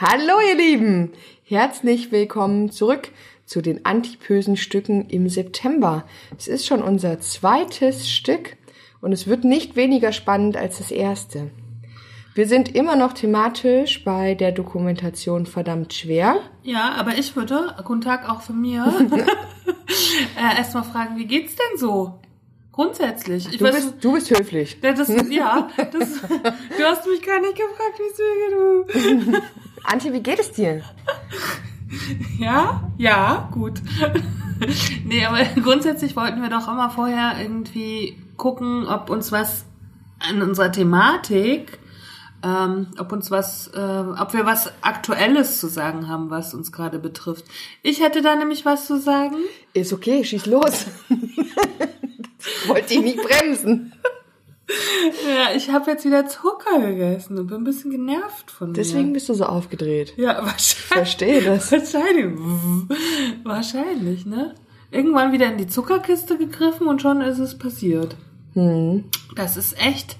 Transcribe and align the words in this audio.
Hallo 0.00 0.34
ihr 0.48 0.54
Lieben, 0.54 1.10
herzlich 1.42 2.12
willkommen 2.12 2.70
zurück 2.70 3.08
zu 3.46 3.60
den 3.60 3.84
antipösen 3.84 4.56
Stücken 4.56 5.10
im 5.10 5.28
September. 5.28 6.04
Es 6.38 6.46
ist 6.46 6.68
schon 6.68 6.84
unser 6.84 7.18
zweites 7.18 8.08
Stück 8.08 8.56
und 9.00 9.10
es 9.10 9.26
wird 9.26 9.42
nicht 9.42 9.74
weniger 9.74 10.12
spannend 10.12 10.56
als 10.56 10.78
das 10.78 10.92
erste. 10.92 11.50
Wir 12.32 12.46
sind 12.46 12.76
immer 12.76 12.94
noch 12.94 13.12
thematisch 13.12 14.04
bei 14.04 14.36
der 14.36 14.52
Dokumentation 14.52 15.46
verdammt 15.46 15.92
schwer. 15.92 16.42
Ja, 16.62 16.92
aber 16.92 17.18
ich 17.18 17.34
würde, 17.34 17.74
guten 17.84 18.02
Tag 18.02 18.30
auch 18.30 18.42
von 18.42 18.60
mir, 18.60 18.84
äh, 20.36 20.58
erstmal 20.58 20.84
fragen, 20.84 21.16
wie 21.16 21.26
geht's 21.26 21.56
denn 21.56 21.76
so? 21.76 22.20
Grundsätzlich. 22.70 23.48
Ich 23.48 23.58
Du 23.58 23.64
weiß, 23.64 23.74
bist, 23.74 23.94
du 24.00 24.12
bist 24.12 24.30
höflich. 24.30 24.78
Ja, 24.80 24.92
das, 24.92 25.08
ja, 25.28 25.68
das, 25.76 26.20
du 26.20 26.84
hast 26.84 27.04
mich 27.08 27.20
gar 27.22 27.40
nicht 27.40 27.56
gefragt, 27.56 27.98
wie 27.98 28.12
es 28.12 29.24
mir 29.26 29.32
geht. 29.32 29.42
Antje, 29.90 30.12
wie 30.12 30.22
geht 30.22 30.38
es 30.38 30.52
dir? 30.52 30.82
Ja, 32.38 32.82
ja, 32.98 33.48
gut. 33.50 33.80
nee, 35.04 35.24
aber 35.24 35.42
grundsätzlich 35.62 36.14
wollten 36.16 36.42
wir 36.42 36.50
doch 36.50 36.68
immer 36.68 36.90
vorher 36.90 37.40
irgendwie 37.40 38.18
gucken, 38.36 38.86
ob 38.86 39.08
uns 39.08 39.32
was 39.32 39.64
an 40.18 40.42
unserer 40.42 40.70
Thematik, 40.70 41.78
ähm, 42.42 42.88
ob 42.98 43.10
uns 43.10 43.30
was, 43.30 43.68
äh, 43.68 44.04
ob 44.20 44.34
wir 44.34 44.44
was 44.44 44.70
Aktuelles 44.82 45.60
zu 45.60 45.66
sagen 45.66 46.08
haben, 46.08 46.28
was 46.28 46.52
uns 46.52 46.72
gerade 46.72 46.98
betrifft. 46.98 47.46
Ich 47.82 48.02
hätte 48.02 48.20
da 48.20 48.36
nämlich 48.36 48.66
was 48.66 48.86
zu 48.86 49.00
sagen. 49.00 49.36
Ist 49.72 49.94
okay, 49.94 50.22
schieß 50.22 50.44
los. 50.44 50.86
Wollte 52.66 52.94
ich 52.94 53.00
nicht 53.00 53.22
bremsen. 53.22 53.94
Ja, 55.26 55.54
ich 55.56 55.70
habe 55.70 55.90
jetzt 55.90 56.04
wieder 56.04 56.26
Zucker 56.26 56.78
gegessen 56.80 57.38
und 57.38 57.46
bin 57.46 57.58
ein 57.58 57.64
bisschen 57.64 57.90
genervt 57.90 58.50
von 58.50 58.74
Deswegen 58.74 59.08
mir. 59.08 59.12
bist 59.14 59.28
du 59.28 59.34
so 59.34 59.44
aufgedreht. 59.46 60.12
Ja, 60.16 60.36
wahrscheinlich. 60.44 60.76
Verstehe 60.84 61.42
das. 61.42 61.72
Wahrscheinlich. 61.72 62.38
Wahrscheinlich, 63.44 64.26
ne? 64.26 64.54
Irgendwann 64.90 65.32
wieder 65.32 65.46
in 65.50 65.58
die 65.58 65.66
Zuckerkiste 65.66 66.38
gegriffen 66.38 66.86
und 66.86 67.00
schon 67.02 67.20
ist 67.20 67.38
es 67.38 67.58
passiert. 67.58 68.16
Hm. 68.54 69.04
Das 69.36 69.56
ist 69.56 69.78
echt. 69.80 70.16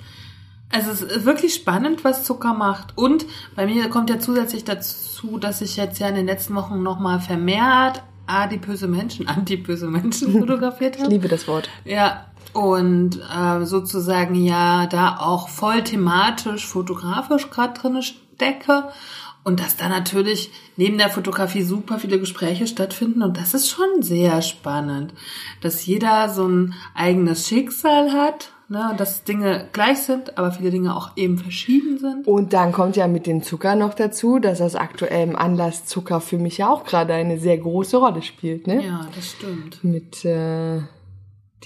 Also 0.71 0.91
es 0.91 1.01
ist 1.01 1.25
wirklich 1.25 1.55
spannend, 1.55 2.05
was 2.05 2.25
Zucker 2.25 2.53
macht. 2.53 2.97
Und 2.97 3.25
bei 3.57 3.67
mir 3.67 3.89
kommt 3.89 4.11
ja 4.11 4.19
zusätzlich 4.19 4.65
dazu, 4.65 5.39
dass 5.39 5.63
ich 5.63 5.77
jetzt 5.77 5.99
ja 5.99 6.09
in 6.09 6.15
den 6.15 6.27
letzten 6.27 6.55
Wochen 6.55 6.83
nochmal 6.83 7.21
vermehrt 7.21 8.03
adipöse 8.27 8.89
Menschen, 8.89 9.27
antipöse 9.29 9.89
Menschen 9.89 10.33
fotografiert 10.41 10.97
Ich 10.97 11.03
habe. 11.03 11.11
liebe 11.13 11.29
das 11.29 11.49
Wort. 11.49 11.71
Ja, 11.87 12.27
und 12.59 13.21
äh, 13.21 13.65
sozusagen 13.65 14.35
ja 14.35 14.87
da 14.87 15.19
auch 15.21 15.49
voll 15.49 15.85
thematisch, 15.85 16.67
fotografisch 16.67 17.51
gerade 17.51 17.79
drinne 17.79 18.03
stecke. 18.03 18.89
Und 19.45 19.61
dass 19.61 19.77
da 19.77 19.89
natürlich 19.89 20.51
neben 20.77 20.99
der 20.99 21.09
Fotografie 21.09 21.63
super 21.63 21.99
viele 22.01 22.19
Gespräche 22.19 22.67
stattfinden. 22.67 23.23
Und 23.23 23.37
das 23.37 23.55
ist 23.55 23.69
schon 23.69 24.03
sehr 24.03 24.43
spannend, 24.43 25.15
dass 25.61 25.87
jeder 25.87 26.29
so 26.29 26.49
ein 26.49 26.75
eigenes 26.95 27.47
Schicksal 27.47 28.13
hat, 28.13 28.51
ne? 28.69 28.93
dass 28.99 29.23
Dinge 29.23 29.69
gleich 29.73 30.01
sind, 30.01 30.37
aber 30.37 30.51
viele 30.51 30.71
Dinge 30.71 30.97
auch 30.97 31.13
eben 31.17 31.39
verschieden 31.39 31.99
sind. 31.99 32.27
Und 32.27 32.53
dann 32.53 32.73
kommt 32.73 32.97
ja 32.97 33.07
mit 33.07 33.27
dem 33.27 33.45
Zucker 33.45 33.77
noch 33.77 33.95
dazu, 33.95 34.41
dass 34.41 34.61
aus 34.61 34.75
aktuellem 34.75 35.37
Anlass 35.37 35.87
Zucker 35.87 36.21
für 36.21 36.39
mich 36.39 36.59
ja 36.59 36.69
auch 36.69 36.85
gerade 36.85 37.15
eine 37.15 37.39
sehr 37.39 37.57
große 37.57 37.97
Rolle 37.97 38.23
spielt, 38.23 38.67
ne? 38.67 38.85
Ja, 38.85 39.07
das 39.15 39.31
stimmt. 39.31 39.83
Mit 39.85 40.25
äh, 40.25 40.81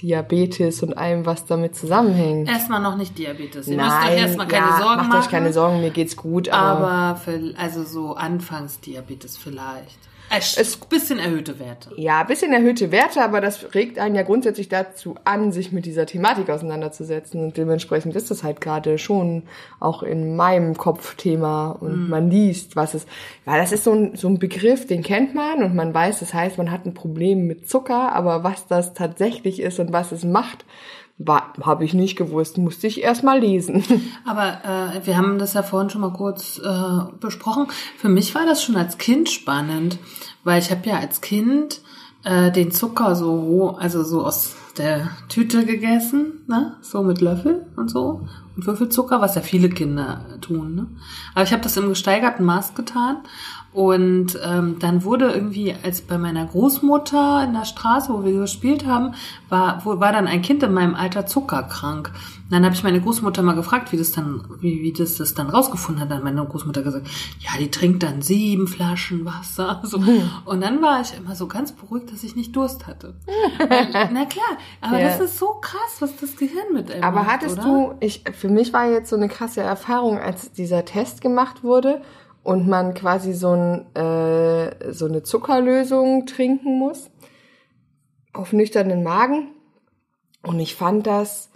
Diabetes 0.01 0.81
und 0.81 0.97
allem, 0.97 1.25
was 1.25 1.45
damit 1.45 1.75
zusammenhängt. 1.75 2.49
Erstmal 2.49 2.81
noch 2.81 2.95
nicht 2.95 3.17
Diabetes. 3.17 3.67
Ihr 3.67 3.77
müsst 3.77 3.91
euch 3.91 4.17
erstmal 4.17 4.47
keine 4.47 4.65
ja, 4.67 4.77
Sorgen 4.77 4.95
macht 4.97 5.09
machen. 5.09 5.21
euch 5.21 5.29
keine 5.29 5.53
Sorgen, 5.53 5.81
mir 5.81 5.91
geht's 5.91 6.15
gut, 6.15 6.49
aber, 6.49 6.87
Aber 6.89 7.15
für, 7.17 7.53
also 7.57 7.83
so 7.83 8.15
Anfangsdiabetes 8.15 9.37
vielleicht. 9.37 9.99
Es, 10.29 10.77
bisschen 10.77 11.19
erhöhte 11.19 11.59
Werte. 11.59 11.91
ja, 11.95 12.21
ein 12.21 12.27
bisschen 12.27 12.53
erhöhte 12.53 12.91
Werte, 12.91 13.21
aber 13.23 13.39
das 13.39 13.75
regt 13.75 13.99
einen 13.99 14.15
ja 14.15 14.23
grundsätzlich 14.23 14.67
dazu 14.67 15.15
an, 15.25 15.51
sich 15.51 15.71
mit 15.71 15.85
dieser 15.85 16.05
Thematik 16.05 16.49
auseinanderzusetzen. 16.49 17.43
Und 17.43 17.57
dementsprechend 17.57 18.15
ist 18.15 18.31
das 18.31 18.43
halt 18.43 18.59
gerade 18.59 18.97
schon 18.97 19.43
auch 19.79 20.01
in 20.01 20.35
meinem 20.35 20.75
Kopf 20.75 21.15
Thema 21.15 21.71
und 21.71 22.09
man 22.09 22.31
liest, 22.31 22.75
was 22.75 22.93
es, 22.93 23.05
weil 23.45 23.59
das 23.59 23.71
ist 23.71 23.83
so 23.83 23.91
ein, 23.93 24.15
so 24.15 24.27
ein 24.27 24.39
Begriff, 24.39 24.87
den 24.87 25.03
kennt 25.03 25.35
man 25.35 25.63
und 25.63 25.75
man 25.75 25.93
weiß, 25.93 26.19
das 26.19 26.33
heißt, 26.33 26.57
man 26.57 26.71
hat 26.71 26.85
ein 26.85 26.93
Problem 26.93 27.45
mit 27.45 27.69
Zucker, 27.69 28.13
aber 28.13 28.43
was 28.43 28.67
das 28.67 28.93
tatsächlich 28.93 29.61
ist 29.61 29.79
und 29.79 29.93
was 29.93 30.11
es 30.11 30.23
macht, 30.23 30.65
habe 31.61 31.85
ich 31.85 31.93
nicht 31.93 32.15
gewusst, 32.15 32.57
musste 32.57 32.87
ich 32.87 33.03
erst 33.03 33.23
mal 33.23 33.39
lesen. 33.39 33.83
Aber 34.25 34.93
äh, 34.95 35.05
wir 35.05 35.17
haben 35.17 35.37
das 35.39 35.53
ja 35.53 35.63
vorhin 35.63 35.89
schon 35.89 36.01
mal 36.01 36.13
kurz 36.13 36.59
äh, 36.59 37.17
besprochen. 37.19 37.67
Für 37.97 38.09
mich 38.09 38.33
war 38.35 38.45
das 38.45 38.63
schon 38.63 38.75
als 38.75 38.97
Kind 38.97 39.29
spannend, 39.29 39.99
weil 40.43 40.59
ich 40.59 40.71
habe 40.71 40.89
ja 40.89 40.97
als 40.97 41.21
Kind 41.21 41.81
äh, 42.23 42.51
den 42.51 42.71
Zucker 42.71 43.15
so 43.15 43.77
also 43.79 44.03
so 44.03 44.25
aus 44.25 44.55
der 44.77 45.09
Tüte 45.29 45.65
gegessen, 45.65 46.45
ne? 46.47 46.77
so 46.81 47.03
mit 47.03 47.21
Löffel 47.21 47.67
und 47.75 47.91
so 47.91 48.27
und 48.55 48.65
Würfelzucker, 48.65 49.21
was 49.21 49.35
ja 49.35 49.41
viele 49.41 49.69
Kinder 49.69 50.25
tun. 50.41 50.75
Ne? 50.75 50.87
Aber 51.35 51.43
ich 51.43 51.51
habe 51.51 51.61
das 51.61 51.77
im 51.77 51.89
gesteigerten 51.89 52.43
Maß 52.45 52.73
getan 52.73 53.17
und 53.73 54.37
ähm, 54.45 54.77
dann 54.79 55.03
wurde 55.03 55.31
irgendwie, 55.31 55.75
als 55.83 56.01
bei 56.01 56.19
meiner 56.19 56.45
Großmutter 56.45 57.43
in 57.43 57.53
der 57.53 57.65
Straße, 57.65 58.13
wo 58.13 58.23
wir 58.23 58.33
gespielt 58.39 58.85
haben, 58.85 59.15
war, 59.49 59.81
wo, 59.83 59.99
war 59.99 60.11
dann 60.11 60.27
ein 60.27 60.43
Kind 60.43 60.61
in 60.61 60.73
meinem 60.73 60.93
Alter 60.93 61.25
zuckerkrank. 61.25 62.11
Und 62.43 62.51
dann 62.51 62.65
habe 62.65 62.75
ich 62.75 62.83
meine 62.83 63.01
Großmutter 63.01 63.41
mal 63.41 63.55
gefragt, 63.55 63.91
wie 63.91 63.97
das 63.97 64.11
dann, 64.11 64.43
wie, 64.59 64.83
wie 64.83 64.93
das, 64.93 65.15
das 65.17 65.33
dann 65.33 65.49
rausgefunden 65.49 66.03
hat. 66.03 66.11
Dann 66.11 66.17
hat 66.17 66.23
meine 66.23 66.45
Großmutter 66.45 66.83
gesagt, 66.83 67.07
ja, 67.39 67.49
die 67.59 67.71
trinkt 67.71 68.03
dann 68.03 68.21
sieben 68.21 68.67
Flaschen 68.67 69.25
Wasser. 69.25 69.81
So. 69.93 70.01
Und 70.45 70.61
dann 70.61 70.81
war 70.81 71.01
ich 71.01 71.15
immer 71.17 71.35
so 71.35 71.47
ganz 71.47 71.71
beruhigt, 71.71 72.11
dass 72.11 72.23
ich 72.23 72.35
nicht 72.35 72.55
Durst 72.55 72.87
hatte. 72.87 73.15
Weil, 73.57 73.87
na 74.13 74.25
klar, 74.25 74.57
aber 74.81 74.99
Ja. 74.99 75.07
das 75.09 75.19
ist 75.19 75.39
so 75.39 75.47
krass, 75.61 75.97
was 75.99 76.15
das 76.17 76.35
Gehirn 76.35 76.73
mit 76.73 76.91
einem 76.91 77.03
Aber 77.03 77.21
macht, 77.21 77.31
hattest 77.31 77.59
oder? 77.59 77.63
du, 77.63 77.95
ich, 77.99 78.23
für 78.33 78.49
mich 78.49 78.71
war 78.71 78.87
jetzt 78.89 79.09
so 79.09 79.15
eine 79.15 79.27
krasse 79.29 79.61
Erfahrung, 79.61 80.17
als 80.19 80.51
dieser 80.51 80.85
Test 80.85 81.21
gemacht 81.21 81.63
wurde 81.63 82.01
und 82.43 82.67
man 82.67 82.93
quasi 82.93 83.33
so, 83.33 83.51
ein, 83.51 83.95
äh, 83.95 84.91
so 84.91 85.05
eine 85.05 85.23
Zuckerlösung 85.23 86.25
trinken 86.25 86.77
muss 86.77 87.09
auf 88.33 88.51
nüchternen 88.51 89.03
Magen. 89.03 89.49
Und 90.41 90.59
ich 90.59 90.75
fand 90.75 91.07
das, 91.07 91.49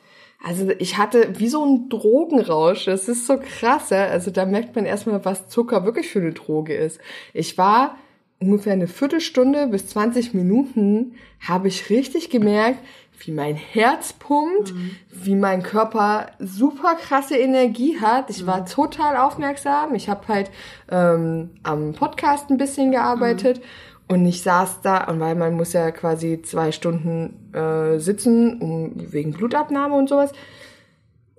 also 0.43 0.69
ich 0.79 0.97
hatte 0.97 1.39
wie 1.39 1.49
so 1.49 1.65
ein 1.65 1.89
Drogenrausch. 1.89 2.85
Das 2.85 3.09
ist 3.09 3.27
so 3.27 3.37
krass, 3.37 3.89
ja. 3.89 4.05
Also 4.07 4.31
da 4.31 4.45
merkt 4.45 4.75
man 4.75 4.85
erstmal, 4.85 5.25
was 5.25 5.49
Zucker 5.49 5.83
wirklich 5.83 6.09
für 6.09 6.19
eine 6.19 6.33
Droge 6.33 6.73
ist. 6.73 6.99
Ich 7.33 7.57
war 7.57 7.97
ungefähr 8.39 8.73
eine 8.73 8.87
Viertelstunde 8.87 9.67
bis 9.67 9.87
20 9.87 10.33
Minuten, 10.33 11.15
habe 11.45 11.67
ich 11.67 11.89
richtig 11.89 12.29
gemerkt, 12.29 12.79
wie 13.19 13.31
mein 13.31 13.55
Herz 13.55 14.13
pumpt, 14.13 14.73
wie 15.11 15.35
mein 15.35 15.63
Körper 15.63 16.27
super 16.39 16.95
krasse 16.95 17.37
Energie 17.37 17.99
hat. 17.99 18.29
Ich 18.29 18.45
war 18.45 18.65
total 18.65 19.17
aufmerksam. 19.17 19.95
Ich 19.95 20.09
habe 20.09 20.27
halt 20.27 20.51
ähm, 20.89 21.51
am 21.63 21.93
Podcast 21.93 22.49
ein 22.49 22.57
bisschen 22.57 22.91
gearbeitet. 22.91 23.61
Und 24.07 24.25
ich 24.25 24.41
saß 24.41 24.81
da, 24.81 25.03
und 25.05 25.19
weil 25.19 25.35
man 25.35 25.55
muss 25.55 25.73
ja 25.73 25.91
quasi 25.91 26.41
zwei 26.41 26.71
Stunden 26.71 27.53
äh, 27.53 27.99
sitzen, 27.99 28.61
um, 28.61 29.11
wegen 29.11 29.33
Blutabnahme 29.33 29.95
und 29.95 30.07
sowas. 30.07 30.31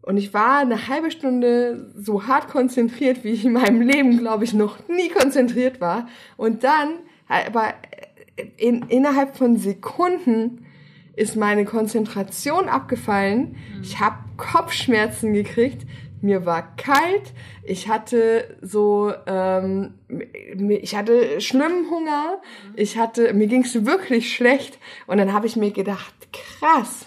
Und 0.02 0.16
ich 0.16 0.34
war 0.34 0.58
eine 0.58 0.88
halbe 0.88 1.10
Stunde 1.10 1.92
so 1.96 2.26
hart 2.26 2.48
konzentriert, 2.48 3.24
wie 3.24 3.30
ich 3.30 3.44
in 3.44 3.52
meinem 3.52 3.80
Leben, 3.80 4.18
glaube 4.18 4.44
ich, 4.44 4.52
noch 4.52 4.76
nie 4.88 5.08
konzentriert 5.08 5.80
war. 5.80 6.08
Und 6.36 6.64
dann, 6.64 6.90
aber 7.28 7.74
in, 8.56 8.82
innerhalb 8.88 9.36
von 9.36 9.56
Sekunden 9.56 10.64
ist 11.18 11.36
meine 11.36 11.64
Konzentration 11.64 12.68
abgefallen. 12.68 13.56
Ich 13.82 13.98
habe 13.98 14.16
Kopfschmerzen 14.36 15.32
gekriegt. 15.32 15.86
Mir 16.20 16.46
war 16.46 16.76
kalt. 16.76 17.32
Ich 17.64 17.88
hatte 17.88 18.56
so, 18.62 19.12
ähm, 19.26 19.94
ich 20.08 20.94
hatte 20.94 21.40
schlimmen 21.40 21.90
Hunger. 21.90 22.40
Ich 22.74 22.98
hatte, 22.98 23.32
mir 23.34 23.48
ging's 23.48 23.74
wirklich 23.84 24.32
schlecht. 24.32 24.78
Und 25.06 25.18
dann 25.18 25.32
habe 25.32 25.46
ich 25.46 25.56
mir 25.56 25.72
gedacht, 25.72 26.14
krass. 26.32 27.06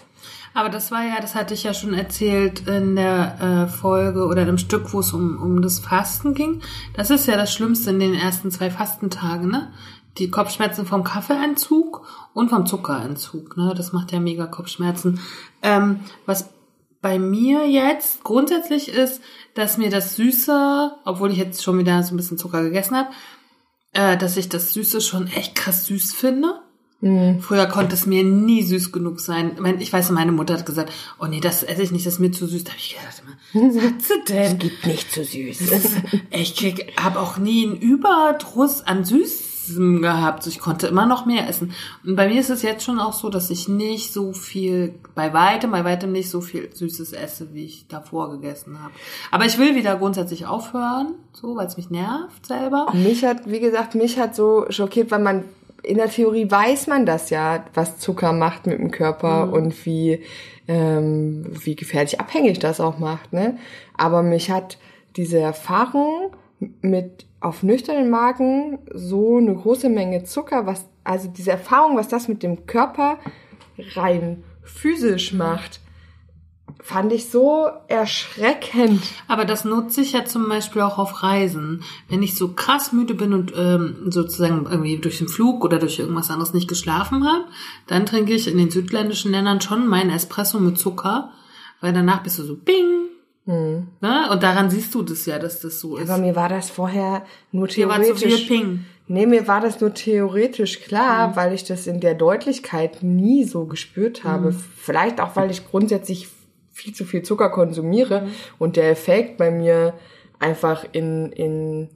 Aber 0.54 0.68
das 0.68 0.90
war 0.90 1.04
ja, 1.04 1.18
das 1.20 1.34
hatte 1.34 1.54
ich 1.54 1.62
ja 1.62 1.72
schon 1.72 1.94
erzählt 1.94 2.68
in 2.68 2.96
der 2.96 3.68
äh, 3.68 3.72
Folge 3.72 4.26
oder 4.26 4.46
im 4.46 4.58
Stück, 4.58 4.92
wo 4.92 5.00
es 5.00 5.14
um, 5.14 5.42
um 5.42 5.62
das 5.62 5.78
Fasten 5.78 6.34
ging. 6.34 6.60
Das 6.94 7.08
ist 7.08 7.26
ja 7.26 7.36
das 7.36 7.52
Schlimmste 7.54 7.90
in 7.90 8.00
den 8.00 8.14
ersten 8.14 8.50
zwei 8.50 8.70
Fastentagen, 8.70 9.50
ne? 9.50 9.72
Die 10.18 10.30
Kopfschmerzen 10.30 10.84
vom 10.84 11.04
Kaffeeentzug 11.04 12.06
und 12.34 12.50
vom 12.50 12.66
Zuckerentzug, 12.66 13.56
ne? 13.56 13.72
Das 13.76 13.92
macht 13.92 14.12
ja 14.12 14.20
mega 14.20 14.46
Kopfschmerzen. 14.46 15.20
Ähm, 15.62 16.00
was 16.26 16.50
bei 17.00 17.18
mir 17.18 17.68
jetzt 17.68 18.22
grundsätzlich 18.22 18.88
ist, 18.88 19.20
dass 19.54 19.76
mir 19.76 19.90
das 19.90 20.16
Süße, 20.16 20.92
obwohl 21.04 21.32
ich 21.32 21.38
jetzt 21.38 21.62
schon 21.62 21.78
wieder 21.78 22.02
so 22.02 22.14
ein 22.14 22.16
bisschen 22.16 22.38
Zucker 22.38 22.62
gegessen 22.62 22.96
habe, 22.96 23.10
äh, 23.92 24.16
dass 24.16 24.36
ich 24.36 24.48
das 24.48 24.72
Süße 24.72 25.00
schon 25.00 25.26
echt 25.26 25.54
krass 25.54 25.86
süß 25.86 26.14
finde. 26.14 26.60
Mhm. 27.00 27.40
Früher 27.40 27.66
konnte 27.66 27.94
es 27.94 28.06
mir 28.06 28.22
nie 28.22 28.62
süß 28.62 28.92
genug 28.92 29.18
sein. 29.18 29.58
Ich 29.80 29.92
weiß, 29.92 30.10
meine 30.10 30.30
Mutter 30.30 30.54
hat 30.54 30.64
gesagt, 30.64 30.92
oh 31.18 31.26
nee, 31.26 31.40
das 31.40 31.64
esse 31.64 31.82
ich 31.82 31.90
nicht, 31.90 32.06
das 32.06 32.14
ist 32.14 32.20
mir 32.20 32.30
zu 32.30 32.46
süß. 32.46 32.62
Da 32.62 32.70
habe 32.70 32.80
ich 32.80 32.96
gedacht, 32.96 33.22
immer, 33.52 33.74
was 33.74 33.82
hat 33.82 34.02
sie 34.02 34.32
denn? 34.32 34.58
Gibt 34.58 34.86
nicht 34.86 35.12
so 35.12 35.24
süß. 35.24 35.60
Ich 36.30 36.54
krieg, 36.54 36.92
habe 37.02 37.18
auch 37.18 37.38
nie 37.38 37.66
einen 37.66 37.76
Überdruss 37.76 38.82
an 38.82 39.04
Süßem 39.04 39.51
gehabt. 40.00 40.46
Ich 40.46 40.58
konnte 40.60 40.86
immer 40.86 41.06
noch 41.06 41.26
mehr 41.26 41.48
essen. 41.48 41.72
Und 42.04 42.16
bei 42.16 42.28
mir 42.28 42.40
ist 42.40 42.50
es 42.50 42.62
jetzt 42.62 42.84
schon 42.84 42.98
auch 43.00 43.12
so, 43.12 43.28
dass 43.28 43.50
ich 43.50 43.68
nicht 43.68 44.12
so 44.12 44.32
viel, 44.32 44.94
bei 45.14 45.32
weitem, 45.32 45.70
bei 45.70 45.84
weitem 45.84 46.12
nicht 46.12 46.30
so 46.30 46.40
viel 46.40 46.74
Süßes 46.74 47.12
esse, 47.12 47.52
wie 47.54 47.64
ich 47.64 47.86
davor 47.88 48.30
gegessen 48.30 48.82
habe. 48.82 48.92
Aber 49.30 49.44
ich 49.44 49.58
will 49.58 49.74
wieder 49.74 49.96
grundsätzlich 49.96 50.46
aufhören, 50.46 51.14
so, 51.32 51.56
weil 51.56 51.66
es 51.66 51.76
mich 51.76 51.90
nervt 51.90 52.46
selber. 52.46 52.86
Mich 52.92 53.24
hat, 53.24 53.50
wie 53.50 53.60
gesagt, 53.60 53.94
mich 53.94 54.18
hat 54.18 54.34
so 54.34 54.66
schockiert, 54.70 55.10
weil 55.10 55.20
man 55.20 55.44
in 55.82 55.96
der 55.96 56.08
Theorie 56.10 56.48
weiß 56.48 56.86
man 56.86 57.06
das 57.06 57.30
ja, 57.30 57.64
was 57.74 57.98
Zucker 57.98 58.32
macht 58.32 58.66
mit 58.66 58.78
dem 58.78 58.90
Körper 58.92 59.46
Mhm. 59.46 59.52
und 59.52 59.86
wie, 59.86 60.22
ähm, 60.68 61.44
wie 61.64 61.74
gefährlich 61.74 62.20
abhängig 62.20 62.60
das 62.60 62.80
auch 62.80 62.98
macht. 62.98 63.32
Ne? 63.32 63.58
Aber 63.98 64.22
mich 64.22 64.50
hat 64.50 64.78
diese 65.16 65.38
Erfahrung 65.40 66.32
mit 66.80 67.26
auf 67.40 67.62
nüchternen 67.62 68.10
Magen 68.10 68.78
so 68.92 69.38
eine 69.38 69.54
große 69.54 69.88
Menge 69.88 70.24
Zucker, 70.24 70.66
was 70.66 70.88
also 71.04 71.28
diese 71.28 71.50
Erfahrung, 71.50 71.96
was 71.96 72.08
das 72.08 72.28
mit 72.28 72.42
dem 72.42 72.66
Körper 72.66 73.18
rein 73.94 74.44
physisch 74.62 75.32
macht, 75.32 75.80
fand 76.82 77.12
ich 77.12 77.30
so 77.30 77.68
erschreckend. 77.88 79.02
Aber 79.28 79.44
das 79.44 79.64
nutze 79.64 80.00
ich 80.00 80.12
ja 80.12 80.24
zum 80.24 80.48
Beispiel 80.48 80.82
auch 80.82 80.98
auf 80.98 81.22
Reisen. 81.22 81.82
Wenn 82.08 82.22
ich 82.22 82.36
so 82.36 82.48
krass 82.54 82.92
müde 82.92 83.14
bin 83.14 83.32
und 83.32 83.52
ähm, 83.56 84.10
sozusagen 84.10 84.66
irgendwie 84.68 84.98
durch 84.98 85.18
den 85.18 85.28
Flug 85.28 85.64
oder 85.64 85.78
durch 85.78 85.98
irgendwas 85.98 86.30
anderes 86.30 86.54
nicht 86.54 86.68
geschlafen 86.68 87.24
habe, 87.24 87.44
dann 87.86 88.04
trinke 88.06 88.34
ich 88.34 88.48
in 88.48 88.58
den 88.58 88.70
südländischen 88.70 89.30
Ländern 89.30 89.60
schon 89.60 89.86
meinen 89.86 90.10
Espresso 90.10 90.58
mit 90.58 90.78
Zucker, 90.78 91.30
weil 91.80 91.92
danach 91.92 92.22
bist 92.22 92.38
du 92.38 92.42
so 92.42 92.56
bing. 92.56 93.11
Ne? 93.44 94.28
Und 94.30 94.42
daran 94.42 94.70
siehst 94.70 94.94
du 94.94 95.02
das 95.02 95.26
ja, 95.26 95.38
dass 95.38 95.60
das 95.60 95.80
so 95.80 95.96
ist. 95.96 96.08
Aber 96.08 96.22
mir 96.22 96.36
war 96.36 96.48
das 96.48 96.70
vorher 96.70 97.24
nur 97.50 97.68
Hier 97.68 97.88
war 97.88 98.02
zu 98.02 98.14
viel 98.14 98.28
theoretisch. 98.28 98.48
Ping. 98.48 98.84
Nee, 99.08 99.26
mir 99.26 99.48
war 99.48 99.60
das 99.60 99.80
nur 99.80 99.92
theoretisch 99.92 100.80
klar, 100.80 101.34
weil 101.34 101.52
ich 101.52 101.64
das 101.64 101.86
in 101.86 102.00
der 102.00 102.14
Deutlichkeit 102.14 103.02
nie 103.02 103.44
so 103.44 103.66
gespürt 103.66 104.22
habe. 104.22 104.52
Vielleicht 104.52 105.20
auch, 105.20 105.34
weil 105.34 105.50
ich 105.50 105.68
grundsätzlich 105.68 106.28
viel 106.70 106.94
zu 106.94 107.04
viel 107.04 107.22
Zucker 107.22 107.50
konsumiere 107.50 108.28
und 108.58 108.76
der 108.76 108.90
Effekt 108.90 109.36
bei 109.38 109.50
mir 109.50 109.94
einfach 110.38 110.86
in, 110.92 111.30
in, 111.32 111.90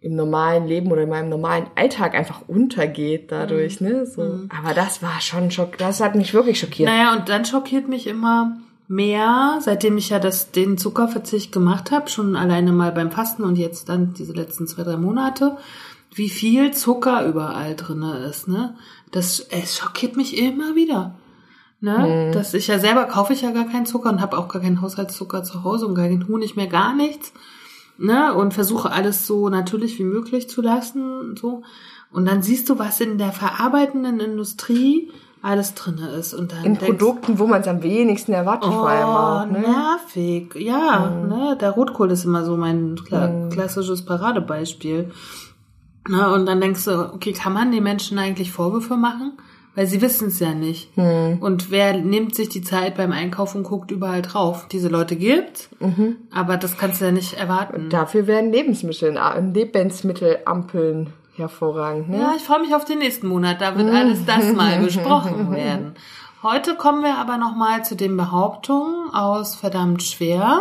im 0.00 0.16
normalen 0.16 0.66
Leben 0.66 0.90
oder 0.92 1.02
in 1.02 1.08
meinem 1.08 1.30
normalen 1.30 1.66
Alltag 1.76 2.14
einfach 2.14 2.46
untergeht 2.48 3.32
dadurch, 3.32 3.80
ne? 3.80 4.04
So. 4.04 4.40
Aber 4.50 4.74
das 4.74 5.02
war 5.02 5.20
schon 5.20 5.50
schock, 5.50 5.78
das 5.78 6.00
hat 6.00 6.14
mich 6.14 6.34
wirklich 6.34 6.60
schockiert. 6.60 6.88
Naja, 6.88 7.16
und 7.16 7.28
dann 7.28 7.44
schockiert 7.44 7.88
mich 7.88 8.06
immer 8.06 8.58
mehr, 8.88 9.58
seitdem 9.60 9.96
ich 9.96 10.10
ja 10.10 10.18
das, 10.18 10.50
den 10.50 10.78
Zuckerverzicht 10.78 11.52
gemacht 11.52 11.90
habe, 11.90 12.10
schon 12.10 12.36
alleine 12.36 12.72
mal 12.72 12.92
beim 12.92 13.10
Fasten 13.10 13.44
und 13.44 13.56
jetzt 13.56 13.88
dann 13.88 14.14
diese 14.14 14.32
letzten 14.32 14.66
zwei, 14.66 14.82
drei 14.82 14.96
Monate, 14.96 15.56
wie 16.14 16.28
viel 16.28 16.72
Zucker 16.72 17.26
überall 17.26 17.74
drinne 17.74 18.18
ist, 18.28 18.46
ne? 18.46 18.76
Das, 19.10 19.40
es 19.40 19.78
schockiert 19.78 20.16
mich 20.16 20.38
immer 20.38 20.74
wieder. 20.74 21.16
Ne? 21.84 22.30
Dass 22.32 22.54
ich 22.54 22.66
ja 22.66 22.78
selber 22.78 23.04
kaufe 23.04 23.34
ich 23.34 23.42
ja 23.42 23.50
gar 23.50 23.66
keinen 23.66 23.84
Zucker 23.84 24.08
und 24.08 24.22
habe 24.22 24.38
auch 24.38 24.48
gar 24.48 24.62
keinen 24.62 24.80
Haushaltszucker 24.80 25.44
zu 25.44 25.64
Hause 25.64 25.86
und 25.86 25.94
gar 25.94 26.08
keinen 26.08 26.26
Honig 26.28 26.56
mehr, 26.56 26.66
gar 26.66 26.94
nichts. 26.94 27.34
Ne? 27.98 28.32
Und 28.32 28.54
versuche 28.54 28.90
alles 28.90 29.26
so 29.26 29.50
natürlich 29.50 29.98
wie 29.98 30.04
möglich 30.04 30.48
zu 30.48 30.62
lassen 30.62 31.20
und 31.20 31.38
so. 31.38 31.62
Und 32.10 32.24
dann 32.26 32.42
siehst 32.42 32.70
du, 32.70 32.78
was 32.78 33.00
in 33.00 33.18
der 33.18 33.32
verarbeitenden 33.32 34.18
Industrie 34.18 35.10
alles 35.44 35.74
drinne 35.74 36.08
ist. 36.08 36.34
Und 36.34 36.52
dann 36.52 36.64
in 36.64 36.74
denkst- 36.78 36.86
Produkten, 36.86 37.38
wo 37.38 37.46
man 37.46 37.60
es 37.60 37.68
am 37.68 37.82
wenigsten 37.82 38.32
erwartet, 38.32 38.72
vor 38.72 38.88
allem 38.88 39.06
auch, 39.08 39.42
Oh, 39.42 39.52
ne? 39.52 39.60
nervig. 39.60 40.54
Ja, 40.56 41.10
ne, 41.10 41.56
der 41.60 41.70
Rotkohl 41.70 42.10
ist 42.10 42.24
immer 42.24 42.44
so 42.44 42.56
mein 42.56 42.96
kla 43.06 43.48
klassisches 43.50 44.04
Paradebeispiel. 44.04 45.10
Na, 46.08 46.32
und 46.34 46.46
dann 46.46 46.60
denkst 46.60 46.84
du, 46.84 47.12
okay, 47.14 47.32
kann 47.32 47.52
man 47.52 47.72
den 47.72 47.82
Menschen 47.82 48.18
eigentlich 48.18 48.52
Vorwürfe 48.52 48.96
machen? 48.96 49.32
Weil 49.76 49.88
sie 49.88 50.00
wissen 50.02 50.28
es 50.28 50.38
ja 50.38 50.54
nicht. 50.54 50.90
Und 50.96 51.72
wer 51.72 51.96
nimmt 51.98 52.36
sich 52.36 52.48
die 52.48 52.62
Zeit 52.62 52.96
beim 52.96 53.10
Einkaufen 53.10 53.58
und 53.58 53.64
guckt 53.64 53.90
überall 53.90 54.22
drauf? 54.22 54.68
Diese 54.70 54.88
Leute 54.88 55.16
gibt, 55.16 55.68
aber 56.32 56.56
das 56.56 56.78
kannst 56.78 57.00
du 57.00 57.06
ja 57.06 57.10
nicht 57.10 57.32
erwarten. 57.34 57.88
Dafür 57.90 58.28
werden 58.28 58.52
Lebensmittel, 58.52 59.18
Lebensmittelampeln 59.52 61.08
hervorragend, 61.36 62.08
ne? 62.10 62.20
Ja, 62.20 62.32
ich 62.36 62.42
freue 62.42 62.60
mich 62.60 62.74
auf 62.74 62.84
den 62.84 62.98
nächsten 62.98 63.26
Monat. 63.28 63.60
Da 63.60 63.76
wird 63.76 63.92
alles 63.94 64.24
das 64.24 64.52
mal 64.52 64.78
besprochen 64.84 65.50
werden. 65.52 65.94
Heute 66.42 66.74
kommen 66.76 67.02
wir 67.02 67.16
aber 67.16 67.38
noch 67.38 67.54
mal 67.56 67.84
zu 67.84 67.96
den 67.96 68.16
Behauptungen 68.16 69.12
aus 69.14 69.54
verdammt 69.54 70.02
schwer, 70.02 70.60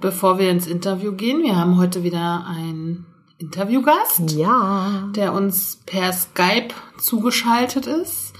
bevor 0.00 0.38
wir 0.38 0.50
ins 0.50 0.66
Interview 0.66 1.12
gehen. 1.12 1.42
Wir 1.42 1.56
haben 1.56 1.76
heute 1.78 2.02
wieder 2.02 2.46
einen 2.48 3.04
Interviewgast, 3.36 4.30
Ja. 4.32 5.08
der 5.14 5.34
uns 5.34 5.80
per 5.84 6.12
Skype 6.12 6.68
zugeschaltet 6.98 7.86
ist 7.86 8.32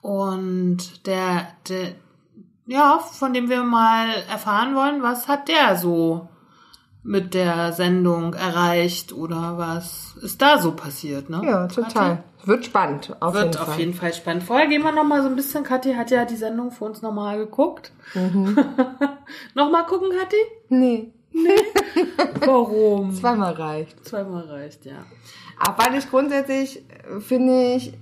und 0.00 1.06
der, 1.06 1.46
der 1.68 1.92
ja, 2.66 2.98
von 2.98 3.32
dem 3.32 3.48
wir 3.48 3.62
mal 3.62 4.08
erfahren 4.30 4.74
wollen, 4.74 5.02
was 5.02 5.28
hat 5.28 5.48
der 5.48 5.76
so 5.76 6.28
mit 7.08 7.32
der 7.32 7.72
Sendung 7.72 8.34
erreicht 8.34 9.12
oder 9.12 9.56
was 9.56 10.14
ist 10.22 10.42
da 10.42 10.58
so 10.58 10.72
passiert, 10.72 11.30
ne? 11.30 11.40
Ja, 11.44 11.66
total. 11.66 12.22
Wird 12.44 12.66
spannend, 12.66 13.16
auf 13.20 13.34
Wird 13.34 13.46
jeden 13.46 13.58
auf 13.58 13.68
Fall. 13.68 13.78
jeden 13.78 13.94
Fall 13.94 14.12
spannend. 14.12 14.42
Vorher 14.42 14.68
gehen 14.68 14.82
wir 14.82 14.92
noch 14.92 15.04
mal 15.04 15.22
so 15.22 15.28
ein 15.28 15.36
bisschen. 15.36 15.64
Kathi 15.64 15.94
hat 15.94 16.10
ja 16.10 16.24
die 16.24 16.36
Sendung 16.36 16.70
für 16.70 16.84
uns 16.84 17.02
nochmal 17.02 17.38
geguckt. 17.38 17.92
Mhm. 18.14 18.56
noch 19.54 19.70
mal 19.70 19.84
gucken, 19.84 20.10
Kathi? 20.10 20.36
Nee, 20.68 21.12
Warum? 22.44 23.12
zweimal 23.14 23.54
reicht. 23.54 24.04
Zweimal 24.04 24.44
reicht, 24.44 24.84
ja. 24.84 25.04
Aber 25.58 25.96
ich 25.96 26.08
grundsätzlich, 26.10 26.84
äh, 26.88 27.20
finde 27.20 27.74
ich, 27.74 27.92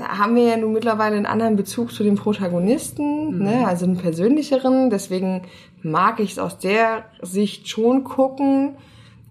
haben 0.00 0.36
wir 0.36 0.44
ja 0.44 0.56
nun 0.56 0.72
mittlerweile 0.72 1.16
einen 1.16 1.26
anderen 1.26 1.56
Bezug 1.56 1.92
zu 1.92 2.04
den 2.04 2.14
Protagonisten, 2.14 3.38
ne? 3.38 3.66
also 3.66 3.86
einen 3.86 3.96
persönlicheren. 3.96 4.88
Deswegen 4.88 5.42
mag 5.82 6.20
ich 6.20 6.32
es 6.32 6.38
aus 6.38 6.58
der 6.58 7.04
Sicht 7.22 7.68
schon 7.68 8.04
gucken. 8.04 8.76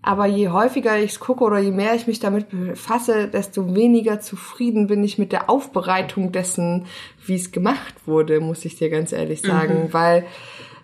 Aber 0.02 0.28
je 0.28 0.48
häufiger 0.48 0.98
ich 0.98 1.12
es 1.12 1.20
gucke 1.20 1.44
oder 1.44 1.60
je 1.60 1.72
mehr 1.72 1.94
ich 1.94 2.08
mich 2.08 2.22
damit 2.22 2.50
befasse, 2.50 3.28
desto 3.28 3.76
weniger 3.76 4.22
zufrieden 4.22 4.88
bin 4.88 5.04
ich 5.04 5.18
mit 5.18 5.34
der 5.34 5.50
Aufbereitung 5.50 6.32
dessen, 6.32 6.86
wie 7.26 7.36
es 7.36 7.52
gemacht 7.52 7.96
wurde, 8.06 8.40
muss 8.40 8.64
ich 8.64 8.78
dir 8.78 8.90
ganz 8.90 9.12
ehrlich 9.12 9.42
sagen. 9.42 9.90
Weil 9.92 10.26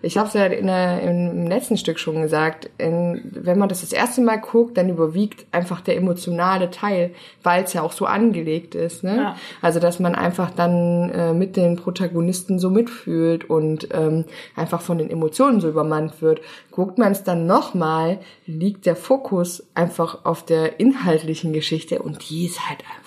ich 0.02 0.18
habe 0.18 0.28
es 0.28 0.34
ja 0.34 0.46
in 0.46 0.66
der, 0.66 1.02
im 1.02 1.46
letzten 1.46 1.76
Stück 1.76 1.98
schon 1.98 2.22
gesagt, 2.22 2.70
in, 2.78 3.22
wenn 3.32 3.58
man 3.58 3.68
das 3.68 3.80
das 3.80 3.92
erste 3.92 4.20
Mal 4.20 4.36
guckt, 4.36 4.76
dann 4.76 4.88
überwiegt 4.88 5.46
einfach 5.52 5.80
der 5.80 5.96
emotionale 5.96 6.70
Teil, 6.70 7.14
weil 7.42 7.64
es 7.64 7.72
ja 7.72 7.82
auch 7.82 7.92
so 7.92 8.06
angelegt 8.06 8.74
ist. 8.74 9.04
Ne? 9.04 9.16
Ja. 9.16 9.36
Also 9.62 9.80
dass 9.80 10.00
man 10.00 10.14
einfach 10.14 10.50
dann 10.50 11.10
äh, 11.10 11.32
mit 11.32 11.56
den 11.56 11.76
Protagonisten 11.76 12.58
so 12.58 12.70
mitfühlt 12.70 13.48
und 13.48 13.88
ähm, 13.92 14.24
einfach 14.54 14.80
von 14.80 14.98
den 14.98 15.10
Emotionen 15.10 15.60
so 15.60 15.68
übermannt 15.68 16.22
wird. 16.22 16.40
Guckt 16.70 16.98
man 16.98 17.12
es 17.12 17.24
dann 17.24 17.46
nochmal, 17.46 18.18
liegt 18.46 18.86
der 18.86 18.96
Fokus 18.96 19.66
einfach 19.74 20.24
auf 20.24 20.44
der 20.44 20.80
inhaltlichen 20.80 21.52
Geschichte 21.52 22.00
und 22.00 22.28
die 22.28 22.46
ist 22.46 22.68
halt 22.68 22.80
einfach. 22.80 23.06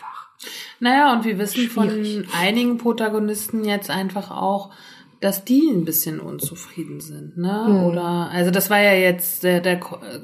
Naja, 0.79 1.13
und 1.13 1.25
wir 1.25 1.37
wissen 1.37 1.69
Schwierig. 1.69 1.71
von 1.71 2.27
einigen 2.39 2.77
Protagonisten 2.77 3.65
jetzt 3.65 3.89
einfach 3.89 4.31
auch, 4.31 4.71
dass 5.21 5.43
die 5.43 5.69
ein 5.69 5.83
bisschen 5.83 6.19
unzufrieden 6.19 7.01
sind, 7.01 7.37
ne? 7.37 7.65
Hm. 7.65 7.83
Oder 7.83 8.29
also 8.31 8.51
das 8.51 8.69
war 8.69 8.79
ja 8.79 8.93
jetzt 8.93 9.43
der, 9.43 9.59
der 9.59 9.79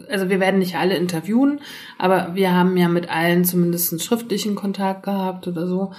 also 0.09 0.29
wir 0.29 0.39
werden 0.39 0.59
nicht 0.59 0.75
alle 0.75 0.95
interviewen, 0.95 1.59
aber 1.97 2.31
wir 2.33 2.53
haben 2.53 2.77
ja 2.77 2.87
mit 2.87 3.09
allen 3.09 3.43
zumindest 3.43 3.91
einen 3.91 3.99
schriftlichen 3.99 4.55
Kontakt 4.55 5.03
gehabt 5.03 5.47
oder 5.47 5.67
so. 5.67 5.91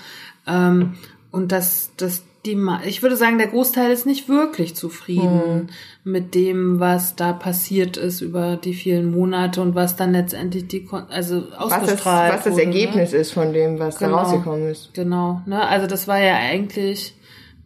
Ähm, 0.47 0.95
und 1.31 1.53
dass 1.53 1.91
dass 1.97 2.23
die 2.47 2.57
ich 2.87 3.03
würde 3.03 3.17
sagen, 3.17 3.39
der 3.39 3.49
Großteil 3.49 3.91
ist 3.91 4.07
nicht 4.07 4.29
wirklich 4.29 4.77
zufrieden 4.77 5.69
mit 6.05 6.35
dem, 6.35 6.79
was 6.79 7.17
da 7.17 7.33
passiert 7.33 7.97
ist 7.97 8.21
über 8.21 8.57
die 8.57 8.75
vielen 8.75 9.11
Monate 9.11 9.61
und 9.61 9.75
was 9.75 9.97
dann 9.97 10.13
letztendlich 10.13 10.69
die 10.69 10.89
also 11.11 11.43
Was 11.43 11.71
das, 11.71 11.83
ausgestrahlt 11.83 12.35
was 12.35 12.45
das 12.45 12.53
wurde, 12.53 12.67
ne? 12.67 12.73
Ergebnis 12.75 13.13
ist 13.13 13.33
von 13.33 13.53
dem, 13.53 13.79
was 13.79 13.99
Genau. 13.99 14.13
da 14.13 14.23
rausgekommen 14.23 14.69
ist. 14.69 14.95
Genau, 14.95 15.43
ne? 15.47 15.67
Also 15.67 15.87
das 15.89 16.07
war 16.07 16.21
ja 16.21 16.37
eigentlich 16.37 17.15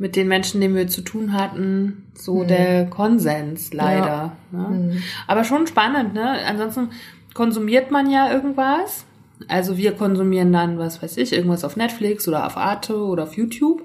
mit 0.00 0.16
den 0.16 0.28
Menschen, 0.28 0.62
denen 0.62 0.75
wir 0.75 0.88
zu 0.88 1.02
tun 1.02 1.35
hatten, 1.35 2.07
so 2.14 2.42
der 2.42 2.87
Konsens 2.87 3.75
leider. 3.75 4.33
Ne? 4.50 4.97
Aber 5.26 5.45
schon 5.45 5.66
spannend, 5.66 6.14
ne? 6.14 6.38
Ansonsten 6.47 6.88
konsumiert 7.35 7.90
man 7.90 8.11
ja 8.11 8.33
irgendwas. 8.33 9.04
Also 9.47 9.76
wir 9.76 9.92
konsumieren 9.92 10.54
dann, 10.54 10.78
was 10.78 11.02
weiß 11.02 11.19
ich, 11.19 11.35
irgendwas 11.35 11.64
auf 11.64 11.76
Netflix 11.76 12.26
oder 12.26 12.47
auf 12.47 12.57
Arte 12.57 12.97
oder 12.97 13.25
auf 13.25 13.35
YouTube. 13.35 13.83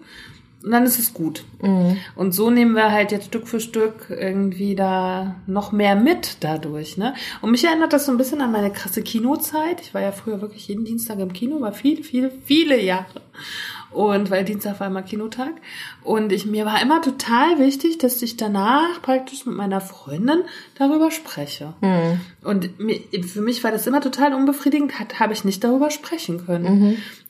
Und 0.63 0.71
dann 0.71 0.83
ist 0.83 0.97
es 0.97 1.13
gut. 1.13 1.43
Und 2.15 2.31
so 2.31 2.49
nehmen 2.49 2.75
wir 2.75 2.91
halt 2.91 3.11
jetzt 3.11 3.27
Stück 3.27 3.47
für 3.47 3.59
Stück 3.59 4.07
irgendwie 4.09 4.73
da 4.73 5.35
noch 5.45 5.71
mehr 5.71 5.95
mit 5.95 6.37
dadurch. 6.39 6.97
Ne? 6.97 7.13
Und 7.41 7.51
mich 7.51 7.63
erinnert 7.65 7.93
das 7.93 8.05
so 8.05 8.11
ein 8.11 8.17
bisschen 8.17 8.41
an 8.41 8.51
meine 8.51 8.71
krasse 8.71 9.03
Kinozeit. 9.03 9.81
Ich 9.81 9.93
war 9.93 10.01
ja 10.01 10.11
früher 10.11 10.41
wirklich 10.41 10.67
jeden 10.67 10.85
Dienstag 10.85 11.19
im 11.19 11.33
Kino, 11.33 11.61
war 11.61 11.73
viele, 11.73 12.03
viele, 12.03 12.31
viele 12.45 12.81
Jahre. 12.81 13.21
Und 13.95 14.29
weil 14.29 14.43
Dienstag 14.43 14.79
war 14.79 14.87
immer 14.87 15.01
Kinotag. 15.03 15.53
Und 16.03 16.31
ich, 16.31 16.45
mir 16.45 16.65
war 16.65 16.81
immer 16.81 17.01
total 17.01 17.57
wichtig, 17.59 17.97
dass 17.97 18.21
ich 18.21 18.35
danach 18.35 19.01
praktisch 19.01 19.45
mit 19.45 19.55
meiner 19.55 19.79
Freundin 19.79 20.41
darüber 20.77 21.11
spreche. 21.11 21.73
Und 22.43 22.79
mir, 22.79 22.99
für 23.23 23.41
mich 23.41 23.63
war 23.63 23.71
das 23.71 23.87
immer 23.87 24.01
total 24.01 24.33
unbefriedigend, 24.33 24.99
hat, 24.99 25.19
habe 25.19 25.33
ich 25.33 25.45
nicht 25.45 25.63
darüber 25.63 25.89
sprechen 25.91 26.45
können. 26.45 26.65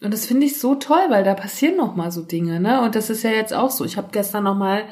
Und 0.02 0.14
das 0.14 0.26
finde 0.26 0.48
ich 0.48 0.60
so 0.60 0.76
toll, 0.76 1.06
weil 1.10 1.24
da 1.24 1.36
passieren 1.36 1.78
noch 1.78 1.96
mal 1.96 2.12
so 2.12 2.22
Dinge, 2.22 2.60
ne? 2.60 2.82
Und 2.82 2.96
das 2.96 3.10
ist 3.10 3.24
ja 3.24 3.30
jetzt 3.30 3.54
auch 3.54 3.70
so. 3.72 3.86
Ich 3.86 3.98
habe 3.98 4.10
gestern 4.12 4.44
noch 4.46 4.56
mal 4.56 4.84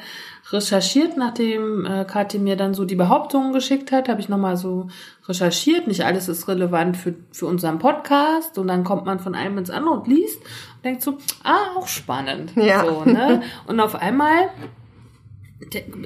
recherchiert, 0.52 1.16
nachdem 1.16 1.86
äh, 1.86 2.04
Kathi 2.04 2.38
mir 2.38 2.56
dann 2.56 2.74
so 2.74 2.84
die 2.84 2.96
Behauptungen 2.96 3.52
geschickt 3.52 3.92
hat, 3.92 4.08
habe 4.08 4.20
ich 4.20 4.28
noch 4.28 4.38
mal 4.38 4.56
so 4.56 4.88
recherchiert. 5.26 5.86
Nicht 5.86 6.04
alles 6.04 6.28
ist 6.28 6.48
relevant 6.48 6.96
für, 6.96 7.14
für 7.32 7.46
unseren 7.46 7.78
Podcast. 7.78 8.58
Und 8.58 8.68
dann 8.68 8.84
kommt 8.84 9.06
man 9.06 9.20
von 9.20 9.34
einem 9.34 9.58
ins 9.58 9.70
andere 9.70 9.94
und 9.94 10.06
liest 10.06 10.38
und 10.40 10.84
denkt 10.84 11.02
so, 11.02 11.18
ah, 11.42 11.76
auch 11.76 11.86
spannend. 11.86 12.52
Ja. 12.56 12.84
So, 12.84 13.04
ne? 13.04 13.42
Und 13.66 13.80
auf 13.80 13.94
einmal 13.94 14.50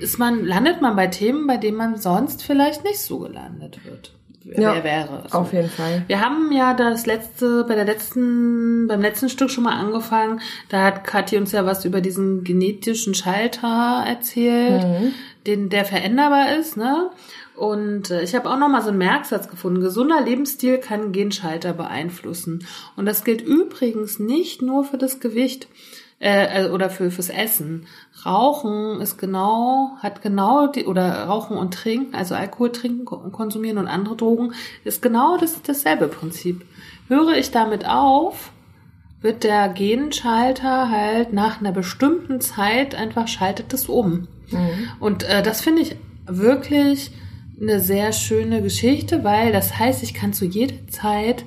ist 0.01 0.19
man, 0.19 0.45
landet 0.45 0.81
man 0.81 0.95
bei 0.95 1.09
Themen, 1.09 1.47
bei 1.47 1.57
denen 1.57 1.77
man 1.77 1.97
sonst 1.97 2.43
vielleicht 2.43 2.85
nicht 2.85 3.01
so 3.01 3.19
gelandet 3.19 3.85
wird. 3.85 4.18
Ja, 4.57 4.75
Wer 4.75 4.85
wäre. 4.85 5.25
So. 5.31 5.39
Auf 5.39 5.53
jeden 5.53 5.69
Fall. 5.69 6.05
Wir 6.07 6.21
haben 6.21 6.51
ja 6.53 6.73
das 6.73 7.07
letzte, 7.07 7.65
bei 7.65 7.75
der 7.75 7.85
letzten, 7.85 8.87
beim 8.89 9.03
letzten 9.03 9.29
Stück 9.29 9.51
schon 9.51 9.65
mal 9.65 9.77
angefangen. 9.77 10.41
Da 10.69 10.85
hat 10.85 11.05
Kathi 11.05 11.37
uns 11.37 11.53
ja 11.53 11.67
was 11.67 11.85
über 11.85 12.01
diesen 12.01 12.45
genetischen 12.45 13.15
Schalter 13.15 14.05
erzählt, 14.07 15.13
den, 15.47 15.69
der 15.69 15.85
veränderbar 15.85 16.57
ist, 16.57 16.77
ne? 16.77 17.11
Und 17.55 18.11
äh, 18.11 18.23
ich 18.23 18.35
habe 18.37 18.49
auch 18.49 18.57
noch 18.57 18.69
mal 18.69 18.83
so 18.83 18.89
einen 18.89 18.99
Merksatz 18.99 19.49
gefunden. 19.49 19.81
Gesunder 19.81 20.21
Lebensstil 20.23 20.79
kann 20.79 21.13
Genschalter 21.13 21.73
beeinflussen. 21.73 22.65
Und 22.97 23.07
das 23.07 23.25
gilt 23.25 23.43
übrigens 23.43 24.21
nicht 24.21 24.63
nur 24.63 24.85
für 24.85 24.97
das 24.97 25.19
Gewicht 25.19 25.69
äh, 26.21 26.65
äh, 26.65 26.71
oder 26.71 26.91
für 26.91 27.11
fürs 27.11 27.31
Essen. 27.31 27.87
Rauchen 28.27 29.01
ist 29.01 29.19
genau, 29.19 29.97
hat 29.99 30.21
genau 30.21 30.67
die, 30.67 30.87
oder 30.87 31.25
Rauchen 31.25 31.57
und 31.57 31.75
Trinken, 31.75 32.15
also 32.15 32.35
Alkohol 32.35 32.73
trinken 32.73 33.07
und 33.07 33.33
konsumieren 33.33 33.79
und 33.79 33.87
andere 33.87 34.17
Drogen, 34.17 34.53
ist 34.85 35.01
genau 35.01 35.37
das, 35.37 35.63
dasselbe 35.63 36.09
Prinzip. 36.09 36.65
Höre 37.07 37.37
ich 37.37 37.53
damit 37.53 37.89
auf, 37.89 38.51
wird 39.21 39.45
der 39.45 39.69
Genschalter 39.69 40.91
halt 40.91 41.33
nach 41.33 41.61
einer 41.61 41.73
bestimmten 41.73 42.41
Zeit 42.41 42.95
einfach 42.95 43.29
schaltet 43.29 43.73
es 43.73 43.89
um. 43.89 44.27
Und 45.01 45.23
äh, 45.25 45.43
das 45.43 45.61
finde 45.61 45.83
ich 45.83 45.97
wirklich 46.27 47.13
eine 47.61 47.81
sehr 47.81 48.13
schöne 48.13 48.63
Geschichte, 48.63 49.25
weil 49.25 49.53
das 49.53 49.79
heißt, 49.79 50.03
ich 50.03 50.15
kann 50.15 50.33
zu 50.33 50.45
jeder 50.45 50.87
Zeit 50.89 51.45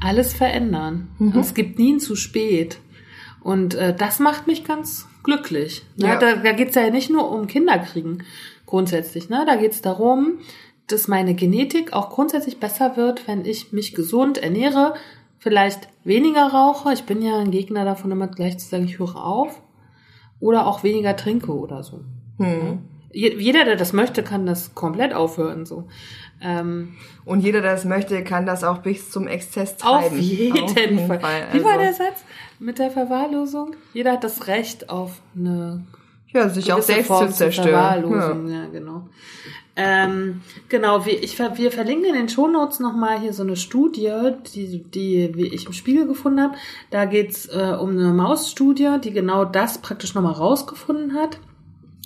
alles 0.00 0.32
verändern. 0.32 1.08
Und 1.34 1.40
es 1.40 1.54
gibt 1.54 1.78
nie 1.78 1.94
ein 1.94 2.00
zu 2.00 2.16
spät. 2.16 2.78
Und 3.42 3.74
äh, 3.74 3.94
das 3.94 4.18
macht 4.18 4.46
mich 4.46 4.64
ganz 4.64 5.06
glücklich. 5.22 5.82
Ne? 5.96 6.08
Ja. 6.08 6.16
Da, 6.18 6.36
da 6.36 6.52
geht's 6.52 6.74
ja 6.74 6.90
nicht 6.90 7.10
nur 7.10 7.30
um 7.30 7.46
Kinderkriegen 7.46 8.22
grundsätzlich. 8.66 9.28
Ne? 9.28 9.44
Da 9.46 9.56
geht's 9.56 9.82
darum, 9.82 10.38
dass 10.86 11.08
meine 11.08 11.34
Genetik 11.34 11.92
auch 11.92 12.10
grundsätzlich 12.10 12.58
besser 12.60 12.96
wird, 12.96 13.26
wenn 13.28 13.44
ich 13.44 13.72
mich 13.72 13.94
gesund 13.94 14.38
ernähre, 14.38 14.94
vielleicht 15.38 15.88
weniger 16.04 16.46
rauche. 16.48 16.92
Ich 16.92 17.04
bin 17.04 17.22
ja 17.22 17.38
ein 17.38 17.50
Gegner 17.50 17.84
davon, 17.84 18.10
immer 18.10 18.28
gleich 18.28 18.58
zu 18.58 18.68
sagen, 18.68 18.84
ich 18.84 18.98
höre 18.98 19.16
auf. 19.16 19.60
Oder 20.40 20.66
auch 20.66 20.82
weniger 20.82 21.16
trinke 21.16 21.52
oder 21.56 21.82
so. 21.84 22.00
Hm. 22.38 22.80
Je- 23.12 23.36
Jeder, 23.38 23.64
der 23.64 23.76
das 23.76 23.92
möchte, 23.92 24.22
kann 24.24 24.44
das 24.46 24.74
komplett 24.74 25.14
aufhören. 25.14 25.66
So. 25.66 25.88
Ähm, 26.42 26.94
Und 27.24 27.40
jeder, 27.40 27.60
der 27.60 27.72
das 27.72 27.84
möchte, 27.84 28.22
kann 28.24 28.46
das 28.46 28.64
auch 28.64 28.78
bis 28.78 29.10
zum 29.10 29.26
Exzess 29.28 29.76
auf 29.82 30.02
treiben. 30.08 30.18
jeden, 30.18 30.62
Auf 30.64 30.76
jeden 30.76 31.06
Fall. 31.06 31.20
Fall. 31.20 31.46
Wie 31.52 31.62
war 31.62 31.72
Also, 31.72 31.82
der 31.84 31.92
Satz 31.94 32.24
mit 32.58 32.78
der 32.78 32.90
Verwahrlosung? 32.90 33.76
Jeder 33.94 34.12
hat 34.12 34.24
das 34.24 34.46
Recht 34.48 34.90
auf 34.90 35.20
eine 35.36 35.84
Ja, 36.32 36.48
sich 36.48 36.72
auch 36.72 36.82
selbst 36.82 37.06
Form 37.06 37.28
zu 37.28 37.34
zerstören. 37.36 37.70
Ja. 37.70 37.92
Verwahrlosung. 37.92 38.48
Ja, 38.48 38.66
genau. 38.66 39.08
Ähm, 39.74 40.42
genau, 40.68 41.06
wir, 41.06 41.22
ich, 41.22 41.38
wir 41.38 41.72
verlinken 41.72 42.04
in 42.06 42.14
den 42.14 42.28
Shownotes 42.28 42.78
nochmal 42.80 43.20
hier 43.20 43.32
so 43.32 43.42
eine 43.42 43.56
Studie, 43.56 44.12
die, 44.54 44.82
die 44.82 45.30
wie 45.34 45.46
ich 45.46 45.64
im 45.66 45.72
Spiegel 45.72 46.06
gefunden 46.06 46.42
habe. 46.42 46.54
Da 46.90 47.06
geht's 47.06 47.46
äh, 47.46 47.76
um 47.80 47.90
eine 47.90 48.12
Mausstudie, 48.12 48.98
die 49.02 49.12
genau 49.12 49.44
das 49.46 49.78
praktisch 49.78 50.14
nochmal 50.14 50.34
rausgefunden 50.34 51.14
hat 51.14 51.38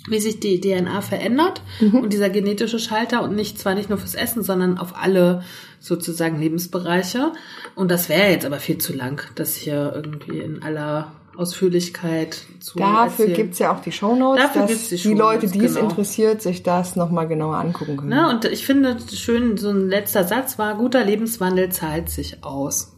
wie 0.07 0.19
sich 0.19 0.39
die 0.39 0.59
DNA 0.61 1.01
verändert 1.01 1.61
und 1.81 2.13
dieser 2.13 2.29
genetische 2.29 2.79
Schalter 2.79 3.23
und 3.23 3.35
nicht 3.35 3.59
zwar 3.59 3.75
nicht 3.75 3.89
nur 3.89 3.97
fürs 3.97 4.15
Essen, 4.15 4.41
sondern 4.43 4.77
auf 4.77 4.93
alle 5.01 5.43
sozusagen 5.79 6.39
Lebensbereiche. 6.39 7.33
Und 7.75 7.91
das 7.91 8.09
wäre 8.09 8.31
jetzt 8.31 8.45
aber 8.45 8.57
viel 8.59 8.77
zu 8.77 8.93
lang, 8.93 9.21
das 9.35 9.55
hier 9.55 9.91
irgendwie 9.95 10.39
in 10.39 10.63
aller 10.63 11.11
Ausführlichkeit 11.35 12.37
zu 12.59 12.77
Dafür 12.79 13.25
erzählen. 13.25 13.33
gibt's 13.35 13.59
ja 13.59 13.71
auch 13.75 13.81
die 13.81 13.91
Shownotes, 13.91 14.43
Dafür 14.43 14.61
dass 14.61 14.69
gibt's 14.71 14.89
die 14.89 14.95
die, 14.95 15.01
Shownotes, 15.01 15.19
Leute, 15.43 15.47
die 15.47 15.65
es 15.65 15.75
genau. 15.75 15.89
interessiert, 15.89 16.41
sich 16.41 16.63
das 16.63 16.95
nochmal 16.95 17.27
genauer 17.27 17.57
angucken 17.57 17.97
können. 17.97 18.09
Ne? 18.09 18.29
Und 18.29 18.45
ich 18.45 18.65
finde 18.65 18.97
schön, 19.13 19.57
so 19.57 19.69
ein 19.69 19.87
letzter 19.89 20.23
Satz 20.23 20.57
war, 20.57 20.75
guter 20.75 21.03
Lebenswandel 21.03 21.69
zahlt 21.69 22.09
sich 22.09 22.43
aus. 22.43 22.93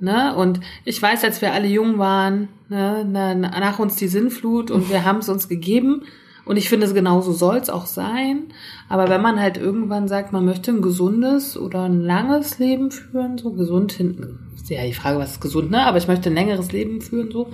Ne? 0.00 0.34
Und 0.34 0.58
ich 0.84 1.00
weiß, 1.00 1.22
als 1.22 1.40
wir 1.40 1.52
alle 1.52 1.68
jung 1.68 1.98
waren, 1.98 2.48
ne, 2.68 3.06
na, 3.08 3.32
na- 3.34 3.60
nach 3.60 3.78
uns 3.78 3.94
die 3.94 4.08
Sinnflut 4.08 4.72
und 4.72 4.90
wir 4.90 5.04
haben 5.04 5.18
es 5.20 5.28
uns 5.28 5.48
gegeben. 5.48 6.02
Und 6.44 6.56
ich 6.56 6.68
finde, 6.68 6.92
genauso 6.92 7.32
soll 7.32 7.56
es 7.56 7.70
auch 7.70 7.86
sein. 7.86 8.44
Aber 8.88 9.08
wenn 9.08 9.22
man 9.22 9.40
halt 9.40 9.56
irgendwann 9.56 10.08
sagt, 10.08 10.32
man 10.32 10.44
möchte 10.44 10.72
ein 10.72 10.82
gesundes 10.82 11.56
oder 11.56 11.84
ein 11.84 12.00
langes 12.00 12.58
Leben 12.58 12.90
führen, 12.90 13.38
so 13.38 13.52
gesund 13.52 13.92
hinten, 13.92 14.52
ist 14.62 14.70
ja 14.70 14.84
die 14.84 14.92
Frage, 14.92 15.18
was 15.18 15.32
ist 15.32 15.40
gesund, 15.40 15.70
ne? 15.70 15.84
Aber 15.84 15.98
ich 15.98 16.08
möchte 16.08 16.30
ein 16.30 16.34
längeres 16.34 16.72
Leben 16.72 17.00
führen, 17.00 17.30
so, 17.30 17.50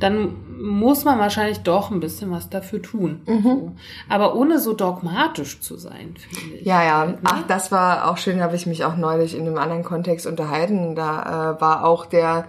dann 0.00 0.34
muss 0.58 1.04
man 1.04 1.18
wahrscheinlich 1.18 1.58
doch 1.60 1.90
ein 1.90 2.00
bisschen 2.00 2.30
was 2.30 2.48
dafür 2.48 2.80
tun. 2.80 3.20
So. 3.42 3.72
Aber 4.08 4.34
ohne 4.34 4.58
so 4.58 4.72
dogmatisch 4.72 5.60
zu 5.60 5.76
sein, 5.76 6.14
finde 6.16 6.56
ich. 6.56 6.66
Ja, 6.66 6.82
ja. 6.82 7.06
Ne? 7.06 7.18
Ach, 7.24 7.42
das 7.46 7.72
war 7.72 8.10
auch 8.10 8.16
schön, 8.16 8.40
habe 8.40 8.56
ich 8.56 8.66
mich 8.66 8.84
auch 8.84 8.96
neulich 8.96 9.36
in 9.36 9.46
einem 9.46 9.58
anderen 9.58 9.84
Kontext 9.84 10.26
unterhalten. 10.26 10.94
Da 10.94 11.56
äh, 11.56 11.60
war 11.60 11.84
auch 11.84 12.06
der, 12.06 12.46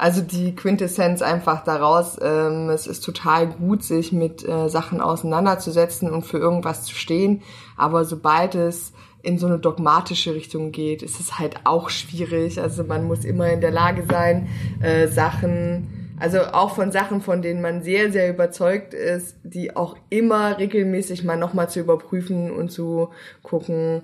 also 0.00 0.22
die 0.22 0.54
Quintessenz 0.54 1.20
einfach 1.20 1.62
daraus, 1.62 2.18
ähm, 2.22 2.70
es 2.70 2.86
ist 2.86 3.04
total 3.04 3.48
gut, 3.48 3.84
sich 3.84 4.12
mit 4.12 4.46
äh, 4.48 4.68
Sachen 4.70 5.02
auseinanderzusetzen 5.02 6.10
und 6.10 6.24
für 6.24 6.38
irgendwas 6.38 6.84
zu 6.84 6.94
stehen. 6.94 7.42
Aber 7.76 8.06
sobald 8.06 8.54
es 8.54 8.92
in 9.22 9.38
so 9.38 9.46
eine 9.46 9.58
dogmatische 9.58 10.34
Richtung 10.34 10.72
geht, 10.72 11.02
ist 11.02 11.20
es 11.20 11.38
halt 11.38 11.60
auch 11.64 11.90
schwierig. 11.90 12.60
Also 12.60 12.82
man 12.82 13.04
muss 13.04 13.26
immer 13.26 13.50
in 13.50 13.60
der 13.60 13.72
Lage 13.72 14.04
sein, 14.08 14.48
äh, 14.80 15.06
Sachen 15.06 15.99
also 16.20 16.40
auch 16.40 16.74
von 16.74 16.92
Sachen, 16.92 17.20
von 17.20 17.42
denen 17.42 17.60
man 17.60 17.82
sehr, 17.82 18.12
sehr 18.12 18.30
überzeugt 18.30 18.94
ist, 18.94 19.36
die 19.42 19.74
auch 19.74 19.96
immer 20.10 20.58
regelmäßig 20.58 21.24
mal 21.24 21.36
nochmal 21.36 21.68
zu 21.68 21.80
überprüfen 21.80 22.50
und 22.50 22.70
zu 22.70 23.08
gucken, 23.42 24.02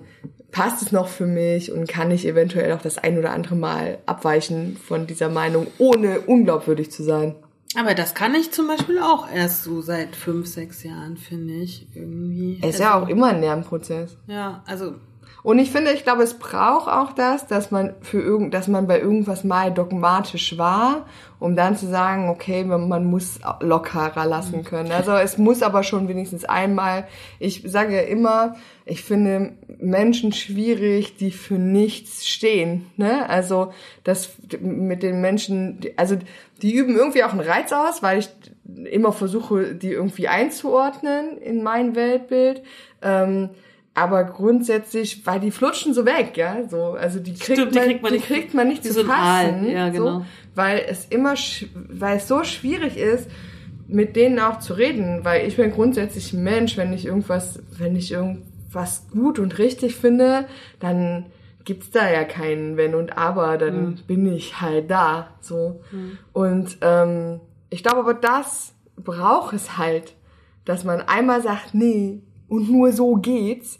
passt 0.51 0.81
es 0.81 0.91
noch 0.91 1.07
für 1.07 1.27
mich 1.27 1.71
und 1.71 1.87
kann 1.87 2.11
ich 2.11 2.27
eventuell 2.27 2.73
auch 2.73 2.81
das 2.81 2.97
ein 2.97 3.17
oder 3.17 3.31
andere 3.31 3.55
Mal 3.55 3.99
abweichen 4.05 4.77
von 4.77 5.07
dieser 5.07 5.29
Meinung, 5.29 5.67
ohne 5.77 6.21
unglaubwürdig 6.21 6.91
zu 6.91 7.03
sein. 7.03 7.35
Aber 7.75 7.93
das 7.93 8.15
kann 8.15 8.33
ich 8.33 8.51
zum 8.51 8.67
Beispiel 8.67 8.99
auch 8.99 9.31
erst 9.31 9.63
so 9.63 9.81
seit 9.81 10.15
fünf, 10.15 10.47
sechs 10.47 10.83
Jahren, 10.83 11.17
finde 11.17 11.53
ich, 11.53 11.87
irgendwie. 11.93 12.59
Es 12.63 12.75
ist 12.75 12.79
ja 12.79 12.99
auch 12.99 13.07
immer 13.07 13.27
ein 13.27 13.41
Lernprozess. 13.41 14.17
Ja, 14.25 14.63
also, 14.65 14.95
Und 15.47 15.59
ich 15.59 15.71
finde, 15.71 15.93
ich 15.93 16.03
glaube, 16.03 16.23
es 16.23 16.33
braucht 16.33 16.89
auch 16.89 17.13
das, 17.13 17.47
dass 17.47 17.71
man 17.71 17.93
für 18.01 18.19
irgend, 18.19 18.53
dass 18.53 18.67
man 18.67 18.85
bei 18.85 18.99
irgendwas 18.99 19.45
mal 19.45 19.73
dogmatisch 19.73 20.57
war, 20.57 21.05
um 21.39 21.55
dann 21.55 21.77
zu 21.77 21.87
sagen, 21.87 22.27
okay, 22.27 22.65
man, 22.65 23.05
muss 23.05 23.39
lockerer 23.61 24.25
lassen 24.25 24.65
können. 24.65 24.91
Also 24.91 25.13
es 25.13 25.37
muss 25.37 25.63
aber 25.63 25.83
schon 25.83 26.09
wenigstens 26.09 26.43
einmal, 26.43 27.07
ich 27.39 27.63
sage 27.65 27.95
ja 27.95 28.01
immer, 28.01 28.57
ich 28.83 29.05
finde 29.05 29.53
Menschen 29.79 30.33
schwierig, 30.33 31.15
die 31.15 31.31
für 31.31 31.57
nichts 31.57 32.27
stehen. 32.27 32.87
Ne? 32.97 33.29
Also 33.29 33.71
das 34.03 34.31
mit 34.59 35.01
den 35.01 35.21
Menschen, 35.21 35.79
also 35.95 36.17
die 36.61 36.73
üben 36.73 36.97
irgendwie 36.97 37.23
auch 37.23 37.31
einen 37.31 37.39
Reiz 37.39 37.71
aus, 37.71 38.03
weil 38.03 38.19
ich 38.19 38.29
immer 38.91 39.13
versuche, 39.13 39.75
die 39.75 39.93
irgendwie 39.93 40.27
einzuordnen 40.27 41.37
in 41.37 41.63
mein 41.63 41.95
Weltbild. 41.95 42.63
Ähm, 43.01 43.51
aber 43.97 44.23
grundsätzlich, 44.25 45.25
weil 45.25 45.39
die 45.39 45.51
flutschen 45.51 45.93
so 45.93 46.05
weg, 46.05 46.37
ja, 46.37 46.57
so, 46.69 46.91
also 46.93 47.19
die 47.19 47.33
kriegt, 47.33 47.59
Stimmt, 47.59 47.73
die 47.75 47.79
man, 47.79 47.87
kriegt 47.87 48.01
man 48.03 48.11
die 48.11 48.17
nicht- 48.19 48.27
kriegt 48.27 48.53
man 48.53 48.67
nicht 48.67 48.83
zu 48.83 48.93
so 48.93 49.03
fassen, 49.03 49.69
ja, 49.69 49.89
genau. 49.89 50.19
so, 50.19 50.25
weil 50.55 50.85
es 50.87 51.05
immer, 51.05 51.33
weil 51.73 52.17
es 52.17 52.27
so 52.27 52.43
schwierig 52.43 52.95
ist, 52.97 53.29
mit 53.87 54.15
denen 54.15 54.39
auch 54.39 54.59
zu 54.59 54.73
reden, 54.73 55.23
weil 55.25 55.47
ich 55.47 55.55
bin 55.57 55.71
grundsätzlich 55.71 56.31
ein 56.33 56.43
Mensch, 56.43 56.77
wenn 56.77 56.93
ich 56.93 57.05
irgendwas, 57.05 57.59
wenn 57.77 57.95
ich 57.95 58.11
irgendwas 58.11 59.07
gut 59.11 59.39
und 59.39 59.57
richtig 59.57 59.95
finde, 59.95 60.45
dann 60.79 61.25
gibt's 61.65 61.89
da 61.91 62.09
ja 62.09 62.23
kein 62.23 62.77
Wenn 62.77 62.95
und 62.95 63.17
Aber, 63.17 63.57
dann 63.57 63.81
Mhm. 63.89 63.95
bin 64.07 64.31
ich 64.33 64.61
halt 64.61 64.91
da, 64.91 65.31
so. 65.41 65.81
Und 66.33 66.77
ähm, 66.81 67.39
ich 67.69 67.81
glaube 67.83 67.99
aber, 67.99 68.13
das 68.13 68.73
braucht 68.95 69.53
es 69.53 69.77
halt, 69.77 70.13
dass 70.65 70.83
man 70.83 71.01
einmal 71.01 71.41
sagt, 71.41 71.73
nee, 71.73 72.21
und 72.49 72.69
nur 72.69 72.91
so 72.91 73.15
geht's, 73.15 73.79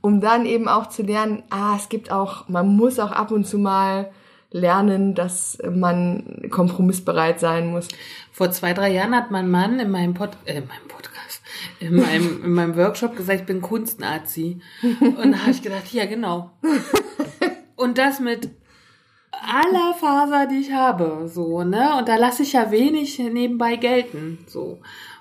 um 0.00 0.20
dann 0.20 0.46
eben 0.46 0.68
auch 0.68 0.88
zu 0.88 1.02
lernen, 1.02 1.42
ah, 1.50 1.76
es 1.76 1.88
gibt 1.88 2.10
auch, 2.10 2.48
man 2.48 2.76
muss 2.76 2.98
auch 2.98 3.12
ab 3.12 3.30
und 3.30 3.46
zu 3.46 3.58
mal 3.58 4.10
lernen, 4.50 5.14
dass 5.14 5.58
man 5.70 6.48
kompromissbereit 6.50 7.40
sein 7.40 7.68
muss. 7.68 7.88
Vor 8.32 8.50
zwei, 8.50 8.72
drei 8.72 8.92
Jahren 8.92 9.14
hat 9.14 9.30
mein 9.30 9.50
Mann 9.50 9.78
in 9.78 9.90
meinem, 9.90 10.14
Pod 10.14 10.30
äh, 10.44 10.58
in 10.58 10.66
meinem 10.66 10.88
Podcast, 10.88 11.42
in 11.80 11.96
meinem, 11.96 12.44
in 12.44 12.52
meinem 12.52 12.76
Workshop 12.76 13.16
gesagt, 13.16 13.40
ich 13.40 13.46
bin 13.46 13.60
Kunstnazi. 13.60 14.60
Und 14.82 15.32
da 15.32 15.38
habe 15.38 15.50
ich 15.50 15.62
gedacht, 15.62 15.92
ja, 15.92 16.06
genau. 16.06 16.52
Und 17.76 17.98
das 17.98 18.20
mit 18.20 18.50
aller 19.30 19.94
Faser, 19.94 20.46
die 20.46 20.60
ich 20.60 20.72
habe, 20.72 21.28
so, 21.28 21.62
ne? 21.62 21.96
Und 21.98 22.08
da 22.08 22.16
lasse 22.16 22.42
ich 22.42 22.54
ja 22.54 22.70
wenig 22.70 23.18
nebenbei 23.18 23.76
gelten, 23.76 24.38
so. 24.46 24.78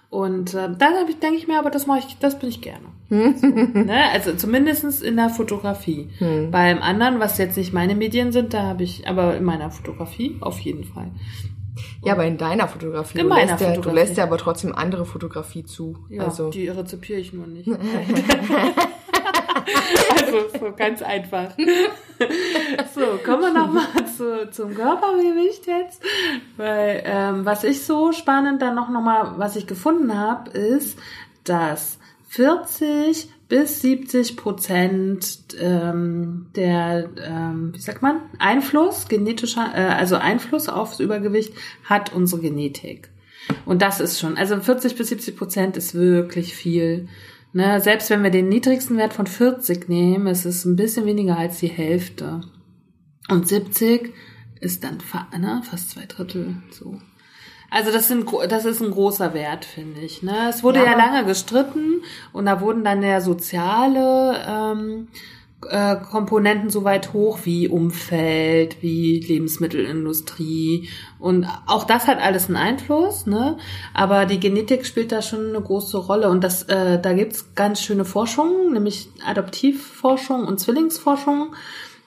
Und 0.10 0.54
äh, 0.54 0.70
dann 0.78 0.94
hab 0.94 1.10
ich, 1.10 1.20
denke 1.20 1.38
ich 1.38 1.48
mir, 1.48 1.60
aber 1.60 1.72
das 1.72 1.88
mache 1.88 2.00
ich, 2.00 2.18
das 2.20 2.40
bin 2.40 2.50
ich 2.50 2.62
gerne. 2.62 2.86
So, 3.10 3.48
ne? 3.48 4.10
Also 4.12 4.34
zumindestens 4.34 5.02
in 5.02 5.16
der 5.16 5.30
Fotografie. 5.30 6.10
Beim 6.52 6.82
anderen, 6.82 7.20
was 7.20 7.38
jetzt 7.38 7.56
nicht 7.56 7.72
meine 7.72 7.94
Medien 7.94 8.32
sind, 8.32 8.54
da 8.54 8.64
habe 8.64 8.84
ich, 8.84 9.08
aber 9.08 9.38
in 9.38 9.44
meiner 9.44 9.70
Fotografie 9.70 10.38
auf 10.42 10.60
jeden 10.60 10.86
Fall. 10.86 11.12
Ja, 12.04 12.14
aber 12.14 12.26
in 12.26 12.38
deiner 12.38 12.68
Fotografie. 12.68 13.20
In 13.20 13.26
du, 13.26 13.30
meiner 13.30 13.52
lässt 13.52 13.62
ja, 13.62 13.70
du 13.70 13.76
Fotografie. 13.76 14.00
lässt 14.00 14.18
ja 14.18 14.24
aber 14.24 14.38
trotzdem 14.38 14.74
andere 14.74 15.06
Fotografie 15.06 15.66
zu. 15.66 15.98
Ja, 16.10 16.24
also, 16.24 16.50
die 16.50 16.68
rezipiere 16.68 17.20
ich 17.20 17.34
nur 17.34 17.48
nicht. 17.48 17.70
also 20.12 20.60
so 20.60 20.74
ganz 20.76 21.02
einfach. 21.02 21.52
so, 22.96 23.20
kommen 23.26 23.42
wir 23.42 23.54
nochmal 23.54 23.86
zu, 24.16 24.50
zum 24.52 24.76
Körpergewicht 24.76 25.68
jetzt. 25.68 26.04
Weil 26.58 27.04
ähm, 27.06 27.46
was 27.46 27.64
ich 27.64 27.84
so 27.84 28.12
spannend 28.12 28.62
dann 28.62 28.76
noch, 28.76 28.90
noch 28.90 29.02
mal, 29.02 29.34
was 29.38 29.56
ich 29.56 29.68
gefunden 29.68 30.18
habe, 30.18 30.52
ist, 30.52 30.98
dass 31.44 32.00
40 32.30 33.30
bis 33.48 33.82
70 33.82 34.38
Prozent 34.38 35.38
ähm, 35.60 36.48
der, 36.56 37.10
ähm, 37.24 37.74
wie 37.74 37.80
sagt 37.80 38.02
man, 38.02 38.22
Einfluss, 38.40 39.08
genetischer, 39.08 39.72
äh, 39.76 39.94
also 39.94 40.16
Einfluss 40.16 40.68
aufs 40.68 41.00
Übergewicht 41.00 41.54
hat 41.84 42.14
unsere 42.14 42.42
Genetik. 42.42 43.10
Und 43.66 43.82
das 43.82 44.00
ist 44.00 44.20
schon, 44.20 44.38
also 44.38 44.60
40 44.60 44.96
bis 44.96 45.10
70 45.10 45.38
Prozent 45.38 45.78
ist 45.78 45.94
wirklich 45.94 46.56
viel. 46.56 47.08
Ne, 47.56 47.80
selbst 47.80 48.10
wenn 48.10 48.22
wir 48.22 48.32
den 48.32 48.50
niedrigsten 48.50 48.98
Wert 48.98 49.14
von 49.14 49.28
40 49.28 49.88
nehmen, 49.88 50.28
ist 50.28 50.44
es 50.44 50.66
ein 50.66 50.76
bisschen 50.76 51.06
weniger 51.06 51.38
als 51.38 51.60
die 51.60 51.70
Hälfte. 51.70 52.42
Und 53.30 53.48
70 53.48 54.14
ist 54.60 54.84
dann 54.84 55.00
fa 55.00 55.30
ne, 55.38 55.62
fast 55.64 55.92
zwei 55.92 56.06
Drittel 56.06 56.58
so. 56.70 57.00
Also 57.72 57.94
das, 57.94 58.10
sind, 58.10 58.30
das 58.50 58.66
ist 58.66 58.82
ein 58.82 58.92
großer 58.92 59.34
Wert, 59.34 59.64
finde 59.64 60.02
ich. 60.02 60.22
Ne? 60.22 60.50
Es 60.50 60.64
wurde 60.64 60.80
ja, 60.80 60.92
Ja. 60.92 60.98
lange 60.98 61.24
gestritten 61.26 62.02
und 62.34 62.46
da 62.46 62.60
wurden 62.60 62.84
dann 62.84 63.02
ja 63.02 63.22
soziale 63.22 64.44
ähm, 64.46 65.08
äh, 65.70 65.96
Komponenten 65.96 66.70
so 66.70 66.84
weit 66.84 67.14
hoch 67.14 67.40
wie 67.44 67.68
Umfeld, 67.68 68.82
wie 68.82 69.20
Lebensmittelindustrie. 69.20 70.90
Und 71.20 71.48
auch 71.66 71.86
das 71.86 72.08
hat 72.08 72.22
alles 72.22 72.48
einen 72.48 72.58
Einfluss, 72.58 73.26
ne? 73.26 73.58
Aber 73.94 74.26
die 74.26 74.40
Genetik 74.40 74.86
spielt 74.86 75.12
da 75.12 75.22
schon 75.22 75.50
eine 75.50 75.62
große 75.62 75.98
Rolle. 75.98 76.30
Und 76.30 76.44
das, 76.44 76.64
äh, 76.64 77.00
da 77.00 77.14
gibt's 77.14 77.54
ganz 77.56 77.82
schöne 77.82 78.06
Forschung, 78.06 78.74
nämlich 78.74 79.10
Adoptivforschung 79.26 80.46
und 80.46 80.60
Zwillingsforschung, 80.60 81.56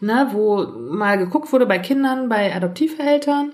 ne, 0.01 0.29
wo 0.33 0.67
mal 0.67 1.19
geguckt 1.19 1.53
wurde 1.53 1.67
bei 1.67 1.79
Kindern, 1.79 2.29
bei 2.29 2.55
Adoptiveltern 2.55 3.53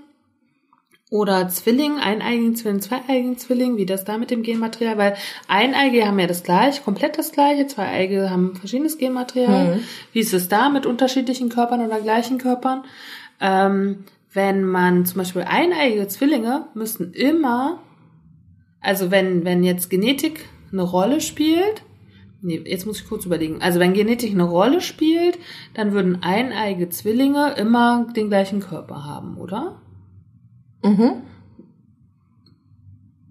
oder 1.14 1.48
Zwilling, 1.48 2.00
eineigigen 2.00 2.56
Zwilling, 2.56 2.80
zweieigigen 2.80 3.38
Zwilling, 3.38 3.76
wie 3.76 3.86
das 3.86 4.04
da 4.04 4.18
mit 4.18 4.32
dem 4.32 4.42
Genmaterial, 4.42 4.98
weil 4.98 5.14
Eineige 5.46 6.04
haben 6.08 6.18
ja 6.18 6.26
das 6.26 6.42
gleiche, 6.42 6.82
komplett 6.82 7.16
das 7.16 7.30
gleiche, 7.30 7.68
Zweieige 7.68 8.30
haben 8.30 8.56
verschiedenes 8.56 8.98
Genmaterial. 8.98 9.78
Wie 10.12 10.18
ist 10.18 10.34
es 10.34 10.48
da 10.48 10.70
mit 10.70 10.86
unterschiedlichen 10.86 11.50
Körpern 11.50 11.86
oder 11.86 12.00
gleichen 12.00 12.38
Körpern? 12.38 12.82
Ähm, 13.40 14.06
wenn 14.32 14.64
man 14.64 15.06
zum 15.06 15.18
Beispiel 15.18 15.42
eineigige 15.42 16.08
Zwillinge 16.08 16.66
müssen 16.74 17.12
immer, 17.12 17.78
also 18.80 19.12
wenn, 19.12 19.44
wenn 19.44 19.62
jetzt 19.62 19.90
Genetik 19.90 20.48
eine 20.72 20.82
Rolle 20.82 21.20
spielt, 21.20 21.84
nee, 22.42 22.60
jetzt 22.66 22.86
muss 22.86 23.00
ich 23.00 23.08
kurz 23.08 23.24
überlegen, 23.24 23.62
also 23.62 23.78
wenn 23.78 23.92
Genetik 23.92 24.32
eine 24.32 24.42
Rolle 24.42 24.80
spielt, 24.80 25.38
dann 25.74 25.92
würden 25.92 26.24
eineige 26.24 26.88
Zwillinge 26.88 27.54
immer 27.56 28.08
den 28.16 28.30
gleichen 28.30 28.58
Körper 28.58 29.04
haben, 29.04 29.36
oder? 29.36 29.80
Mhm. 30.84 31.22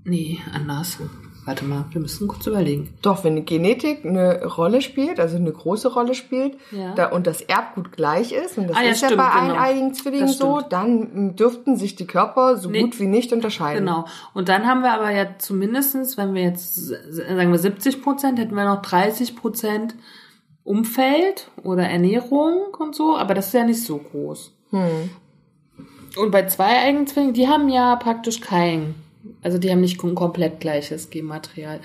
Nee, 0.05 0.39
anders. 0.53 0.97
Warte 1.45 1.65
mal, 1.65 1.85
wir 1.91 1.99
müssen 1.99 2.27
kurz 2.29 2.47
überlegen. 2.47 2.93
Doch, 3.01 3.25
wenn 3.25 3.35
die 3.35 3.43
Genetik 3.43 4.05
eine 4.05 4.45
Rolle 4.45 4.81
spielt, 4.81 5.19
also 5.19 5.35
eine 5.35 5.51
große 5.51 5.93
Rolle 5.93 6.13
spielt, 6.13 6.57
Ja. 6.71 6.93
da, 6.93 7.07
und 7.11 7.27
das 7.27 7.41
Erbgut 7.41 7.91
gleich 7.91 8.31
ist, 8.31 8.57
und 8.57 8.69
das 8.69 8.77
Ah, 8.77 8.81
ja, 8.83 8.91
ist 8.91 9.01
ja 9.01 9.09
stimmt, 9.09 9.21
bei 9.21 9.39
genau. 9.41 9.53
eineigigen 9.55 9.93
Zwillingen 9.93 10.29
so, 10.29 10.61
dann 10.61 11.35
dürften 11.35 11.75
sich 11.75 11.95
die 11.95 12.07
Körper 12.07 12.57
so 12.57 12.69
Nee. 12.69 12.81
gut 12.83 12.97
wie 12.99 13.07
nicht 13.07 13.33
unterscheiden. 13.33 13.85
Genau. 13.85 14.05
Und 14.33 14.47
dann 14.47 14.65
haben 14.67 14.81
wir 14.83 14.93
aber 14.93 15.11
ja 15.11 15.37
zumindestens, 15.37 16.15
wenn 16.17 16.33
wir 16.33 16.43
jetzt 16.43 16.75
sagen 16.75 17.51
wir 17.51 17.59
70 17.59 18.01
Prozent, 18.01 18.39
hätten 18.39 18.55
wir 18.55 18.63
noch 18.65 18.81
30 18.81 19.35
Prozent 19.35 19.95
Umfeld 20.63 21.49
oder 21.61 21.83
Ernährung 21.89 22.73
und 22.79 22.95
so, 22.95 23.17
aber 23.17 23.33
das 23.33 23.47
ist 23.47 23.53
ja 23.53 23.65
nicht 23.65 23.83
so 23.83 23.97
groß. 23.97 24.53
Hm. 24.69 25.09
Und 26.17 26.31
bei 26.31 26.45
zwei 26.45 26.81
Eigenzwillingen, 26.81 27.33
die 27.33 27.47
haben 27.47 27.69
ja 27.69 27.95
praktisch 27.95 28.39
kein, 28.39 28.95
also 29.41 29.57
die 29.57 29.71
haben 29.71 29.81
nicht 29.81 29.99
kom- 29.99 30.13
komplett 30.13 30.59
gleiches 30.59 31.09
Genmaterial. 31.09 31.79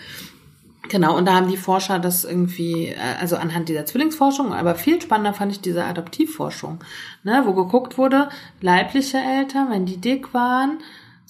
Genau, 0.88 1.16
und 1.16 1.26
da 1.26 1.34
haben 1.34 1.48
die 1.48 1.56
Forscher 1.56 1.98
das 1.98 2.24
irgendwie, 2.24 2.88
äh, 2.88 2.96
also 3.20 3.36
anhand 3.36 3.68
dieser 3.68 3.84
Zwillingsforschung, 3.84 4.52
aber 4.54 4.74
viel 4.74 5.00
spannender 5.00 5.34
fand 5.34 5.52
ich 5.52 5.60
diese 5.60 5.84
Adoptivforschung, 5.84 6.78
ne, 7.24 7.42
wo 7.44 7.52
geguckt 7.52 7.98
wurde, 7.98 8.28
leibliche 8.60 9.18
Eltern, 9.18 9.70
wenn 9.70 9.86
die 9.86 9.98
dick 9.98 10.32
waren, 10.32 10.78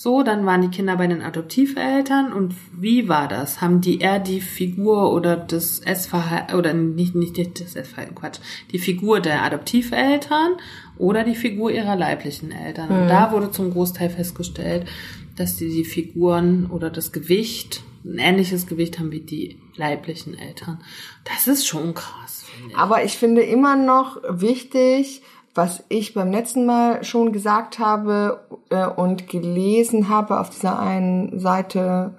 so, 0.00 0.22
dann 0.22 0.46
waren 0.46 0.62
die 0.62 0.68
Kinder 0.68 0.94
bei 0.94 1.08
den 1.08 1.22
Adoptiveltern 1.22 2.32
und 2.32 2.54
wie 2.70 3.08
war 3.08 3.26
das? 3.26 3.60
Haben 3.60 3.80
die 3.80 3.98
eher 3.98 4.20
die 4.20 4.40
Figur 4.40 5.12
oder 5.12 5.36
das 5.36 5.80
Essverhalten, 5.80 6.56
oder 6.56 6.72
nicht, 6.72 7.16
nicht 7.16 7.36
das 7.60 7.74
Essverhalten, 7.74 8.14
Quatsch, 8.14 8.38
die 8.70 8.78
Figur 8.78 9.18
der 9.18 9.42
Adoptiveltern 9.42 10.52
oder 10.98 11.24
die 11.24 11.34
Figur 11.34 11.72
ihrer 11.72 11.96
leiblichen 11.96 12.52
Eltern? 12.52 12.90
Und 12.90 13.08
da 13.08 13.32
wurde 13.32 13.50
zum 13.50 13.72
Großteil 13.72 14.08
festgestellt, 14.08 14.86
dass 15.34 15.56
die, 15.56 15.68
die 15.68 15.84
Figuren 15.84 16.66
oder 16.66 16.90
das 16.90 17.10
Gewicht 17.10 17.82
ein 18.04 18.20
ähnliches 18.20 18.68
Gewicht 18.68 19.00
haben 19.00 19.10
wie 19.10 19.22
die 19.22 19.58
leiblichen 19.74 20.38
Eltern. 20.38 20.78
Das 21.24 21.48
ist 21.48 21.66
schon 21.66 21.94
krass, 21.94 22.44
ich. 22.68 22.76
Aber 22.76 23.02
ich 23.02 23.16
finde 23.16 23.42
immer 23.42 23.74
noch 23.74 24.18
wichtig, 24.28 25.22
was 25.58 25.82
ich 25.88 26.14
beim 26.14 26.30
letzten 26.30 26.66
Mal 26.66 27.02
schon 27.02 27.32
gesagt 27.32 27.80
habe 27.80 28.46
äh, 28.70 28.86
und 28.86 29.28
gelesen 29.28 30.08
habe 30.08 30.38
auf 30.38 30.50
dieser 30.50 30.78
einen 30.78 31.40
Seite, 31.40 32.14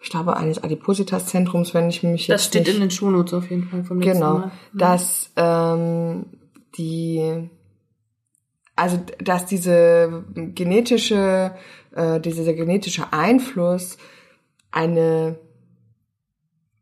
ich 0.00 0.08
glaube 0.08 0.38
eines 0.38 0.64
Adipositas-Zentrums, 0.64 1.74
wenn 1.74 1.90
ich 1.90 2.02
mich 2.02 2.28
Das 2.28 2.44
jetzt 2.44 2.48
steht 2.48 2.66
nicht 2.66 2.76
in 2.76 2.80
den 2.80 2.90
Shownotes 2.90 3.34
auf 3.34 3.50
jeden 3.50 3.68
Fall 3.68 3.84
vom 3.84 4.00
letzten 4.00 4.20
Genau, 4.20 4.38
Mal. 4.38 4.52
dass 4.72 5.30
ähm, 5.36 6.24
die, 6.78 7.50
also 8.74 8.98
dass 9.22 9.44
diese 9.44 10.24
genetische, 10.34 11.52
äh, 11.94 12.18
dieser 12.20 12.54
genetische 12.54 13.12
Einfluss 13.12 13.98
eine 14.70 15.38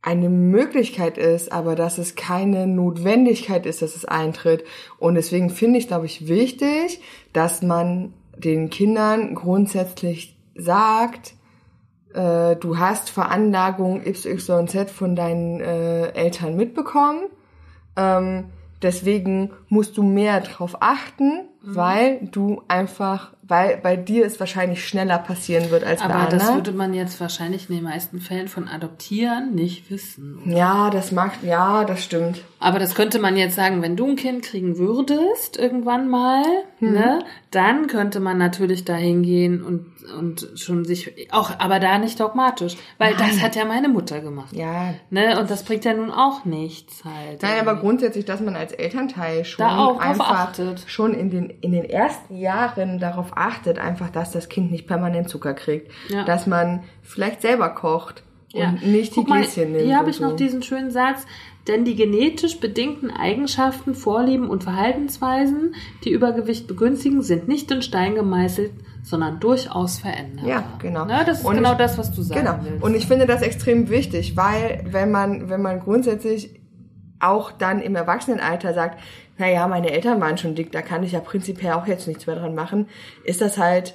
eine 0.07 0.31
Möglichkeit 0.31 1.19
ist, 1.19 1.51
aber 1.51 1.75
dass 1.75 1.99
es 1.99 2.15
keine 2.15 2.69
Notwendigkeit 2.69 3.67
ist, 3.67 3.83
dass 3.83 3.97
es 3.97 4.05
eintritt. 4.05 4.63
Und 4.99 5.17
deswegen 5.17 5.51
finde 5.51 5.81
ich, 5.81 5.89
glaube 5.89 6.07
ich, 6.07 6.29
wichtig, 6.29 7.01
dass 7.33 7.61
man 7.61 8.15
den 8.39 8.71
Kindern 8.71 9.35
grundsätzlich 9.35 10.39
sagt, 10.55 11.35
äh, 12.15 12.55
du 12.55 12.79
hast 12.79 13.11
Veranlagung 13.11 14.01
XYZ 14.05 14.93
von 14.93 15.17
deinen 15.17 15.61
äh, 15.61 16.13
Eltern 16.13 16.55
mitbekommen. 16.55 17.25
Ähm, 17.97 18.53
deswegen 18.83 19.51
musst 19.69 19.97
du 19.97 20.05
mehr 20.05 20.41
drauf 20.41 20.77
achten, 20.79 21.49
weil 21.63 22.29
du 22.31 22.63
einfach 22.69 23.33
weil 23.49 23.77
bei 23.77 23.97
dir 23.97 24.27
es 24.27 24.41
wahrscheinlich 24.41 24.87
schneller 24.87 25.19
passieren 25.19 25.71
wird 25.71 25.85
als 25.85 26.01
bei 26.03 26.09
Aber 26.09 26.29
das 26.31 26.43
anderen. 26.43 26.57
würde 26.57 26.73
man 26.73 26.95
jetzt 26.95 27.21
wahrscheinlich 27.21 27.69
in 27.71 27.77
den 27.77 27.85
meisten 27.85 28.21
Fällen 28.21 28.49
von 28.49 28.67
Adoptieren 28.69 29.55
nicht 29.55 29.91
wissen. 29.91 30.41
ja, 30.47 30.91
das 30.91 31.13
mag, 31.13 31.33
ja, 31.43 31.85
das 31.85 32.03
stimmt. 32.03 32.43
Aber 32.59 32.79
das 32.79 32.95
könnte 32.95 33.19
man 33.19 33.37
jetzt 33.37 33.55
sagen, 33.57 33.83
wenn 33.83 33.97
du 33.97 34.07
ein 34.09 34.17
Kind 34.17 34.43
kriegen 34.43 34.79
würdest, 34.79 35.59
irgendwann 35.59 36.09
mal, 36.09 36.43
Mhm. 36.81 36.93
ne, 36.93 37.19
dann 37.51 37.87
könnte 37.87 38.21
man 38.21 38.37
natürlich 38.39 38.85
da 38.85 38.95
hingehen 38.95 39.63
und, 39.63 39.87
und 40.19 40.49
schon 40.57 40.85
sich, 40.85 41.33
auch, 41.33 41.59
aber 41.59 41.81
da 41.81 41.99
nicht 41.99 42.19
dogmatisch. 42.21 42.77
Weil 42.99 43.15
das 43.15 43.41
hat 43.41 43.57
ja 43.57 43.65
meine 43.65 43.89
Mutter 43.89 44.21
gemacht. 44.21 44.55
Ja. 44.55 44.95
Ne, 45.11 45.39
und 45.39 45.51
das 45.51 45.65
bringt 45.65 45.85
ja 45.85 45.95
nun 45.95 46.11
auch 46.11 46.45
nichts 46.45 47.05
halt. 47.05 47.43
Nein, 47.43 47.61
aber 47.61 47.77
grundsätzlich, 47.77 48.25
dass 48.25 48.41
man 48.41 48.57
als 48.57 48.73
Elternteil 48.73 49.45
schon 49.45 49.65
einfach 49.65 50.55
schon 50.87 51.15
in 51.15 51.31
den, 51.31 51.51
in 51.61 51.73
den 51.73 51.85
ersten 51.85 52.37
Jahren 52.37 52.99
darauf 52.99 53.37
achtet, 53.37 53.79
einfach, 53.79 54.11
dass 54.11 54.31
das 54.33 54.49
Kind 54.49 54.71
nicht 54.71 54.87
permanent 54.87 55.29
Zucker 55.29 55.55
kriegt. 55.55 55.91
Ja. 56.09 56.25
Dass 56.25 56.47
man 56.47 56.85
vielleicht 57.03 57.43
selber 57.43 57.71
kocht 57.71 58.23
Ja. 58.53 58.69
und 58.69 58.87
nicht 58.87 59.17
die 59.17 59.25
Gläschen 59.25 59.73
nimmt. 59.73 59.85
Hier 59.85 59.97
habe 59.97 60.11
ich 60.11 60.17
so. 60.17 60.25
noch 60.25 60.37
diesen 60.37 60.63
schönen 60.63 60.91
Satz. 60.91 61.27
Denn 61.69 61.85
die 61.85 61.97
genetisch 61.97 62.61
bedingten 62.61 63.11
Eigenschaften, 63.11 63.95
Vorlieben 63.95 64.49
und 64.49 64.63
Verhaltensweisen, 64.65 65.75
die 66.05 66.11
Übergewicht 66.11 66.67
begünstigen, 66.69 67.23
sind 67.23 67.49
nicht 67.49 67.71
in 67.71 67.83
Stein 67.83 68.15
gemeißelt, 68.15 68.73
sondern 69.03 69.41
durchaus 69.41 69.99
veränderbar. 69.99 70.49
Ja, 70.49 70.65
genau. 70.79 71.05
Ne, 71.05 71.23
das 71.27 71.41
ist 71.41 71.45
Und 71.45 71.57
genau 71.57 71.73
ich- 71.73 71.79
das, 71.79 71.99
was 71.99 72.13
du 72.13 72.23
sagen 72.23 72.41
Genau. 72.41 72.59
willst. 72.63 72.83
Und 72.85 72.95
ich 72.95 73.07
finde 73.07 73.27
das 73.27 73.43
extrem 73.43 73.89
wichtig, 73.89 74.37
weil 74.37 74.85
wenn 74.91 75.11
man, 75.11 75.49
wenn 75.49 75.63
man 75.63 75.81
grundsätzlich 75.81 76.61
auch 77.19 77.51
dann 77.53 77.81
im 77.81 77.97
Erwachsenenalter 77.97 78.75
sagt, 78.75 79.01
naja, 79.39 79.67
meine 79.69 79.91
Eltern 79.91 80.21
waren 80.21 80.39
schon 80.39 80.55
dick, 80.55 80.71
da 80.73 80.83
kann 80.83 81.03
ich 81.03 81.13
ja 81.13 81.21
prinzipiell 81.21 81.73
auch 81.73 81.87
jetzt 81.87 82.07
nichts 82.09 82.27
mehr 82.27 82.37
dran 82.37 82.55
machen, 82.55 82.89
ist 83.25 83.41
das 83.41 83.59
halt, 83.59 83.95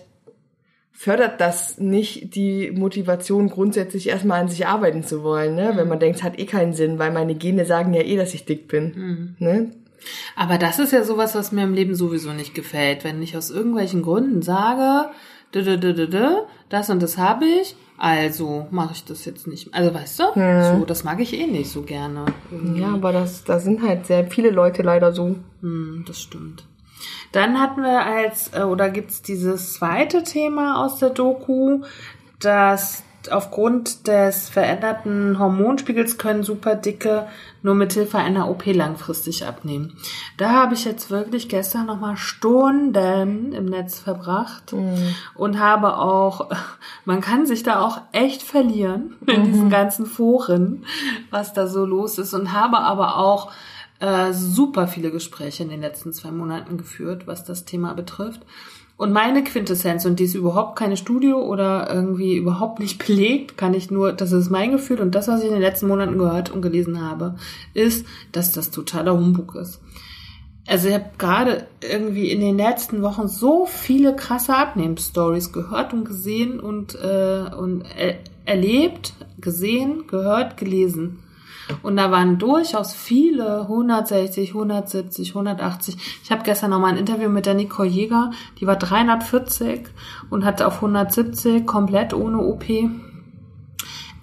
fördert 1.02 1.42
das 1.42 1.80
nicht 1.80 2.36
die 2.36 2.70
Motivation, 2.70 3.50
grundsätzlich 3.50 4.08
erstmal 4.08 4.40
an 4.40 4.50
sich 4.50 4.68
arbeiten 4.68 5.02
zu 5.02 5.24
wollen, 5.24 5.56
ne? 5.56 5.72
Wenn 5.74 5.88
man 5.88 6.00
denkt, 6.00 6.20
es 6.20 6.24
hat 6.24 6.38
eh 6.38 6.46
keinen 6.46 6.74
Sinn, 6.74 7.00
weil 7.00 7.12
meine 7.12 7.34
Gene 7.34 7.66
sagen 7.66 7.96
ja 7.96 8.04
eh, 8.04 8.18
dass 8.18 8.36
ich 8.36 8.46
dick 8.46 8.68
bin. 8.68 9.36
Ne? 9.40 9.72
Aber 10.36 10.60
das 10.60 10.78
ist 10.78 10.94
ja 10.94 11.04
sowas, 11.04 11.34
was 11.34 11.52
mir 11.52 11.64
im 11.64 11.74
Leben 11.74 11.96
sowieso 11.96 12.34
nicht 12.34 12.54
gefällt. 12.54 13.04
Wenn 13.04 13.20
ich 13.24 13.36
aus 13.36 13.50
irgendwelchen 13.50 14.04
Gründen 14.04 14.44
sage, 14.44 15.10
das 15.52 16.90
und 16.92 17.02
das 17.02 17.18
habe 17.18 17.46
ich, 17.46 17.76
also 17.98 18.68
mache 18.70 18.94
ich 18.94 19.04
das 19.04 19.26
jetzt 19.26 19.48
nicht. 19.48 19.74
Also 19.74 19.92
weißt 19.96 20.20
du, 20.20 20.24
so, 20.78 20.86
das 20.86 21.04
mag 21.04 21.20
ich 21.20 21.34
eh 21.34 21.48
nicht 21.48 21.72
so 21.72 21.82
gerne. 21.82 22.26
Ja, 22.76 22.90
aber 22.90 23.12
das, 23.12 23.44
da 23.44 23.58
sind 23.60 23.82
halt 23.82 24.06
sehr 24.06 24.28
viele 24.28 24.52
Leute 24.52 24.84
leider 24.84 25.14
so. 25.14 25.36
Hm, 25.62 26.04
das 26.08 26.22
stimmt. 26.22 26.68
Dann 27.32 27.60
hatten 27.60 27.82
wir 27.82 28.06
als, 28.06 28.52
äh, 28.54 28.64
oder 28.64 28.90
gibt's 28.90 29.22
dieses 29.22 29.74
zweite 29.74 30.24
Thema 30.24 30.84
aus 30.84 30.98
der 30.98 31.10
Doku, 31.10 31.82
dass 32.40 33.04
aufgrund 33.30 34.08
des 34.08 34.50
veränderten 34.50 35.38
Hormonspiegels 35.38 36.18
können 36.18 36.44
Superdicke 36.44 37.28
nur 37.62 37.76
mithilfe 37.76 38.18
einer 38.18 38.50
OP 38.50 38.66
langfristig 38.66 39.46
abnehmen. 39.46 39.96
Da 40.38 40.52
habe 40.52 40.74
ich 40.74 40.86
jetzt 40.86 41.12
wirklich 41.12 41.48
gestern 41.48 41.86
nochmal 41.86 42.18
Stunden 42.18 43.54
im 43.54 43.66
Netz 43.66 44.00
verbracht 44.00 44.74
und 45.36 45.60
habe 45.60 45.98
auch, 45.98 46.50
man 47.06 47.22
kann 47.22 47.46
sich 47.46 47.62
da 47.64 47.82
auch 47.82 48.02
echt 48.12 48.42
verlieren 48.42 49.18
in 49.28 49.44
diesen 49.44 49.70
ganzen 49.70 50.06
Foren, 50.06 50.86
was 51.30 51.54
da 51.54 51.68
so 51.68 51.86
los 51.86 52.18
ist 52.18 52.34
und 52.34 52.54
habe 52.54 52.80
aber 52.80 53.18
auch 53.18 53.52
äh, 54.02 54.34
super 54.34 54.88
viele 54.88 55.12
Gespräche 55.12 55.64
in 55.64 55.70
den 55.70 55.80
letzten 55.80 56.12
zwei 56.12 56.32
Monaten 56.32 56.78
geführt, 56.78 57.28
was 57.28 57.46
das 57.46 57.66
Thema 57.66 57.94
betrifft. 57.94 58.42
Und 58.98 59.14
meine 59.14 59.44
Quintessenz, 59.44 60.06
und 60.06 60.20
die 60.20 60.26
ist 60.26 60.36
überhaupt 60.36 60.78
keine 60.78 60.98
Studie 60.98 61.34
oder 61.34 61.92
irgendwie 61.92 62.36
überhaupt 62.36 62.80
nicht 62.80 62.98
belegt, 63.06 63.58
kann 63.58 63.74
ich 63.74 63.92
nur, 63.92 64.12
das 64.12 64.32
ist 64.32 64.50
mein 64.50 64.72
Gefühl 64.72 65.00
und 65.00 65.16
das, 65.16 65.28
was 65.28 65.42
ich 65.42 65.48
in 65.48 65.54
den 65.54 65.62
letzten 65.62 65.88
Monaten 65.88 66.18
gehört 66.18 66.50
und 66.50 66.62
gelesen 66.62 67.00
habe, 67.02 67.36
ist, 67.74 68.06
dass 68.32 68.52
das 68.52 68.72
totaler 68.72 69.14
Humbug 69.14 69.56
ist. 69.56 69.80
Also 70.68 70.88
ich 70.88 70.94
habe 70.94 71.12
gerade 71.18 71.68
irgendwie 71.82 72.30
in 72.30 72.40
den 72.40 72.58
letzten 72.58 73.02
Wochen 73.02 73.28
so 73.28 73.66
viele 73.66 74.16
krasse 74.16 74.56
Abnehmstories 74.56 75.52
gehört 75.52 75.94
und 75.94 76.06
gesehen 76.06 76.60
und, 76.60 76.96
äh, 76.96 77.46
und 77.56 77.84
er 77.98 78.20
erlebt, 78.46 79.14
gesehen, 79.40 80.06
gehört, 80.08 80.58
gelesen. 80.58 81.21
Und 81.84 81.98
da 81.98 82.12
waren 82.12 82.38
durchaus 82.38 82.94
viele 82.94 83.62
160, 83.62 84.50
170, 84.50 85.30
180. 85.30 85.98
Ich 86.24 86.32
habe 86.32 86.44
gestern 86.44 86.72
noch 86.72 86.80
mal 86.80 86.92
ein 86.92 86.98
Interview 86.98 87.30
mit 87.30 87.46
der 87.46 87.54
Nicole 87.54 87.90
Jäger, 87.90 88.32
die 88.60 88.68
war 88.68 88.76
340 88.76 89.88
und 90.30 90.46
hatte 90.46 90.68
auf 90.68 90.76
170 90.76 91.66
komplett 91.66 92.14
ohne 92.14 92.40
OP. 92.40 92.66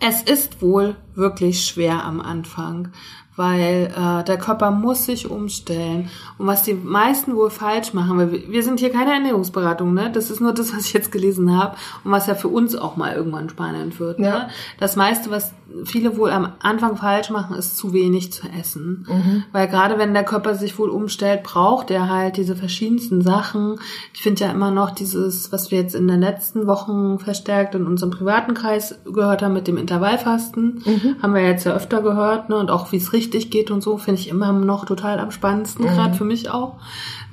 Es 0.01 0.23
ist 0.23 0.63
wohl 0.63 0.95
wirklich 1.15 1.67
schwer 1.67 2.05
am 2.05 2.21
Anfang, 2.21 2.93
weil 3.38 3.92
äh, 3.96 4.24
der 4.24 4.37
Körper 4.37 4.70
muss 4.72 5.07
sich 5.07 5.31
umstellen. 5.31 6.11
Und 6.37 6.46
was 6.46 6.64
die 6.64 6.74
meisten 6.74 7.37
wohl 7.37 7.51
falsch 7.51 7.94
machen, 7.94 8.18
weil 8.18 8.33
wir, 8.33 8.48
wir 8.51 8.62
sind 8.62 8.81
hier 8.81 8.90
keine 8.90 9.12
Ernährungsberatung, 9.12 9.94
ne? 9.94 10.11
Das 10.12 10.31
ist 10.31 10.40
nur 10.40 10.53
das, 10.53 10.74
was 10.74 10.87
ich 10.87 10.92
jetzt 10.92 11.12
gelesen 11.12 11.57
habe 11.57 11.77
und 12.05 12.11
was 12.11 12.27
ja 12.27 12.35
für 12.35 12.48
uns 12.48 12.74
auch 12.74 12.96
mal 12.96 13.14
irgendwann 13.14 13.48
spannend 13.48 14.01
wird. 14.01 14.18
Ja. 14.18 14.31
Ne? 14.31 14.48
Das 14.81 14.96
meiste, 14.96 15.31
was 15.31 15.53
viele 15.85 16.16
wohl 16.16 16.31
am 16.31 16.53
Anfang 16.61 16.96
falsch 16.96 17.31
machen, 17.31 17.57
ist 17.57 17.77
zu 17.77 17.92
wenig 17.92 18.33
zu 18.33 18.48
essen. 18.48 19.07
Weil 19.53 19.68
gerade 19.68 19.98
wenn 19.98 20.14
der 20.14 20.24
Körper 20.24 20.55
sich 20.55 20.79
wohl 20.79 20.88
umstellt, 20.88 21.42
braucht 21.42 21.90
er 21.90 22.09
halt 22.09 22.37
diese 22.37 22.57
verschiedensten 22.57 23.22
Sachen. 23.22 23.79
Ich 24.14 24.22
finde 24.22 24.44
ja 24.44 24.51
immer 24.51 24.70
noch 24.70 24.90
dieses, 24.90 25.53
was 25.53 25.70
wir 25.70 25.79
jetzt 25.79 25.94
in 25.94 26.09
den 26.09 26.20
letzten 26.20 26.66
Wochen 26.66 27.18
verstärkt 27.18 27.74
in 27.74 27.87
unserem 27.87 28.11
privaten 28.11 28.55
Kreis 28.55 28.98
gehört 29.05 29.42
haben 29.42 29.53
mit 29.53 29.68
dem 29.68 29.77
Intervallfasten, 29.77 30.83
haben 31.22 31.35
wir 31.35 31.42
jetzt 31.42 31.64
ja 31.64 31.74
öfter 31.74 32.03
gehört, 32.03 32.48
ne? 32.48 32.57
Und 32.57 32.70
auch 32.70 32.90
wie 32.92 32.96
es 32.96 33.12
richtig 33.12 33.28
geht 33.51 33.71
und 33.71 33.83
so, 33.83 33.99
finde 33.99 34.21
ich 34.21 34.29
immer 34.29 34.53
noch 34.53 34.85
total 34.85 35.19
am 35.21 35.31
spannendsten, 35.31 35.87
gerade 35.87 36.14
für 36.14 36.25
mich 36.25 36.51
auch. 36.51 36.77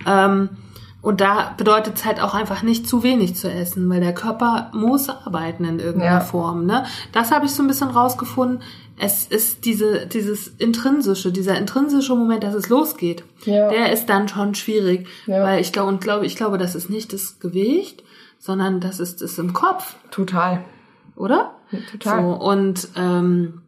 Ähm, 0.06 0.50
und 1.02 1.22
da 1.22 1.54
bedeutet 1.56 1.98
es 1.98 2.06
halt 2.06 2.20
auch 2.20 2.34
einfach 2.34 2.64
nicht 2.64 2.88
zu 2.88 3.04
wenig 3.04 3.36
zu 3.36 3.48
essen, 3.52 3.88
weil 3.90 4.00
der 4.02 4.14
Körper 4.14 4.72
muss 4.74 5.08
arbeiten 5.08 5.64
in 5.64 5.80
irgendeiner 5.80 6.16
Ja. 6.16 6.20
Form. 6.20 6.66
Ne? 6.66 6.84
Das 7.12 7.32
habe 7.32 7.46
ich 7.46 7.52
so 7.52 7.62
ein 7.62 7.68
bisschen 7.68 7.90
rausgefunden. 7.90 8.62
Es 8.98 9.26
ist 9.28 9.66
diese, 9.66 10.08
dieses 10.08 10.48
intrinsische, 10.48 11.32
dieser 11.32 11.58
intrinsische 11.60 12.16
Moment, 12.16 12.44
dass 12.44 12.56
es 12.56 12.70
losgeht. 12.70 13.24
Ja. 13.46 13.70
Der 13.70 13.92
ist 13.92 14.08
dann 14.08 14.28
schon 14.28 14.56
schwierig, 14.56 15.08
Ja. 15.28 15.44
weil 15.44 15.62
ich 15.62 15.72
glaube 15.72 15.90
und 15.90 16.02
glaube, 16.02 16.26
ich 16.26 16.36
glaube, 16.38 16.58
das 16.58 16.74
ist 16.74 16.90
nicht 16.90 17.14
das 17.14 17.40
Gewicht, 17.40 18.04
sondern 18.40 18.80
das 18.80 19.00
ist 19.00 19.22
es 19.22 19.38
im 19.38 19.54
Kopf, 19.54 19.96
Total. 20.10 20.64
oder? 21.16 21.52
Total. 21.92 22.22
So, 22.24 22.30
und 22.30 22.88
ähm, 22.96 23.62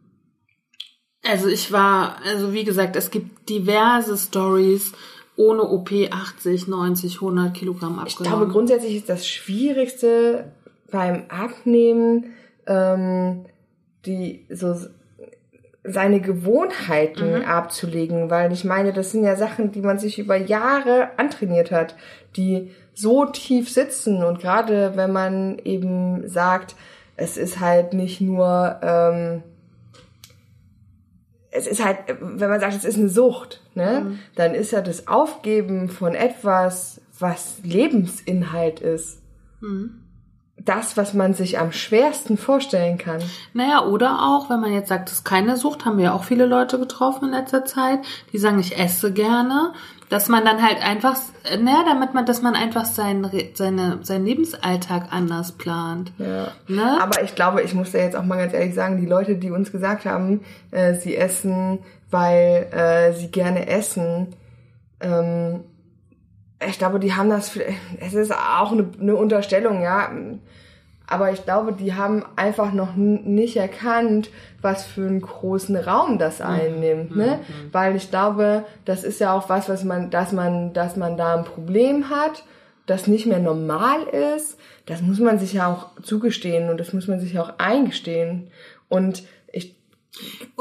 also 1.28 1.48
ich 1.48 1.70
war, 1.72 2.16
also 2.26 2.52
wie 2.52 2.64
gesagt, 2.64 2.96
es 2.96 3.10
gibt 3.10 3.48
diverse 3.48 4.16
Stories 4.16 4.92
ohne 5.36 5.62
OP 5.62 5.90
80, 6.10 6.66
90, 6.66 7.16
100 7.16 7.54
Kilogramm 7.54 8.02
Ich 8.06 8.14
abgenommen. 8.14 8.38
glaube, 8.38 8.52
grundsätzlich 8.52 8.96
ist 8.96 9.08
das 9.08 9.28
Schwierigste 9.28 10.52
beim 10.90 11.24
Abnehmen, 11.28 12.32
ähm, 12.66 13.44
die 14.04 14.46
so 14.50 14.74
seine 15.84 16.20
Gewohnheiten 16.20 17.44
abzulegen, 17.44 18.30
weil 18.30 18.52
ich 18.52 18.64
meine, 18.64 18.92
das 18.92 19.12
sind 19.12 19.24
ja 19.24 19.36
Sachen, 19.36 19.70
die 19.72 19.80
man 19.80 19.98
sich 19.98 20.18
über 20.18 20.36
Jahre 20.36 21.10
antrainiert 21.18 21.70
hat, 21.70 21.94
die 22.36 22.72
so 22.94 23.24
tief 23.26 23.70
sitzen 23.70 24.22
und 24.24 24.40
gerade 24.40 24.96
wenn 24.96 25.12
man 25.12 25.58
eben 25.64 26.28
sagt, 26.28 26.74
es 27.16 27.36
ist 27.36 27.60
halt 27.60 27.94
nicht 27.94 28.20
nur 28.20 28.78
ähm, 28.82 29.42
es 31.58 31.66
ist 31.66 31.84
halt, 31.84 31.98
wenn 32.20 32.48
man 32.48 32.60
sagt, 32.60 32.74
es 32.74 32.84
ist 32.84 32.98
eine 32.98 33.08
Sucht, 33.08 33.60
ne, 33.74 34.18
dann 34.36 34.54
ist 34.54 34.70
ja 34.70 34.80
das 34.80 35.08
Aufgeben 35.08 35.88
von 35.88 36.14
etwas, 36.14 37.00
was 37.18 37.56
Lebensinhalt 37.64 38.80
ist, 38.80 39.20
das, 40.56 40.96
was 40.96 41.14
man 41.14 41.34
sich 41.34 41.58
am 41.58 41.72
schwersten 41.72 42.36
vorstellen 42.36 42.98
kann. 42.98 43.20
Naja, 43.54 43.84
oder 43.86 44.22
auch, 44.22 44.50
wenn 44.50 44.60
man 44.60 44.72
jetzt 44.72 44.88
sagt, 44.88 45.08
das 45.08 45.18
ist 45.18 45.24
keine 45.24 45.56
Sucht, 45.56 45.84
haben 45.84 45.98
wir 45.98 46.06
ja 46.06 46.12
auch 46.12 46.24
viele 46.24 46.46
Leute 46.46 46.78
getroffen 46.78 47.26
in 47.26 47.34
letzter 47.34 47.64
Zeit, 47.64 48.00
die 48.32 48.38
sagen, 48.38 48.58
ich 48.60 48.78
esse 48.78 49.12
gerne, 49.12 49.72
dass 50.08 50.28
man 50.28 50.44
dann 50.44 50.62
halt 50.62 50.82
einfach, 50.82 51.16
naja, 51.60 51.84
damit 51.86 52.14
man, 52.14 52.24
dass 52.24 52.42
man 52.42 52.54
einfach 52.54 52.84
seinen, 52.84 53.30
seine, 53.54 53.98
seinen 54.02 54.24
Lebensalltag 54.24 55.08
anders 55.10 55.52
plant. 55.52 56.12
Ja. 56.18 56.48
Ne? 56.66 56.98
Aber 57.00 57.22
ich 57.22 57.34
glaube, 57.34 57.62
ich 57.62 57.74
muss 57.74 57.92
da 57.92 57.98
jetzt 57.98 58.16
auch 58.16 58.24
mal 58.24 58.38
ganz 58.38 58.54
ehrlich 58.54 58.74
sagen, 58.74 59.00
die 59.00 59.06
Leute, 59.06 59.36
die 59.36 59.50
uns 59.50 59.70
gesagt 59.70 60.06
haben, 60.06 60.40
äh, 60.70 60.94
sie 60.94 61.16
essen, 61.16 61.80
weil 62.10 62.68
äh, 62.72 63.12
sie 63.12 63.30
gerne 63.30 63.68
essen, 63.68 64.34
ähm, 65.00 65.64
ich 66.66 66.78
glaube, 66.78 66.98
die 66.98 67.14
haben 67.14 67.30
das, 67.30 67.56
es 68.00 68.14
ist 68.14 68.32
auch 68.32 68.72
eine, 68.72 68.88
eine 69.00 69.14
Unterstellung, 69.14 69.82
ja, 69.82 70.10
aber 71.08 71.32
ich 71.32 71.44
glaube, 71.44 71.72
die 71.72 71.94
haben 71.94 72.24
einfach 72.36 72.72
noch 72.72 72.94
nicht 72.94 73.56
erkannt, 73.56 74.30
was 74.60 74.84
für 74.84 75.06
einen 75.06 75.22
großen 75.22 75.76
Raum 75.76 76.18
das 76.18 76.40
einnimmt, 76.40 77.16
ne? 77.16 77.40
Weil 77.72 77.96
ich 77.96 78.10
glaube, 78.10 78.64
das 78.84 79.04
ist 79.04 79.18
ja 79.18 79.32
auch 79.32 79.48
was, 79.48 79.68
was 79.68 79.84
man, 79.84 80.10
dass 80.10 80.32
man, 80.32 80.74
dass 80.74 80.96
man 80.96 81.16
da 81.16 81.36
ein 81.36 81.44
Problem 81.44 82.10
hat, 82.10 82.44
das 82.84 83.06
nicht 83.06 83.26
mehr 83.26 83.38
normal 83.38 84.02
ist, 84.36 84.58
das 84.86 85.00
muss 85.00 85.18
man 85.18 85.38
sich 85.38 85.54
ja 85.54 85.72
auch 85.72 86.00
zugestehen 86.02 86.68
und 86.68 86.78
das 86.78 86.92
muss 86.92 87.08
man 87.08 87.20
sich 87.20 87.34
ja 87.34 87.42
auch 87.42 87.58
eingestehen. 87.58 88.50
Und 88.88 89.22
ich 89.50 89.76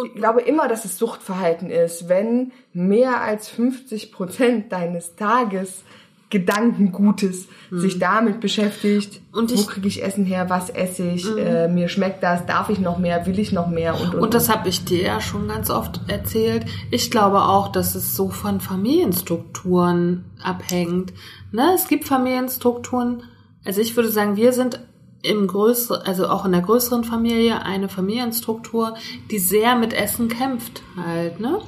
ich 0.03 0.13
glaube 0.13 0.41
immer, 0.41 0.67
dass 0.67 0.85
es 0.85 0.97
Suchtverhalten 0.97 1.69
ist, 1.69 2.09
wenn 2.09 2.51
mehr 2.73 3.21
als 3.21 3.49
50 3.49 4.11
Prozent 4.11 4.71
deines 4.71 5.15
Tages 5.15 5.83
Gedankengutes 6.29 7.47
sich 7.71 7.99
damit 7.99 8.41
beschäftigt. 8.41 9.21
Mhm. 9.31 9.37
Und 9.39 9.51
wo 9.51 9.55
ich- 9.55 9.67
kriege 9.67 9.87
ich 9.87 10.03
Essen 10.03 10.25
her? 10.25 10.49
Was 10.49 10.69
esse 10.69 11.09
ich? 11.11 11.25
Äh, 11.37 11.67
mir 11.69 11.87
schmeckt 11.87 12.21
das? 12.23 12.45
Darf 12.45 12.69
ich 12.69 12.79
noch 12.79 12.97
mehr? 12.97 13.25
Will 13.25 13.39
ich 13.39 13.51
noch 13.53 13.67
mehr? 13.67 13.99
Und, 13.99 14.13
und, 14.15 14.21
Und 14.21 14.33
das 14.33 14.49
habe 14.49 14.67
ich 14.67 14.83
dir 14.83 15.01
ja 15.03 15.21
schon 15.21 15.47
ganz 15.47 15.69
oft 15.69 16.01
erzählt. 16.07 16.65
Ich 16.91 17.11
glaube 17.11 17.41
auch, 17.43 17.71
dass 17.71 17.95
es 17.95 18.15
so 18.15 18.29
von 18.29 18.59
Familienstrukturen 18.61 20.25
abhängt. 20.41 21.13
Ne? 21.51 21.71
Es 21.75 21.87
gibt 21.87 22.05
Familienstrukturen, 22.05 23.23
also 23.65 23.81
ich 23.81 23.95
würde 23.95 24.09
sagen, 24.09 24.35
wir 24.35 24.53
sind 24.53 24.79
im 25.23 25.47
größeren, 25.47 26.03
also 26.05 26.27
auch 26.29 26.45
in 26.45 26.51
der 26.51 26.61
größeren 26.61 27.03
Familie 27.03 27.63
eine 27.63 27.89
Familienstruktur, 27.89 28.95
die 29.31 29.39
sehr 29.39 29.75
mit 29.75 29.93
Essen 29.93 30.29
kämpft 30.29 30.83
halt, 30.95 31.39
ne? 31.39 31.59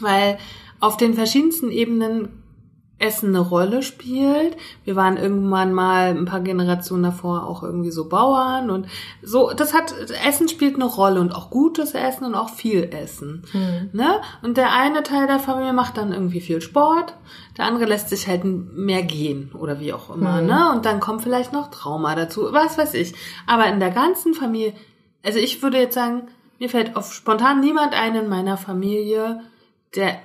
Weil 0.00 0.38
auf 0.80 0.96
den 0.96 1.14
verschiedensten 1.14 1.70
Ebenen 1.70 2.28
Essen 3.04 3.28
eine 3.28 3.40
Rolle 3.40 3.82
spielt. 3.82 4.56
Wir 4.84 4.96
waren 4.96 5.16
irgendwann 5.16 5.72
mal 5.72 6.08
ein 6.08 6.24
paar 6.24 6.40
Generationen 6.40 7.04
davor 7.04 7.46
auch 7.46 7.62
irgendwie 7.62 7.90
so 7.90 8.08
Bauern 8.08 8.70
und 8.70 8.86
so. 9.22 9.52
Das 9.52 9.74
hat 9.74 9.94
Essen 10.26 10.48
spielt 10.48 10.74
eine 10.76 10.86
Rolle 10.86 11.20
und 11.20 11.32
auch 11.32 11.50
gutes 11.50 11.94
Essen 11.94 12.24
und 12.24 12.34
auch 12.34 12.48
viel 12.48 12.90
Essen. 12.92 13.44
Ne? 13.92 14.20
Und 14.42 14.56
der 14.56 14.72
eine 14.72 15.02
Teil 15.02 15.26
der 15.26 15.38
Familie 15.38 15.72
macht 15.72 15.96
dann 15.96 16.12
irgendwie 16.12 16.40
viel 16.40 16.60
Sport, 16.60 17.14
der 17.58 17.66
andere 17.66 17.84
lässt 17.84 18.08
sich 18.08 18.26
halt 18.26 18.44
mehr 18.44 19.02
gehen 19.02 19.52
oder 19.52 19.80
wie 19.80 19.92
auch 19.92 20.14
immer. 20.14 20.40
Ne? 20.40 20.72
Und 20.72 20.86
dann 20.86 21.00
kommt 21.00 21.22
vielleicht 21.22 21.52
noch 21.52 21.70
Trauma 21.70 22.14
dazu, 22.14 22.52
was 22.52 22.78
weiß 22.78 22.94
ich. 22.94 23.14
Aber 23.46 23.66
in 23.66 23.80
der 23.80 23.90
ganzen 23.90 24.34
Familie, 24.34 24.72
also 25.22 25.38
ich 25.38 25.62
würde 25.62 25.78
jetzt 25.78 25.94
sagen, 25.94 26.28
mir 26.58 26.68
fällt 26.68 26.96
auf 26.96 27.12
spontan 27.12 27.60
niemand 27.60 27.94
ein 27.94 28.14
in 28.14 28.28
meiner 28.28 28.56
Familie, 28.56 29.42
der 29.94 30.18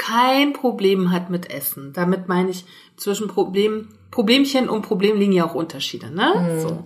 kein 0.00 0.54
Problem 0.54 1.12
hat 1.12 1.28
mit 1.28 1.50
Essen. 1.52 1.92
Damit 1.92 2.26
meine 2.26 2.50
ich 2.50 2.64
zwischen 2.96 3.28
Problem, 3.28 3.88
Problemchen 4.10 4.68
und 4.68 4.82
Problem 4.82 5.18
liegen 5.18 5.32
ja 5.32 5.46
auch 5.46 5.54
Unterschiede, 5.54 6.10
ne? 6.10 6.60
So. 6.60 6.84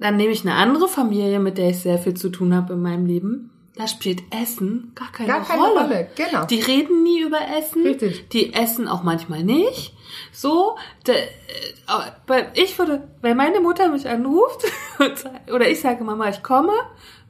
Dann 0.00 0.16
nehme 0.16 0.32
ich 0.32 0.42
eine 0.42 0.54
andere 0.54 0.88
Familie, 0.88 1.38
mit 1.38 1.58
der 1.58 1.70
ich 1.70 1.78
sehr 1.78 1.98
viel 1.98 2.14
zu 2.14 2.30
tun 2.30 2.54
habe 2.54 2.72
in 2.72 2.82
meinem 2.82 3.06
Leben. 3.06 3.50
Da 3.76 3.86
spielt 3.86 4.22
Essen 4.34 4.92
gar 4.94 5.12
keine, 5.12 5.28
Gar 5.28 5.44
keine 5.44 5.62
Rolle. 5.62 5.80
Rolle, 5.80 6.10
genau. 6.16 6.44
Die 6.46 6.60
reden 6.60 7.02
nie 7.04 7.20
über 7.20 7.38
Essen. 7.56 7.82
Richtig. 7.86 8.28
Die 8.30 8.52
essen 8.52 8.88
auch 8.88 9.04
manchmal 9.04 9.44
nicht. 9.44 9.94
So, 10.32 10.76
de, 11.06 11.14
äh, 11.14 11.28
weil 12.26 12.50
ich 12.54 12.78
würde, 12.78 13.08
wenn 13.22 13.36
meine 13.36 13.60
Mutter 13.60 13.88
mich 13.88 14.08
anruft 14.08 14.64
oder 15.54 15.70
ich 15.70 15.80
sage 15.80 16.02
Mama, 16.02 16.28
ich 16.28 16.42
komme, 16.42 16.72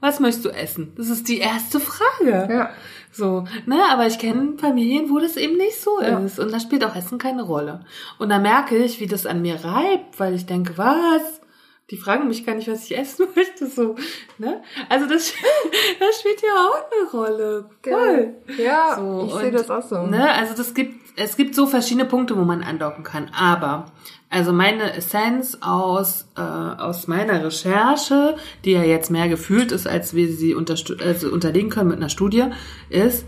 was 0.01 0.19
möchtest 0.19 0.47
du 0.47 0.49
essen? 0.49 0.95
Das 0.97 1.09
ist 1.09 1.29
die 1.29 1.39
erste 1.39 1.79
Frage. 1.79 2.49
Ja. 2.51 2.71
So, 3.13 3.45
ne, 3.67 3.83
aber 3.91 4.07
ich 4.07 4.19
kenne 4.19 4.57
Familien, 4.59 5.11
wo 5.11 5.19
das 5.19 5.37
eben 5.37 5.57
nicht 5.57 5.81
so 5.81 6.01
Ja. 6.01 6.19
ist. 6.21 6.39
Und 6.39 6.53
da 6.53 6.61
spielt 6.61 6.85
auch 6.85 6.95
Essen 6.95 7.19
keine 7.19 7.43
Rolle. 7.43 7.81
Und 8.19 8.29
da 8.31 8.39
merke 8.39 8.77
ich, 8.77 9.01
wie 9.01 9.07
das 9.07 9.27
an 9.27 9.43
mir 9.43 9.65
reibt, 9.65 10.19
weil 10.21 10.35
ich 10.35 10.47
denke, 10.47 10.79
was? 10.79 11.41
Die 11.91 11.97
fragen 11.97 12.29
mich 12.29 12.47
gar 12.47 12.55
nicht, 12.55 12.69
was 12.69 12.85
ich 12.89 12.97
essen 12.97 13.27
möchte, 13.35 13.67
so, 13.67 13.97
ne? 14.39 14.63
Also 14.89 15.07
das, 15.07 15.33
das 15.99 16.21
spielt 16.21 16.41
ja 16.41 16.49
auch 16.55 16.85
eine 16.91 17.11
Rolle. 17.11 17.71
Voll. 17.83 18.35
Ja, 18.65 18.95
So, 18.97 19.25
ich 19.27 19.35
sehe 19.35 19.51
das 19.51 19.69
auch 19.71 19.83
so. 19.83 20.03
Ne, 20.07 20.31
also 20.33 20.55
das 20.55 20.73
gibt, 20.73 21.00
es 21.17 21.37
gibt 21.37 21.55
so 21.55 21.67
verschiedene 21.67 22.05
Punkte, 22.05 22.37
wo 22.37 22.45
man 22.45 22.63
andocken 22.63 23.05
kann. 23.05 23.31
Aber, 23.39 23.87
also 24.29 24.53
meine 24.53 24.95
Essenz 24.95 25.59
aus, 25.61 26.29
äh, 26.37 26.41
aus 26.41 27.09
meiner 27.09 27.45
Recherche, 27.45 28.37
die 28.65 28.73
ja 28.73 28.83
jetzt 28.83 29.11
mehr 29.11 29.29
gefühlt 29.29 29.73
ist, 29.73 29.87
als 29.87 30.15
wir 30.15 30.33
sie 30.33 30.55
also 30.55 31.29
unterlegen 31.29 31.71
können 31.71 31.91
mit 31.91 31.99
einer 31.99 32.09
Studie, 32.09 32.45
ist, 32.89 33.25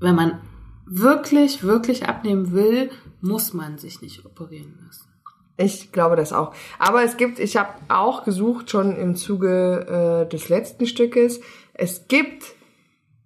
wenn 0.00 0.14
man 0.14 0.40
wirklich, 0.86 1.62
wirklich 1.62 2.08
abnehmen 2.08 2.52
will, 2.52 2.90
muss 3.20 3.52
man 3.52 3.78
sich 3.78 4.02
nicht 4.02 4.26
operieren 4.26 4.78
lassen. 4.84 5.08
Ich 5.56 5.92
glaube 5.92 6.16
das 6.16 6.32
auch. 6.32 6.54
Aber 6.78 7.04
es 7.04 7.16
gibt, 7.16 7.38
ich 7.38 7.56
habe 7.56 7.74
auch 7.88 8.24
gesucht 8.24 8.70
schon 8.70 8.96
im 8.96 9.16
Zuge 9.16 10.24
äh, 10.26 10.28
des 10.28 10.48
letzten 10.48 10.86
Stückes, 10.86 11.40
es 11.74 12.08
gibt 12.08 12.44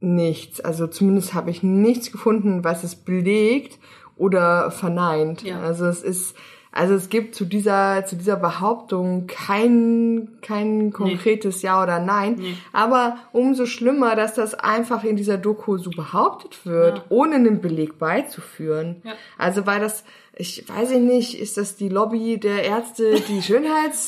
nichts, 0.01 0.61
also 0.61 0.87
zumindest 0.87 1.35
habe 1.35 1.51
ich 1.51 1.63
nichts 1.63 2.13
gefunden, 2.13 2.65
was 2.65 2.85
es 2.85 2.95
belegt 2.97 3.79
oder 4.17 4.71
verneint. 4.71 5.43
Ja. 5.43 5.61
Also 5.61 5.87
es 5.87 6.03
ist, 6.03 6.37
also 6.73 6.95
es 6.95 7.09
gibt 7.09 7.35
zu 7.35 7.47
dieser 7.47 8.05
zu 8.05 8.17
dieser 8.17 8.37
Behauptung 8.37 9.27
kein 9.27 10.37
kein 10.43 10.93
konkretes 10.93 11.63
Ja 11.63 11.83
oder 11.83 11.99
Nein. 12.01 12.35
Nee. 12.39 12.55
Aber 12.75 13.17
umso 13.33 13.65
schlimmer, 13.65 14.15
dass 14.15 14.35
das 14.35 14.55
einfach 14.55 15.03
in 15.05 15.17
dieser 15.17 15.39
Doku 15.39 15.79
so 15.79 15.91
behauptet 15.91 16.67
wird, 16.67 16.99
Ja. 16.99 17.05
ohne 17.09 17.37
einen 17.37 17.61
Beleg 17.63 17.99
beizuführen. 17.99 18.97
Ja. 19.05 19.13
Also 19.39 19.67
weil 19.67 19.81
das, 19.81 20.05
ich 20.35 20.69
weiß 20.69 20.91
ich 20.91 21.01
nicht, 21.01 21.41
ist 21.41 21.57
das 21.57 21.77
die 21.77 21.89
Lobby 21.89 22.39
der 22.39 22.65
Ärzte, 22.65 23.15
die 23.27 23.41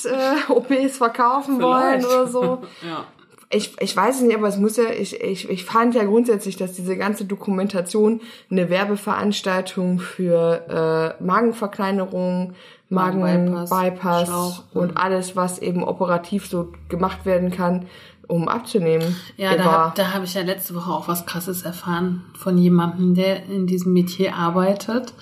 Schönheits-OPs 0.07 0.99
verkaufen 0.99 1.61
wollen 1.63 2.01
Vielleicht. 2.03 2.07
oder 2.07 2.27
so? 2.27 2.63
Ja. 2.87 3.05
Ich, 3.51 3.81
ich 3.81 3.97
weiß 3.97 4.17
es 4.17 4.23
nicht, 4.23 4.37
aber 4.37 4.49
es 4.49 4.59
muss 4.59 4.77
ja, 4.77 4.91
ich, 4.91 5.19
ich, 5.21 5.49
ich 5.49 5.65
fand 5.65 5.95
ja 5.95 6.05
grundsätzlich, 6.05 6.57
dass 6.57 6.75
diese 6.75 6.97
ganze 6.99 7.25
Dokumentation 7.25 8.21
eine 8.51 8.69
Werbeveranstaltung 8.69 10.01
für 10.01 11.17
äh, 11.19 11.23
Magenverkleinerung, 11.23 12.53
Magenbypass, 12.91 14.29
Schlauch, 14.29 14.65
und 14.75 14.97
alles, 14.99 15.35
was 15.35 15.59
eben 15.61 15.83
operativ 15.83 16.47
so 16.47 16.73
gemacht 16.89 17.25
werden 17.25 17.51
kann, 17.51 17.87
um 18.27 18.49
abzunehmen. 18.49 19.17
Ja, 19.39 19.57
da 19.57 19.65
habe 19.65 19.93
da 19.97 20.13
hab 20.13 20.25
ich 20.25 20.35
ja 20.35 20.43
letzte 20.43 20.75
Woche 20.75 20.91
auch 20.91 21.09
was 21.09 21.25
Krasses 21.25 21.63
erfahren 21.63 22.25
von 22.35 22.59
jemandem, 22.59 23.15
der 23.15 23.47
in 23.47 23.67
diesem 23.67 23.95
Metier 23.95 24.37
arbeitet. 24.37 25.15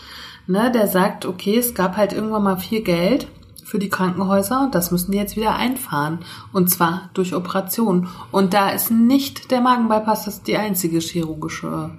Ne, 0.49 0.71
der 0.71 0.87
sagt, 0.87 1.27
okay, 1.27 1.59
es 1.59 1.75
gab 1.75 1.97
halt 1.97 2.13
irgendwann 2.13 2.45
mal 2.45 2.57
viel 2.57 2.83
Geld 2.83 3.27
für 3.67 3.81
die 3.81 3.89
Krankenhäuser 3.89 4.63
und 4.63 4.77
das 4.77 4.93
müssen 4.93 5.11
die 5.11 5.19
jetzt 5.19 5.37
wieder 5.37 5.57
einfahren. 5.57 6.21
Und 6.53 6.71
zwar 6.71 7.11
durch 7.15 7.35
Operation. 7.35 8.09
Und 8.31 8.55
da 8.55 8.71
ist 8.71 8.93
nicht 8.93 9.51
der 9.51 9.61
Magenbypass 9.61 10.25
das 10.25 10.45
die 10.45 10.57
einzige 10.57 11.01
chirurgische 11.01 11.91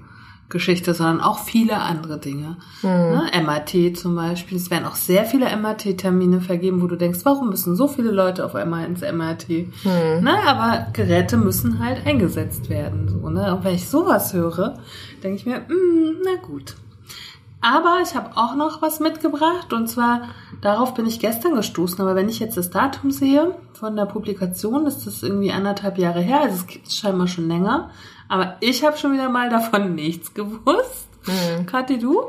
Geschichte, 0.48 0.94
sondern 0.94 1.20
auch 1.20 1.40
viele 1.40 1.82
andere 1.82 2.20
Dinge. 2.20 2.56
Ne, 3.12 3.44
MRT 3.44 3.98
zum 3.98 4.16
Beispiel. 4.16 4.56
Es 4.56 4.72
werden 4.72 4.86
auch 4.86 4.96
sehr 4.96 5.26
viele 5.26 5.54
MRT-Termine 5.54 6.40
vergeben, 6.40 6.82
wo 6.82 6.88
du 6.88 6.96
denkst, 6.96 7.20
warum 7.24 7.50
müssen 7.50 7.76
so 7.76 7.90
viele 7.90 8.12
Leute 8.12 8.46
auf 8.46 8.56
einmal 8.56 8.86
ins 8.86 9.02
MRT? 9.02 9.50
Ne, 10.22 10.38
aber 10.46 10.88
Geräte 10.94 11.36
müssen 11.36 11.80
halt 11.84 12.08
eingesetzt 12.08 12.70
werden. 12.70 13.10
So, 13.10 13.30
ne? 13.30 13.54
Und 13.54 13.66
wenn 13.66 13.76
ich 13.76 13.90
sowas 13.90 14.32
höre, 14.32 14.80
denke 15.22 15.36
ich 15.36 15.46
mir, 15.46 15.60
mm, 15.60 16.22
na 16.24 16.42
gut. 16.42 16.76
Aber 17.60 18.00
ich 18.04 18.16
habe 18.16 18.38
auch 18.38 18.56
noch 18.56 18.82
was 18.82 19.00
mitgebracht 19.00 19.74
und 19.74 19.88
zwar, 19.88 20.30
darauf 20.62 20.94
bin 20.94 21.06
ich 21.06 21.20
gestern 21.20 21.56
gestoßen, 21.56 22.00
aber 22.02 22.16
wenn 22.16 22.30
ich 22.30 22.40
jetzt 22.40 22.58
das 22.58 22.70
Datum 22.70 23.12
sehe 23.12 23.56
von 23.74 23.96
der 23.96 24.06
Publikation, 24.06 24.86
ist 24.86 25.06
das 25.06 25.24
irgendwie 25.24 25.52
anderthalb 25.52 25.98
Jahre 25.98 26.22
her, 26.22 26.42
also 26.42 26.56
es 26.56 26.68
gibt 26.68 26.88
es 26.88 26.98
scheinbar 26.98 27.28
schon 27.28 27.48
länger. 27.48 27.92
Aber 28.30 28.58
ich 28.60 28.84
habe 28.86 28.98
schon 28.98 29.14
wieder 29.14 29.30
mal 29.30 29.50
davon 29.50 29.96
nichts 29.96 30.34
gewusst. 30.34 31.08
Kathi, 31.66 31.98
du? 31.98 32.22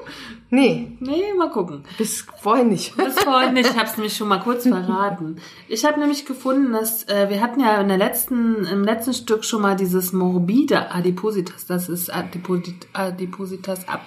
Nee, 0.50 0.96
Nee, 0.98 1.32
mal 1.36 1.50
gucken. 1.50 1.84
bis 1.98 2.22
vorhin 2.40 2.70
nicht. 2.70 2.96
Bis 2.96 3.14
vorhin 3.20 3.54
nicht, 3.54 3.70
ich 3.70 3.76
habe 3.76 3.86
es 3.86 3.96
nämlich 3.96 4.16
schon 4.16 4.26
mal 4.26 4.40
kurz 4.40 4.66
verraten. 4.66 5.36
Ich 5.68 5.84
habe 5.84 6.00
nämlich 6.00 6.26
gefunden, 6.26 6.72
dass 6.72 7.06
äh, 7.08 7.28
wir 7.30 7.40
hatten 7.40 7.60
ja 7.60 7.80
in 7.80 7.86
der 7.86 7.96
letzten, 7.98 8.64
im 8.64 8.82
letzten 8.82 9.12
Stück 9.14 9.44
schon 9.44 9.62
mal 9.62 9.76
dieses 9.76 10.12
morbide 10.12 10.90
Adipositas, 10.90 11.66
das 11.66 11.88
ist 11.88 12.12
Adiposit, 12.12 12.88
Adipositas 12.92 13.86
ab 13.88 14.00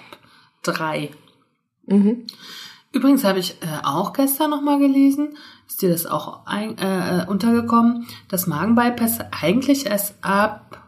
drei. 0.62 1.10
Übrigens 2.92 3.24
habe 3.24 3.38
ich 3.38 3.56
äh, 3.62 3.84
auch 3.84 4.12
gestern 4.12 4.50
noch 4.50 4.60
mal 4.60 4.78
gelesen, 4.78 5.36
ist 5.66 5.80
dir 5.80 5.90
das 5.90 6.04
auch 6.06 6.46
ein, 6.46 6.76
äh, 6.76 7.22
äh, 7.22 7.26
untergekommen, 7.26 8.06
dass 8.28 8.46
Magenbypass 8.46 9.20
eigentlich 9.30 9.86
erst 9.86 10.16
ab 10.22 10.82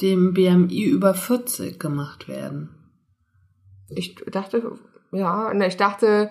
dem 0.00 0.32
BMI 0.32 0.84
über 0.84 1.12
40 1.14 1.78
gemacht 1.78 2.28
werden. 2.28 2.70
Ich 3.90 4.16
dachte, 4.30 4.72
ja, 5.12 5.52
ne, 5.52 5.66
ich 5.66 5.76
dachte, 5.76 6.30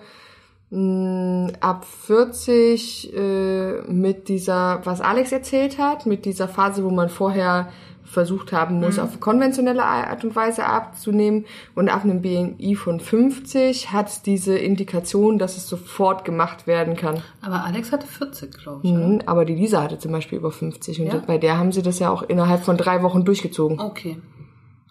mh, 0.70 1.52
ab 1.60 1.84
40 1.84 3.14
äh, 3.14 3.82
mit 3.82 4.28
dieser, 4.28 4.80
was 4.84 5.00
Alex 5.00 5.30
erzählt 5.30 5.78
hat, 5.78 6.06
mit 6.06 6.24
dieser 6.24 6.48
Phase, 6.48 6.84
wo 6.84 6.90
man 6.90 7.08
vorher 7.08 7.70
versucht 8.04 8.52
haben 8.52 8.80
muss, 8.80 8.98
auf 8.98 9.18
konventionelle 9.20 9.82
Art 9.84 10.24
und 10.24 10.36
Weise 10.36 10.64
abzunehmen 10.66 11.46
und 11.74 11.88
ab 11.88 12.04
einem 12.04 12.22
BMI 12.22 12.74
von 12.76 13.00
50 13.00 13.92
hat 13.92 14.08
es 14.08 14.22
diese 14.22 14.56
Indikation, 14.56 15.38
dass 15.38 15.56
es 15.56 15.68
sofort 15.68 16.24
gemacht 16.24 16.66
werden 16.66 16.96
kann. 16.96 17.22
Aber 17.42 17.64
Alex 17.64 17.92
hatte 17.92 18.06
40, 18.06 18.56
glaube 18.56 18.80
ich. 18.82 18.92
Mhm, 18.92 19.22
aber 19.26 19.44
die 19.44 19.54
Lisa 19.54 19.82
hatte 19.82 19.98
zum 19.98 20.12
Beispiel 20.12 20.38
über 20.38 20.50
50 20.52 21.00
und 21.00 21.06
Ja? 21.06 21.22
bei 21.26 21.38
der 21.38 21.58
haben 21.58 21.72
sie 21.72 21.82
das 21.82 21.98
ja 21.98 22.10
auch 22.10 22.22
innerhalb 22.22 22.62
von 22.64 22.76
drei 22.76 23.02
Wochen 23.02 23.24
durchgezogen. 23.24 23.80
Okay. 23.80 24.16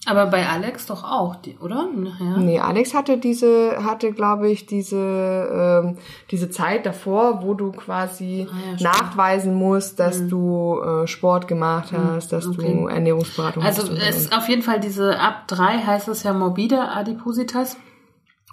Aber 0.05 0.25
bei 0.25 0.45
Alex 0.47 0.85
doch 0.87 1.03
auch, 1.05 1.37
oder? 1.61 1.87
Ja. 2.19 2.37
Nee, 2.37 2.59
Alex 2.59 2.93
hatte 2.93 3.17
diese, 3.17 3.85
hatte, 3.85 4.11
glaube 4.11 4.49
ich, 4.49 4.65
diese, 4.65 4.97
ähm, 4.97 5.97
diese 6.29 6.49
Zeit 6.49 6.85
davor, 6.85 7.41
wo 7.41 7.53
du 7.53 7.71
quasi 7.71 8.47
Ah, 8.51 8.75
ja, 8.77 8.91
nachweisen 8.91 9.53
musst, 9.53 9.99
dass 9.99 10.27
du 10.27 10.81
äh, 10.81 11.07
Sport 11.07 11.47
gemacht 11.47 11.93
hast, 11.93 12.33
dass 12.33 12.47
okay. 12.47 12.73
du 12.73 12.87
Ernährungsberatung 12.87 13.63
Also 13.63 13.83
hast. 13.83 13.91
und, 13.91 13.97
es 13.97 14.17
ist 14.17 14.37
auf 14.37 14.49
jeden 14.49 14.61
Fall 14.61 14.81
diese 14.81 15.19
ab 15.19 15.47
drei 15.47 15.77
heißt 15.77 16.09
es 16.09 16.23
ja 16.23 16.33
morbide 16.33 16.89
Adipositas. 16.89 17.77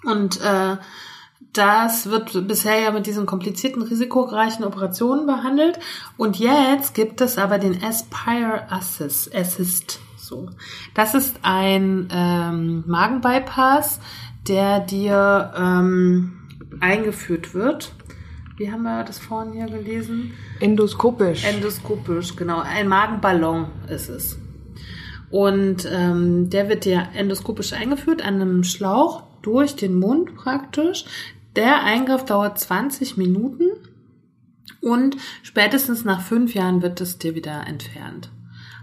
Und 0.05 0.39
äh, 0.41 0.77
das 1.53 2.09
wird 2.09 2.47
bisher 2.47 2.79
ja 2.79 2.91
mit 2.91 3.07
diesen 3.07 3.25
komplizierten, 3.25 3.81
risikoreichen 3.81 4.63
Operationen 4.63 5.25
behandelt. 5.25 5.79
Und 6.15 6.39
jetzt 6.39 6.95
gibt 6.95 7.19
es 7.19 7.37
aber 7.37 7.57
den 7.57 7.83
Aspire 7.83 8.71
Assist. 8.71 9.35
Assist 9.35 9.99
so. 10.31 10.49
Das 10.95 11.13
ist 11.13 11.39
ein 11.43 12.07
ähm, 12.11 12.83
Magenbypass, 12.87 13.99
der 14.47 14.79
dir 14.79 15.53
ähm, 15.55 16.39
eingeführt 16.79 17.53
wird. 17.53 17.91
Wie 18.57 18.71
haben 18.71 18.83
wir 18.83 19.03
das 19.03 19.19
vorhin 19.19 19.53
hier 19.53 19.65
gelesen? 19.65 20.33
Endoskopisch. 20.59 21.43
Endoskopisch, 21.43 22.35
genau. 22.35 22.61
Ein 22.61 22.87
Magenballon 22.87 23.67
ist 23.89 24.09
es. 24.09 24.39
Und 25.29 25.87
ähm, 25.91 26.49
der 26.49 26.69
wird 26.69 26.85
dir 26.85 27.09
endoskopisch 27.13 27.73
eingeführt 27.73 28.21
an 28.25 28.35
einem 28.35 28.63
Schlauch 28.63 29.23
durch 29.41 29.75
den 29.75 29.99
Mund 29.99 30.35
praktisch. 30.35 31.05
Der 31.55 31.83
Eingriff 31.83 32.25
dauert 32.25 32.59
20 32.59 33.17
Minuten 33.17 33.65
und 34.81 35.17
spätestens 35.43 36.05
nach 36.05 36.21
fünf 36.21 36.53
Jahren 36.53 36.81
wird 36.81 37.01
es 37.01 37.17
dir 37.17 37.35
wieder 37.35 37.65
entfernt. 37.67 38.29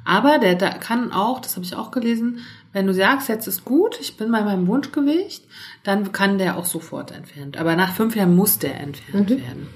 Aber 0.08 0.38
der, 0.38 0.56
kann 0.56 1.12
auch, 1.12 1.38
das 1.38 1.56
habe 1.56 1.66
ich 1.66 1.76
auch 1.76 1.90
gelesen, 1.90 2.38
wenn 2.72 2.86
du 2.86 2.94
sagst, 2.94 3.28
jetzt 3.28 3.46
ist 3.46 3.66
gut, 3.66 3.98
ich 4.00 4.16
bin 4.16 4.32
bei 4.32 4.42
meinem 4.42 4.66
Wunschgewicht, 4.66 5.44
dann 5.84 6.12
kann 6.12 6.38
der 6.38 6.56
auch 6.56 6.64
sofort 6.64 7.12
entfernt. 7.12 7.58
Aber 7.58 7.76
nach 7.76 7.92
fünf 7.92 8.16
Jahren 8.16 8.34
muss 8.34 8.58
der 8.58 8.80
entfernt 8.80 9.28
werden. 9.28 9.66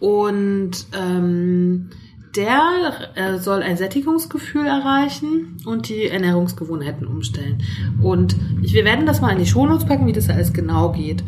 Und 0.00 0.86
ähm, 0.92 1.90
der 2.34 3.12
äh, 3.14 3.38
soll 3.38 3.62
ein 3.62 3.76
Sättigungsgefühl 3.76 4.66
erreichen 4.66 5.58
und 5.64 5.88
die 5.88 6.08
Ernährungsgewohnheiten 6.08 7.06
umstellen. 7.06 7.62
Und 8.02 8.34
ich, 8.62 8.72
wir 8.72 8.84
werden 8.84 9.06
das 9.06 9.20
mal 9.20 9.30
in 9.30 9.38
die 9.38 9.46
Shownotes 9.46 9.86
packen, 9.86 10.08
wie 10.08 10.12
das 10.12 10.28
alles 10.28 10.52
genau 10.52 10.90
geht. 10.90 11.22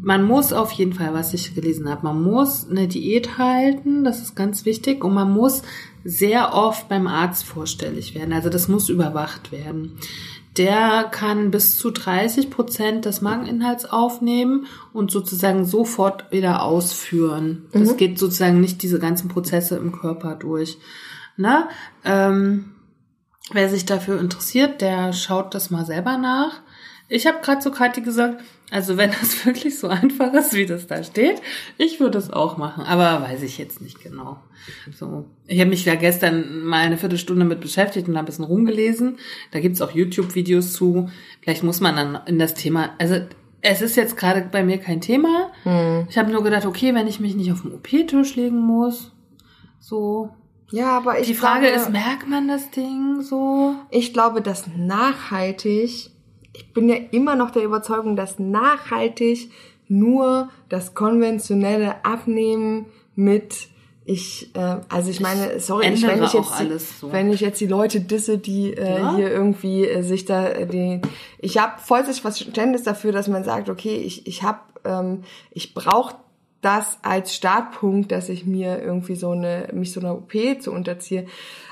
Man 0.00 0.22
muss 0.22 0.52
auf 0.52 0.70
jeden 0.70 0.92
Fall, 0.92 1.12
was 1.12 1.34
ich 1.34 1.56
gelesen 1.56 1.90
habe, 1.90 2.04
man 2.04 2.22
muss 2.22 2.70
eine 2.70 2.86
Diät 2.86 3.36
halten, 3.36 4.04
das 4.04 4.22
ist 4.22 4.36
ganz 4.36 4.64
wichtig, 4.64 5.04
und 5.04 5.12
man 5.12 5.32
muss 5.32 5.62
sehr 6.04 6.54
oft 6.54 6.88
beim 6.88 7.06
Arzt 7.06 7.44
vorstellig 7.44 8.14
werden. 8.14 8.32
Also 8.32 8.48
das 8.48 8.68
muss 8.68 8.88
überwacht 8.88 9.52
werden. 9.52 9.98
Der 10.56 11.04
kann 11.04 11.50
bis 11.50 11.78
zu 11.78 11.90
30 11.90 12.50
Prozent 12.50 13.04
des 13.04 13.20
Mageninhalts 13.20 13.84
aufnehmen 13.84 14.66
und 14.92 15.10
sozusagen 15.10 15.64
sofort 15.64 16.32
wieder 16.32 16.62
ausführen. 16.62 17.66
Das 17.72 17.96
geht 17.96 18.18
sozusagen 18.18 18.60
nicht 18.60 18.82
diese 18.82 18.98
ganzen 18.98 19.28
Prozesse 19.28 19.76
im 19.76 19.92
Körper 19.92 20.34
durch. 20.34 20.78
Ne? 21.36 21.68
Ähm, 22.04 22.72
wer 23.52 23.68
sich 23.68 23.86
dafür 23.86 24.18
interessiert, 24.18 24.80
der 24.80 25.12
schaut 25.12 25.54
das 25.54 25.70
mal 25.70 25.86
selber 25.86 26.18
nach. 26.18 26.60
Ich 27.08 27.26
habe 27.26 27.38
gerade 27.42 27.60
zu 27.60 27.70
Kathi 27.70 28.00
gesagt, 28.00 28.42
also 28.70 28.96
wenn 28.96 29.10
das 29.10 29.44
wirklich 29.46 29.78
so 29.78 29.88
einfach 29.88 30.32
ist, 30.32 30.54
wie 30.54 30.66
das 30.66 30.86
da 30.86 31.02
steht, 31.02 31.40
ich 31.78 32.00
würde 32.00 32.18
es 32.18 32.30
auch 32.30 32.56
machen, 32.56 32.84
aber 32.84 33.22
weiß 33.22 33.42
ich 33.42 33.58
jetzt 33.58 33.80
nicht 33.80 34.02
genau. 34.02 34.38
So, 34.96 35.24
ich 35.46 35.58
habe 35.60 35.70
mich 35.70 35.84
ja 35.84 35.94
gestern 35.94 36.62
mal 36.64 36.78
eine 36.80 36.98
Viertelstunde 36.98 37.44
mit 37.44 37.60
beschäftigt 37.60 38.08
und 38.08 38.16
ein 38.16 38.24
bisschen 38.24 38.44
rumgelesen. 38.44 39.18
Da 39.52 39.60
gibt's 39.60 39.80
auch 39.80 39.92
YouTube-Videos 39.92 40.72
zu. 40.74 41.08
Vielleicht 41.40 41.62
muss 41.64 41.80
man 41.80 41.96
dann 41.96 42.20
in 42.26 42.38
das 42.38 42.54
Thema, 42.54 42.90
also 42.98 43.16
es 43.62 43.82
ist 43.82 43.96
jetzt 43.96 44.16
gerade 44.16 44.42
bei 44.50 44.62
mir 44.62 44.78
kein 44.78 45.00
Thema. 45.00 45.50
Ich 46.08 46.16
habe 46.18 46.30
nur 46.30 46.42
gedacht, 46.42 46.66
okay, 46.66 46.94
wenn 46.94 47.06
ich 47.06 47.20
mich 47.20 47.34
nicht 47.36 47.52
auf 47.52 47.62
den 47.62 47.72
OP-Tisch 47.74 48.36
legen 48.36 48.58
muss, 48.60 49.12
so. 49.80 50.30
ja, 50.70 50.96
aber 50.96 51.18
ich 51.20 51.26
Die 51.26 51.34
Frage 51.34 51.66
glaube, 51.66 51.76
ist, 51.80 51.90
merkt 51.90 52.28
man 52.28 52.48
das 52.48 52.70
Ding 52.70 53.22
so? 53.22 53.74
ich 53.90 54.12
glaube, 54.12 54.40
dass 54.42 54.66
nachhaltig, 54.76 56.10
ich 56.60 56.74
bin 56.74 56.90
ja 56.90 56.96
immer 57.10 57.36
noch 57.36 57.50
der 57.50 57.64
Überzeugung, 57.64 58.16
dass 58.16 58.38
nachhaltig 58.38 59.50
nur 59.88 60.50
das 60.68 60.94
konventionelle 60.94 62.04
Abnehmen 62.04 62.86
mit 63.16 63.68
ich, 64.04 64.54
äh, 64.56 64.76
also 64.88 65.10
ich 65.10 65.20
meine, 65.20 65.60
sorry, 65.60 65.88
ich, 65.88 66.06
wenn 66.06 66.22
ich 66.22 66.32
jetzt, 66.32 67.00
so. 67.00 67.12
wenn 67.12 67.30
ich 67.32 67.40
jetzt 67.40 67.60
die 67.60 67.66
Leute 67.66 68.00
disse, 68.00 68.38
die 68.38 68.72
äh, 68.74 68.98
Ja. 68.98 69.16
hier 69.16 69.30
irgendwie 69.30 69.86
äh, 69.86 70.02
sich 70.02 70.24
da, 70.24 70.48
äh, 70.48 70.66
die, 70.66 71.00
ich 71.38 71.58
habe 71.58 71.80
vollstes 71.80 72.18
Verständnis 72.18 72.82
dafür, 72.82 73.12
dass 73.12 73.28
man 73.28 73.44
sagt, 73.44 73.68
okay, 73.68 73.96
ich, 73.96 74.26
ich 74.26 74.42
habe, 74.42 74.58
ähm, 74.84 75.22
ich 75.52 75.74
brauche 75.74 76.16
das 76.60 76.98
als 77.02 77.34
Startpunkt, 77.34 78.12
dass 78.12 78.28
ich 78.28 78.44
mir 78.44 78.82
irgendwie 78.82 79.14
so 79.14 79.30
eine, 79.30 79.68
mich 79.72 79.92
so 79.92 80.00
einer 80.00 80.14
OP 80.14 80.32
zu 80.60 80.72
unterziehe. 80.72 81.26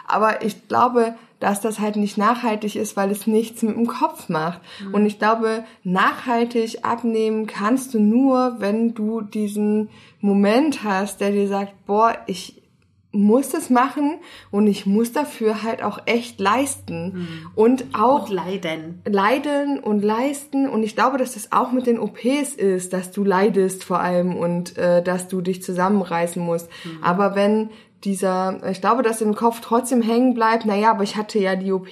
Aber 0.06 0.42
ich 0.42 0.68
glaube, 0.68 1.14
dass 1.40 1.60
das 1.60 1.78
halt 1.80 1.96
nicht 1.96 2.18
nachhaltig 2.18 2.76
ist, 2.76 2.96
weil 2.96 3.10
es 3.10 3.26
nichts 3.26 3.62
mit 3.62 3.76
dem 3.76 3.86
Kopf 3.86 4.28
macht. 4.28 4.60
Und 4.92 5.06
ich 5.06 5.18
glaube, 5.18 5.64
nachhaltig 5.84 6.84
abnehmen 6.84 7.46
kannst 7.46 7.94
du 7.94 8.00
nur, 8.00 8.56
wenn 8.58 8.94
du 8.94 9.20
diesen 9.20 9.88
Moment 10.20 10.82
hast, 10.84 11.20
der 11.20 11.30
dir 11.30 11.48
sagt, 11.48 11.72
boah, 11.86 12.16
ich 12.26 12.54
muss 13.10 13.48
das 13.48 13.70
machen 13.70 14.18
und 14.50 14.66
ich 14.66 14.84
muss 14.84 15.12
dafür 15.12 15.62
halt 15.62 15.82
auch 15.82 15.98
echt 16.04 16.38
leisten. 16.40 17.28
Und 17.54 17.86
auch 17.94 18.28
Und 18.28 18.34
leiden. 18.34 19.00
leiden 19.06 19.78
und 19.80 20.04
leisten 20.04 20.68
und 20.68 20.82
ich 20.82 20.94
glaube, 20.94 21.16
dass 21.16 21.32
das 21.32 21.50
auch 21.50 21.72
mit 21.72 21.86
den 21.86 21.98
OPs 21.98 22.52
ist, 22.54 22.92
dass 22.92 23.10
du 23.10 23.24
leidest 23.24 23.82
vor 23.82 24.00
allem 24.00 24.36
und 24.36 24.76
äh, 24.76 25.02
dass 25.02 25.26
du 25.28 25.40
dich 25.40 25.62
zusammenreißen 25.62 26.40
musst. 26.44 26.68
Aber 27.00 27.34
wenn 27.34 27.70
dieser, 28.04 28.60
ich 28.70 28.80
glaube, 28.80 29.02
dass 29.02 29.20
im 29.20 29.34
Kopf 29.34 29.60
trotzdem 29.60 30.02
hängen 30.02 30.34
bleibt, 30.34 30.66
naja, 30.66 30.90
aber 30.90 31.02
ich 31.02 31.16
hatte 31.16 31.38
ja 31.38 31.56
die 31.56 31.72
OP. 31.72 31.88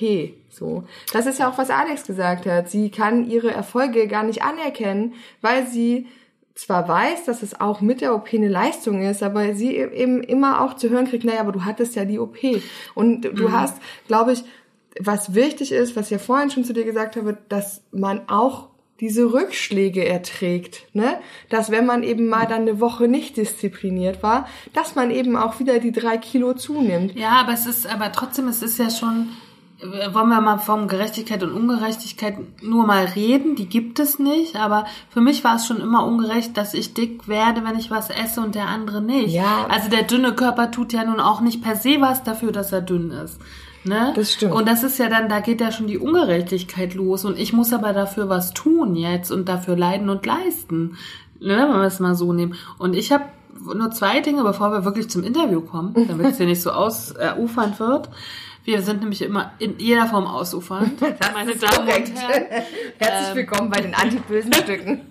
So. 0.48 0.84
Das 1.12 1.26
ist 1.26 1.38
ja 1.38 1.50
auch, 1.50 1.58
was 1.58 1.70
Alex 1.70 2.06
gesagt 2.06 2.46
hat. 2.46 2.70
Sie 2.70 2.90
kann 2.90 3.28
ihre 3.28 3.50
Erfolge 3.50 4.06
gar 4.06 4.22
nicht 4.22 4.42
anerkennen, 4.42 5.14
weil 5.42 5.66
sie 5.66 6.06
zwar 6.54 6.88
weiß, 6.88 7.26
dass 7.26 7.42
es 7.42 7.60
auch 7.60 7.82
mit 7.82 8.00
der 8.00 8.14
OP 8.14 8.28
eine 8.32 8.48
Leistung 8.48 9.02
ist, 9.02 9.22
aber 9.22 9.54
sie 9.54 9.76
eben 9.76 10.22
immer 10.22 10.62
auch 10.62 10.74
zu 10.74 10.88
hören 10.88 11.06
kriegt, 11.06 11.24
naja, 11.24 11.40
aber 11.40 11.52
du 11.52 11.64
hattest 11.64 11.94
ja 11.96 12.06
die 12.06 12.18
OP. 12.18 12.38
Und 12.94 13.22
du 13.22 13.52
hast, 13.52 13.76
glaube 14.06 14.32
ich, 14.32 14.44
was 14.98 15.34
wichtig 15.34 15.72
ist, 15.72 15.96
was 15.96 16.06
ich 16.06 16.12
ja 16.12 16.18
vorhin 16.18 16.50
schon 16.50 16.64
zu 16.64 16.72
dir 16.72 16.84
gesagt 16.84 17.16
habe, 17.16 17.36
dass 17.50 17.82
man 17.92 18.28
auch 18.28 18.68
diese 19.00 19.32
Rückschläge 19.32 20.06
erträgt, 20.06 20.86
ne? 20.94 21.18
Dass 21.50 21.70
wenn 21.70 21.84
man 21.84 22.02
eben 22.02 22.28
mal 22.28 22.46
dann 22.46 22.62
eine 22.62 22.80
Woche 22.80 23.08
nicht 23.08 23.36
diszipliniert 23.36 24.22
war, 24.22 24.48
dass 24.72 24.94
man 24.94 25.10
eben 25.10 25.36
auch 25.36 25.60
wieder 25.60 25.78
die 25.78 25.92
drei 25.92 26.16
Kilo 26.16 26.54
zunimmt. 26.54 27.14
Ja, 27.14 27.32
aber 27.32 27.52
es 27.52 27.66
ist, 27.66 27.86
aber 27.86 28.10
trotzdem, 28.12 28.48
es 28.48 28.62
ist 28.62 28.78
ja 28.78 28.88
schon, 28.88 29.28
äh, 29.80 30.14
wollen 30.14 30.30
wir 30.30 30.40
mal 30.40 30.56
von 30.56 30.88
Gerechtigkeit 30.88 31.42
und 31.42 31.52
Ungerechtigkeit 31.52 32.36
nur 32.62 32.86
mal 32.86 33.04
reden, 33.04 33.54
die 33.54 33.66
gibt 33.66 33.98
es 33.98 34.18
nicht, 34.18 34.56
aber 34.56 34.86
für 35.10 35.20
mich 35.20 35.44
war 35.44 35.56
es 35.56 35.66
schon 35.66 35.80
immer 35.80 36.06
ungerecht, 36.06 36.56
dass 36.56 36.72
ich 36.72 36.94
dick 36.94 37.28
werde, 37.28 37.64
wenn 37.64 37.78
ich 37.78 37.90
was 37.90 38.08
esse 38.08 38.40
und 38.40 38.54
der 38.54 38.68
andere 38.68 39.02
nicht. 39.02 39.34
Ja. 39.34 39.66
Also 39.68 39.90
der 39.90 40.04
dünne 40.04 40.34
Körper 40.34 40.70
tut 40.70 40.94
ja 40.94 41.04
nun 41.04 41.20
auch 41.20 41.42
nicht 41.42 41.62
per 41.62 41.76
se 41.76 42.00
was 42.00 42.22
dafür, 42.22 42.50
dass 42.50 42.72
er 42.72 42.80
dünn 42.80 43.10
ist. 43.10 43.38
Ne? 43.86 44.12
Das 44.16 44.32
stimmt. 44.32 44.52
Und 44.52 44.68
das 44.68 44.82
ist 44.82 44.98
ja 44.98 45.08
dann, 45.08 45.28
da 45.28 45.40
geht 45.40 45.60
ja 45.60 45.70
schon 45.70 45.86
die 45.86 45.98
Ungerechtigkeit 45.98 46.94
los 46.94 47.24
und 47.24 47.38
ich 47.38 47.52
muss 47.52 47.72
aber 47.72 47.92
dafür 47.92 48.28
was 48.28 48.52
tun 48.52 48.96
jetzt 48.96 49.30
und 49.30 49.48
dafür 49.48 49.76
leiden 49.76 50.10
und 50.10 50.26
leisten. 50.26 50.96
Ne, 51.38 51.68
wenn 51.68 51.80
wir 51.80 51.82
es 51.82 52.00
mal 52.00 52.14
so 52.14 52.32
nehmen. 52.32 52.54
Und 52.78 52.96
ich 52.96 53.12
habe 53.12 53.24
nur 53.74 53.90
zwei 53.90 54.20
Dinge, 54.20 54.42
bevor 54.42 54.72
wir 54.72 54.86
wirklich 54.86 55.10
zum 55.10 55.22
Interview 55.22 55.60
kommen, 55.60 55.94
damit 56.08 56.26
es 56.26 56.36
hier 56.38 56.46
nicht 56.46 56.62
so 56.62 56.70
ausufernd 56.70 57.78
wird. 57.78 58.08
Wir 58.64 58.82
sind 58.82 59.00
nämlich 59.00 59.22
immer 59.22 59.52
in 59.58 59.78
jeder 59.78 60.06
Form 60.06 60.26
ausufernd, 60.26 61.00
meine 61.34 61.54
Damen 61.54 61.86
korrekt. 61.86 62.08
und 62.08 62.16
Herren. 62.16 62.44
Herzlich 62.98 63.36
willkommen 63.36 63.70
bei 63.70 63.80
den 63.80 63.94
antibösen 63.94 64.52
Stücken. 64.52 65.02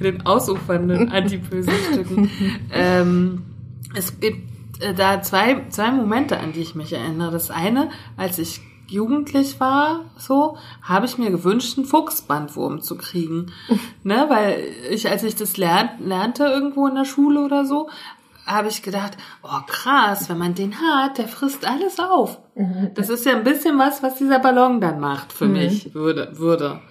Den 0.00 0.26
ausufernden 0.26 1.10
antibösen 1.10 1.72
Stücken. 1.90 2.30
ähm, 2.70 3.42
es 3.94 4.20
gibt 4.20 4.50
äh, 4.50 4.53
da 4.96 5.22
zwei, 5.22 5.66
zwei 5.68 5.90
Momente, 5.90 6.38
an 6.38 6.52
die 6.52 6.60
ich 6.60 6.74
mich 6.74 6.92
erinnere. 6.92 7.30
Das 7.30 7.50
eine, 7.50 7.90
als 8.16 8.38
ich 8.38 8.60
jugendlich 8.86 9.60
war, 9.60 10.04
so, 10.16 10.56
habe 10.82 11.06
ich 11.06 11.18
mir 11.18 11.30
gewünscht, 11.30 11.78
einen 11.78 11.86
Fuchsbandwurm 11.86 12.80
zu 12.80 12.96
kriegen. 12.96 13.52
ne, 14.02 14.26
weil 14.28 14.62
ich, 14.90 15.08
als 15.08 15.22
ich 15.22 15.36
das 15.36 15.56
lern, 15.56 15.90
lernte 16.00 16.44
irgendwo 16.44 16.86
in 16.86 16.94
der 16.94 17.04
Schule 17.04 17.44
oder 17.44 17.64
so, 17.64 17.88
habe 18.46 18.68
ich 18.68 18.82
gedacht, 18.82 19.16
oh 19.42 19.60
krass, 19.66 20.28
wenn 20.28 20.38
man 20.38 20.54
den 20.54 20.74
hat, 20.78 21.18
der 21.18 21.28
frisst 21.28 21.66
alles 21.66 21.98
auf. 21.98 22.38
Das 22.94 23.08
ist 23.08 23.24
ja 23.24 23.36
ein 23.36 23.44
bisschen 23.44 23.78
was, 23.78 24.02
was 24.02 24.16
dieser 24.16 24.38
Ballon 24.38 24.80
dann 24.80 25.00
macht 25.00 25.32
für 25.32 25.46
mich, 25.46 25.94
würde, 25.94 26.32
würde. 26.36 26.82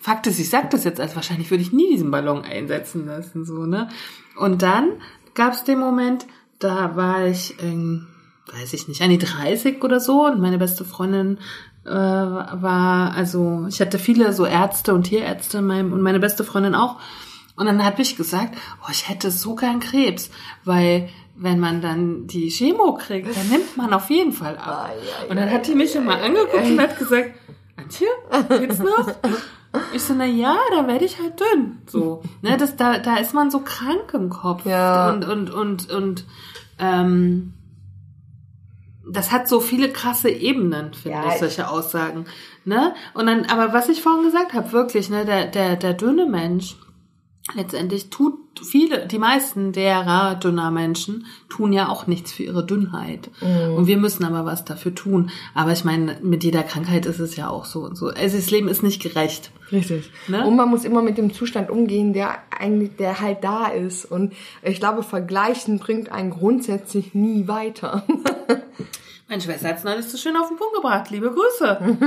Fakt 0.00 0.26
ist, 0.26 0.40
ich 0.40 0.48
sag 0.48 0.70
das 0.70 0.84
jetzt, 0.84 1.00
als 1.00 1.14
wahrscheinlich 1.14 1.50
würde 1.50 1.62
ich 1.62 1.72
nie 1.72 1.90
diesen 1.90 2.10
Ballon 2.10 2.42
einsetzen 2.44 3.06
lassen, 3.06 3.44
so, 3.44 3.66
ne? 3.66 3.88
Und 4.36 4.62
dann 4.62 4.92
gab 5.34 5.52
es 5.52 5.64
den 5.64 5.78
Moment, 5.78 6.26
da 6.62 6.96
war 6.96 7.26
ich, 7.26 7.54
ähm, 7.62 8.06
weiß 8.52 8.72
ich 8.72 8.88
nicht, 8.88 9.02
an 9.02 9.10
die 9.10 9.18
30 9.18 9.82
oder 9.82 10.00
so 10.00 10.26
und 10.26 10.40
meine 10.40 10.58
beste 10.58 10.84
Freundin 10.84 11.38
äh, 11.84 11.90
war, 11.90 13.14
also 13.14 13.66
ich 13.68 13.80
hatte 13.80 13.98
viele 13.98 14.32
so 14.32 14.46
Ärzte 14.46 14.94
und 14.94 15.04
Tierärzte 15.04 15.58
in 15.58 15.66
meinem, 15.66 15.92
und 15.92 16.00
meine 16.00 16.20
beste 16.20 16.44
Freundin 16.44 16.74
auch. 16.74 16.96
Und 17.56 17.66
dann 17.66 17.84
habe 17.84 18.00
ich 18.02 18.16
gesagt, 18.16 18.56
oh, 18.82 18.90
ich 18.90 19.08
hätte 19.08 19.30
so 19.30 19.54
gern 19.54 19.80
Krebs, 19.80 20.30
weil 20.64 21.08
wenn 21.36 21.58
man 21.60 21.80
dann 21.80 22.26
die 22.26 22.48
Chemo 22.48 22.94
kriegt, 22.94 23.36
dann 23.36 23.48
nimmt 23.48 23.76
man 23.76 23.92
auf 23.92 24.10
jeden 24.10 24.32
Fall 24.32 24.56
ab. 24.56 24.92
Und 25.28 25.36
dann 25.36 25.50
hat 25.50 25.66
die 25.66 25.74
mich 25.74 25.94
immer 25.94 26.20
angeguckt 26.20 26.64
und 26.64 26.80
hat 26.80 26.98
gesagt, 26.98 27.32
Antje, 27.76 28.08
geht's 28.58 28.78
noch? 28.78 29.14
Ich 29.94 30.02
so, 30.02 30.14
na 30.14 30.26
ja, 30.26 30.56
da 30.74 30.86
werde 30.86 31.04
ich 31.04 31.18
halt 31.18 31.40
dünn. 31.40 31.78
So, 31.86 32.22
ne, 32.42 32.56
das, 32.56 32.76
da, 32.76 32.98
da 32.98 33.16
ist 33.16 33.32
man 33.32 33.50
so 33.50 33.60
krank 33.60 34.12
im 34.12 34.28
Kopf. 34.28 34.66
Ja. 34.66 35.10
Und, 35.10 35.26
und, 35.26 35.50
und, 35.50 35.90
und, 35.90 36.24
ähm, 36.78 37.54
das 39.10 39.32
hat 39.32 39.48
so 39.48 39.60
viele 39.60 39.90
krasse 39.90 40.30
Ebenen, 40.30 40.94
finde 40.94 41.18
Ja, 41.18 41.32
ich, 41.32 41.38
solche 41.40 41.68
Aussagen. 41.68 42.26
Ne? 42.64 42.94
Und 43.14 43.26
dann, 43.26 43.46
aber 43.46 43.72
was 43.72 43.88
ich 43.88 44.02
vorhin 44.02 44.24
gesagt 44.24 44.52
habe, 44.52 44.72
wirklich, 44.72 45.10
ne, 45.10 45.24
der, 45.24 45.46
der, 45.46 45.76
der 45.76 45.94
dünne 45.94 46.26
Mensch, 46.26 46.76
letztendlich 47.54 48.10
tut 48.10 48.34
viele, 48.62 49.06
die 49.06 49.18
meisten 49.18 49.72
derer 49.72 50.36
dünner 50.36 50.70
Menschen 50.70 51.26
tun 51.48 51.72
ja 51.72 51.88
auch 51.88 52.06
nichts 52.06 52.32
für 52.32 52.44
ihre 52.44 52.64
Dünnheit. 52.64 53.30
Mhm. 53.40 53.74
Und 53.74 53.86
wir 53.86 53.96
müssen 53.96 54.24
aber 54.24 54.44
was 54.44 54.64
dafür 54.64 54.94
tun. 54.94 55.30
Aber 55.54 55.72
ich 55.72 55.84
meine, 55.84 56.18
mit 56.22 56.44
jeder 56.44 56.62
Krankheit 56.62 57.06
ist 57.06 57.18
es 57.18 57.36
ja 57.36 57.48
auch 57.48 57.64
so 57.64 57.80
und 57.80 57.96
so. 57.96 58.08
Also 58.08 58.36
das 58.36 58.50
Leben 58.50 58.68
ist 58.68 58.82
nicht 58.82 59.02
gerecht. 59.02 59.50
Richtig. 59.72 60.10
Ne? 60.28 60.46
Und 60.46 60.56
man 60.56 60.68
muss 60.68 60.84
immer 60.84 61.02
mit 61.02 61.18
dem 61.18 61.32
Zustand 61.32 61.70
umgehen, 61.70 62.12
der 62.12 62.38
eigentlich, 62.56 62.96
der 62.96 63.20
halt 63.20 63.42
da 63.42 63.66
ist. 63.66 64.04
Und 64.04 64.34
ich 64.62 64.78
glaube, 64.78 65.02
vergleichen 65.02 65.78
bringt 65.78 66.12
einen 66.12 66.30
grundsätzlich 66.30 67.14
nie 67.14 67.48
weiter. 67.48 68.04
Meine 69.28 69.40
Schwester 69.40 69.70
hat 69.70 69.78
es 69.78 69.84
neulich 69.84 70.04
so 70.04 70.18
schön 70.18 70.36
auf 70.36 70.48
den 70.48 70.58
Punkt 70.58 70.74
gebracht. 70.74 71.10
Liebe 71.10 71.32
Grüße. 71.32 71.98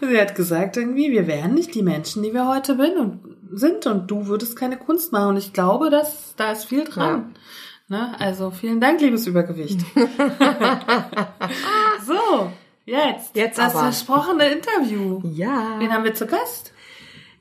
Sie 0.00 0.18
hat 0.18 0.34
gesagt 0.34 0.78
irgendwie, 0.78 1.10
wir 1.10 1.26
wären 1.26 1.52
nicht 1.52 1.74
die 1.74 1.82
Menschen, 1.82 2.22
die 2.22 2.32
wir 2.32 2.48
heute 2.48 2.76
bin 2.76 2.96
und 2.96 3.35
sind 3.52 3.86
und 3.86 4.10
du 4.10 4.26
würdest 4.26 4.56
keine 4.56 4.76
Kunst 4.76 5.12
machen. 5.12 5.28
Und 5.30 5.36
ich 5.36 5.52
glaube, 5.52 5.90
dass 5.90 6.34
da 6.36 6.52
ist 6.52 6.64
viel 6.64 6.84
dran. 6.84 7.34
Ne? 7.88 8.14
Also 8.18 8.50
vielen 8.50 8.80
Dank, 8.80 9.00
liebes 9.00 9.26
Übergewicht. 9.26 9.80
so, 12.04 12.50
jetzt. 12.84 13.36
Jetzt 13.36 13.58
das 13.58 13.74
aber. 13.74 13.84
versprochene 13.84 14.48
Interview. 14.48 15.20
ja. 15.24 15.76
Wen 15.78 15.92
haben 15.92 16.04
wir 16.04 16.14
zu 16.14 16.26
Gast? 16.26 16.72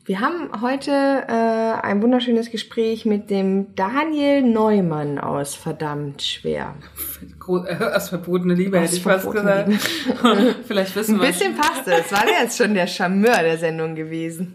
Wir 0.08 0.20
haben 0.20 0.62
heute 0.62 0.91
äh, 0.91 1.82
ein 1.82 1.99
wunderschönes 2.03 2.51
Gespräch 2.51 3.06
mit 3.06 3.32
dem 3.32 3.74
Daniel 3.76 4.43
Neumann 4.43 5.18
aus 5.18 5.56
Verdammt 5.56 6.22
schwer. 6.22 6.76
Äh, 7.47 7.84
Aus 7.95 8.10
verbotene 8.10 8.53
Liebe, 8.53 8.78
Aus 8.78 8.86
hätte 8.86 8.95
ich 8.97 9.01
fast 9.03 9.32
gesagt. 9.32 9.72
Vielleicht 10.68 10.95
wissen 10.95 11.16
Ein 11.16 11.22
wir 11.22 11.28
bisschen 11.30 11.56
passt 11.56 11.88
es. 11.88 12.12
War 12.12 12.24
ja 12.28 12.43
jetzt 12.43 12.56
schon 12.58 12.76
der 12.76 12.86
Charmeur 12.86 13.41
der 13.41 13.58
Sendung 13.58 13.95
gewesen. 13.95 14.53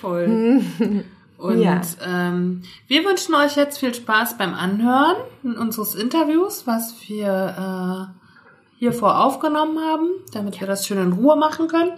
Voll. 0.00 0.62
Und 1.36 1.60
Ja. 1.62 1.80
ähm, 2.04 2.62
wir 2.88 3.04
wünschen 3.04 3.36
euch 3.36 3.54
jetzt 3.54 3.78
viel 3.78 3.94
Spaß 3.94 4.36
beim 4.36 4.52
Anhören 4.54 5.16
unseres 5.44 5.94
Interviews, 5.94 6.66
was 6.66 6.94
wir 7.06 8.10
äh, 8.10 8.80
hiervor 8.80 9.24
aufgenommen 9.24 9.78
haben, 9.78 10.08
damit 10.32 10.60
wir 10.60 10.66
das 10.66 10.86
schön 10.88 10.98
in 10.98 11.12
Ruhe 11.12 11.36
machen 11.36 11.68
können. 11.68 11.92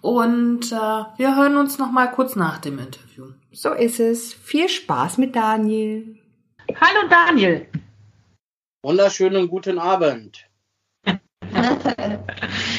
Und 0.00 0.72
äh, 0.72 1.04
wir 1.16 1.36
hören 1.36 1.56
uns 1.56 1.78
noch 1.78 1.90
mal 1.90 2.08
kurz 2.08 2.36
nach 2.36 2.58
dem 2.58 2.78
Interview. 2.78 3.32
So 3.52 3.72
ist 3.72 4.00
es. 4.00 4.34
Viel 4.34 4.68
Spaß 4.68 5.18
mit 5.18 5.34
Daniel. 5.34 6.18
Hallo 6.80 7.08
Daniel. 7.08 7.66
Wunderschönen 8.82 9.48
guten 9.48 9.78
Abend. 9.78 10.48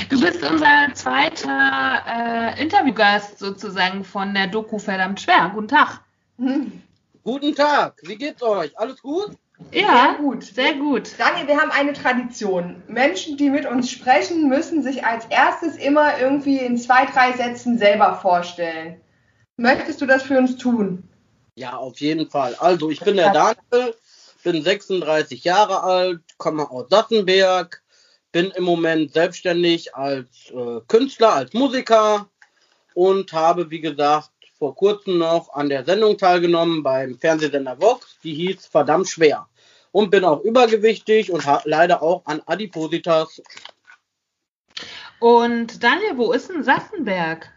Du 0.09 0.21
bist 0.21 0.43
unser 0.49 0.93
zweiter 0.93 2.03
äh, 2.07 2.61
Interviewgast 2.61 3.39
sozusagen 3.39 4.03
von 4.03 4.33
der 4.33 4.47
Doku 4.47 4.77
Verdammt 4.77 5.19
schwer. 5.19 5.51
Guten 5.53 5.67
Tag. 5.67 6.01
Guten 7.23 7.55
Tag, 7.55 7.99
wie 8.03 8.15
geht's 8.15 8.41
euch? 8.41 8.77
Alles 8.79 9.01
gut? 9.01 9.31
Ja, 9.71 10.15
Sehr 10.17 10.25
gut. 10.25 10.43
Sehr 10.43 10.73
gut. 10.75 11.11
Daniel, 11.17 11.47
wir 11.47 11.57
haben 11.57 11.71
eine 11.71 11.93
Tradition. 11.93 12.81
Menschen, 12.87 13.37
die 13.37 13.49
mit 13.49 13.65
uns 13.65 13.89
sprechen, 13.89 14.47
müssen 14.49 14.83
sich 14.83 15.05
als 15.05 15.25
erstes 15.25 15.75
immer 15.77 16.19
irgendwie 16.19 16.57
in 16.57 16.77
zwei, 16.77 17.05
drei 17.05 17.33
Sätzen 17.33 17.77
selber 17.77 18.19
vorstellen. 18.21 19.01
Möchtest 19.57 20.01
du 20.01 20.05
das 20.05 20.23
für 20.23 20.37
uns 20.37 20.57
tun? 20.57 21.03
Ja, 21.55 21.75
auf 21.75 21.99
jeden 21.99 22.29
Fall. 22.29 22.55
Also, 22.59 22.91
ich 22.91 22.99
bin 22.99 23.15
der 23.15 23.33
Daniel, 23.33 23.95
bin 24.43 24.61
36 24.61 25.43
Jahre 25.43 25.81
alt, 25.81 26.21
komme 26.37 26.69
aus 26.69 26.89
Sassenberg, 26.89 27.81
bin 28.31 28.51
im 28.51 28.63
Moment 28.63 29.13
selbstständig 29.13 29.95
als 29.95 30.27
äh, 30.51 30.81
Künstler, 30.87 31.33
als 31.33 31.53
Musiker 31.53 32.29
und 32.93 33.33
habe, 33.33 33.71
wie 33.71 33.81
gesagt, 33.81 34.29
vor 34.57 34.75
kurzem 34.75 35.17
noch 35.17 35.53
an 35.53 35.69
der 35.69 35.85
Sendung 35.85 36.17
teilgenommen 36.17 36.83
beim 36.83 37.17
Fernsehsender 37.17 37.79
Vox, 37.79 38.17
die 38.23 38.33
hieß 38.33 38.67
Verdammt 38.67 39.07
schwer. 39.07 39.47
Und 39.91 40.11
bin 40.11 40.23
auch 40.23 40.41
übergewichtig 40.41 41.31
und 41.31 41.45
leider 41.63 42.01
auch 42.03 42.25
an 42.25 42.41
Adipositas. 42.45 43.41
Und 45.19 45.81
Daniel, 45.83 46.17
wo 46.17 46.31
ist 46.31 46.49
denn 46.49 46.63
Sassenberg? 46.63 47.49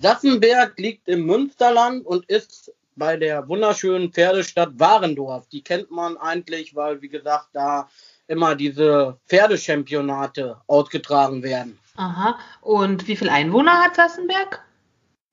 Sassenberg 0.00 0.78
liegt 0.78 1.08
im 1.08 1.26
Münsterland 1.26 2.04
und 2.06 2.24
ist 2.26 2.72
bei 2.96 3.16
der 3.16 3.48
wunderschönen 3.48 4.12
Pferdestadt 4.12 4.70
Warendorf. 4.78 5.48
Die 5.48 5.62
kennt 5.62 5.90
man 5.90 6.16
eigentlich, 6.16 6.74
weil, 6.74 7.02
wie 7.02 7.08
gesagt, 7.08 7.48
da 7.52 7.88
immer 8.26 8.54
diese 8.54 9.18
Pferdechampionate 9.26 10.56
ausgetragen 10.66 11.42
werden. 11.42 11.78
Aha. 11.96 12.38
Und 12.60 13.06
wie 13.06 13.16
viel 13.16 13.28
Einwohner 13.28 13.82
hat 13.82 13.96
Sassenberg? 13.96 14.64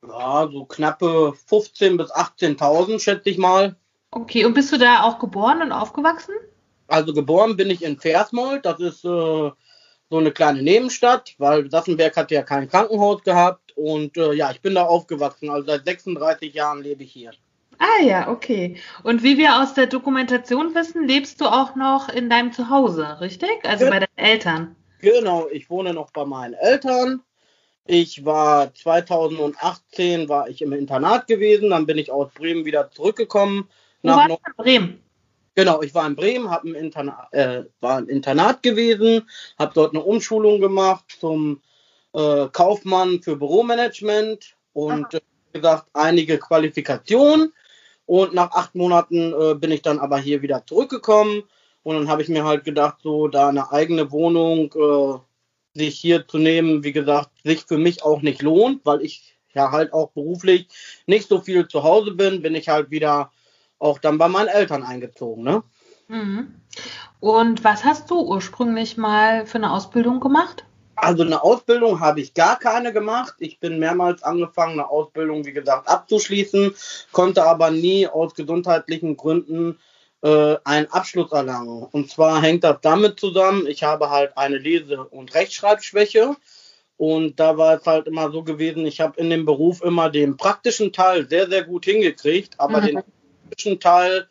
Ja, 0.08 0.50
so 0.52 0.66
knappe 0.66 1.34
15.000 1.50 1.98
bis 1.98 2.12
18.000, 2.12 3.00
schätze 3.00 3.30
ich 3.30 3.38
mal. 3.38 3.76
Okay, 4.12 4.46
und 4.46 4.54
bist 4.54 4.72
du 4.72 4.78
da 4.78 5.04
auch 5.04 5.20
geboren 5.20 5.62
und 5.62 5.72
aufgewachsen? 5.72 6.34
Also 6.88 7.14
geboren 7.14 7.56
bin 7.56 7.70
ich 7.70 7.84
in 7.84 7.98
Versmold, 8.00 8.66
das 8.66 8.80
ist 8.80 9.06
äh, 9.06 9.08
so 9.08 10.18
eine 10.18 10.32
kleine 10.32 10.62
Nebenstadt, 10.62 11.36
weil 11.38 11.70
Sassenberg 11.72 12.18
hat 12.18 12.32
ja 12.32 12.42
kein 12.42 12.68
Krankenhaus 12.68 13.24
gehabt. 13.24 13.72
Und 13.78 14.18
äh, 14.18 14.34
ja, 14.34 14.52
ich 14.52 14.62
bin 14.62 14.76
da 14.76 14.84
aufgewachsen, 14.84 15.50
also 15.50 15.68
seit 15.68 15.86
36 15.86 16.54
Jahren 16.54 16.82
lebe 16.82 17.04
ich 17.04 17.14
hier. 17.14 17.32
Ah 17.80 18.04
ja, 18.04 18.30
okay. 18.30 18.76
Und 19.04 19.24
wie 19.24 19.38
wir 19.38 19.62
aus 19.62 19.74
der 19.74 19.88
Dokumentation 19.88 20.76
wissen, 20.76 21.08
lebst 21.08 21.40
du 21.42 21.46
auch 21.46 21.76
noch 21.76 22.10
in 22.10 22.30
deinem 22.30 22.52
Zuhause, 22.52 23.22
richtig? 23.22 23.50
Also 23.64 23.86
Ja. 23.86 23.92
bei 23.92 24.00
deinen 24.00 24.18
Eltern. 24.18 24.76
Genau, 25.00 25.48
ich 25.52 25.70
wohne 25.70 25.94
noch 25.94 26.12
bei 26.12 26.26
meinen 26.26 26.54
Eltern. 26.54 27.22
Ich 27.86 28.24
war 28.26 28.74
2018 28.74 30.30
war 30.30 30.48
ich 30.50 30.62
im 30.62 30.74
Internat 30.74 31.28
gewesen, 31.28 31.72
dann 31.72 31.86
bin 31.86 31.98
ich 31.98 32.12
aus 32.12 32.32
Bremen 32.34 32.66
wieder 32.66 32.92
zurückgekommen. 32.92 33.68
Nach 34.02 34.30
warst 34.30 34.30
du 34.30 34.36
in 34.36 34.56
Bremen? 34.58 35.04
genau, 35.56 35.82
ich 35.82 35.94
war 35.94 36.08
in 36.08 36.16
Bremen, 36.16 36.50
habe 36.50 36.70
ein 36.70 36.76
Internat, 36.76 37.34
äh, 37.34 37.64
war 37.80 37.98
ein 37.98 38.08
Internat 38.08 38.64
gewesen, 38.64 39.30
habe 39.58 39.74
dort 39.74 39.94
eine 39.94 40.04
Umschulung 40.04 40.62
gemacht 40.62 41.18
zum 41.20 41.62
äh, 42.14 42.48
Kaufmann 42.52 43.22
für 43.22 43.36
Büromanagement 43.36 44.56
und 44.74 45.14
äh, 45.14 45.22
wie 45.52 45.60
gesagt 45.60 45.88
einige 45.94 46.38
Qualifikationen. 46.38 47.54
Und 48.06 48.34
nach 48.34 48.52
acht 48.52 48.76
Monaten 48.76 49.34
äh, 49.34 49.56
bin 49.56 49.72
ich 49.72 49.82
dann 49.82 50.00
aber 50.00 50.18
hier 50.18 50.42
wieder 50.42 50.66
zurückgekommen. 50.66 51.44
Und 51.84 51.96
dann 51.96 52.10
habe 52.10 52.22
ich 52.22 52.30
mir 52.30 52.44
halt 52.44 52.64
gedacht, 52.64 52.98
so 53.02 53.28
da 53.28 53.48
eine 53.48 53.72
eigene 53.72 54.12
Wohnung 54.12 54.74
äh, 54.74 55.20
sich 55.74 56.00
hier 56.00 56.28
zu 56.28 56.38
nehmen, 56.38 56.84
wie 56.84 56.92
gesagt, 56.92 57.30
sich 57.44 57.64
für 57.64 57.78
mich 57.78 58.04
auch 58.04 58.22
nicht 58.22 58.42
lohnt, 58.42 58.86
weil 58.86 59.02
ich 59.02 59.36
ja 59.54 59.72
halt 59.72 59.94
auch 59.94 60.12
beruflich 60.12 60.68
nicht 61.06 61.28
so 61.28 61.42
viel 61.42 61.68
zu 61.68 61.84
Hause 61.84 62.12
bin, 62.12 62.42
bin 62.42 62.56
ich 62.56 62.70
halt 62.70 62.92
wieder 62.92 63.32
auch 63.80 64.00
dann 64.00 64.18
bei 64.18 64.28
meinen 64.28 64.48
Eltern 64.48 64.84
eingezogen. 64.84 65.44
Ne? 65.44 65.64
Mhm. 66.08 66.56
Und 67.20 67.64
was 67.64 67.84
hast 67.84 68.10
du 68.10 68.20
ursprünglich 68.20 68.98
mal 68.98 69.46
für 69.46 69.58
eine 69.58 69.72
Ausbildung 69.72 70.20
gemacht? 70.20 70.66
Also 70.96 71.24
eine 71.24 71.42
Ausbildung 71.42 72.00
habe 72.00 72.22
ich 72.22 72.34
gar 72.34 72.60
keine 72.60 72.94
gemacht. 72.94 73.34
Ich 73.40 73.60
bin 73.60 73.80
mehrmals 73.80 74.22
angefangen, 74.22 74.74
eine 74.74 74.90
Ausbildung, 74.90 75.46
wie 75.46 75.54
gesagt, 75.54 75.88
abzuschließen, 75.88 76.76
konnte 77.12 77.44
aber 77.44 77.72
nie 77.72 78.08
aus 78.08 78.36
gesundheitlichen 78.36 79.18
Gründen 79.18 79.80
äh, 80.24 80.56
einen 80.64 80.88
Abschluss 80.88 81.32
erlangen. 81.32 81.84
Und 81.92 82.10
zwar 82.10 82.42
hängt 82.42 82.64
das 82.64 82.78
damit 82.82 83.20
zusammen, 83.20 83.68
ich 83.68 83.84
habe 83.84 84.10
halt 84.10 84.38
eine 84.38 84.58
Lese- 84.58 85.04
und 85.06 85.34
Rechtschreibschwäche. 85.34 86.36
Und 86.98 87.40
da 87.40 87.58
war 87.58 87.80
es 87.80 87.86
halt 87.88 88.08
immer 88.08 88.32
so 88.32 88.44
gewesen, 88.44 88.86
ich 88.86 89.02
habe 89.02 89.20
in 89.20 89.32
dem 89.32 89.46
Beruf 89.46 89.82
immer 89.82 90.12
den 90.12 90.38
praktischen 90.38 90.94
Teil 90.94 91.28
sehr, 91.28 91.50
sehr 91.50 91.64
gut 91.64 91.86
hingekriegt, 91.86 92.54
aber 92.60 92.80
Mhm. 92.80 92.86
den 92.86 93.02
praktischen 93.50 93.80
Teil, 93.80 94.28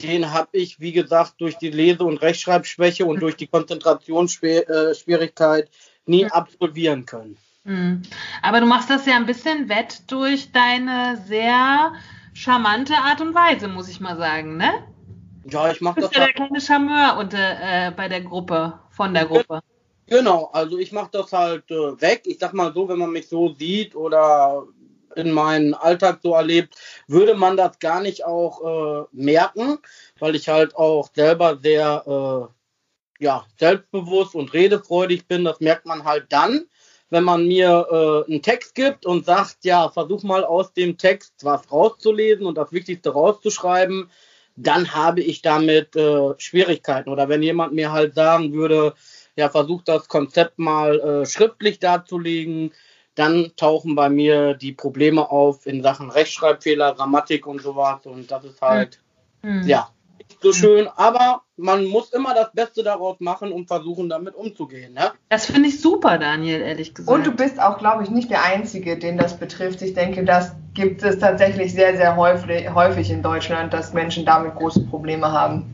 den 0.00 0.32
habe 0.32 0.50
ich, 0.52 0.78
wie 0.78 0.92
gesagt, 0.92 1.34
durch 1.38 1.58
die 1.58 1.70
Lese- 1.70 2.04
und 2.04 2.18
Rechtschreibschwäche 2.18 3.04
und 3.04 3.20
durch 3.20 3.34
die 3.34 3.48
Konzentrationsschwierigkeit 3.48 5.68
nie 6.04 6.26
absolvieren 6.26 7.06
können. 7.06 7.36
Mhm. 7.64 8.02
Aber 8.42 8.60
du 8.60 8.66
machst 8.66 8.88
das 8.88 9.04
ja 9.06 9.16
ein 9.16 9.26
bisschen 9.26 9.68
wett 9.68 10.02
durch 10.06 10.52
deine 10.52 11.20
sehr 11.26 11.92
charmante 12.34 12.94
Art 12.94 13.20
und 13.20 13.34
Weise, 13.34 13.66
muss 13.66 13.88
ich 13.88 13.98
mal 13.98 14.16
sagen, 14.16 14.58
ne? 14.58 14.70
Ja, 15.50 15.70
ich 15.70 15.80
mache 15.80 15.96
Du 15.96 16.00
das 16.02 16.10
bist 16.10 16.18
ja 16.18 16.26
der 16.26 16.34
halt, 16.34 16.36
kleine 16.36 16.60
Charmeur 16.60 17.16
unter, 17.18 17.38
äh, 17.38 17.90
bei 17.92 18.08
der 18.08 18.20
Gruppe, 18.22 18.78
von 18.90 19.14
der 19.14 19.26
Gruppe. 19.26 19.60
Genau, 20.08 20.50
also 20.52 20.78
ich 20.78 20.92
mache 20.92 21.10
das 21.12 21.32
halt 21.32 21.70
äh, 21.70 22.00
weg. 22.00 22.22
Ich 22.26 22.38
sag 22.38 22.52
mal 22.52 22.72
so, 22.72 22.88
wenn 22.88 22.98
man 22.98 23.10
mich 23.10 23.28
so 23.28 23.54
sieht 23.54 23.94
oder 23.96 24.66
in 25.16 25.32
meinem 25.32 25.74
Alltag 25.74 26.20
so 26.22 26.34
erlebt, 26.34 26.76
würde 27.08 27.34
man 27.34 27.56
das 27.56 27.78
gar 27.78 28.00
nicht 28.00 28.24
auch 28.24 28.62
äh, 28.62 29.06
merken, 29.12 29.78
weil 30.18 30.36
ich 30.36 30.48
halt 30.48 30.76
auch 30.76 31.08
selber 31.14 31.58
sehr 31.58 32.04
äh, 32.06 33.24
ja, 33.24 33.46
selbstbewusst 33.58 34.34
und 34.34 34.52
redefreudig 34.52 35.26
bin. 35.26 35.44
Das 35.44 35.60
merkt 35.60 35.86
man 35.86 36.04
halt 36.04 36.26
dann, 36.30 36.66
wenn 37.10 37.24
man 37.24 37.46
mir 37.46 37.86
äh, 37.90 38.30
einen 38.30 38.42
Text 38.42 38.74
gibt 38.74 39.06
und 39.06 39.24
sagt, 39.24 39.58
ja, 39.64 39.88
versuch 39.88 40.22
mal 40.22 40.44
aus 40.44 40.72
dem 40.72 40.98
Text 40.98 41.44
was 41.44 41.70
rauszulesen 41.72 42.46
und 42.46 42.58
das 42.58 42.72
Wichtigste 42.72 43.10
rauszuschreiben, 43.10 44.10
dann 44.56 44.94
habe 44.94 45.20
ich 45.20 45.42
damit 45.42 45.94
äh, 45.96 46.34
Schwierigkeiten. 46.38 47.10
Oder 47.10 47.28
wenn 47.28 47.42
jemand 47.42 47.74
mir 47.74 47.92
halt 47.92 48.14
sagen 48.14 48.52
würde, 48.52 48.94
ja, 49.36 49.50
versucht 49.50 49.88
das 49.88 50.08
Konzept 50.08 50.58
mal 50.58 50.98
äh, 50.98 51.26
schriftlich 51.26 51.78
darzulegen, 51.78 52.72
dann 53.14 53.52
tauchen 53.56 53.94
bei 53.94 54.08
mir 54.08 54.54
die 54.54 54.72
Probleme 54.72 55.30
auf 55.30 55.66
in 55.66 55.82
Sachen 55.82 56.10
Rechtschreibfehler, 56.10 56.94
Grammatik 56.94 57.46
und 57.46 57.62
sowas. 57.62 58.04
Und 58.06 58.30
das 58.30 58.44
ist 58.44 58.60
halt, 58.60 59.00
mhm. 59.42 59.66
ja, 59.66 59.90
so 60.40 60.52
schön. 60.52 60.88
Aber 60.96 61.42
man 61.56 61.84
muss 61.84 62.12
immer 62.12 62.34
das 62.34 62.52
Beste 62.52 62.82
daraus 62.82 63.20
machen 63.20 63.52
und 63.52 63.66
versuchen, 63.66 64.08
damit 64.08 64.34
umzugehen. 64.34 64.94
Ne? 64.94 65.12
Das 65.28 65.46
finde 65.46 65.68
ich 65.68 65.80
super, 65.80 66.18
Daniel, 66.18 66.60
ehrlich 66.60 66.94
gesagt. 66.94 67.16
Und 67.16 67.26
du 67.26 67.32
bist 67.32 67.60
auch, 67.60 67.78
glaube 67.78 68.02
ich, 68.02 68.10
nicht 68.10 68.30
der 68.30 68.44
Einzige, 68.44 68.98
den 68.98 69.16
das 69.16 69.38
betrifft. 69.38 69.82
Ich 69.82 69.94
denke, 69.94 70.24
das 70.24 70.52
gibt 70.74 71.02
es 71.02 71.18
tatsächlich 71.18 71.72
sehr, 71.72 71.96
sehr 71.96 72.16
häufig, 72.16 72.72
häufig 72.74 73.10
in 73.10 73.22
Deutschland, 73.22 73.72
dass 73.72 73.92
Menschen 73.92 74.24
damit 74.24 74.54
große 74.56 74.80
Probleme 74.80 75.32
haben. 75.32 75.72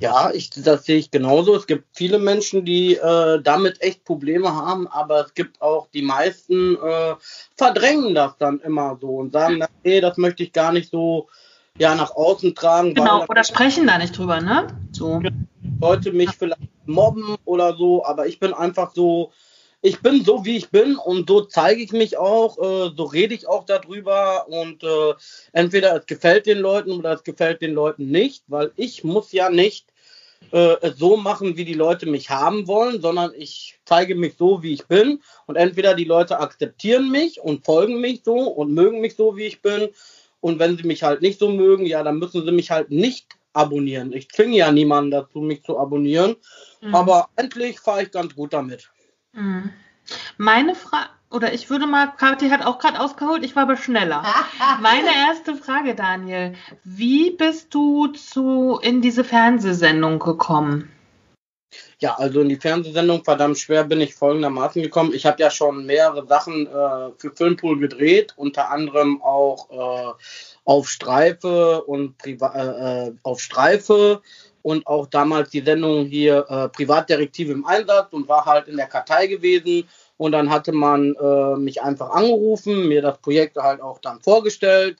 Ja, 0.00 0.30
ich, 0.32 0.50
das 0.50 0.84
sehe 0.84 0.96
ich 0.96 1.10
genauso. 1.10 1.56
Es 1.56 1.66
gibt 1.66 1.84
viele 1.92 2.20
Menschen, 2.20 2.64
die 2.64 2.94
äh, 2.94 3.42
damit 3.42 3.82
echt 3.82 4.04
Probleme 4.04 4.54
haben, 4.54 4.86
aber 4.86 5.24
es 5.26 5.34
gibt 5.34 5.60
auch 5.60 5.88
die 5.92 6.02
meisten, 6.02 6.76
äh, 6.76 7.14
verdrängen 7.56 8.14
das 8.14 8.36
dann 8.38 8.60
immer 8.60 8.96
so 9.00 9.16
und 9.16 9.32
sagen, 9.32 9.64
nee, 9.82 10.00
das 10.00 10.16
möchte 10.16 10.44
ich 10.44 10.52
gar 10.52 10.72
nicht 10.72 10.90
so 10.90 11.28
ja, 11.78 11.94
nach 11.94 12.14
außen 12.14 12.54
tragen. 12.54 12.94
Genau, 12.94 13.24
oder 13.28 13.44
sprechen 13.44 13.86
da 13.86 13.98
nicht 13.98 14.16
drüber, 14.16 14.40
ne? 14.40 14.66
So. 14.92 15.22
Leute 15.80 16.12
mich 16.12 16.30
vielleicht 16.30 16.60
mobben 16.86 17.36
oder 17.44 17.76
so, 17.76 18.04
aber 18.04 18.26
ich 18.26 18.40
bin 18.40 18.52
einfach 18.52 18.92
so, 18.94 19.32
ich 19.80 20.00
bin 20.00 20.24
so, 20.24 20.44
wie 20.44 20.56
ich 20.56 20.70
bin 20.70 20.96
und 20.96 21.28
so 21.28 21.42
zeige 21.42 21.82
ich 21.82 21.92
mich 21.92 22.16
auch, 22.16 22.58
äh, 22.58 22.90
so 22.96 23.04
rede 23.04 23.34
ich 23.34 23.46
auch 23.46 23.64
darüber 23.64 24.48
und 24.48 24.82
äh, 24.82 25.14
entweder 25.52 25.94
es 25.96 26.06
gefällt 26.06 26.46
den 26.46 26.58
Leuten 26.58 26.92
oder 26.92 27.12
es 27.12 27.22
gefällt 27.22 27.62
den 27.62 27.74
Leuten 27.74 28.10
nicht, 28.10 28.42
weil 28.48 28.72
ich 28.76 29.04
muss 29.04 29.30
ja 29.30 29.50
nicht 29.50 29.86
äh, 30.50 30.76
es 30.80 30.98
so 30.98 31.16
machen, 31.16 31.56
wie 31.56 31.64
die 31.64 31.74
Leute 31.74 32.06
mich 32.06 32.30
haben 32.30 32.66
wollen, 32.66 33.00
sondern 33.00 33.32
ich 33.36 33.78
zeige 33.84 34.16
mich 34.16 34.34
so, 34.36 34.62
wie 34.62 34.72
ich 34.72 34.86
bin 34.86 35.20
und 35.46 35.54
entweder 35.54 35.94
die 35.94 36.04
Leute 36.04 36.40
akzeptieren 36.40 37.10
mich 37.10 37.40
und 37.40 37.64
folgen 37.64 38.00
mich 38.00 38.22
so 38.24 38.34
und 38.34 38.72
mögen 38.72 39.00
mich 39.00 39.14
so, 39.14 39.36
wie 39.36 39.44
ich 39.44 39.62
bin 39.62 39.90
und 40.40 40.58
wenn 40.58 40.76
sie 40.76 40.86
mich 40.86 41.02
halt 41.02 41.22
nicht 41.22 41.38
so 41.38 41.50
mögen, 41.50 41.86
ja, 41.86 42.02
dann 42.02 42.18
müssen 42.18 42.44
sie 42.44 42.52
mich 42.52 42.70
halt 42.70 42.90
nicht 42.90 43.36
abonnieren. 43.52 44.12
Ich 44.12 44.30
zwinge 44.30 44.56
ja 44.56 44.70
niemanden 44.70 45.10
dazu, 45.10 45.40
mich 45.40 45.62
zu 45.64 45.78
abonnieren, 45.78 46.36
mhm. 46.80 46.94
aber 46.94 47.28
endlich 47.36 47.80
fahre 47.80 48.02
ich 48.02 48.10
ganz 48.10 48.34
gut 48.34 48.52
damit. 48.52 48.90
Mhm. 49.32 49.70
Meine 50.36 50.74
Frage, 50.74 51.10
oder 51.30 51.52
ich 51.52 51.68
würde 51.68 51.86
mal, 51.86 52.06
Kathi 52.06 52.48
hat 52.48 52.64
auch 52.64 52.78
gerade 52.78 53.00
ausgeholt, 53.00 53.44
ich 53.44 53.54
war 53.54 53.64
aber 53.64 53.76
schneller. 53.76 54.24
Meine 54.80 55.10
erste 55.28 55.56
Frage, 55.56 55.94
Daniel, 55.94 56.54
wie 56.84 57.30
bist 57.30 57.74
du 57.74 58.06
zu 58.08 58.78
in 58.80 59.02
diese 59.02 59.24
Fernsehsendung 59.24 60.18
gekommen? 60.18 60.90
Ja, 62.00 62.14
also 62.14 62.40
in 62.40 62.48
die 62.48 62.56
Fernsehsendung 62.56 63.24
verdammt 63.24 63.58
schwer 63.58 63.84
bin 63.84 64.00
ich 64.00 64.14
folgendermaßen 64.14 64.82
gekommen. 64.82 65.12
Ich 65.12 65.26
habe 65.26 65.42
ja 65.42 65.50
schon 65.50 65.84
mehrere 65.84 66.26
Sachen 66.26 66.66
äh, 66.66 67.10
für 67.18 67.32
Filmpool 67.34 67.78
gedreht, 67.78 68.34
unter 68.36 68.70
anderem 68.70 69.20
auch 69.22 69.70
äh, 69.70 70.12
auf 70.64 70.88
Streife 70.88 71.82
und 71.82 72.16
Priva 72.18 72.54
äh, 72.54 73.08
äh 73.08 73.12
auf 73.22 73.40
Streife 73.40 74.22
und 74.62 74.86
auch 74.86 75.06
damals 75.06 75.50
die 75.50 75.60
Sendung 75.60 76.06
hier 76.06 76.46
äh, 76.48 76.68
Privatdetektive 76.68 77.52
im 77.52 77.64
Einsatz 77.64 78.12
und 78.12 78.28
war 78.28 78.44
halt 78.44 78.68
in 78.68 78.76
der 78.76 78.86
Kartei 78.86 79.26
gewesen. 79.26 79.88
Und 80.16 80.32
dann 80.32 80.50
hatte 80.50 80.72
man 80.72 81.14
äh, 81.14 81.56
mich 81.56 81.80
einfach 81.82 82.10
angerufen, 82.10 82.88
mir 82.88 83.02
das 83.02 83.18
Projekt 83.18 83.56
halt 83.56 83.80
auch 83.80 83.98
dann 84.00 84.20
vorgestellt. 84.20 84.98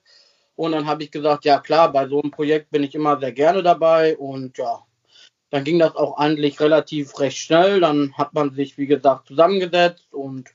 Und 0.56 0.72
dann 0.72 0.86
habe 0.86 1.04
ich 1.04 1.10
gesagt, 1.10 1.44
ja 1.44 1.58
klar, 1.60 1.92
bei 1.92 2.08
so 2.08 2.20
einem 2.20 2.30
Projekt 2.30 2.70
bin 2.70 2.82
ich 2.82 2.94
immer 2.94 3.18
sehr 3.18 3.32
gerne 3.32 3.62
dabei. 3.62 4.16
Und 4.16 4.56
ja, 4.58 4.84
dann 5.50 5.64
ging 5.64 5.78
das 5.78 5.96
auch 5.96 6.18
eigentlich 6.18 6.60
relativ 6.60 7.18
recht 7.18 7.38
schnell. 7.38 7.80
Dann 7.80 8.12
hat 8.16 8.34
man 8.34 8.54
sich, 8.54 8.78
wie 8.78 8.86
gesagt, 8.86 9.28
zusammengesetzt 9.28 10.12
und 10.12 10.50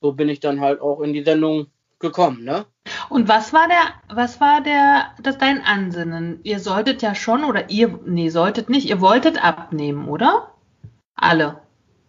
so 0.00 0.12
bin 0.12 0.28
ich 0.28 0.40
dann 0.40 0.60
halt 0.60 0.80
auch 0.80 1.00
in 1.00 1.12
die 1.12 1.24
Sendung 1.24 1.66
gekommen, 1.98 2.44
ne? 2.44 2.66
Und 3.08 3.28
was 3.28 3.52
war 3.52 3.66
der, 3.68 4.14
was 4.14 4.40
war 4.40 4.60
der, 4.62 5.06
das 5.22 5.38
dein 5.38 5.62
Ansinnen? 5.62 6.40
Ihr 6.42 6.60
solltet 6.60 7.02
ja 7.02 7.14
schon 7.14 7.44
oder 7.44 7.70
ihr, 7.70 7.98
nee, 8.04 8.28
solltet 8.28 8.68
nicht, 8.68 8.88
ihr 8.88 9.00
wolltet 9.00 9.42
abnehmen, 9.42 10.08
oder? 10.08 10.52
Alle. 11.14 11.60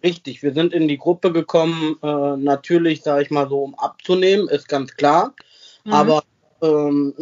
Richtig, 0.03 0.43
wir 0.43 0.53
sind 0.53 0.73
in 0.73 0.87
die 0.87 0.97
Gruppe 0.97 1.31
gekommen, 1.31 1.97
äh, 2.03 2.37
natürlich, 2.37 3.01
sage 3.01 3.23
ich 3.23 3.31
mal 3.31 3.49
so, 3.49 3.63
um 3.63 3.75
abzunehmen, 3.75 4.47
ist 4.47 4.67
ganz 4.67 4.95
klar. 4.95 5.33
Mhm. 5.85 5.93
Aber 5.93 6.23
ähm, 6.61 7.13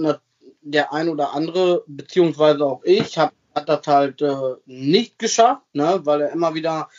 der 0.61 0.91
ein 0.91 1.07
oder 1.09 1.34
andere, 1.34 1.84
beziehungsweise 1.88 2.66
auch 2.66 2.84
ich, 2.84 3.18
hab, 3.18 3.34
hat 3.56 3.70
das 3.70 3.88
halt 3.88 4.22
äh, 4.22 4.56
nicht 4.66 5.18
geschafft, 5.18 5.64
ne, 5.74 6.01
weil 6.03 6.22
er 6.22 6.32
immer 6.32 6.53
wieder 6.53 6.89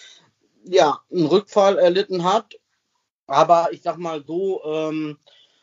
ja, 0.65 1.01
einen 1.13 1.27
Rückfall 1.27 1.79
erlitten 1.79 2.25
hat. 2.25 2.59
Aber 3.27 3.69
ich 3.73 3.83
sag 3.83 3.99
mal 3.99 4.25
so, 4.27 4.63
ähm, 4.65 5.19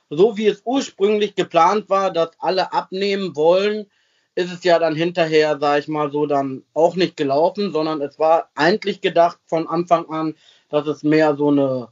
so 0.10 0.38
wie 0.38 0.48
es 0.48 0.62
ursprünglich 0.66 1.36
geplant 1.36 1.90
war, 1.90 2.12
dass 2.12 2.32
alle 2.40 2.72
abnehmen 2.74 3.36
wollen, 3.36 3.90
ist 4.36 4.52
es 4.52 4.64
ja 4.64 4.80
dann 4.80 4.96
hinterher, 4.96 5.60
sage 5.60 5.80
ich 5.80 5.88
mal 5.88 6.12
so, 6.12 6.26
dann 6.26 6.64
auch 6.74 6.96
nicht 6.96 7.18
gelaufen, 7.18 7.72
sondern 7.72 8.02
es 8.02 8.20
war 8.20 8.50
eigentlich 8.56 9.02
gedacht 9.02 9.40
von 9.46 9.68
Anfang 9.68 10.10
an, 10.10 10.36
dass 10.70 10.88
es 10.88 11.04
mehr 11.04 11.36
so 11.36 11.50
eine 11.50 11.90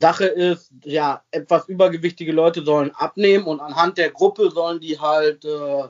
Sache 0.00 0.26
ist, 0.26 0.72
ja, 0.84 1.22
etwas 1.30 1.68
übergewichtige 1.68 2.32
Leute 2.32 2.64
sollen 2.64 2.90
abnehmen 2.94 3.44
und 3.44 3.60
anhand 3.60 3.96
der 3.96 4.10
Gruppe 4.10 4.50
sollen 4.50 4.80
die 4.80 4.98
halt, 4.98 5.44
äh, 5.44 5.84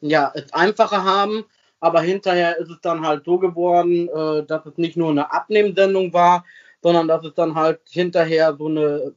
ja, 0.00 0.32
es 0.34 0.52
einfacher 0.52 1.04
haben. 1.04 1.44
Aber 1.80 2.02
hinterher 2.02 2.58
ist 2.58 2.70
es 2.70 2.80
dann 2.82 3.06
halt 3.06 3.24
so 3.24 3.38
geworden, 3.38 4.08
äh, 4.08 4.44
dass 4.44 4.66
es 4.66 4.76
nicht 4.76 4.96
nur 4.96 5.10
eine 5.10 5.32
Abnehmsendung 5.32 6.12
war, 6.12 6.44
sondern 6.82 7.08
dass 7.08 7.24
es 7.24 7.34
dann 7.34 7.54
halt 7.54 7.80
hinterher 7.88 8.54
so 8.56 8.66
eine 8.66 9.14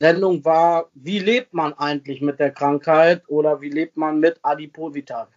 Sendung 0.00 0.44
war, 0.44 0.88
wie 0.94 1.18
lebt 1.18 1.52
man 1.52 1.74
eigentlich 1.74 2.22
mit 2.22 2.40
der 2.40 2.50
Krankheit 2.50 3.22
oder 3.28 3.60
wie 3.60 3.68
lebt 3.68 3.96
man 3.96 4.18
mit 4.18 4.38
Adipositas. 4.42 5.28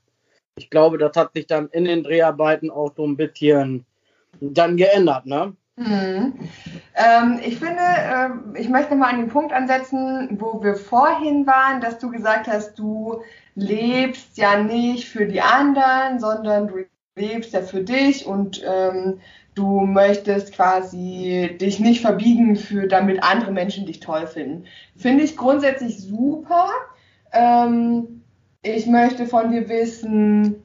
Ich 0.55 0.69
glaube, 0.69 0.97
das 0.97 1.15
hat 1.17 1.33
sich 1.33 1.47
dann 1.47 1.67
in 1.69 1.85
den 1.85 2.03
Dreharbeiten 2.03 2.71
auch 2.71 2.93
so 2.95 3.05
ein 3.05 3.17
bisschen 3.17 3.85
dann 4.39 4.77
geändert, 4.77 5.25
ne? 5.25 5.53
Mhm. 5.75 6.33
Ähm, 6.95 7.39
ich 7.43 7.57
finde, 7.57 7.81
äh, 7.81 8.59
ich 8.59 8.69
möchte 8.69 8.95
mal 8.95 9.09
an 9.09 9.17
den 9.17 9.29
Punkt 9.29 9.51
ansetzen, 9.51 10.37
wo 10.39 10.61
wir 10.61 10.75
vorhin 10.75 11.47
waren, 11.47 11.81
dass 11.81 11.97
du 11.97 12.11
gesagt 12.11 12.47
hast, 12.47 12.77
du 12.77 13.23
lebst 13.55 14.37
ja 14.37 14.61
nicht 14.61 15.07
für 15.07 15.25
die 15.25 15.41
anderen, 15.41 16.19
sondern 16.19 16.67
du 16.67 16.85
lebst 17.15 17.53
ja 17.53 17.61
für 17.61 17.81
dich 17.81 18.25
und 18.25 18.61
ähm, 18.65 19.19
du 19.55 19.81
möchtest 19.81 20.53
quasi 20.53 21.55
dich 21.61 21.79
nicht 21.79 22.01
verbiegen 22.01 22.55
für, 22.55 22.87
damit 22.87 23.23
andere 23.23 23.51
Menschen 23.51 23.85
dich 23.85 23.99
toll 23.99 24.25
finden. 24.25 24.65
Finde 24.97 25.23
ich 25.23 25.37
grundsätzlich 25.37 25.99
super. 25.99 26.69
Ähm, 27.31 28.23
ich 28.63 28.87
möchte 28.87 29.27
von 29.27 29.51
dir 29.51 29.69
wissen, 29.69 30.63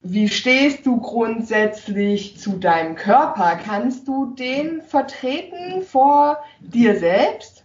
wie 0.00 0.28
stehst 0.28 0.84
du 0.86 1.00
grundsätzlich 1.00 2.38
zu 2.38 2.58
deinem 2.58 2.94
Körper? 2.94 3.56
Kannst 3.56 4.06
du 4.06 4.34
den 4.34 4.82
vertreten 4.82 5.82
vor 5.82 6.38
dir 6.60 6.98
selbst? 6.98 7.64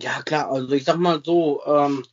Ja, 0.00 0.22
klar. 0.24 0.50
Also 0.52 0.72
ich 0.72 0.84
sag 0.84 0.98
mal 0.98 1.20
so, 1.24 1.60
ähm, 1.66 2.04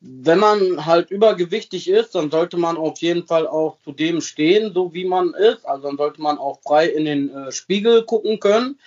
wenn 0.00 0.38
man 0.38 0.86
halt 0.86 1.10
übergewichtig 1.10 1.88
ist, 1.88 2.14
dann 2.14 2.30
sollte 2.30 2.56
man 2.56 2.78
auf 2.78 2.98
jeden 2.98 3.26
Fall 3.26 3.46
auch 3.46 3.76
zu 3.84 3.92
dem 3.92 4.20
stehen, 4.20 4.72
so 4.72 4.94
wie 4.94 5.04
man 5.04 5.34
ist. 5.34 5.66
Also 5.66 5.88
dann 5.88 5.98
sollte 5.98 6.22
man 6.22 6.38
auch 6.38 6.60
frei 6.62 6.86
in 6.86 7.04
den 7.04 7.28
äh, 7.34 7.52
Spiegel 7.52 8.04
gucken 8.04 8.40
können. 8.40 8.78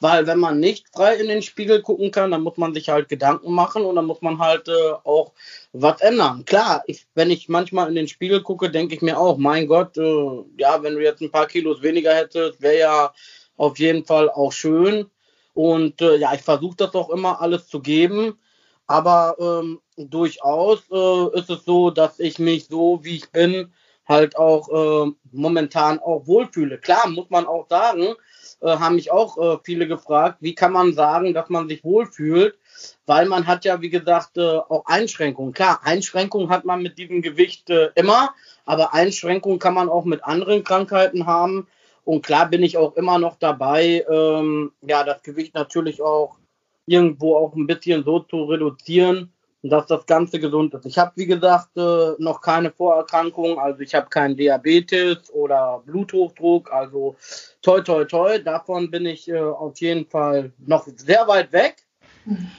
Weil 0.00 0.26
wenn 0.26 0.40
man 0.40 0.58
nicht 0.58 0.88
frei 0.92 1.14
in 1.14 1.28
den 1.28 1.42
Spiegel 1.42 1.80
gucken 1.80 2.10
kann, 2.10 2.32
dann 2.32 2.42
muss 2.42 2.56
man 2.56 2.74
sich 2.74 2.88
halt 2.88 3.08
Gedanken 3.08 3.52
machen 3.52 3.84
und 3.84 3.94
dann 3.94 4.06
muss 4.06 4.20
man 4.20 4.38
halt 4.40 4.66
äh, 4.66 4.92
auch 5.04 5.30
was 5.72 6.00
ändern. 6.00 6.44
Klar, 6.44 6.82
ich, 6.86 7.06
wenn 7.14 7.30
ich 7.30 7.48
manchmal 7.48 7.88
in 7.88 7.94
den 7.94 8.08
Spiegel 8.08 8.42
gucke, 8.42 8.68
denke 8.68 8.96
ich 8.96 9.02
mir 9.02 9.16
auch, 9.16 9.36
mein 9.36 9.68
Gott, 9.68 9.96
äh, 9.98 10.44
ja, 10.58 10.82
wenn 10.82 10.94
du 10.94 11.02
jetzt 11.02 11.20
ein 11.20 11.30
paar 11.30 11.46
Kilos 11.46 11.82
weniger 11.82 12.12
hättest, 12.14 12.60
wäre 12.60 12.78
ja 12.78 13.14
auf 13.56 13.78
jeden 13.78 14.04
Fall 14.04 14.28
auch 14.28 14.50
schön. 14.50 15.06
Und 15.54 16.00
äh, 16.00 16.16
ja, 16.16 16.34
ich 16.34 16.42
versuche 16.42 16.76
das 16.78 16.94
auch 16.94 17.10
immer 17.10 17.40
alles 17.40 17.68
zu 17.68 17.78
geben. 17.78 18.36
Aber 18.88 19.36
ähm, 19.38 19.80
durchaus 19.96 20.80
äh, 20.90 21.38
ist 21.38 21.50
es 21.50 21.64
so, 21.64 21.90
dass 21.90 22.18
ich 22.20 22.38
mich 22.38 22.66
so, 22.66 23.00
wie 23.02 23.16
ich 23.16 23.30
bin, 23.30 23.72
halt 24.06 24.36
auch 24.36 24.68
äh, 25.06 25.12
momentan 25.30 25.98
auch 26.00 26.26
wohlfühle. 26.26 26.78
Klar, 26.78 27.08
muss 27.08 27.30
man 27.30 27.46
auch 27.46 27.68
sagen, 27.68 28.14
äh, 28.60 28.76
haben 28.78 28.96
mich 28.96 29.10
auch 29.10 29.38
äh, 29.38 29.58
viele 29.62 29.86
gefragt, 29.86 30.38
wie 30.40 30.54
kann 30.54 30.72
man 30.72 30.92
sagen, 30.92 31.34
dass 31.34 31.48
man 31.48 31.68
sich 31.68 31.84
wohlfühlt, 31.84 32.56
weil 33.06 33.26
man 33.26 33.46
hat 33.46 33.64
ja, 33.64 33.80
wie 33.80 33.90
gesagt, 33.90 34.36
äh, 34.38 34.58
auch 34.58 34.84
Einschränkungen. 34.86 35.52
Klar, 35.52 35.80
Einschränkungen 35.84 36.48
hat 36.48 36.64
man 36.64 36.82
mit 36.82 36.98
diesem 36.98 37.22
Gewicht 37.22 37.70
äh, 37.70 37.90
immer, 37.94 38.34
aber 38.64 38.94
Einschränkungen 38.94 39.58
kann 39.58 39.74
man 39.74 39.88
auch 39.88 40.04
mit 40.04 40.24
anderen 40.24 40.64
Krankheiten 40.64 41.26
haben. 41.26 41.66
Und 42.04 42.24
klar 42.26 42.48
bin 42.48 42.62
ich 42.62 42.76
auch 42.76 42.96
immer 42.96 43.18
noch 43.18 43.36
dabei, 43.36 44.04
ähm, 44.10 44.72
ja, 44.80 45.04
das 45.04 45.22
Gewicht 45.22 45.54
natürlich 45.54 46.02
auch 46.02 46.36
irgendwo 46.86 47.36
auch 47.36 47.54
ein 47.54 47.66
bisschen 47.66 48.04
so 48.04 48.20
zu 48.20 48.44
reduzieren, 48.44 49.31
dass 49.62 49.86
das 49.86 50.06
Ganze 50.06 50.40
gesund 50.40 50.74
ist. 50.74 50.86
Ich 50.86 50.98
habe, 50.98 51.12
wie 51.14 51.26
gesagt, 51.26 51.76
äh, 51.76 52.14
noch 52.18 52.40
keine 52.40 52.72
Vorerkrankungen, 52.72 53.58
also 53.58 53.80
ich 53.80 53.94
habe 53.94 54.08
keinen 54.08 54.36
Diabetes 54.36 55.30
oder 55.32 55.82
Bluthochdruck, 55.86 56.72
also 56.72 57.16
toi, 57.62 57.80
toi, 57.80 58.04
toi, 58.04 58.38
davon 58.38 58.90
bin 58.90 59.06
ich 59.06 59.28
äh, 59.28 59.38
auf 59.38 59.78
jeden 59.78 60.06
Fall 60.06 60.52
noch 60.66 60.86
sehr 60.96 61.26
weit 61.28 61.52
weg. 61.52 61.84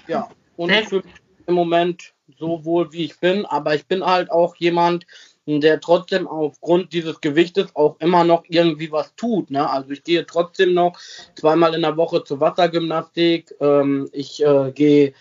Ja, 0.07 0.29
und 0.55 0.71
ich 0.71 0.87
fühle 0.87 1.03
mich 1.03 1.13
im 1.47 1.55
Moment 1.55 2.13
so 2.37 2.63
wohl, 2.63 2.91
wie 2.93 3.05
ich 3.05 3.19
bin, 3.19 3.45
aber 3.45 3.75
ich 3.75 3.85
bin 3.85 4.05
halt 4.05 4.31
auch 4.31 4.55
jemand, 4.55 5.05
der 5.45 5.81
trotzdem 5.81 6.27
aufgrund 6.27 6.93
dieses 6.93 7.19
Gewichtes 7.19 7.75
auch 7.75 7.97
immer 7.99 8.23
noch 8.23 8.43
irgendwie 8.47 8.91
was 8.91 9.13
tut. 9.15 9.51
Ne? 9.51 9.69
Also 9.69 9.91
ich 9.91 10.03
gehe 10.03 10.25
trotzdem 10.25 10.73
noch 10.73 10.97
zweimal 11.35 11.75
in 11.75 11.81
der 11.81 11.97
Woche 11.97 12.23
zur 12.23 12.39
Wassergymnastik. 12.39 13.53
Ähm, 13.59 14.09
ich 14.13 14.43
äh, 14.43 14.71
gehe 14.71 15.13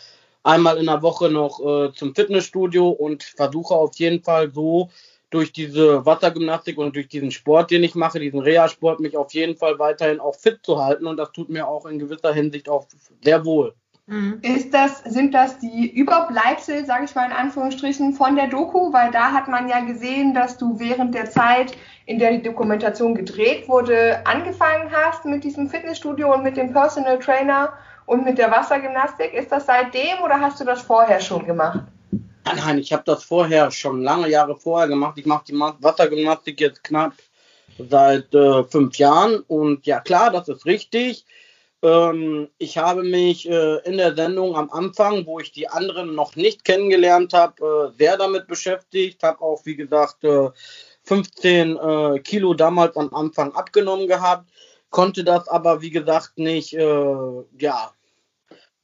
einmal 0.43 0.78
in 0.78 0.86
der 0.86 1.03
Woche 1.03 1.30
noch 1.30 1.61
äh, 1.61 1.93
zum 1.93 2.14
Fitnessstudio 2.14 2.88
und 2.88 3.22
versuche 3.22 3.74
auf 3.74 3.97
jeden 3.97 4.22
Fall 4.22 4.53
so 4.53 4.90
durch 5.30 5.53
diese 5.53 6.05
Wassergymnastik 6.05 6.78
und 6.78 6.95
durch 6.95 7.09
diesen 7.09 7.30
Sport, 7.30 7.70
den 7.70 7.82
ich 7.82 7.95
mache, 7.95 8.20
diesen 8.20 8.40
Reha-Sport, 8.40 9.01
mich 9.01 9.16
auf 9.16 9.32
jeden 9.32 9.57
Fall 9.57 9.78
weiterhin 9.78 10.20
auch 10.20 10.36
fit 10.36 10.61
zu 10.62 10.82
halten. 10.82 11.07
Und 11.07 11.16
das 11.16 11.32
tut 11.32 11.49
mir 11.49 11.66
auch 11.66 11.86
in 11.86 11.99
gewisser 11.99 12.34
Hinsicht 12.34 12.68
auch 12.68 12.86
sehr 13.22 13.45
wohl. 13.45 13.74
Mhm. 14.07 14.40
Ist 14.43 14.74
das, 14.74 14.99
sind 15.05 15.32
das 15.32 15.59
die 15.59 15.90
Überbleibsel, 15.90 16.84
sage 16.84 17.05
ich 17.05 17.14
mal 17.14 17.26
in 17.26 17.32
Anführungsstrichen, 17.32 18.12
von 18.12 18.36
der 18.36 18.49
Doku? 18.49 18.93
Weil 18.93 19.11
da 19.11 19.32
hat 19.32 19.49
man 19.49 19.68
ja 19.68 19.80
gesehen, 19.80 20.34
dass 20.34 20.59
du 20.59 20.78
während 20.78 21.14
der 21.14 21.30
Zeit, 21.30 21.76
in 22.05 22.18
der 22.18 22.32
die 22.32 22.43
Dokumentation 22.43 23.14
gedreht 23.14 23.68
wurde, 23.68 24.26
angefangen 24.26 24.90
hast 24.93 25.24
mit 25.24 25.45
diesem 25.45 25.68
Fitnessstudio 25.68 26.34
und 26.34 26.43
mit 26.43 26.57
dem 26.57 26.72
Personal 26.72 27.18
Trainer 27.20 27.72
und 28.07 28.24
mit 28.24 28.38
der 28.38 28.50
Wassergymnastik. 28.50 29.32
Ist 29.34 29.53
das 29.53 29.66
seitdem 29.66 30.22
oder 30.24 30.40
hast 30.40 30.61
du 30.61 30.64
das 30.64 30.82
vorher 30.82 31.20
schon 31.20 31.46
gemacht? 31.46 31.80
Nein, 32.44 32.78
ich 32.78 32.92
habe 32.92 33.05
das 33.07 33.24
vorher 33.24 33.70
schon 33.70 34.03
lange 34.03 34.28
Jahre 34.28 34.57
vorher 34.57 34.88
gemacht. 34.88 35.18
Ich 35.18 35.26
mache 35.26 35.44
die 35.48 35.59
Wassergymnastik 35.59 36.61
jetzt 36.61 36.82
knapp 36.82 37.14
seit 37.78 38.34
äh, 38.34 38.64
fünf 38.64 38.96
Jahren 38.98 39.40
und 39.46 39.86
ja 39.86 40.00
klar, 40.00 40.30
das 40.30 40.48
ist 40.48 40.66
richtig. 40.66 41.24
Ähm, 41.82 42.48
ich 42.59 42.78
habe 42.78 43.03
mich 43.03 43.48
äh, 43.48 43.78
in 43.84 43.96
der 43.96 44.14
Sendung 44.14 44.57
am 44.57 44.70
Anfang, 44.70 45.26
wo 45.26 45.40
ich 45.40 45.53
die 45.53 45.68
anderen 45.68 46.14
noch 46.14 46.36
nicht 46.36 46.64
kennengelernt 46.64 47.32
habe, 47.32 47.92
äh, 47.94 47.98
sehr 47.98 48.16
damit 48.16 48.46
beschäftigt. 48.46 49.22
Habe 49.22 49.40
auch, 49.40 49.62
wie 49.64 49.76
gesagt, 49.76 50.22
äh, 50.24 50.50
15 51.05 51.76
äh, 51.76 52.18
Kilo 52.20 52.55
damals 52.55 52.96
am 52.96 53.12
Anfang 53.12 53.53
abgenommen 53.55 54.07
gehabt, 54.07 54.48
konnte 54.93 55.24
das 55.24 55.49
aber, 55.49 55.82
wie 55.82 55.90
gesagt, 55.90 56.38
nicht 56.38 56.74
äh, 56.74 57.43
ja, 57.59 57.93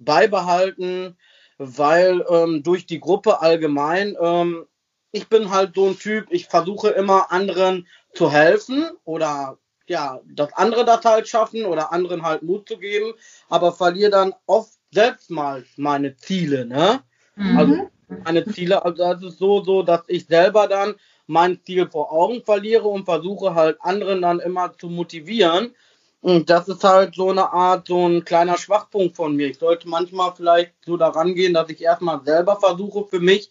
beibehalten, 0.00 1.16
weil 1.58 2.24
ähm, 2.28 2.62
durch 2.64 2.86
die 2.86 2.98
Gruppe 2.98 3.40
allgemein, 3.40 4.16
ähm, 4.20 4.66
ich 5.12 5.28
bin 5.28 5.50
halt 5.50 5.76
so 5.76 5.86
ein 5.86 5.98
Typ, 5.98 6.26
ich 6.30 6.46
versuche 6.46 6.88
immer 6.88 7.30
anderen 7.30 7.86
zu 8.14 8.32
helfen 8.32 8.90
oder 9.04 9.58
ja, 9.86 10.20
dass 10.26 10.52
andere 10.52 10.84
das 10.84 11.04
halt 11.04 11.28
schaffen 11.28 11.64
oder 11.64 11.92
anderen 11.92 12.22
halt 12.22 12.42
Mut 12.42 12.68
zu 12.68 12.78
geben, 12.78 13.14
aber 13.48 13.72
verliere 13.72 14.10
dann 14.10 14.34
oft 14.46 14.72
selbst 14.90 15.30
mal 15.30 15.64
meine 15.76 16.16
Ziele, 16.16 16.66
ne? 16.66 17.00
Mhm. 17.36 17.58
Also 17.58 17.90
meine 18.24 18.44
Ziele, 18.46 18.84
also 18.84 18.96
das 18.96 19.22
ist 19.22 19.38
so, 19.38 19.62
so, 19.62 19.82
dass 19.82 20.02
ich 20.08 20.26
selber 20.26 20.66
dann 20.66 20.94
mein 21.26 21.60
Ziel 21.64 21.88
vor 21.88 22.12
Augen 22.12 22.42
verliere 22.42 22.88
und 22.88 23.04
versuche 23.04 23.54
halt 23.54 23.78
anderen 23.80 24.22
dann 24.22 24.40
immer 24.40 24.76
zu 24.76 24.88
motivieren. 24.88 25.74
Und 26.20 26.50
das 26.50 26.68
ist 26.68 26.82
halt 26.82 27.14
so 27.14 27.30
eine 27.30 27.52
Art, 27.52 27.88
so 27.88 28.08
ein 28.08 28.24
kleiner 28.24 28.58
Schwachpunkt 28.58 29.16
von 29.16 29.36
mir. 29.36 29.48
Ich 29.48 29.58
sollte 29.58 29.88
manchmal 29.88 30.34
vielleicht 30.34 30.72
so 30.84 30.96
daran 30.96 31.34
gehen, 31.34 31.54
dass 31.54 31.70
ich 31.70 31.80
erstmal 31.80 32.24
selber 32.24 32.56
versuche, 32.56 33.04
für 33.08 33.20
mich 33.20 33.50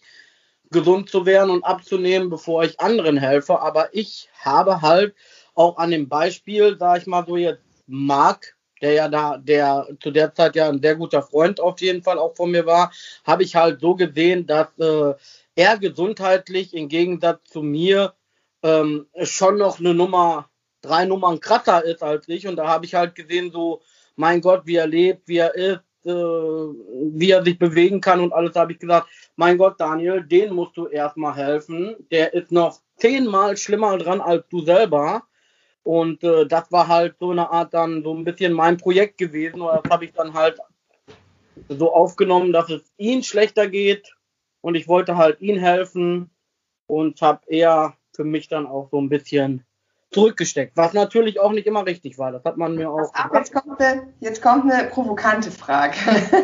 gesund 0.70 1.08
zu 1.08 1.24
werden 1.24 1.50
und 1.50 1.64
abzunehmen, 1.64 2.28
bevor 2.28 2.64
ich 2.64 2.78
anderen 2.78 3.16
helfe. 3.16 3.60
Aber 3.60 3.94
ich 3.94 4.28
habe 4.40 4.82
halt 4.82 5.14
auch 5.54 5.78
an 5.78 5.90
dem 5.90 6.08
Beispiel, 6.08 6.76
sag 6.78 7.00
ich 7.00 7.06
mal 7.06 7.24
so 7.26 7.36
jetzt, 7.36 7.62
Marc, 7.86 8.54
der 8.82 8.92
ja 8.92 9.08
da, 9.08 9.38
der 9.38 9.88
zu 10.00 10.10
der 10.10 10.34
Zeit 10.34 10.54
ja 10.54 10.68
ein 10.68 10.82
sehr 10.82 10.94
guter 10.94 11.22
Freund 11.22 11.60
auf 11.60 11.80
jeden 11.80 12.02
Fall 12.02 12.18
auch 12.18 12.36
von 12.36 12.50
mir 12.50 12.66
war, 12.66 12.92
habe 13.24 13.42
ich 13.42 13.56
halt 13.56 13.80
so 13.80 13.94
gesehen, 13.94 14.46
dass 14.46 14.68
äh, 14.78 15.14
er 15.56 15.78
gesundheitlich 15.78 16.74
im 16.74 16.88
Gegensatz 16.88 17.50
zu 17.50 17.62
mir 17.62 18.14
ähm, 18.62 19.06
schon 19.22 19.56
noch 19.56 19.80
eine 19.80 19.94
Nummer, 19.94 20.50
drei 20.80 21.04
Nummern 21.04 21.40
krasser 21.40 21.84
ist 21.84 22.02
als 22.02 22.28
ich. 22.28 22.46
Und 22.46 22.56
da 22.56 22.66
habe 22.66 22.86
ich 22.86 22.94
halt 22.94 23.14
gesehen, 23.14 23.50
so, 23.50 23.82
mein 24.16 24.40
Gott, 24.40 24.62
wie 24.64 24.76
er 24.76 24.86
lebt, 24.86 25.28
wie 25.28 25.38
er 25.38 25.54
ist, 25.54 25.80
äh, 26.04 26.10
wie 26.10 27.30
er 27.30 27.44
sich 27.44 27.58
bewegen 27.58 28.00
kann 28.00 28.20
und 28.20 28.32
alles, 28.32 28.54
habe 28.56 28.72
ich 28.72 28.78
gesagt, 28.78 29.08
mein 29.36 29.58
Gott, 29.58 29.80
Daniel, 29.80 30.22
den 30.22 30.54
musst 30.54 30.76
du 30.76 30.86
erstmal 30.86 31.36
helfen. 31.36 31.96
Der 32.10 32.34
ist 32.34 32.50
noch 32.52 32.80
zehnmal 32.96 33.56
schlimmer 33.56 33.96
dran 33.98 34.20
als 34.20 34.44
du 34.48 34.60
selber. 34.60 35.22
Und 35.82 36.22
äh, 36.22 36.46
das 36.46 36.70
war 36.70 36.88
halt 36.88 37.16
so 37.18 37.30
eine 37.30 37.50
Art 37.50 37.72
dann 37.74 38.02
so 38.02 38.14
ein 38.14 38.24
bisschen 38.24 38.52
mein 38.52 38.76
Projekt 38.76 39.18
gewesen. 39.18 39.60
Und 39.60 39.68
das 39.68 39.90
habe 39.90 40.04
ich 40.04 40.12
dann 40.12 40.34
halt 40.34 40.58
so 41.68 41.92
aufgenommen, 41.92 42.52
dass 42.52 42.70
es 42.70 42.82
ihm 42.96 43.22
schlechter 43.22 43.68
geht. 43.68 44.14
Und 44.60 44.74
ich 44.74 44.88
wollte 44.88 45.16
halt 45.16 45.40
ihm 45.40 45.58
helfen 45.58 46.30
und 46.86 47.22
habe 47.22 47.40
eher 47.46 47.96
für 48.12 48.24
mich 48.24 48.48
dann 48.48 48.66
auch 48.66 48.88
so 48.90 49.00
ein 49.00 49.08
bisschen 49.08 49.64
zurückgesteckt, 50.10 50.76
was 50.76 50.92
natürlich 50.94 51.38
auch 51.40 51.52
nicht 51.52 51.66
immer 51.66 51.84
richtig 51.84 52.18
war. 52.18 52.32
Das 52.32 52.44
hat 52.44 52.56
man 52.56 52.76
mir 52.76 52.90
auch. 52.90 53.12
Ab, 53.14 53.30
jetzt, 53.34 53.52
kommt 53.52 53.80
eine, 53.80 54.08
jetzt 54.20 54.42
kommt 54.42 54.70
eine 54.70 54.88
provokante 54.88 55.50
Frage. 55.50 55.96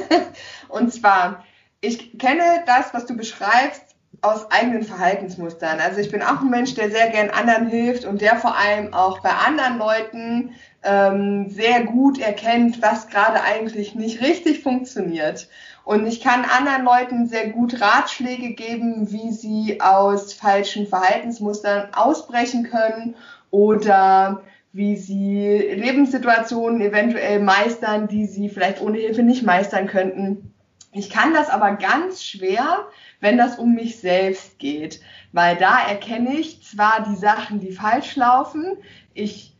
und 0.68 0.92
zwar, 0.92 1.44
ich 1.80 2.18
kenne 2.18 2.42
das, 2.66 2.92
was 2.92 3.06
du 3.06 3.16
beschreibst, 3.16 3.82
aus 4.22 4.50
eigenen 4.50 4.84
Verhaltensmustern. 4.84 5.80
Also 5.80 6.00
ich 6.00 6.10
bin 6.10 6.22
auch 6.22 6.40
ein 6.40 6.50
Mensch, 6.50 6.74
der 6.74 6.90
sehr 6.90 7.10
gern 7.10 7.30
anderen 7.30 7.66
hilft 7.68 8.04
und 8.04 8.20
der 8.20 8.36
vor 8.36 8.56
allem 8.56 8.94
auch 8.94 9.20
bei 9.20 9.30
anderen 9.30 9.78
Leuten 9.78 10.54
ähm, 10.82 11.50
sehr 11.50 11.84
gut 11.84 12.18
erkennt, 12.18 12.80
was 12.80 13.08
gerade 13.08 13.42
eigentlich 13.42 13.94
nicht 13.94 14.22
richtig 14.22 14.62
funktioniert. 14.62 15.48
Und 15.84 16.06
ich 16.06 16.22
kann 16.22 16.46
anderen 16.46 16.84
Leuten 16.84 17.26
sehr 17.26 17.48
gut 17.48 17.80
Ratschläge 17.80 18.54
geben, 18.54 19.10
wie 19.10 19.30
sie 19.30 19.80
aus 19.82 20.32
falschen 20.32 20.86
Verhaltensmustern 20.86 21.88
ausbrechen 21.92 22.70
können 22.70 23.16
oder 23.54 24.42
wie 24.72 24.96
sie 24.96 25.56
Lebenssituationen 25.76 26.80
eventuell 26.80 27.38
meistern, 27.38 28.08
die 28.08 28.26
sie 28.26 28.48
vielleicht 28.48 28.82
ohne 28.82 28.98
Hilfe 28.98 29.22
nicht 29.22 29.44
meistern 29.44 29.86
könnten. 29.86 30.52
Ich 30.90 31.08
kann 31.08 31.32
das 31.32 31.50
aber 31.50 31.76
ganz 31.76 32.24
schwer, 32.24 32.88
wenn 33.20 33.38
das 33.38 33.56
um 33.56 33.74
mich 33.74 34.00
selbst 34.00 34.58
geht, 34.58 35.00
weil 35.30 35.56
da 35.56 35.78
erkenne 35.88 36.34
ich 36.34 36.64
zwar 36.64 37.06
die 37.08 37.14
Sachen, 37.14 37.60
die 37.60 37.70
falsch 37.70 38.16
laufen, 38.16 38.64
ich 39.12 39.56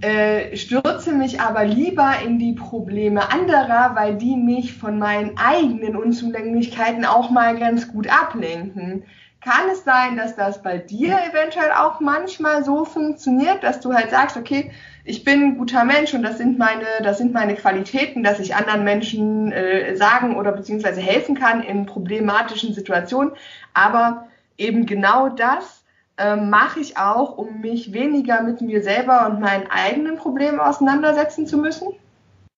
äh, 0.00 0.56
stürze 0.56 1.12
mich 1.12 1.40
aber 1.40 1.64
lieber 1.64 2.12
in 2.24 2.38
die 2.38 2.54
Probleme 2.54 3.32
anderer, 3.32 3.96
weil 3.96 4.16
die 4.16 4.36
mich 4.36 4.74
von 4.74 4.98
meinen 5.00 5.36
eigenen 5.38 5.96
Unzulänglichkeiten 5.96 7.04
auch 7.04 7.30
mal 7.30 7.58
ganz 7.58 7.88
gut 7.88 8.08
ablenken. 8.08 9.04
Kann 9.44 9.70
es 9.72 9.82
sein, 9.82 10.16
dass 10.16 10.36
das 10.36 10.62
bei 10.62 10.78
dir 10.78 11.18
eventuell 11.30 11.72
auch 11.72 11.98
manchmal 11.98 12.64
so 12.64 12.84
funktioniert, 12.84 13.64
dass 13.64 13.80
du 13.80 13.92
halt 13.92 14.10
sagst, 14.10 14.36
okay, 14.36 14.70
ich 15.04 15.24
bin 15.24 15.42
ein 15.42 15.58
guter 15.58 15.82
Mensch 15.84 16.14
und 16.14 16.22
das 16.22 16.38
sind 16.38 16.58
meine, 16.58 16.86
das 17.02 17.18
sind 17.18 17.32
meine 17.32 17.56
Qualitäten, 17.56 18.22
dass 18.22 18.38
ich 18.38 18.54
anderen 18.54 18.84
Menschen 18.84 19.50
äh, 19.50 19.96
sagen 19.96 20.36
oder 20.36 20.52
beziehungsweise 20.52 21.00
helfen 21.00 21.34
kann 21.36 21.64
in 21.64 21.86
problematischen 21.86 22.72
Situationen. 22.72 23.32
Aber 23.74 24.28
eben 24.58 24.86
genau 24.86 25.28
das 25.28 25.82
äh, 26.18 26.36
mache 26.36 26.78
ich 26.78 26.96
auch, 26.96 27.36
um 27.36 27.60
mich 27.60 27.92
weniger 27.92 28.42
mit 28.42 28.60
mir 28.60 28.80
selber 28.82 29.26
und 29.26 29.40
meinen 29.40 29.66
eigenen 29.68 30.18
Problemen 30.18 30.60
auseinandersetzen 30.60 31.48
zu 31.48 31.56
müssen. 31.56 31.88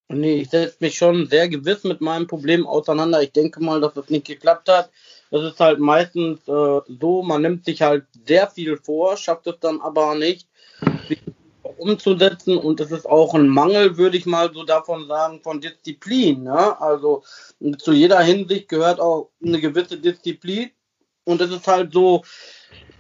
Nee, 0.09 0.43
ich 0.43 0.51
setze 0.51 0.77
mich 0.81 0.97
schon 0.97 1.27
sehr 1.29 1.49
gewiss 1.49 1.83
mit 1.85 2.03
meinem 2.03 2.27
Problem 2.27 2.67
auseinander. 2.67 3.23
Ich 3.23 3.33
denke 3.33 3.63
mal, 3.63 3.81
dass 3.81 3.97
es 3.97 4.11
nicht 4.11 4.27
geklappt 4.27 4.69
hat. 4.69 4.91
Das 5.35 5.43
ist 5.43 5.59
halt 5.59 5.81
meistens 5.81 6.47
äh, 6.47 6.81
so, 7.01 7.25
man 7.25 7.43
nimmt 7.43 7.65
sich 7.65 7.83
halt 7.83 8.05
sehr 8.25 8.49
viel 8.49 8.77
vor, 8.77 9.17
schafft 9.17 9.49
es 9.49 9.59
dann 9.59 9.81
aber 9.81 10.15
nicht, 10.15 10.47
umzusetzen 11.77 12.57
und 12.57 12.79
es 12.79 12.93
ist 12.93 13.05
auch 13.05 13.35
ein 13.35 13.49
Mangel, 13.49 13.99
würde 13.99 14.17
ich 14.17 14.27
mal 14.27 14.55
so 14.55 14.63
davon 14.63 15.09
sagen, 15.09 15.41
von 15.43 15.61
Disziplin. 15.61 16.45
Ne? 16.45 16.81
Also 16.81 17.25
zu 17.79 17.91
jeder 17.91 18.21
Hinsicht 18.21 18.69
gehört 18.69 19.01
auch 19.01 19.31
eine 19.45 19.61
gewisse 19.61 19.99
Disziplin 19.99 20.71
und 21.25 21.41
es 21.41 21.51
ist 21.51 21.67
halt 21.67 21.93
so, 21.93 22.23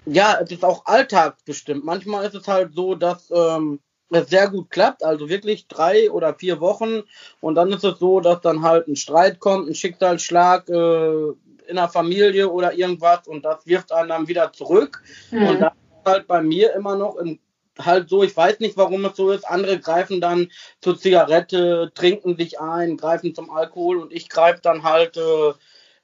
ja, 0.04 0.36
es 0.42 0.50
ist 0.50 0.64
auch 0.64 0.86
alltagsbestimmt. 0.86 1.84
Manchmal 1.84 2.26
ist 2.26 2.34
es 2.34 2.48
halt 2.48 2.74
so, 2.74 2.96
dass 2.96 3.30
ähm, 3.30 3.78
es 4.10 4.28
sehr 4.28 4.48
gut 4.48 4.70
klappt, 4.70 5.04
also 5.04 5.28
wirklich 5.28 5.68
drei 5.68 6.10
oder 6.10 6.34
vier 6.34 6.60
Wochen. 6.60 7.02
Und 7.40 7.54
dann 7.54 7.72
ist 7.72 7.84
es 7.84 8.00
so, 8.00 8.18
dass 8.18 8.40
dann 8.40 8.62
halt 8.62 8.88
ein 8.88 8.96
Streit 8.96 9.38
kommt, 9.38 9.68
ein 9.68 9.74
Schicksalsschlag 9.76 10.68
äh, 10.68 11.32
in 11.66 11.76
der 11.76 11.88
Familie 11.88 12.50
oder 12.50 12.74
irgendwas 12.74 13.26
und 13.26 13.44
das 13.44 13.66
wirft 13.66 13.92
einen 13.92 14.08
dann 14.08 14.28
wieder 14.28 14.52
zurück. 14.52 15.02
Mhm. 15.30 15.46
Und 15.46 15.60
das 15.60 15.72
ist 15.72 16.06
halt 16.06 16.26
bei 16.26 16.42
mir 16.42 16.74
immer 16.74 16.96
noch 16.96 17.16
im 17.16 17.38
halt 17.78 18.08
so, 18.08 18.22
ich 18.22 18.36
weiß 18.36 18.60
nicht, 18.60 18.76
warum 18.76 19.04
es 19.04 19.16
so 19.16 19.30
ist. 19.30 19.48
Andere 19.48 19.78
greifen 19.78 20.20
dann 20.20 20.48
zur 20.80 20.98
Zigarette, 20.98 21.90
trinken 21.94 22.36
sich 22.36 22.60
ein, 22.60 22.96
greifen 22.96 23.34
zum 23.34 23.50
Alkohol 23.50 23.98
und 23.98 24.12
ich 24.12 24.28
greife 24.28 24.60
dann 24.62 24.82
halt 24.82 25.16
äh, 25.16 25.52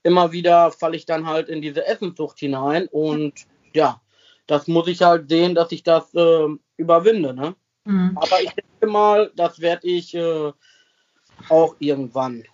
immer 0.02 0.32
wieder, 0.32 0.72
falle 0.72 0.96
ich 0.96 1.06
dann 1.06 1.26
halt 1.26 1.48
in 1.48 1.62
diese 1.62 1.86
Essenssucht 1.86 2.38
hinein 2.38 2.88
und 2.90 3.46
ja, 3.72 4.00
das 4.46 4.66
muss 4.66 4.88
ich 4.88 5.02
halt 5.02 5.28
sehen, 5.28 5.54
dass 5.54 5.70
ich 5.70 5.82
das 5.82 6.12
äh, 6.14 6.48
überwinde. 6.76 7.34
Ne? 7.34 7.54
Mhm. 7.84 8.18
Aber 8.20 8.42
ich 8.42 8.50
denke 8.50 8.86
mal, 8.92 9.30
das 9.36 9.61
werde 9.61 9.86
ich 9.86 10.14
äh, 10.14 10.52
auch 11.48 11.76
irgendwann 11.78 12.44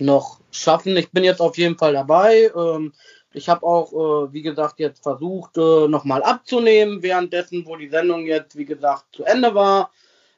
noch 0.00 0.40
schaffen. 0.50 0.96
Ich 0.96 1.10
bin 1.10 1.24
jetzt 1.24 1.40
auf 1.40 1.56
jeden 1.58 1.78
Fall 1.78 1.92
dabei. 1.92 2.50
Ähm, 2.56 2.92
ich 3.32 3.48
habe 3.48 3.64
auch, 3.64 3.92
äh, 3.92 4.32
wie 4.32 4.42
gesagt, 4.42 4.80
jetzt 4.80 5.02
versucht, 5.02 5.56
äh, 5.56 5.88
nochmal 5.88 6.22
abzunehmen, 6.22 7.02
währenddessen, 7.02 7.64
wo 7.66 7.76
die 7.76 7.88
Sendung 7.88 8.26
jetzt, 8.26 8.56
wie 8.56 8.64
gesagt, 8.64 9.04
zu 9.12 9.24
Ende 9.24 9.54
war. 9.54 9.90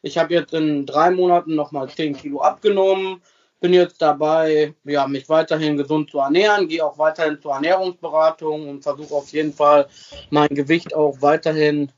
Ich 0.02 0.18
habe 0.18 0.34
jetzt 0.34 0.52
in 0.52 0.84
drei 0.84 1.10
Monaten 1.10 1.54
nochmal 1.54 1.88
10 1.88 2.16
Kilo 2.16 2.40
abgenommen. 2.40 3.22
Bin 3.60 3.72
jetzt 3.72 4.02
dabei, 4.02 4.74
ja, 4.84 5.06
mich 5.06 5.28
weiterhin 5.28 5.76
gesund 5.76 6.10
zu 6.10 6.18
ernähren, 6.18 6.66
gehe 6.66 6.84
auch 6.84 6.98
weiterhin 6.98 7.40
zur 7.40 7.52
Ernährungsberatung 7.52 8.68
und 8.68 8.82
versuche 8.82 9.14
auf 9.14 9.28
jeden 9.28 9.52
Fall 9.52 9.86
mein 10.30 10.48
Gewicht 10.48 10.94
auch 10.94 11.16
weiterhin 11.20 11.92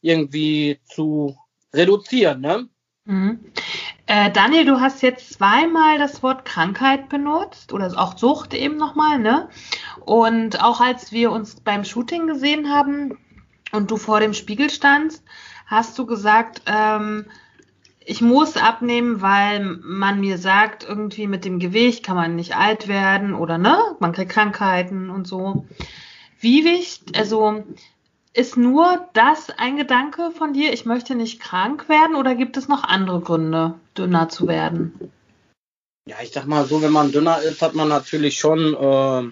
irgendwie 0.00 0.80
zu 0.84 1.36
reduzieren. 1.74 2.40
Ne? 2.40 2.68
Mhm. 3.04 3.40
Äh, 4.12 4.32
Daniel, 4.32 4.64
du 4.64 4.80
hast 4.80 5.02
jetzt 5.02 5.34
zweimal 5.34 5.96
das 5.96 6.20
Wort 6.20 6.44
Krankheit 6.44 7.08
benutzt 7.08 7.72
oder 7.72 7.96
auch 7.96 8.18
Sucht 8.18 8.54
eben 8.54 8.76
nochmal, 8.76 9.20
ne? 9.20 9.48
Und 10.04 10.64
auch 10.64 10.80
als 10.80 11.12
wir 11.12 11.30
uns 11.30 11.60
beim 11.60 11.84
Shooting 11.84 12.26
gesehen 12.26 12.70
haben 12.70 13.18
und 13.70 13.92
du 13.92 13.96
vor 13.96 14.18
dem 14.18 14.34
Spiegel 14.34 14.68
standst, 14.68 15.22
hast 15.64 15.96
du 15.96 16.06
gesagt, 16.06 16.62
ähm, 16.66 17.26
ich 18.04 18.20
muss 18.20 18.56
abnehmen, 18.56 19.22
weil 19.22 19.78
man 19.80 20.18
mir 20.18 20.38
sagt, 20.38 20.82
irgendwie 20.82 21.28
mit 21.28 21.44
dem 21.44 21.60
Gewicht 21.60 22.04
kann 22.04 22.16
man 22.16 22.34
nicht 22.34 22.56
alt 22.56 22.88
werden 22.88 23.32
oder 23.32 23.58
ne, 23.58 23.78
man 24.00 24.10
kriegt 24.10 24.32
Krankheiten 24.32 25.08
und 25.08 25.28
so. 25.28 25.66
Wie 26.40 26.64
wichtig, 26.64 27.16
also 27.16 27.62
ist 28.32 28.56
nur 28.56 29.08
das 29.12 29.50
ein 29.50 29.76
Gedanke 29.76 30.30
von 30.30 30.52
dir, 30.52 30.72
ich 30.72 30.84
möchte 30.84 31.14
nicht 31.14 31.40
krank 31.40 31.88
werden 31.88 32.16
oder 32.16 32.34
gibt 32.34 32.56
es 32.56 32.68
noch 32.68 32.84
andere 32.84 33.20
Gründe, 33.20 33.74
dünner 33.96 34.28
zu 34.28 34.46
werden? 34.46 35.12
Ja, 36.06 36.16
ich 36.22 36.30
sag 36.30 36.46
mal 36.46 36.64
so, 36.64 36.80
wenn 36.82 36.92
man 36.92 37.12
dünner 37.12 37.40
ist, 37.42 37.62
hat 37.62 37.74
man 37.74 37.88
natürlich 37.88 38.38
schon 38.38 38.74
äh, 38.74 39.30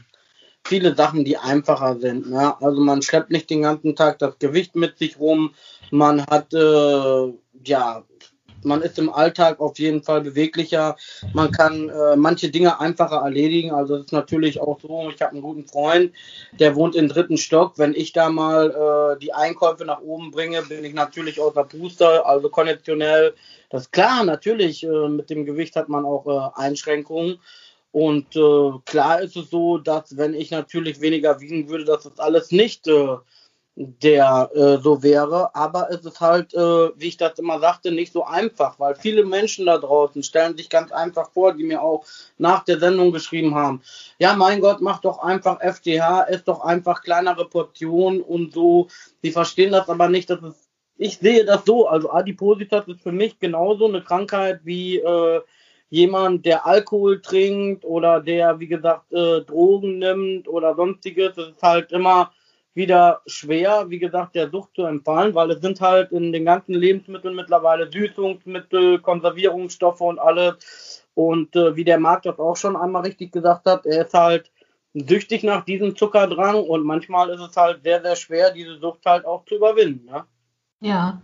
viele 0.65 0.95
Sachen, 0.95 1.25
die 1.25 1.39
einfacher 1.39 1.99
sind. 1.99 2.31
Ne? 2.31 2.61
Also 2.61 2.81
man 2.81 3.03
schleppt 3.03 3.31
nicht 3.31 3.51
den 3.51 3.63
ganzen 3.63 3.97
Tag 3.97 4.19
das 4.19 4.39
Gewicht 4.39 4.77
mit 4.77 4.99
sich 4.99 5.19
rum, 5.19 5.55
man 5.91 6.27
hat 6.27 6.53
äh, 6.53 7.33
ja 7.65 8.05
man 8.63 8.83
ist 8.83 8.99
im 8.99 9.13
Alltag 9.13 9.61
auf 9.61 9.79
jeden 9.79 10.03
Fall 10.03 10.21
beweglicher. 10.21 10.97
Man 11.33 11.51
kann 11.51 11.89
äh, 11.89 12.17
manche 12.17 12.51
Dinge 12.51 12.81
einfacher 12.81 13.23
erledigen. 13.23 13.73
Also 13.73 13.97
es 13.97 14.07
ist 14.07 14.13
natürlich 14.13 14.61
auch 14.61 14.81
so, 14.81 15.11
ich 15.15 15.21
habe 15.21 15.33
einen 15.33 15.43
guten 15.43 15.67
Freund, 15.67 16.13
der 16.59 16.75
wohnt 16.75 16.97
im 16.97 17.09
dritten 17.09 17.37
Stock. 17.37 17.79
Wenn 17.79 17.95
ich 17.95 18.13
da 18.13 18.31
mal 18.31 19.17
äh, 19.17 19.19
die 19.21 19.33
Einkäufe 19.33 19.85
nach 19.85 20.01
oben 20.01 20.31
bringe, 20.31 20.63
bin 20.63 20.85
ich 20.85 20.95
natürlich 20.95 21.41
außer 21.41 21.65
Puster, 21.65 22.27
also 22.27 22.49
konditionell. 22.49 23.35
Das 23.71 23.83
ist 23.83 23.93
klar, 23.93 24.25
natürlich, 24.25 24.85
äh, 24.85 25.09
mit 25.09 25.31
dem 25.31 25.45
Gewicht 25.45 25.77
hat 25.77 25.89
man 25.89 26.05
auch 26.05 26.27
äh, 26.27 26.61
Einschränkungen. 26.61 27.39
Und 27.91 28.37
äh, 28.37 28.71
klar 28.85 29.23
ist 29.23 29.37
es 29.37 29.51
so, 29.51 29.79
dass 29.79 30.17
wenn 30.17 30.35
ich 30.35 30.51
natürlich 30.51 31.01
weniger 31.01 31.41
wiegen 31.41 31.69
würde, 31.69 31.85
dass 31.85 32.05
das 32.05 32.19
alles 32.19 32.53
nicht 32.53 32.87
äh, 32.87 33.17
der 33.81 34.51
äh, 34.55 34.79
so 34.83 35.05
wäre. 35.05 35.55
Aber 35.55 35.89
es 35.91 36.05
ist 36.05 36.21
halt, 36.21 36.53
äh, 36.53 36.59
wie 36.97 37.07
ich 37.07 37.17
das 37.17 37.39
immer 37.39 37.61
sagte, 37.61 37.93
nicht 37.93 38.13
so 38.13 38.25
einfach, 38.25 38.79
weil 38.81 38.97
viele 38.97 39.25
Menschen 39.25 39.67
da 39.67 39.79
draußen 39.79 40.25
stellen 40.25 40.57
sich 40.57 40.69
ganz 40.69 40.91
einfach 40.91 41.31
vor, 41.31 41.53
die 41.53 41.63
mir 41.63 41.81
auch 41.81 42.05
nach 42.39 42.65
der 42.65 42.81
Sendung 42.81 43.13
geschrieben 43.13 43.55
haben, 43.55 43.83
ja, 44.19 44.35
mein 44.35 44.61
Gott, 44.61 44.81
mach 44.81 45.01
doch 45.01 45.21
einfach 45.21 45.61
FDH, 45.61 46.25
ess 46.25 46.43
doch 46.43 46.61
einfach 46.61 47.03
kleinere 47.03 47.49
Portionen 47.49 48.21
und 48.21 48.53
so. 48.53 48.89
Die 49.23 49.31
verstehen 49.31 49.71
das 49.71 49.89
aber 49.89 50.09
nicht, 50.09 50.29
dass 50.29 50.43
es, 50.43 50.69
ich 50.97 51.19
sehe 51.19 51.45
das 51.45 51.65
so, 51.65 51.87
also 51.87 52.11
Adipositas 52.11 52.89
ist 52.89 53.01
für 53.01 53.13
mich 53.13 53.39
genauso 53.39 53.87
eine 53.87 54.03
Krankheit 54.03 54.61
wie 54.65 54.99
äh, 54.99 55.41
jemand, 55.89 56.45
der 56.45 56.67
Alkohol 56.67 57.23
trinkt 57.23 57.85
oder 57.85 58.21
der, 58.21 58.59
wie 58.59 58.67
gesagt, 58.67 59.13
äh, 59.13 59.43
Drogen 59.43 59.99
nimmt 59.99 60.49
oder 60.49 60.75
sonstiges. 60.75 61.39
Es 61.39 61.51
ist 61.51 61.63
halt 61.63 61.93
immer 61.93 62.33
wieder 62.79 63.21
schwer, 63.27 63.91
wie 63.91 63.99
gesagt, 63.99 64.35
der 64.35 64.49
Sucht 64.49 64.71
zu 64.75 64.85
empfallen, 64.85 65.35
weil 65.35 65.51
es 65.51 65.61
sind 65.61 65.83
halt 65.83 66.13
in 66.13 66.33
den 66.33 66.47
ganzen 66.47 66.73
Lebensmitteln 66.73 67.35
mittlerweile 67.35 67.93
Süßungsmittel, 67.93 69.01
Konservierungsstoffe 69.01 70.01
und 70.01 70.19
alles. 70.19 71.05
Und 71.13 71.55
äh, 71.57 71.77
wie 71.77 71.85
der 71.85 71.99
Markt 71.99 72.25
das 72.25 72.39
auch 72.39 72.57
schon 72.57 72.77
einmal 72.77 73.03
richtig 73.03 73.33
gesagt 73.33 73.67
hat, 73.67 73.85
er 73.85 74.07
ist 74.07 74.15
halt 74.15 74.51
süchtig 74.95 75.43
nach 75.43 75.65
diesem 75.65 75.97
Zuckerdrang 75.97 76.63
und 76.63 76.85
manchmal 76.85 77.29
ist 77.31 77.41
es 77.41 77.57
halt 77.57 77.83
sehr, 77.83 78.01
sehr 78.01 78.17
schwer, 78.17 78.53
diese 78.53 78.79
Sucht 78.79 79.05
halt 79.05 79.27
auch 79.27 79.45
zu 79.45 79.57
überwinden. 79.57 80.07
Ne? 80.07 80.25
Ja, 80.81 81.21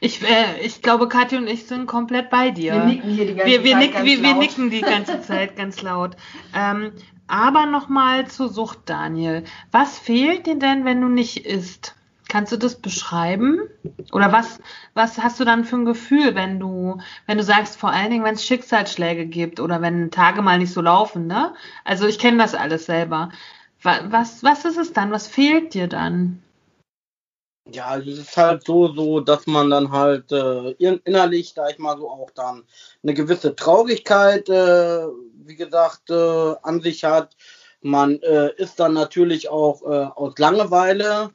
ich, 0.00 0.22
äh, 0.22 0.60
ich 0.60 0.82
glaube, 0.82 1.08
Katja 1.08 1.38
und 1.38 1.46
ich 1.46 1.66
sind 1.66 1.86
komplett 1.86 2.30
bei 2.30 2.50
dir. 2.50 2.72
Wir 2.72 2.84
nicken 2.84 3.10
hier 3.10 3.26
die 3.26 3.34
ganze 3.34 3.52
wir, 3.52 3.64
wir 3.64 3.72
Zeit 3.72 3.80
nick, 3.80 3.92
ganz 3.92 4.06
wir, 4.06 4.22
wir 4.22 4.30
laut. 4.30 4.38
nicken 4.38 4.70
die 4.70 4.80
ganze 4.80 5.20
Zeit 5.22 5.56
ganz 5.56 5.82
laut. 5.82 6.16
Ähm, 6.54 6.92
aber 7.26 7.66
nochmal 7.66 8.26
zur 8.28 8.48
Sucht, 8.48 8.80
Daniel. 8.86 9.44
Was 9.72 9.98
fehlt 9.98 10.46
dir 10.46 10.58
denn, 10.58 10.84
wenn 10.84 11.00
du 11.00 11.08
nicht 11.08 11.46
isst? 11.46 11.94
Kannst 12.28 12.52
du 12.52 12.56
das 12.56 12.76
beschreiben? 12.76 13.60
Oder 14.12 14.32
was, 14.32 14.60
was 14.94 15.18
hast 15.18 15.38
du 15.40 15.44
dann 15.44 15.64
für 15.64 15.76
ein 15.76 15.84
Gefühl, 15.84 16.34
wenn 16.34 16.58
du, 16.58 16.98
wenn 17.26 17.38
du 17.38 17.44
sagst, 17.44 17.76
vor 17.78 17.90
allen 17.90 18.10
Dingen, 18.10 18.24
wenn 18.24 18.34
es 18.34 18.44
Schicksalsschläge 18.44 19.26
gibt 19.26 19.60
oder 19.60 19.82
wenn 19.82 20.10
Tage 20.10 20.42
mal 20.42 20.58
nicht 20.58 20.72
so 20.72 20.80
laufen, 20.80 21.26
ne? 21.26 21.54
Also 21.84 22.06
ich 22.06 22.18
kenne 22.18 22.38
das 22.38 22.54
alles 22.54 22.86
selber. 22.86 23.30
Was, 23.82 24.00
was, 24.10 24.42
was 24.42 24.64
ist 24.64 24.78
es 24.78 24.92
dann? 24.92 25.10
Was 25.10 25.28
fehlt 25.28 25.74
dir 25.74 25.88
dann? 25.88 26.42
Ja, 27.72 27.86
also 27.86 28.10
es 28.10 28.18
ist 28.18 28.36
halt 28.36 28.64
so, 28.64 28.88
so, 28.92 29.20
dass 29.20 29.46
man 29.46 29.70
dann 29.70 29.90
halt 29.90 30.30
äh, 30.32 30.70
in- 30.72 31.00
innerlich, 31.04 31.54
da 31.54 31.68
ich 31.68 31.78
mal 31.78 31.96
so 31.96 32.10
auch 32.10 32.30
dann 32.30 32.64
eine 33.02 33.14
gewisse 33.14 33.56
Traurigkeit, 33.56 34.48
äh, 34.50 35.06
wie 35.46 35.56
gesagt, 35.56 36.10
äh, 36.10 36.54
an 36.62 36.82
sich 36.82 37.04
hat. 37.04 37.34
Man 37.80 38.20
äh, 38.22 38.50
ist 38.56 38.78
dann 38.80 38.92
natürlich 38.92 39.48
auch 39.48 39.82
äh, 39.82 40.04
aus 40.14 40.36
Langeweile, 40.38 41.30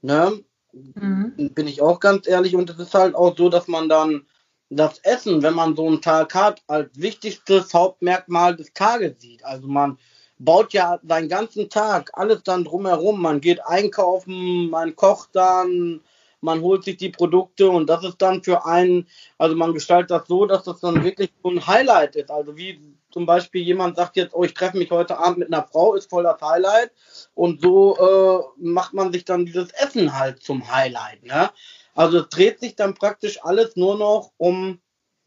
ne? 0.00 0.42
Mhm. 0.72 1.34
Bin 1.54 1.68
ich 1.68 1.82
auch 1.82 2.00
ganz 2.00 2.26
ehrlich. 2.26 2.56
Und 2.56 2.70
es 2.70 2.78
ist 2.78 2.94
halt 2.94 3.14
auch 3.14 3.36
so, 3.36 3.48
dass 3.50 3.68
man 3.68 3.88
dann 3.88 4.26
das 4.70 4.98
Essen, 5.00 5.42
wenn 5.42 5.54
man 5.54 5.76
so 5.76 5.86
einen 5.86 6.00
Tag 6.02 6.34
hat, 6.34 6.62
als 6.66 6.90
wichtigstes 6.94 7.72
Hauptmerkmal 7.74 8.56
des 8.56 8.72
Tages 8.72 9.20
sieht. 9.20 9.44
Also 9.44 9.68
man 9.68 9.98
baut 10.38 10.72
ja 10.72 10.98
seinen 11.06 11.28
ganzen 11.28 11.70
Tag 11.70 12.10
alles 12.14 12.42
dann 12.42 12.64
drumherum. 12.64 13.20
Man 13.20 13.40
geht 13.40 13.64
einkaufen, 13.66 14.70
man 14.70 14.96
kocht 14.96 15.30
dann, 15.32 16.00
man 16.40 16.60
holt 16.60 16.84
sich 16.84 16.98
die 16.98 17.08
Produkte 17.08 17.70
und 17.70 17.88
das 17.88 18.04
ist 18.04 18.20
dann 18.20 18.42
für 18.42 18.66
einen, 18.66 19.08
also 19.38 19.56
man 19.56 19.72
gestaltet 19.72 20.10
das 20.10 20.28
so, 20.28 20.44
dass 20.46 20.64
das 20.64 20.80
dann 20.80 21.02
wirklich 21.02 21.30
so 21.42 21.50
ein 21.50 21.66
Highlight 21.66 22.16
ist. 22.16 22.30
Also 22.30 22.56
wie 22.56 22.78
zum 23.10 23.26
Beispiel 23.26 23.62
jemand 23.62 23.96
sagt 23.96 24.16
jetzt, 24.16 24.34
oh, 24.34 24.44
ich 24.44 24.54
treffe 24.54 24.76
mich 24.76 24.90
heute 24.90 25.18
Abend 25.18 25.38
mit 25.38 25.52
einer 25.52 25.66
Frau, 25.66 25.94
ist 25.94 26.10
voll 26.10 26.24
das 26.24 26.40
Highlight. 26.40 26.90
Und 27.34 27.62
so 27.62 27.96
äh, 27.96 28.62
macht 28.62 28.92
man 28.92 29.12
sich 29.12 29.24
dann 29.24 29.46
dieses 29.46 29.70
Essen 29.70 30.18
halt 30.18 30.42
zum 30.42 30.70
Highlight. 30.70 31.22
Ne? 31.22 31.50
Also 31.94 32.18
es 32.18 32.28
dreht 32.28 32.60
sich 32.60 32.76
dann 32.76 32.94
praktisch 32.94 33.42
alles 33.42 33.76
nur 33.76 33.96
noch 33.96 34.32
um, 34.36 34.80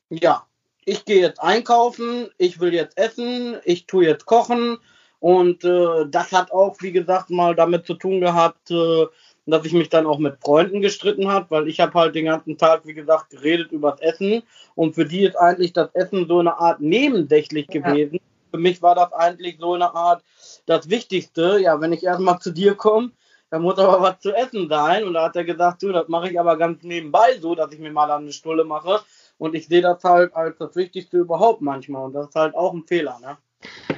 ja, 0.09 0.45
ich 0.85 1.03
gehe 1.05 1.21
jetzt 1.21 1.41
einkaufen, 1.41 2.29
ich 2.37 2.59
will 2.59 2.73
jetzt 2.73 2.97
essen, 2.97 3.57
ich 3.63 3.87
tue 3.87 4.05
jetzt 4.05 4.25
kochen. 4.25 4.77
Und 5.19 5.63
äh, 5.63 6.05
das 6.09 6.31
hat 6.31 6.51
auch, 6.51 6.75
wie 6.81 6.91
gesagt, 6.91 7.29
mal 7.29 7.55
damit 7.55 7.85
zu 7.85 7.95
tun 7.95 8.21
gehabt, 8.21 8.69
äh, 8.71 9.05
dass 9.47 9.65
ich 9.65 9.73
mich 9.73 9.89
dann 9.89 10.05
auch 10.05 10.19
mit 10.19 10.37
Freunden 10.43 10.81
gestritten 10.81 11.29
habe, 11.31 11.47
weil 11.49 11.67
ich 11.67 11.79
habe 11.79 11.93
halt 11.93 12.15
den 12.15 12.25
ganzen 12.25 12.57
Tag, 12.57 12.85
wie 12.85 12.93
gesagt, 12.93 13.29
geredet 13.29 13.71
über 13.71 13.91
das 13.91 14.01
Essen. 14.01 14.43
Und 14.75 14.93
für 14.93 15.05
die 15.05 15.23
ist 15.23 15.37
eigentlich 15.37 15.73
das 15.73 15.89
Essen 15.93 16.27
so 16.27 16.39
eine 16.39 16.57
Art 16.59 16.81
nebensächlich 16.81 17.67
Ja. 17.71 17.81
gewesen. 17.81 18.19
Für 18.51 18.59
mich 18.59 18.81
war 18.81 18.95
das 18.95 19.11
eigentlich 19.13 19.57
so 19.59 19.73
eine 19.73 19.93
Art 19.93 20.23
das 20.65 20.89
Wichtigste. 20.89 21.59
Ja, 21.59 21.79
wenn 21.81 21.93
ich 21.93 22.03
erstmal 22.03 22.39
zu 22.39 22.51
dir 22.51 22.75
komme, 22.75 23.11
dann 23.49 23.61
muss 23.61 23.79
aber 23.79 24.01
was 24.01 24.19
zu 24.19 24.33
essen 24.33 24.67
sein. 24.69 25.05
Und 25.05 25.13
da 25.13 25.25
hat 25.25 25.35
er 25.35 25.45
gesagt, 25.45 25.81
du, 25.81 25.91
das 25.91 26.07
mache 26.09 26.29
ich 26.29 26.39
aber 26.39 26.57
ganz 26.57 26.83
nebenbei 26.83 27.37
so, 27.39 27.55
dass 27.55 27.71
ich 27.71 27.79
mir 27.79 27.91
mal 27.91 28.11
eine 28.11 28.31
Stulle 28.31 28.65
mache. 28.65 28.99
Und 29.37 29.55
ich 29.55 29.67
sehe 29.67 29.81
das 29.81 30.03
halt 30.03 30.35
als 30.35 30.57
das 30.57 30.75
Wichtigste 30.75 31.17
überhaupt 31.17 31.61
manchmal. 31.61 32.05
Und 32.05 32.13
das 32.13 32.27
ist 32.27 32.35
halt 32.35 32.55
auch 32.55 32.73
ein 32.73 32.83
Fehler, 32.83 33.17
ne? 33.21 33.37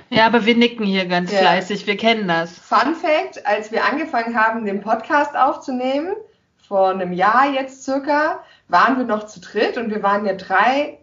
Ja, 0.09 0.25
aber 0.25 0.45
wir 0.45 0.55
nicken 0.55 0.85
hier 0.85 1.05
ganz 1.05 1.31
Ja. 1.31 1.39
fleißig, 1.39 1.87
wir 1.87 1.97
kennen 1.97 2.27
das. 2.27 2.51
Fun 2.57 2.95
Fact, 2.95 3.45
als 3.45 3.71
wir 3.71 3.85
angefangen 3.85 4.39
haben, 4.39 4.65
den 4.65 4.81
Podcast 4.81 5.35
aufzunehmen, 5.35 6.15
vor 6.67 6.89
einem 6.89 7.13
Jahr 7.13 7.51
jetzt 7.51 7.83
circa, 7.83 8.43
waren 8.67 8.97
wir 8.97 9.05
noch 9.05 9.25
zu 9.25 9.39
dritt 9.39 9.77
und 9.77 9.89
wir 9.89 10.03
waren 10.03 10.25
ja 10.25 10.33
drei 10.33 10.99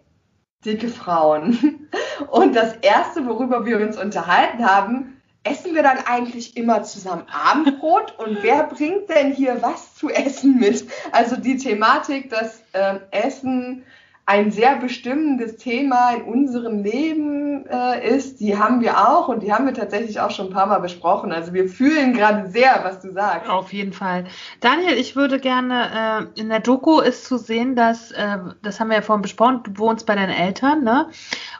dicke 0.65 0.89
Frauen. 0.89 1.89
Und 2.31 2.55
das 2.55 2.73
erste, 2.77 3.27
worüber 3.27 3.65
wir 3.65 3.79
uns 3.79 3.95
unterhalten 3.97 4.65
haben, 4.65 5.21
essen 5.43 5.75
wir 5.75 5.83
dann 5.83 5.99
eigentlich 6.07 6.57
immer 6.57 6.83
zusammen 6.83 7.23
Abendbrot 7.31 8.17
und 8.17 8.41
wer 8.41 8.63
bringt 8.63 9.09
denn 9.09 9.31
hier 9.31 9.61
was 9.61 9.95
zu 9.95 10.09
essen 10.09 10.59
mit? 10.59 10.85
Also 11.11 11.37
die 11.37 11.57
Thematik, 11.57 12.29
dass 12.31 12.61
äh, 12.73 12.95
Essen 13.11 13.85
ein 14.27 14.51
sehr 14.51 14.75
bestimmendes 14.75 15.55
Thema 15.55 16.11
in 16.11 16.23
unserem 16.23 16.83
Leben 16.83 17.65
äh, 17.65 18.05
ist, 18.09 18.41
die 18.41 18.57
haben 18.57 18.81
wir 18.81 19.07
auch 19.07 19.29
und 19.29 19.41
die 19.41 19.53
haben 19.53 19.65
wir 19.65 19.73
tatsächlich 19.73 20.19
auch 20.19 20.31
schon 20.31 20.47
ein 20.47 20.53
paar 20.53 20.67
Mal 20.67 20.79
besprochen. 20.79 21.31
Also 21.31 21.53
wir 21.53 21.69
fühlen 21.69 22.13
gerade 22.13 22.49
sehr, 22.49 22.81
was 22.83 22.99
du 22.99 23.13
sagst. 23.13 23.49
Auf 23.49 23.71
jeden 23.71 23.93
Fall. 23.93 24.25
Daniel, 24.59 24.97
ich 24.97 25.15
würde 25.15 25.39
gerne, 25.39 26.27
äh, 26.35 26.39
in 26.41 26.49
der 26.49 26.59
Doku 26.59 26.99
ist 26.99 27.23
zu 27.23 27.37
sehen, 27.37 27.77
dass, 27.77 28.11
äh, 28.11 28.37
das 28.61 28.81
haben 28.81 28.89
wir 28.89 28.97
ja 28.97 29.01
vorhin 29.01 29.21
besprochen, 29.21 29.61
du 29.63 29.77
wohnst 29.77 30.05
bei 30.05 30.15
deinen 30.15 30.35
Eltern, 30.35 30.83
ne? 30.83 31.09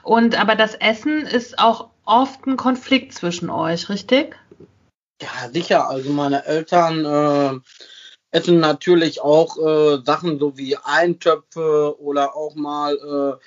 Und 0.02 0.38
aber 0.38 0.54
das 0.54 0.74
Essen 0.74 1.22
ist 1.22 1.58
auch 1.58 1.88
oft 2.04 2.46
ein 2.46 2.58
Konflikt 2.58 3.14
zwischen 3.14 3.48
euch, 3.48 3.88
richtig? 3.88 4.36
Ja, 5.22 5.48
sicher. 5.50 5.88
Also 5.88 6.10
meine 6.10 6.44
Eltern 6.44 7.62
essen 8.30 8.60
natürlich 8.60 9.20
auch 9.20 9.56
äh, 9.58 10.02
Sachen 10.04 10.38
so 10.38 10.56
wie 10.58 10.76
Eintöpfe 10.76 11.96
oder 12.00 12.36
auch 12.36 12.54
mal 12.54 13.38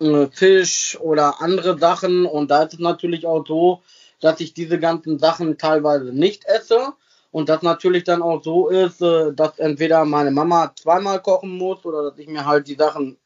äh, 0.00 0.04
äh, 0.04 0.28
Fisch 0.30 0.98
oder 1.00 1.40
andere 1.40 1.78
Sachen. 1.78 2.26
Und 2.26 2.50
da 2.50 2.62
ist 2.62 2.74
es 2.74 2.80
natürlich 2.80 3.26
auch 3.26 3.44
so, 3.46 3.82
dass 4.20 4.40
ich 4.40 4.54
diese 4.54 4.78
ganzen 4.78 5.18
Sachen 5.18 5.58
teilweise 5.58 6.12
nicht 6.12 6.44
esse. 6.46 6.92
Und 7.32 7.48
das 7.48 7.62
natürlich 7.62 8.04
dann 8.04 8.22
auch 8.22 8.42
so 8.42 8.68
ist, 8.68 9.00
äh, 9.02 9.32
dass 9.32 9.58
entweder 9.58 10.04
meine 10.04 10.30
Mama 10.30 10.72
zweimal 10.80 11.20
kochen 11.22 11.56
muss 11.56 11.84
oder 11.84 12.10
dass 12.10 12.18
ich 12.18 12.28
mir 12.28 12.44
halt 12.46 12.68
die 12.68 12.74
Sachen 12.74 13.18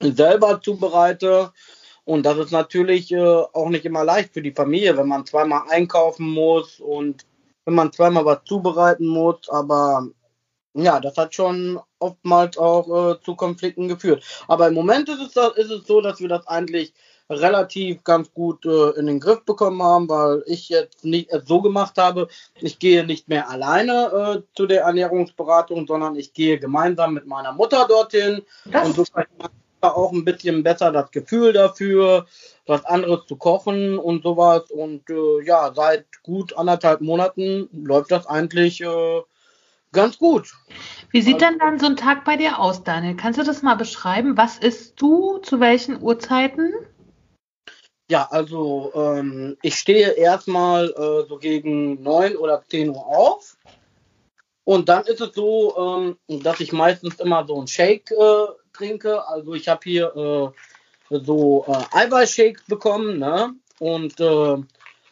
selber 0.00 0.60
zubereite. 0.62 1.52
Und 2.04 2.24
das 2.24 2.38
ist 2.38 2.50
natürlich 2.50 3.12
äh, 3.12 3.18
auch 3.20 3.68
nicht 3.68 3.84
immer 3.84 4.04
leicht 4.04 4.32
für 4.34 4.42
die 4.42 4.52
Familie, 4.52 4.96
wenn 4.96 5.08
man 5.08 5.26
zweimal 5.26 5.62
einkaufen 5.68 6.28
muss 6.28 6.80
und 6.80 7.26
wenn 7.64 7.74
man 7.74 7.92
zweimal 7.92 8.24
was 8.24 8.44
zubereiten 8.44 9.06
muss. 9.06 9.48
Aber 9.48 10.08
ja, 10.74 11.00
das 11.00 11.16
hat 11.16 11.34
schon 11.34 11.80
oftmals 11.98 12.56
auch 12.58 13.12
äh, 13.12 13.20
zu 13.22 13.34
Konflikten 13.34 13.88
geführt. 13.88 14.24
Aber 14.48 14.68
im 14.68 14.74
Moment 14.74 15.08
ist 15.08 15.20
es, 15.20 15.56
ist 15.56 15.70
es 15.70 15.86
so, 15.86 16.00
dass 16.00 16.20
wir 16.20 16.28
das 16.28 16.46
eigentlich 16.46 16.92
relativ 17.28 18.02
ganz 18.02 18.32
gut 18.34 18.66
äh, 18.66 18.90
in 18.98 19.06
den 19.06 19.20
Griff 19.20 19.44
bekommen 19.44 19.82
haben, 19.82 20.08
weil 20.08 20.42
ich 20.46 20.68
jetzt 20.68 21.04
nicht 21.04 21.30
äh, 21.32 21.40
so 21.44 21.62
gemacht 21.62 21.96
habe, 21.96 22.28
ich 22.60 22.78
gehe 22.78 23.06
nicht 23.06 23.28
mehr 23.28 23.48
alleine 23.48 24.42
äh, 24.42 24.56
zu 24.56 24.66
der 24.66 24.82
Ernährungsberatung, 24.82 25.86
sondern 25.86 26.16
ich 26.16 26.32
gehe 26.32 26.58
gemeinsam 26.58 27.14
mit 27.14 27.26
meiner 27.26 27.52
Mutter 27.52 27.86
dorthin 27.88 28.42
das 28.64 28.86
und 28.86 28.96
so 28.96 29.04
auch 29.82 30.12
ein 30.12 30.24
bisschen 30.24 30.62
besser 30.62 30.92
das 30.92 31.10
Gefühl 31.10 31.52
dafür, 31.52 32.26
was 32.66 32.84
anderes 32.84 33.26
zu 33.26 33.36
kochen 33.36 33.98
und 33.98 34.22
sowas. 34.22 34.70
Und 34.70 35.08
äh, 35.08 35.44
ja, 35.44 35.72
seit 35.74 36.04
gut 36.22 36.56
anderthalb 36.56 37.00
Monaten 37.00 37.68
läuft 37.72 38.10
das 38.10 38.26
eigentlich 38.26 38.82
äh, 38.82 39.22
Ganz 39.92 40.18
gut. 40.18 40.52
Wie 41.10 41.20
sieht 41.20 41.42
also, 41.42 41.46
denn 41.46 41.58
dann 41.58 41.78
so 41.80 41.86
ein 41.86 41.96
Tag 41.96 42.24
bei 42.24 42.36
dir 42.36 42.58
aus, 42.60 42.84
Daniel? 42.84 43.16
Kannst 43.16 43.38
du 43.38 43.44
das 43.44 43.62
mal 43.62 43.74
beschreiben? 43.74 44.36
Was 44.36 44.58
isst 44.58 45.00
du? 45.00 45.38
Zu 45.38 45.58
welchen 45.58 46.00
Uhrzeiten? 46.00 46.72
Ja, 48.08 48.28
also 48.30 48.92
ähm, 48.94 49.56
ich 49.62 49.76
stehe 49.76 50.10
erstmal 50.10 50.90
äh, 50.90 51.28
so 51.28 51.38
gegen 51.38 52.02
9 52.02 52.36
oder 52.36 52.62
10 52.68 52.90
Uhr 52.90 53.06
auf. 53.06 53.56
Und 54.64 54.88
dann 54.88 55.04
ist 55.04 55.20
es 55.20 55.34
so, 55.34 56.16
ähm, 56.28 56.42
dass 56.42 56.60
ich 56.60 56.72
meistens 56.72 57.18
immer 57.18 57.44
so 57.46 57.58
einen 57.58 57.66
Shake 57.66 58.10
äh, 58.12 58.46
trinke. 58.72 59.26
Also 59.26 59.54
ich 59.54 59.68
habe 59.68 59.80
hier 59.82 60.54
äh, 61.10 61.18
so 61.18 61.64
äh, 61.66 61.98
Eiweißshakes 61.98 62.64
bekommen, 62.66 63.18
ne? 63.18 63.54
Und 63.80 64.20
äh, 64.20 64.56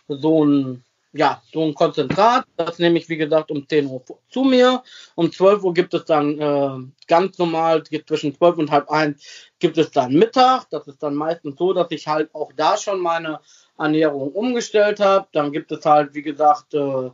so 0.09 0.45
ein 0.45 0.85
ja, 1.19 1.43
so 1.53 1.65
ein 1.65 1.75
Konzentrat. 1.75 2.47
Das 2.57 2.79
nehme 2.79 2.97
ich, 2.97 3.09
wie 3.09 3.17
gesagt, 3.17 3.51
um 3.51 3.69
10 3.69 3.87
Uhr 3.87 4.05
zu 4.31 4.45
mir. 4.45 4.85
Um 5.17 5.33
12 5.33 5.65
Uhr 5.65 5.75
gibt 5.75 5.93
es 5.93 6.05
dann 6.05 6.39
äh, 6.41 6.79
ganz 7.09 7.39
normal, 7.39 7.83
zwischen 7.83 8.37
12 8.37 8.59
und 8.59 8.71
halb 8.71 8.89
1 8.89 9.21
gibt 9.59 9.79
es 9.79 9.91
dann 9.91 10.13
Mittag. 10.13 10.71
Das 10.71 10.87
ist 10.87 11.03
dann 11.03 11.17
meistens 11.17 11.59
so, 11.59 11.73
dass 11.73 11.91
ich 11.91 12.07
halt 12.07 12.33
auch 12.37 12.53
da 12.57 12.77
schon 12.77 13.01
meine 13.01 13.41
Ernährung 13.77 14.31
umgestellt 14.31 15.01
habe. 15.01 15.27
Dann 15.33 15.51
gibt 15.51 15.73
es 15.73 15.85
halt, 15.85 16.15
wie 16.15 16.23
gesagt, 16.23 16.75
äh, 16.75 17.11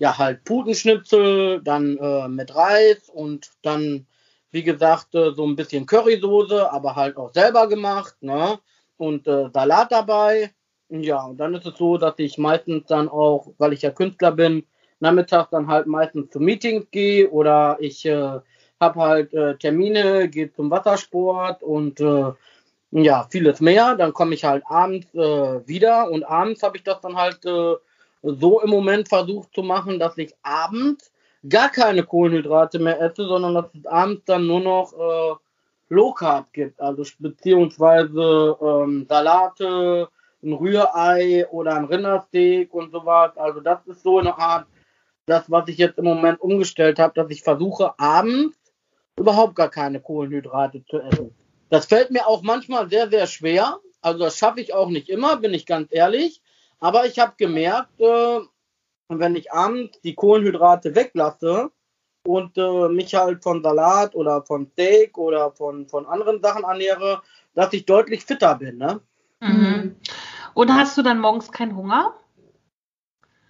ja, 0.00 0.18
halt 0.18 0.42
Putenschnitzel, 0.42 1.62
dann 1.62 1.96
äh, 1.98 2.26
mit 2.26 2.56
Reis 2.56 3.08
und 3.08 3.52
dann, 3.62 4.08
wie 4.50 4.64
gesagt, 4.64 5.14
äh, 5.14 5.32
so 5.32 5.46
ein 5.46 5.54
bisschen 5.54 5.86
Currysoße, 5.86 6.72
aber 6.72 6.96
halt 6.96 7.16
auch 7.16 7.32
selber 7.32 7.68
gemacht, 7.68 8.16
ne? 8.20 8.58
Und 8.96 9.28
äh, 9.28 9.48
Salat 9.52 9.92
dabei 9.92 10.52
ja, 10.88 11.24
und 11.24 11.38
dann 11.38 11.54
ist 11.54 11.66
es 11.66 11.76
so, 11.76 11.98
dass 11.98 12.14
ich 12.18 12.38
meistens 12.38 12.86
dann 12.86 13.08
auch, 13.08 13.52
weil 13.58 13.72
ich 13.72 13.82
ja 13.82 13.90
Künstler 13.90 14.32
bin, 14.32 14.64
nachmittags 15.00 15.50
dann 15.50 15.66
halt 15.66 15.86
meistens 15.86 16.30
zu 16.30 16.40
Meetings 16.40 16.90
gehe 16.90 17.28
oder 17.30 17.76
ich 17.80 18.04
äh, 18.06 18.40
habe 18.80 19.00
halt 19.00 19.34
äh, 19.34 19.56
Termine, 19.56 20.28
gehe 20.28 20.52
zum 20.52 20.70
Wassersport 20.70 21.62
und 21.62 22.00
äh, 22.00 22.32
ja, 22.90 23.26
vieles 23.30 23.60
mehr. 23.60 23.96
Dann 23.96 24.12
komme 24.12 24.34
ich 24.34 24.44
halt 24.44 24.62
abends 24.66 25.12
äh, 25.14 25.66
wieder 25.66 26.10
und 26.10 26.24
abends 26.24 26.62
habe 26.62 26.76
ich 26.76 26.84
das 26.84 27.00
dann 27.00 27.16
halt 27.16 27.44
äh, 27.44 27.74
so 28.22 28.60
im 28.60 28.70
Moment 28.70 29.08
versucht 29.08 29.54
zu 29.54 29.62
machen, 29.62 29.98
dass 29.98 30.16
ich 30.16 30.34
abends 30.42 31.12
gar 31.48 31.68
keine 31.70 32.04
Kohlenhydrate 32.04 32.78
mehr 32.78 33.00
esse, 33.00 33.26
sondern 33.26 33.54
dass 33.54 33.66
es 33.74 33.86
abends 33.86 34.22
dann 34.24 34.46
nur 34.46 34.60
noch 34.60 34.92
äh, 34.92 35.34
Low 35.90 36.12
Carb 36.12 36.52
gibt, 36.52 36.80
also 36.80 37.04
beziehungsweise 37.18 38.56
ähm, 38.60 39.06
Salate, 39.08 40.08
ein 40.44 40.52
Rührei 40.52 41.46
oder 41.48 41.74
ein 41.74 41.84
Rindersteak 41.84 42.72
und 42.72 42.92
sowas. 42.92 43.36
Also 43.36 43.60
das 43.60 43.86
ist 43.86 44.02
so 44.02 44.18
eine 44.18 44.36
Art, 44.36 44.66
das, 45.26 45.50
was 45.50 45.68
ich 45.68 45.78
jetzt 45.78 45.98
im 45.98 46.04
Moment 46.04 46.40
umgestellt 46.40 46.98
habe, 46.98 47.14
dass 47.14 47.30
ich 47.30 47.42
versuche, 47.42 47.98
abends 47.98 48.56
überhaupt 49.16 49.54
gar 49.54 49.70
keine 49.70 50.00
Kohlenhydrate 50.00 50.84
zu 50.86 51.00
essen. 51.00 51.34
Das 51.70 51.86
fällt 51.86 52.10
mir 52.10 52.26
auch 52.26 52.42
manchmal 52.42 52.88
sehr, 52.90 53.08
sehr 53.08 53.26
schwer. 53.26 53.78
Also 54.02 54.18
das 54.18 54.36
schaffe 54.36 54.60
ich 54.60 54.74
auch 54.74 54.90
nicht 54.90 55.08
immer, 55.08 55.36
bin 55.36 55.54
ich 55.54 55.66
ganz 55.66 55.88
ehrlich. 55.90 56.42
Aber 56.78 57.06
ich 57.06 57.18
habe 57.18 57.32
gemerkt, 57.38 58.00
äh, 58.00 58.40
wenn 59.08 59.36
ich 59.36 59.52
abends 59.52 60.00
die 60.02 60.14
Kohlenhydrate 60.14 60.94
weglasse 60.94 61.70
und 62.26 62.56
äh, 62.58 62.88
mich 62.88 63.14
halt 63.14 63.42
von 63.42 63.62
Salat 63.62 64.14
oder 64.14 64.42
von 64.42 64.66
Steak 64.72 65.16
oder 65.16 65.52
von, 65.52 65.88
von 65.88 66.06
anderen 66.06 66.42
Sachen 66.42 66.64
ernähre, 66.64 67.22
dass 67.54 67.72
ich 67.72 67.86
deutlich 67.86 68.24
fitter 68.24 68.56
bin. 68.56 68.78
Ne? 68.78 69.00
Mhm. 69.40 69.96
Und 70.54 70.72
hast 70.72 70.96
du 70.96 71.02
dann 71.02 71.20
morgens 71.20 71.52
keinen 71.52 71.76
Hunger? 71.76 72.14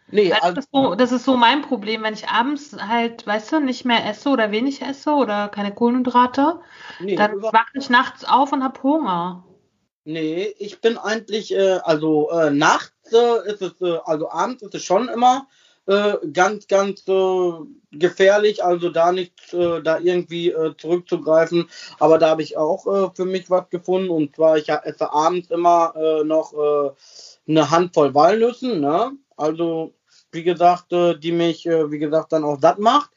Nee, 0.09 0.33
also, 0.33 0.55
das, 0.55 0.65
ist 0.67 0.71
so, 0.73 0.95
das 0.95 1.13
ist 1.13 1.25
so 1.25 1.37
mein 1.37 1.63
Problem, 1.63 2.03
wenn 2.03 2.15
ich 2.15 2.29
abends 2.29 2.77
halt, 2.79 3.27
weißt 3.27 3.53
du, 3.53 3.61
nicht 3.61 3.85
mehr 3.85 4.07
esse 4.07 4.29
oder 4.29 4.51
wenig 4.51 4.83
esse 4.83 5.11
oder 5.11 5.49
keine 5.49 5.75
Kohlenhydrate, 5.75 6.61
nee, 7.01 7.17
dann 7.17 7.43
wache 7.43 7.73
ich 7.75 7.91
nachts 7.91 8.25
auf 8.25 8.53
und 8.53 8.63
habe 8.63 8.83
Hunger. 8.83 9.45
Nee, 10.05 10.55
ich 10.59 10.81
bin 10.81 10.99
eigentlich, 10.99 11.55
äh, 11.55 11.81
also 11.83 12.31
äh, 12.31 12.51
nachts 12.51 13.13
äh, 13.13 13.51
ist 13.51 13.63
es, 13.63 13.81
äh, 13.81 13.99
also 14.05 14.31
abends 14.31 14.63
ist 14.63 14.75
es 14.75 14.85
schon 14.85 15.09
immer 15.09 15.49
äh, 15.87 16.15
ganz, 16.33 16.67
ganz 16.67 17.07
äh, 17.09 17.53
gefährlich, 17.93 18.65
also 18.65 18.91
da 18.91 19.13
nicht 19.13 19.53
äh, 19.53 19.83
da 19.83 19.99
irgendwie 19.99 20.51
äh, 20.51 20.75
zurückzugreifen. 20.77 21.69
Aber 21.99 22.19
da 22.19 22.31
habe 22.31 22.43
ich 22.43 22.57
auch 22.57 22.87
äh, 22.87 23.11
für 23.15 23.27
mich 23.27 23.51
was 23.51 23.69
gefunden 23.69 24.11
und 24.11 24.35
zwar 24.35 24.57
ich 24.57 24.69
esse 24.69 25.13
abends 25.13 25.51
immer 25.51 25.93
noch 26.25 26.55
eine 27.47 27.71
Handvoll 27.71 28.15
Walnüssen, 28.15 28.81
ne? 28.81 29.13
Also 29.37 29.93
wie 30.33 30.43
gesagt, 30.43 30.87
die 30.91 31.33
mich 31.33 31.67
wie 31.67 31.99
gesagt 31.99 32.33
dann 32.33 32.45
auch 32.45 32.61
satt 32.61 32.79
macht. 32.79 33.11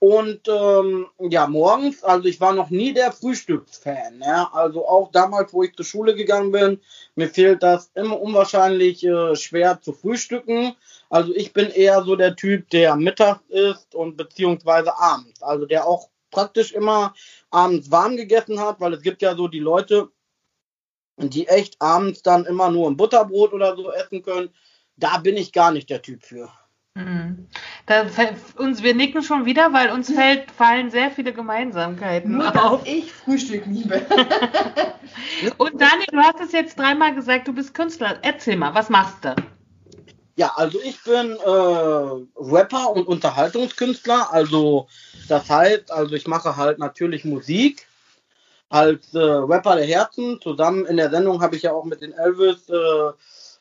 Und 0.00 0.48
ähm, 0.48 1.08
ja, 1.18 1.46
morgens, 1.46 2.02
also 2.02 2.26
ich 2.26 2.40
war 2.40 2.54
noch 2.54 2.70
nie 2.70 2.94
der 2.94 3.12
Frühstücksfan. 3.12 4.22
Ja? 4.24 4.50
Also 4.54 4.88
auch 4.88 5.10
damals, 5.12 5.52
wo 5.52 5.62
ich 5.62 5.76
zur 5.76 5.84
Schule 5.84 6.14
gegangen 6.14 6.52
bin, 6.52 6.80
mir 7.16 7.28
fehlt 7.28 7.62
das 7.62 7.90
immer 7.94 8.18
unwahrscheinlich 8.18 9.04
äh, 9.04 9.36
schwer 9.36 9.78
zu 9.82 9.92
frühstücken. 9.92 10.74
Also 11.10 11.34
ich 11.34 11.52
bin 11.52 11.68
eher 11.70 12.02
so 12.04 12.16
der 12.16 12.36
Typ, 12.36 12.70
der 12.70 12.96
mittags 12.96 13.42
isst 13.48 13.94
und 13.94 14.16
beziehungsweise 14.16 14.96
abends. 14.96 15.42
Also 15.42 15.66
der 15.66 15.86
auch 15.86 16.08
praktisch 16.30 16.72
immer 16.72 17.14
abends 17.50 17.90
warm 17.90 18.16
gegessen 18.16 18.60
hat, 18.60 18.80
weil 18.80 18.94
es 18.94 19.02
gibt 19.02 19.20
ja 19.20 19.34
so 19.34 19.48
die 19.48 19.58
Leute, 19.58 20.10
die 21.18 21.48
echt 21.48 21.82
abends 21.82 22.22
dann 22.22 22.46
immer 22.46 22.70
nur 22.70 22.88
ein 22.88 22.96
Butterbrot 22.96 23.52
oder 23.52 23.76
so 23.76 23.92
essen 23.92 24.22
können. 24.22 24.50
Da 24.96 25.18
bin 25.18 25.36
ich 25.36 25.52
gar 25.52 25.72
nicht 25.72 25.90
der 25.90 26.00
Typ 26.00 26.22
für. 26.22 26.48
Mhm. 26.94 27.48
Da 27.86 28.06
uns, 28.56 28.82
wir 28.82 28.94
nicken 28.94 29.22
schon 29.22 29.44
wieder, 29.44 29.72
weil 29.72 29.90
uns 29.90 30.12
fällt, 30.12 30.50
fallen 30.50 30.90
sehr 30.90 31.10
viele 31.10 31.32
Gemeinsamkeiten 31.32 32.36
Nur, 32.36 32.64
auf. 32.64 32.86
ich 32.86 33.12
Frühstück 33.12 33.64
liebe. 33.66 34.06
Und 35.58 35.80
Daniel, 35.80 36.08
du 36.12 36.18
hast 36.18 36.40
es 36.40 36.52
jetzt 36.52 36.78
dreimal 36.78 37.14
gesagt, 37.14 37.48
du 37.48 37.52
bist 37.52 37.74
Künstler. 37.74 38.18
Erzähl 38.22 38.56
mal, 38.56 38.74
was 38.74 38.90
machst 38.90 39.24
du? 39.24 39.34
Ja, 40.40 40.54
also 40.56 40.80
ich 40.80 41.04
bin 41.04 41.36
äh, 41.36 41.50
Rapper 42.34 42.92
und 42.92 43.06
Unterhaltungskünstler. 43.06 44.32
Also 44.32 44.88
das 45.28 45.50
heißt, 45.50 45.92
also 45.92 46.14
ich 46.14 46.26
mache 46.26 46.56
halt 46.56 46.78
natürlich 46.78 47.26
Musik 47.26 47.86
als 48.70 49.12
äh, 49.12 49.18
Rapper 49.18 49.76
der 49.76 49.84
Herzen. 49.84 50.40
Zusammen 50.40 50.86
in 50.86 50.96
der 50.96 51.10
Sendung 51.10 51.42
habe 51.42 51.56
ich 51.56 51.64
ja 51.64 51.72
auch 51.72 51.84
mit 51.84 52.00
den 52.00 52.14
Elvis 52.14 52.70
äh, 52.70 53.12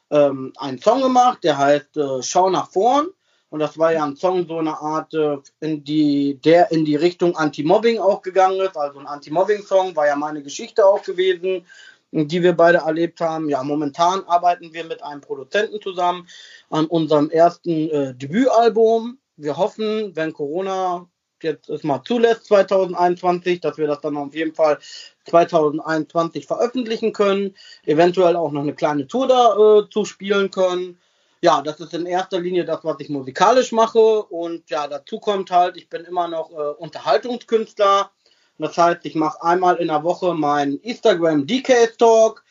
ähm, 0.10 0.54
einen 0.56 0.80
Song 0.80 1.02
gemacht, 1.02 1.44
der 1.44 1.58
heißt 1.58 1.98
äh, 1.98 2.24
Schau 2.24 2.50
nach 2.50 2.72
vorn. 2.72 3.10
Und 3.50 3.60
das 3.60 3.78
war 3.78 3.92
ja 3.92 4.06
ein 4.06 4.16
Song, 4.16 4.48
so 4.48 4.60
eine 4.60 4.80
Art, 4.80 5.14
äh, 5.14 5.36
in 5.60 5.84
die, 5.84 6.40
der 6.46 6.72
in 6.72 6.86
die 6.86 6.96
Richtung 6.96 7.36
Anti-Mobbing 7.36 8.00
auch 8.00 8.22
gegangen 8.22 8.62
ist. 8.62 8.78
Also 8.78 9.00
ein 9.00 9.08
Anti-Mobbing-Song 9.08 9.98
war 9.98 10.08
ja 10.08 10.16
meine 10.16 10.42
Geschichte 10.42 10.86
auch 10.86 11.04
gewesen, 11.04 11.66
die 12.12 12.44
wir 12.44 12.54
beide 12.54 12.80
erlebt 12.80 13.22
haben. 13.22 13.50
Ja, 13.50 13.64
momentan 13.64 14.24
arbeiten 14.26 14.74
wir 14.74 14.84
mit 14.84 15.04
einem 15.04 15.22
Produzenten 15.22 15.82
zusammen 15.82 16.28
an 16.70 16.86
unserem 16.86 17.30
ersten 17.30 17.90
äh, 17.90 18.14
Debütalbum. 18.16 19.20
Wir 19.38 19.58
hoffen, 19.58 20.16
wenn 20.16 20.34
Corona 20.34 21.08
jetzt 21.42 21.70
es 21.70 21.84
mal 21.84 22.04
zulässt, 22.04 22.46
2021, 22.46 23.62
dass 23.62 23.78
wir 23.78 23.88
das 23.88 24.02
dann 24.02 24.18
auf 24.18 24.36
jeden 24.36 24.54
Fall 24.54 24.78
2021 25.26 26.46
veröffentlichen 26.46 27.14
können. 27.14 27.56
Eventuell 27.86 28.36
auch 28.36 28.52
noch 28.52 28.64
eine 28.64 28.74
kleine 28.74 29.08
Tour 29.08 29.28
dazu 29.28 30.02
äh, 30.02 30.06
spielen 30.06 30.52
können 30.52 30.98
ja, 31.42 31.62
das 31.62 31.80
ist 31.80 31.94
in 31.94 32.06
erster 32.06 32.40
Linie 32.40 32.66
das, 32.66 32.84
was 32.84 33.00
ich 33.00 33.10
musikalisch 33.10 33.72
mache. 33.72 34.24
Und 34.24 34.70
ja, 34.70 34.88
dazu 34.88 35.20
kommt 35.20 35.52
halt, 35.52 35.78
ich 35.78 35.90
bin 35.90 36.04
immer 36.04 36.28
noch 36.28 36.52
äh, 36.52 36.56
Unterhaltungskünstler. 36.56 38.12
Das 38.60 38.78
heißt, 38.78 39.06
ich 39.06 39.16
mache 39.16 39.42
einmal 39.42 39.78
in 39.78 39.88
der 39.88 40.04
Woche 40.04 40.34
meinen 40.34 40.78
Instagram 40.80 41.48
DK 41.48 41.98
Talk. 41.98 42.44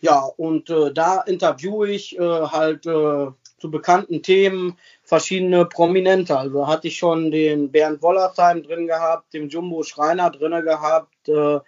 Ja, 0.00 0.24
und 0.38 0.70
äh, 0.70 0.92
da 0.92 1.20
interviewe 1.20 1.90
ich 1.90 2.18
äh, 2.18 2.22
halt 2.22 2.86
äh, 2.86 3.26
zu 3.58 3.70
bekannten 3.70 4.22
Themen 4.22 4.78
verschiedene 5.02 5.66
Prominente. 5.66 6.38
Also 6.38 6.66
hatte 6.66 6.88
ich 6.88 6.96
schon 6.96 7.30
den 7.30 7.70
Bernd 7.70 8.00
Wollersheim 8.00 8.62
drin 8.62 8.86
gehabt, 8.86 9.34
den 9.34 9.50
Jumbo 9.50 9.82
Schreiner 9.82 10.30
drin 10.30 10.64
gehabt, 10.64 11.28
äh, 11.28 11.60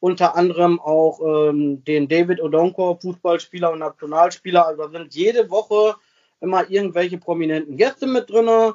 unter 0.00 0.36
anderem 0.36 0.78
auch 0.78 1.20
ähm, 1.20 1.82
den 1.84 2.08
David 2.08 2.42
Odonko, 2.42 2.98
Fußballspieler 3.00 3.72
und 3.72 3.78
Nationalspieler. 3.78 4.66
Also 4.66 4.88
sind 4.90 5.14
jede 5.14 5.48
Woche 5.50 5.96
immer 6.40 6.68
irgendwelche 6.70 7.16
prominenten 7.16 7.76
Gäste 7.78 8.06
mit 8.06 8.28
drin. 8.28 8.74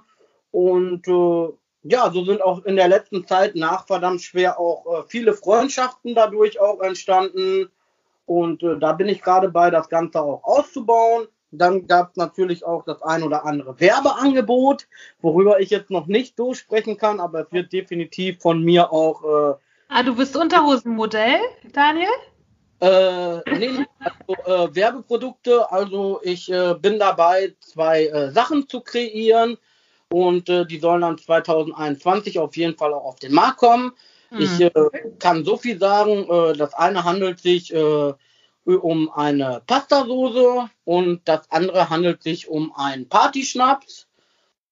Und 0.51 1.07
äh, 1.07 1.49
ja, 1.87 2.09
so 2.11 2.25
sind 2.25 2.41
auch 2.41 2.65
in 2.65 2.75
der 2.75 2.87
letzten 2.87 3.27
Zeit 3.27 3.55
nach 3.55 3.85
verdammt 3.85 4.21
schwer 4.21 4.59
auch 4.59 4.85
äh, 4.85 5.03
viele 5.07 5.33
Freundschaften 5.33 6.15
dadurch 6.15 6.59
auch 6.59 6.81
entstanden. 6.81 7.69
Und 8.25 8.63
äh, 8.63 8.79
da 8.79 8.93
bin 8.93 9.07
ich 9.07 9.21
gerade 9.21 9.49
bei, 9.49 9.69
das 9.69 9.87
Ganze 9.87 10.19
auch 10.19 10.43
auszubauen. 10.43 11.27
Dann 11.51 11.85
gab 11.85 12.09
es 12.09 12.15
natürlich 12.17 12.65
auch 12.65 12.83
das 12.85 13.03
ein 13.03 13.21
oder 13.21 13.45
andere 13.45 13.79
Werbeangebot, 13.79 14.87
worüber 15.21 15.59
ich 15.59 15.69
jetzt 15.69 15.91
noch 15.91 16.07
nicht 16.07 16.39
durchsprechen 16.39 16.97
kann, 16.97 17.19
aber 17.19 17.41
es 17.41 17.51
wird 17.51 17.71
definitiv 17.71 18.41
von 18.41 18.63
mir 18.63 18.91
auch. 18.91 19.23
Äh, 19.23 19.55
ah, 19.89 20.03
du 20.03 20.15
bist 20.15 20.35
Unterhosenmodell, 20.35 21.39
Daniel? 21.71 22.09
Äh, 22.81 23.57
nee, 23.57 23.85
also, 23.99 24.65
äh, 24.65 24.75
Werbeprodukte. 24.75 25.71
Also 25.71 26.19
ich 26.23 26.51
äh, 26.51 26.73
bin 26.73 26.97
dabei, 26.97 27.53
zwei 27.59 28.07
äh, 28.07 28.31
Sachen 28.31 28.67
zu 28.67 28.81
kreieren 28.81 29.59
und 30.11 30.49
äh, 30.49 30.65
die 30.65 30.79
sollen 30.79 31.01
dann 31.01 31.17
2021 31.17 32.39
auf 32.39 32.55
jeden 32.55 32.77
Fall 32.77 32.93
auch 32.93 33.05
auf 33.05 33.19
den 33.19 33.33
Markt 33.33 33.57
kommen. 33.57 33.91
Mhm. 34.31 34.39
Ich 34.39 34.61
äh, 34.61 34.71
kann 35.19 35.45
so 35.45 35.57
viel 35.57 35.79
sagen. 35.79 36.27
das 36.57 36.73
eine 36.73 37.03
handelt 37.03 37.39
sich 37.39 37.73
um 38.65 39.11
eine 39.11 39.61
Pastasoße 39.67 40.69
und 40.85 41.21
das 41.25 41.49
andere 41.51 41.89
handelt 41.89 42.23
sich 42.23 42.47
um 42.47 42.73
einen 42.75 43.07
Partyschnaps. 43.07 44.07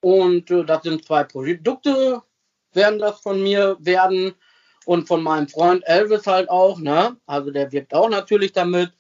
Und 0.01 0.49
das 0.49 0.83
sind 0.83 1.05
zwei 1.05 1.23
Produkte, 1.23 2.21
werden 2.73 2.99
das 2.99 3.21
von 3.21 3.41
mir 3.41 3.77
werden 3.79 4.33
und 4.85 5.07
von 5.07 5.23
meinem 5.23 5.47
Freund 5.47 5.83
Elvis 5.85 6.27
halt 6.27 6.49
auch, 6.49 6.79
ne? 6.79 7.15
Also 7.25 7.51
der 7.51 7.71
wirkt 7.71 7.93
auch 7.93 8.09
natürlich 8.09 8.51
damit. 8.51 8.91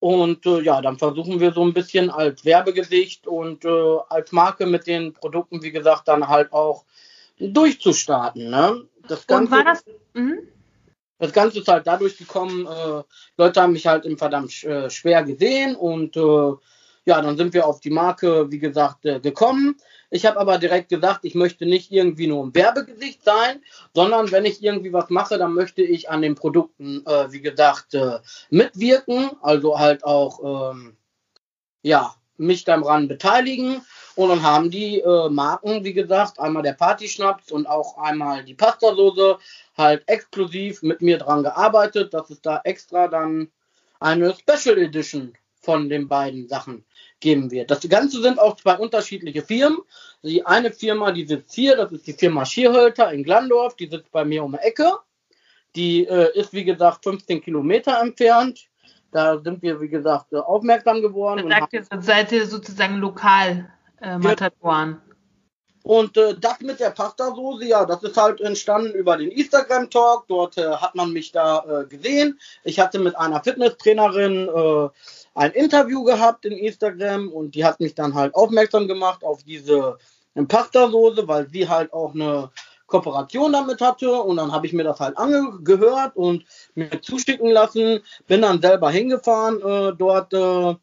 Und 0.00 0.46
äh, 0.46 0.62
ja, 0.62 0.80
dann 0.80 0.98
versuchen 0.98 1.40
wir 1.40 1.52
so 1.52 1.62
ein 1.62 1.74
bisschen 1.74 2.10
als 2.10 2.44
Werbegesicht 2.44 3.26
und 3.26 3.64
äh, 3.66 3.98
als 4.08 4.32
Marke 4.32 4.64
mit 4.66 4.86
den 4.86 5.12
Produkten, 5.12 5.62
wie 5.62 5.70
gesagt, 5.70 6.08
dann 6.08 6.26
halt 6.26 6.52
auch 6.52 6.84
durchzustarten. 7.38 8.50
Ne? 8.50 8.86
Das 9.06 9.26
Ganze, 9.26 9.52
und 9.52 9.58
war 9.58 9.64
das? 9.64 9.84
Mh? 10.14 10.36
Das 11.18 11.34
Ganze 11.34 11.60
ist 11.60 11.68
halt 11.68 11.86
dadurch 11.86 12.16
gekommen, 12.16 12.66
äh, 12.66 13.02
Leute 13.36 13.60
haben 13.60 13.74
mich 13.74 13.86
halt 13.86 14.06
im 14.06 14.16
verdammt 14.16 14.64
äh, 14.64 14.88
schwer 14.88 15.22
gesehen 15.22 15.76
und 15.76 16.16
äh, 16.16 16.52
ja, 17.10 17.20
dann 17.20 17.36
sind 17.36 17.54
wir 17.54 17.66
auf 17.66 17.80
die 17.80 17.90
Marke, 17.90 18.52
wie 18.52 18.60
gesagt, 18.60 19.04
äh, 19.04 19.18
gekommen. 19.18 19.76
Ich 20.10 20.26
habe 20.26 20.38
aber 20.38 20.58
direkt 20.58 20.90
gesagt, 20.90 21.24
ich 21.24 21.34
möchte 21.34 21.66
nicht 21.66 21.90
irgendwie 21.90 22.28
nur 22.28 22.44
ein 22.44 22.54
Werbegesicht 22.54 23.24
sein, 23.24 23.64
sondern 23.92 24.30
wenn 24.30 24.44
ich 24.44 24.62
irgendwie 24.62 24.92
was 24.92 25.10
mache, 25.10 25.36
dann 25.36 25.52
möchte 25.52 25.82
ich 25.82 26.08
an 26.08 26.22
den 26.22 26.36
Produkten, 26.36 27.04
äh, 27.06 27.32
wie 27.32 27.40
gesagt, 27.40 27.94
äh, 27.94 28.20
mitwirken, 28.50 29.32
also 29.42 29.76
halt 29.80 30.04
auch, 30.04 30.70
ähm, 30.72 30.96
ja, 31.82 32.14
mich 32.36 32.62
daran 32.62 33.08
beteiligen. 33.08 33.82
Und 34.14 34.28
dann 34.28 34.44
haben 34.44 34.70
die 34.70 35.00
äh, 35.00 35.28
Marken, 35.28 35.82
wie 35.82 35.92
gesagt, 35.92 36.38
einmal 36.38 36.62
der 36.62 36.74
Partyschnaps 36.74 37.50
und 37.50 37.66
auch 37.66 37.98
einmal 37.98 38.44
die 38.44 38.54
Pastasoße 38.54 39.36
halt 39.76 40.04
exklusiv 40.06 40.82
mit 40.82 41.02
mir 41.02 41.18
dran 41.18 41.42
gearbeitet, 41.42 42.14
dass 42.14 42.30
es 42.30 42.40
da 42.40 42.60
extra 42.62 43.08
dann 43.08 43.50
eine 43.98 44.32
Special 44.32 44.78
Edition 44.78 45.32
von 45.60 45.88
den 45.88 46.06
beiden 46.06 46.48
Sachen 46.48 46.84
geben 47.20 47.50
wird. 47.50 47.70
Das 47.70 47.86
Ganze 47.88 48.20
sind 48.22 48.38
auch 48.38 48.56
zwei 48.56 48.76
unterschiedliche 48.76 49.42
Firmen. 49.42 49.78
Die 50.22 50.44
eine 50.44 50.72
Firma, 50.72 51.12
die 51.12 51.26
sitzt 51.26 51.54
hier, 51.54 51.76
das 51.76 51.92
ist 51.92 52.06
die 52.06 52.12
Firma 52.12 52.44
Schierhölter 52.44 53.12
in 53.12 53.22
Glandorf, 53.22 53.76
die 53.76 53.88
sitzt 53.88 54.10
bei 54.10 54.24
mir 54.24 54.42
um 54.42 54.52
die 54.52 54.58
Ecke. 54.58 54.92
Die 55.76 56.06
äh, 56.06 56.36
ist, 56.38 56.52
wie 56.52 56.64
gesagt, 56.64 57.04
15 57.04 57.42
Kilometer 57.42 58.00
entfernt. 58.00 58.66
Da 59.12 59.38
sind 59.38 59.62
wir, 59.62 59.80
wie 59.80 59.88
gesagt, 59.88 60.34
aufmerksam 60.34 61.00
geworden. 61.00 61.48
Sagt 61.48 61.72
ihr, 61.72 61.84
seid 62.00 62.32
ihr 62.32 62.46
sozusagen 62.46 62.96
lokal 62.96 63.70
äh, 64.00 64.18
Matadoren? 64.18 65.00
Und 65.82 66.16
äh, 66.16 66.34
das 66.38 66.60
mit 66.60 66.78
der 66.78 66.90
Pasta-Soße, 66.90 67.64
ja, 67.64 67.86
das 67.86 68.02
ist 68.02 68.16
halt 68.16 68.40
entstanden 68.40 68.92
über 68.92 69.16
den 69.16 69.30
Instagram-Talk. 69.30 70.26
Dort 70.28 70.58
äh, 70.58 70.70
hat 70.70 70.94
man 70.94 71.12
mich 71.12 71.32
da 71.32 71.64
äh, 71.64 71.86
gesehen. 71.86 72.38
Ich 72.64 72.78
hatte 72.78 72.98
mit 72.98 73.16
einer 73.16 73.42
Fitnesstrainerin 73.42 74.48
äh, 74.48 74.88
ein 75.34 75.52
Interview 75.52 76.04
gehabt 76.04 76.44
in 76.44 76.52
Instagram 76.52 77.28
und 77.28 77.54
die 77.54 77.64
hat 77.64 77.80
mich 77.80 77.94
dann 77.94 78.14
halt 78.14 78.34
aufmerksam 78.34 78.88
gemacht 78.88 79.22
auf 79.24 79.42
diese 79.42 79.98
Pasta-Soße, 80.34 81.26
weil 81.28 81.48
sie 81.48 81.68
halt 81.68 81.92
auch 81.92 82.14
eine 82.14 82.50
Kooperation 82.86 83.52
damit 83.52 83.80
hatte. 83.80 84.12
Und 84.12 84.36
dann 84.36 84.52
habe 84.52 84.66
ich 84.66 84.72
mir 84.72 84.84
das 84.84 85.00
halt 85.00 85.16
angehört 85.16 86.16
und 86.16 86.44
mir 86.74 87.00
zuschicken 87.00 87.50
lassen, 87.50 88.00
bin 88.26 88.42
dann 88.42 88.60
selber 88.60 88.90
hingefahren 88.90 89.60
äh, 89.62 89.96
dort 89.96 90.32
äh, 90.34 90.74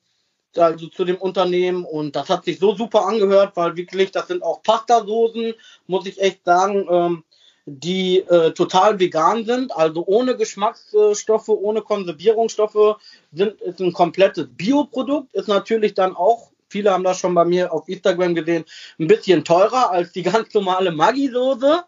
also 0.56 0.88
zu 0.88 1.06
dem 1.06 1.18
Unternehmen. 1.18 1.86
Und 1.86 2.16
das 2.16 2.30
hat 2.30 2.46
sich 2.46 2.60
so 2.60 2.76
super 2.76 3.06
angehört, 3.06 3.52
weil 3.56 3.76
wirklich 3.76 4.12
das 4.12 4.28
sind 4.28 4.44
auch 4.44 4.64
Pasta-Soßen, 4.64 5.54
muss 5.88 6.08
ich 6.08 6.20
echt 6.20 6.44
sagen, 6.46 6.88
ähm, 6.90 7.24
die 7.70 8.20
äh, 8.20 8.52
total 8.52 8.98
vegan 8.98 9.44
sind, 9.44 9.76
also 9.76 10.06
ohne 10.06 10.38
Geschmacksstoffe, 10.38 11.50
ohne 11.50 11.82
Konservierungsstoffe, 11.82 12.96
sind 13.34 13.60
ist 13.60 13.82
ein 13.82 13.92
komplettes 13.92 14.48
Bioprodukt, 14.50 15.34
ist 15.34 15.50
natürlich 15.50 15.94
dann 15.94 16.16
auch, 16.16 16.52
viele 16.70 16.92
haben 16.92 17.04
das 17.04 17.20
schon 17.20 17.36
bei 17.36 17.44
mir 17.44 17.74
auf 17.74 17.90
Instagram 17.90 18.36
gesehen, 18.36 18.64
ein 19.00 19.08
bisschen 19.08 19.44
teurer 19.44 19.92
als 19.92 20.14
die 20.14 20.24
ganz 20.24 20.54
normale 20.54 20.92
Maggi-Soße. 20.92 21.84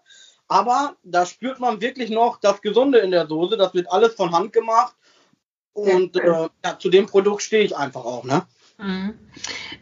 Aber 0.50 0.96
da 1.04 1.26
spürt 1.26 1.62
man 1.62 1.80
wirklich 1.80 2.10
noch 2.10 2.42
das 2.42 2.62
Gesunde 2.62 3.00
in 3.00 3.12
der 3.12 3.28
Soße. 3.28 3.56
Das 3.56 3.74
wird 3.74 3.90
alles 3.90 4.16
von 4.16 4.34
Hand 4.34 4.52
gemacht. 4.52 4.96
Und 5.74 6.18
äh, 6.18 6.50
ja, 6.66 6.78
zu 6.78 6.90
dem 6.90 7.06
Produkt 7.06 7.42
stehe 7.42 7.64
ich 7.64 7.78
einfach 7.78 8.04
auch, 8.04 8.26
ne? 8.26 8.46
Mhm. 8.80 9.14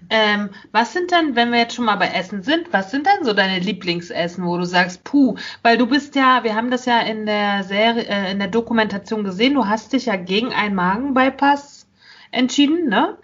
Ähm, 0.10 0.50
was 0.72 0.94
sind 0.94 1.12
denn, 1.12 1.36
wenn 1.36 1.52
wir 1.52 1.60
jetzt 1.60 1.76
schon 1.76 1.86
mal 1.86 1.98
bei 1.98 2.08
Essen 2.08 2.42
sind, 2.42 2.74
was 2.74 2.90
sind 2.90 3.06
denn 3.06 3.24
so 3.24 3.34
deine 3.34 3.60
Lieblingsessen, 3.60 4.44
wo 4.44 4.58
du 4.58 4.66
sagst, 4.66 5.04
puh, 5.04 5.36
weil 5.62 5.78
du 5.78 5.86
bist 5.86 6.16
ja, 6.16 6.44
wir 6.44 6.56
haben 6.56 6.72
das 6.72 6.86
ja 6.86 7.02
in 7.02 7.28
der 7.28 7.64
Serie, 7.64 8.06
äh, 8.08 8.32
in 8.32 8.40
der 8.40 8.48
Dokumentation 8.48 9.24
gesehen, 9.24 9.54
du 9.54 9.68
hast 9.68 9.94
dich 9.94 10.08
ja 10.08 10.16
gegen 10.16 10.52
einen 10.52 10.74
Magenbypass 10.74 11.88
entschieden, 12.32 12.90
ne? 12.90 13.18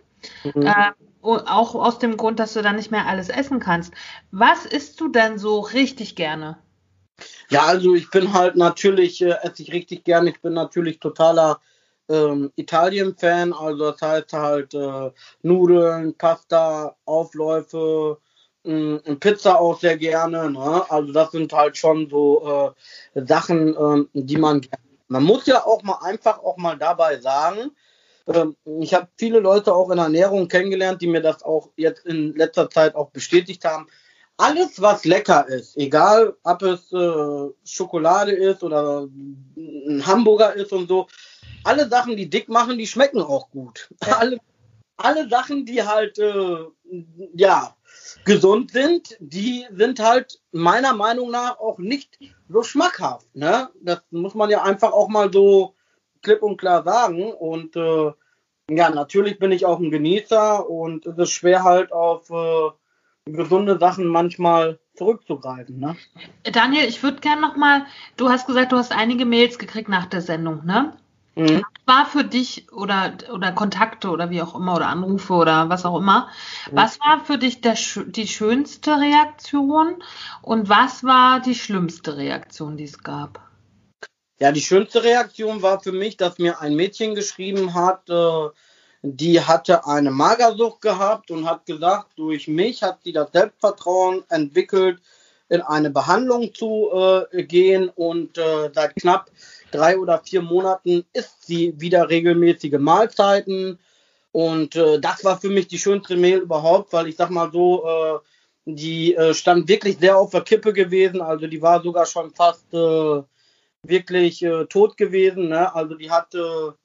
Mhm. 0.44 0.62
Äh, 0.62 0.92
auch 1.24 1.74
aus 1.74 2.00
dem 2.00 2.18
Grund, 2.18 2.40
dass 2.40 2.54
du 2.54 2.62
dann 2.62 2.76
nicht 2.76 2.92
mehr 2.92 3.08
alles 3.08 3.30
essen 3.30 3.60
kannst. 3.60 3.94
Was 4.32 4.66
isst 4.66 5.00
du 5.02 5.08
denn 5.08 5.40
so 5.40 5.60
richtig 5.62 6.16
gerne? 6.16 6.58
Ja, 7.50 7.64
also 7.64 7.96
ich 7.96 8.10
bin 8.10 8.34
halt 8.34 8.56
natürlich, 8.58 9.22
äh, 9.22 9.38
esse 9.42 9.64
ich 9.64 9.72
richtig 9.74 10.04
gerne. 10.04 10.30
Ich 10.30 10.42
bin 10.42 10.54
natürlich 10.54 11.00
totaler 11.00 11.60
ähm, 12.10 12.52
Italien-Fan, 12.56 13.54
also 13.54 13.92
das 13.92 14.02
heißt 14.02 14.34
halt 14.34 14.74
äh, 14.74 15.12
Nudeln, 15.42 16.18
Pasta, 16.18 16.96
Aufläufe, 17.06 18.20
mm, 18.64 18.98
Pizza 19.20 19.60
auch 19.60 19.80
sehr 19.80 19.98
gerne. 19.98 20.52
Ne? 20.52 20.86
Also 20.90 21.14
das 21.14 21.32
sind 21.32 21.54
halt 21.54 21.78
schon 21.78 22.10
so 22.10 22.74
äh, 23.16 23.26
Sachen, 23.26 23.76
äh, 23.76 24.06
die 24.14 24.38
man 24.38 24.62
man 25.08 25.24
muss 25.24 25.46
ja 25.46 25.64
auch 25.66 25.84
mal 25.84 26.00
einfach 26.02 26.40
auch 26.40 26.58
mal 26.58 26.76
dabei 26.76 27.20
sagen, 27.20 27.72
ähm, 28.28 28.56
ich 28.80 28.94
habe 28.94 29.08
viele 29.18 29.40
Leute 29.40 29.74
auch 29.74 29.90
in 29.92 29.98
Ernährung 29.98 30.48
kennengelernt, 30.48 31.02
die 31.02 31.08
mir 31.08 31.22
das 31.22 31.44
auch 31.44 31.70
jetzt 31.76 32.06
in 32.06 32.34
letzter 32.34 32.70
Zeit 32.70 32.96
auch 32.96 33.12
bestätigt 33.12 33.66
haben. 33.66 33.88
Alles, 34.38 34.82
was 34.82 35.06
lecker 35.06 35.48
ist, 35.48 35.78
egal 35.78 36.36
ob 36.44 36.64
es 36.64 36.92
äh, 36.92 37.50
Schokolade 37.64 38.32
ist 38.32 38.64
oder 38.64 39.08
ein 39.56 40.04
Hamburger 40.06 40.56
ist 40.56 40.74
und 40.74 40.88
so, 40.88 41.08
alle 41.64 41.90
Sachen, 41.90 42.16
die 42.16 42.30
dick 42.30 42.50
machen, 42.50 42.78
die 42.78 42.88
schmecken 42.88 43.22
auch 43.22 43.50
gut. 43.52 43.90
Alle, 44.00 44.40
alle 44.98 45.28
Sachen, 45.28 45.66
die 45.66 45.82
halt, 45.84 46.20
äh, 46.20 46.66
ja, 47.34 47.76
gesund 48.26 48.72
sind, 48.72 49.18
die 49.20 49.66
sind 49.72 50.00
halt 50.00 50.40
meiner 50.52 50.94
Meinung 50.94 51.32
nach 51.32 51.60
auch 51.60 51.78
nicht 51.80 52.20
so 52.48 52.64
schmackhaft. 52.64 53.36
Ne? 53.36 53.70
Das 53.82 54.02
muss 54.12 54.36
man 54.36 54.50
ja 54.50 54.62
einfach 54.62 54.92
auch 54.92 55.10
mal 55.10 55.32
so 55.32 55.76
klipp 56.22 56.44
und 56.44 56.58
klar 56.58 56.84
sagen. 56.84 57.32
Und 57.34 57.76
äh, 57.76 58.12
ja, 58.70 58.90
natürlich 58.90 59.40
bin 59.40 59.52
ich 59.52 59.66
auch 59.66 59.80
ein 59.80 59.92
Genießer 59.92 60.70
und 60.70 61.06
es 61.06 61.18
ist 61.18 61.32
schwer 61.32 61.64
halt 61.64 61.92
auf 61.92 62.30
äh, 62.30 62.70
gesunde 63.26 63.78
Sachen 63.80 64.08
manchmal 64.08 64.80
zurückzugreifen. 64.96 65.80
Ne? 65.80 65.96
Daniel, 66.52 66.86
ich 66.86 67.02
würde 67.04 67.20
gerne 67.20 67.42
nochmal, 67.42 67.86
du 68.18 68.30
hast 68.30 68.48
gesagt, 68.48 68.72
du 68.72 68.78
hast 68.78 68.92
einige 68.92 69.26
Mails 69.26 69.58
gekriegt 69.58 69.90
nach 69.90 70.06
der 70.06 70.22
Sendung, 70.22 70.66
ne? 70.66 70.96
Mhm. 71.36 71.64
war 71.86 72.06
für 72.06 72.24
dich 72.24 72.72
oder, 72.72 73.18
oder 73.32 73.52
Kontakte 73.52 74.10
oder 74.10 74.30
wie 74.30 74.42
auch 74.42 74.56
immer 74.56 74.76
oder 74.76 74.88
Anrufe 74.88 75.34
oder 75.34 75.68
was 75.70 75.84
auch 75.86 75.98
immer, 75.98 76.30
mhm. 76.70 76.76
was 76.76 77.00
war 77.00 77.26
für 77.26 77.38
dich 77.38 77.62
der, 77.62 77.76
die 78.06 78.28
schönste 78.28 79.00
Reaktion 79.00 80.04
und 80.42 80.70
was 80.70 81.04
war 81.04 81.40
die 81.40 81.56
schlimmste 81.56 82.18
Reaktion, 82.18 82.78
die 82.78 82.84
es 82.84 83.00
gab? 83.00 83.42
Ja, 84.40 84.52
die 84.52 84.62
schönste 84.62 85.04
Reaktion 85.04 85.62
war 85.62 85.80
für 85.80 85.92
mich, 85.92 86.18
dass 86.18 86.38
mir 86.38 86.60
ein 86.60 86.76
Mädchen 86.76 87.16
geschrieben 87.16 87.74
hat, 87.74 88.10
äh, 88.10 88.50
die 89.02 89.42
hatte 89.42 89.86
eine 89.86 90.12
Magersucht 90.12 90.82
gehabt 90.82 91.30
und 91.30 91.46
hat 91.46 91.66
gesagt, 91.66 92.12
durch 92.16 92.48
mich 92.48 92.84
hat 92.84 93.00
sie 93.04 93.12
das 93.12 93.32
Selbstvertrauen 93.32 94.24
entwickelt, 94.30 95.02
in 95.50 95.62
eine 95.62 95.90
Behandlung 95.90 96.54
zu 96.54 96.90
äh, 97.32 97.44
gehen 97.44 97.90
und 97.90 98.38
äh, 98.38 98.72
seit 98.74 98.96
knapp 98.96 99.30
drei 99.74 99.98
oder 99.98 100.20
vier 100.20 100.42
Monaten 100.42 101.06
isst 101.14 101.46
sie 101.46 101.74
wieder 101.78 102.10
regelmäßige 102.10 102.80
Mahlzeiten. 102.80 103.80
Und 104.32 104.76
äh, 104.76 105.00
das 105.00 105.24
war 105.24 105.40
für 105.40 105.50
mich 105.50 105.68
die 105.68 105.78
schönste 105.78 106.18
Mail 106.18 106.40
überhaupt, 106.40 106.94
weil 106.94 107.08
ich 107.08 107.16
sag 107.16 107.30
mal 107.30 107.52
so, 107.52 107.86
äh, 107.86 108.20
die 108.66 109.16
äh, 109.16 109.34
stand 109.34 109.68
wirklich 109.68 109.98
sehr 110.00 110.18
auf 110.18 110.32
der 110.32 110.42
Kippe 110.42 110.74
gewesen. 110.74 111.22
Also 111.22 111.48
die 111.48 111.62
war 111.62 111.82
sogar 111.82 112.06
schon 112.06 112.32
fast 112.32 112.74
äh, 112.74 113.22
wirklich 113.84 114.44
äh, 114.44 114.66
tot 114.66 114.98
gewesen. 114.98 115.50
Ne? 115.50 115.74
Also 115.76 115.96
die 115.96 116.10
hatte 116.10 116.76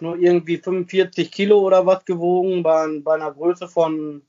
nur 0.00 0.16
irgendwie 0.16 0.58
45 0.58 1.30
Kilo 1.30 1.60
oder 1.60 1.86
was 1.86 2.04
gewogen 2.04 2.62
bei, 2.62 2.86
bei 3.02 3.14
einer 3.14 3.32
Größe 3.32 3.68
von 3.68 4.22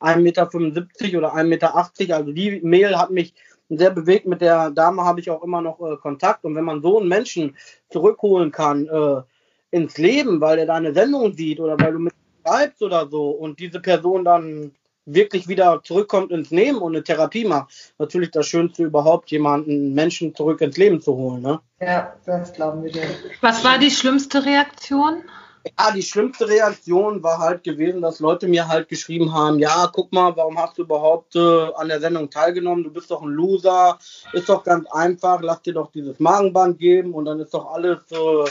1,75 0.00 0.16
Meter 0.20 1.18
oder 1.18 1.34
1,80 1.34 1.44
Meter. 1.44 1.74
Also 2.16 2.32
die 2.32 2.60
Mail 2.62 2.98
hat 2.98 3.10
mich 3.10 3.34
sehr 3.68 3.90
bewegt. 3.90 4.26
Mit 4.26 4.40
der 4.40 4.70
Dame 4.70 5.04
habe 5.04 5.20
ich 5.20 5.30
auch 5.30 5.42
immer 5.42 5.60
noch 5.60 5.80
äh, 5.80 5.96
Kontakt. 5.96 6.44
Und 6.44 6.54
wenn 6.54 6.64
man 6.64 6.82
so 6.82 6.98
einen 6.98 7.08
Menschen 7.08 7.56
zurückholen 7.90 8.50
kann 8.50 8.86
äh, 8.86 9.22
ins 9.70 9.98
Leben, 9.98 10.40
weil 10.40 10.58
er 10.58 10.66
deine 10.66 10.94
Sendung 10.94 11.32
sieht 11.32 11.60
oder 11.60 11.78
weil 11.78 11.92
du 11.92 11.98
mit 11.98 12.12
schreibst 12.46 12.82
oder 12.82 13.08
so 13.08 13.30
und 13.30 13.58
diese 13.58 13.80
Person 13.80 14.24
dann 14.24 14.72
wirklich 15.04 15.46
wieder 15.46 15.80
zurückkommt 15.84 16.32
ins 16.32 16.50
Leben 16.50 16.78
und 16.78 16.94
eine 16.94 17.04
Therapie 17.04 17.44
macht, 17.44 17.94
natürlich 17.98 18.30
das 18.32 18.46
Schönste 18.46 18.84
überhaupt, 18.84 19.30
jemanden 19.30 19.94
Menschen 19.94 20.34
zurück 20.34 20.60
ins 20.60 20.76
Leben 20.76 21.00
zu 21.00 21.14
holen. 21.14 21.42
Ne? 21.42 21.60
Ja, 21.80 22.14
das 22.24 22.52
glauben 22.52 22.82
wir 22.82 22.90
dir. 22.90 23.02
Was 23.40 23.64
war 23.64 23.78
die 23.78 23.90
schlimmste 23.90 24.44
Reaktion? 24.44 25.22
Ja, 25.66 25.90
die 25.90 26.02
schlimmste 26.02 26.48
Reaktion 26.48 27.22
war 27.22 27.38
halt 27.38 27.64
gewesen, 27.64 28.00
dass 28.00 28.20
Leute 28.20 28.46
mir 28.46 28.68
halt 28.68 28.88
geschrieben 28.88 29.32
haben, 29.32 29.58
ja, 29.58 29.90
guck 29.92 30.12
mal, 30.12 30.36
warum 30.36 30.58
hast 30.58 30.78
du 30.78 30.82
überhaupt 30.82 31.34
äh, 31.34 31.72
an 31.74 31.88
der 31.88 32.00
Sendung 32.00 32.30
teilgenommen? 32.30 32.84
Du 32.84 32.92
bist 32.92 33.10
doch 33.10 33.22
ein 33.22 33.30
Loser, 33.30 33.98
ist 34.32 34.48
doch 34.48 34.62
ganz 34.62 34.88
einfach, 34.92 35.40
lass 35.42 35.62
dir 35.62 35.74
doch 35.74 35.90
dieses 35.90 36.20
Magenband 36.20 36.78
geben 36.78 37.14
und 37.14 37.24
dann 37.24 37.40
ist 37.40 37.52
doch 37.52 37.72
alles 37.72 37.98
äh, 38.12 38.50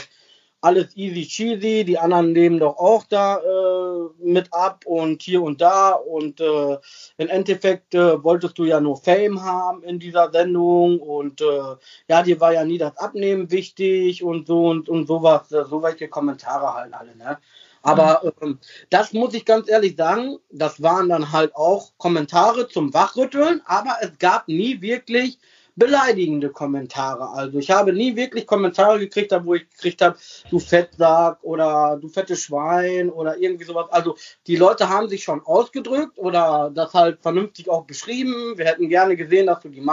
alles 0.60 0.96
easy 0.96 1.26
cheesy, 1.26 1.84
die 1.84 1.98
anderen 1.98 2.32
nehmen 2.32 2.58
doch 2.58 2.76
auch 2.78 3.04
da 3.04 3.38
äh, 3.38 4.08
mit 4.18 4.52
ab 4.52 4.84
und 4.86 5.22
hier 5.22 5.42
und 5.42 5.60
da 5.60 5.92
und 5.92 6.40
äh, 6.40 6.78
im 7.18 7.28
Endeffekt 7.28 7.94
äh, 7.94 8.22
wolltest 8.22 8.58
du 8.58 8.64
ja 8.64 8.80
nur 8.80 8.96
Fame 8.96 9.42
haben 9.42 9.82
in 9.82 9.98
dieser 9.98 10.30
Sendung 10.32 10.98
und 10.98 11.40
äh, 11.40 11.76
ja, 12.08 12.22
dir 12.22 12.40
war 12.40 12.52
ja 12.52 12.64
nie 12.64 12.78
das 12.78 12.96
Abnehmen 12.96 13.50
wichtig 13.50 14.22
und 14.22 14.46
so 14.46 14.66
und, 14.68 14.88
und 14.88 15.06
sowas, 15.06 15.52
äh, 15.52 15.64
so 15.64 15.82
welche 15.82 16.08
Kommentare 16.08 16.74
halt 16.74 16.94
alle, 16.94 17.16
ne? 17.16 17.38
Aber 17.82 18.20
mhm. 18.24 18.30
ähm, 18.42 18.58
das 18.90 19.12
muss 19.12 19.32
ich 19.34 19.44
ganz 19.44 19.68
ehrlich 19.68 19.94
sagen, 19.96 20.38
das 20.50 20.82
waren 20.82 21.08
dann 21.08 21.30
halt 21.30 21.54
auch 21.54 21.92
Kommentare 21.98 22.66
zum 22.66 22.92
Wachrütteln, 22.92 23.62
aber 23.64 23.96
es 24.00 24.18
gab 24.18 24.48
nie 24.48 24.80
wirklich 24.80 25.38
beleidigende 25.76 26.48
Kommentare. 26.48 27.28
Also 27.30 27.58
ich 27.58 27.70
habe 27.70 27.92
nie 27.92 28.16
wirklich 28.16 28.46
Kommentare 28.46 28.98
gekriegt, 28.98 29.32
wo 29.44 29.54
ich 29.54 29.68
gekriegt 29.68 30.00
habe, 30.00 30.16
du 30.50 30.58
Fettsack 30.58 31.38
oder 31.42 31.98
du 32.00 32.08
fettes 32.08 32.40
Schwein 32.42 33.10
oder 33.10 33.36
irgendwie 33.36 33.64
sowas. 33.64 33.86
Also 33.90 34.16
die 34.46 34.56
Leute 34.56 34.88
haben 34.88 35.08
sich 35.08 35.22
schon 35.22 35.44
ausgedrückt 35.44 36.18
oder 36.18 36.70
das 36.74 36.94
halt 36.94 37.20
vernünftig 37.20 37.68
auch 37.68 37.84
beschrieben. 37.84 38.56
Wir 38.56 38.64
hätten 38.64 38.88
gerne 38.88 39.16
gesehen, 39.16 39.46
dass 39.46 39.60
du 39.60 39.68
die, 39.68 39.86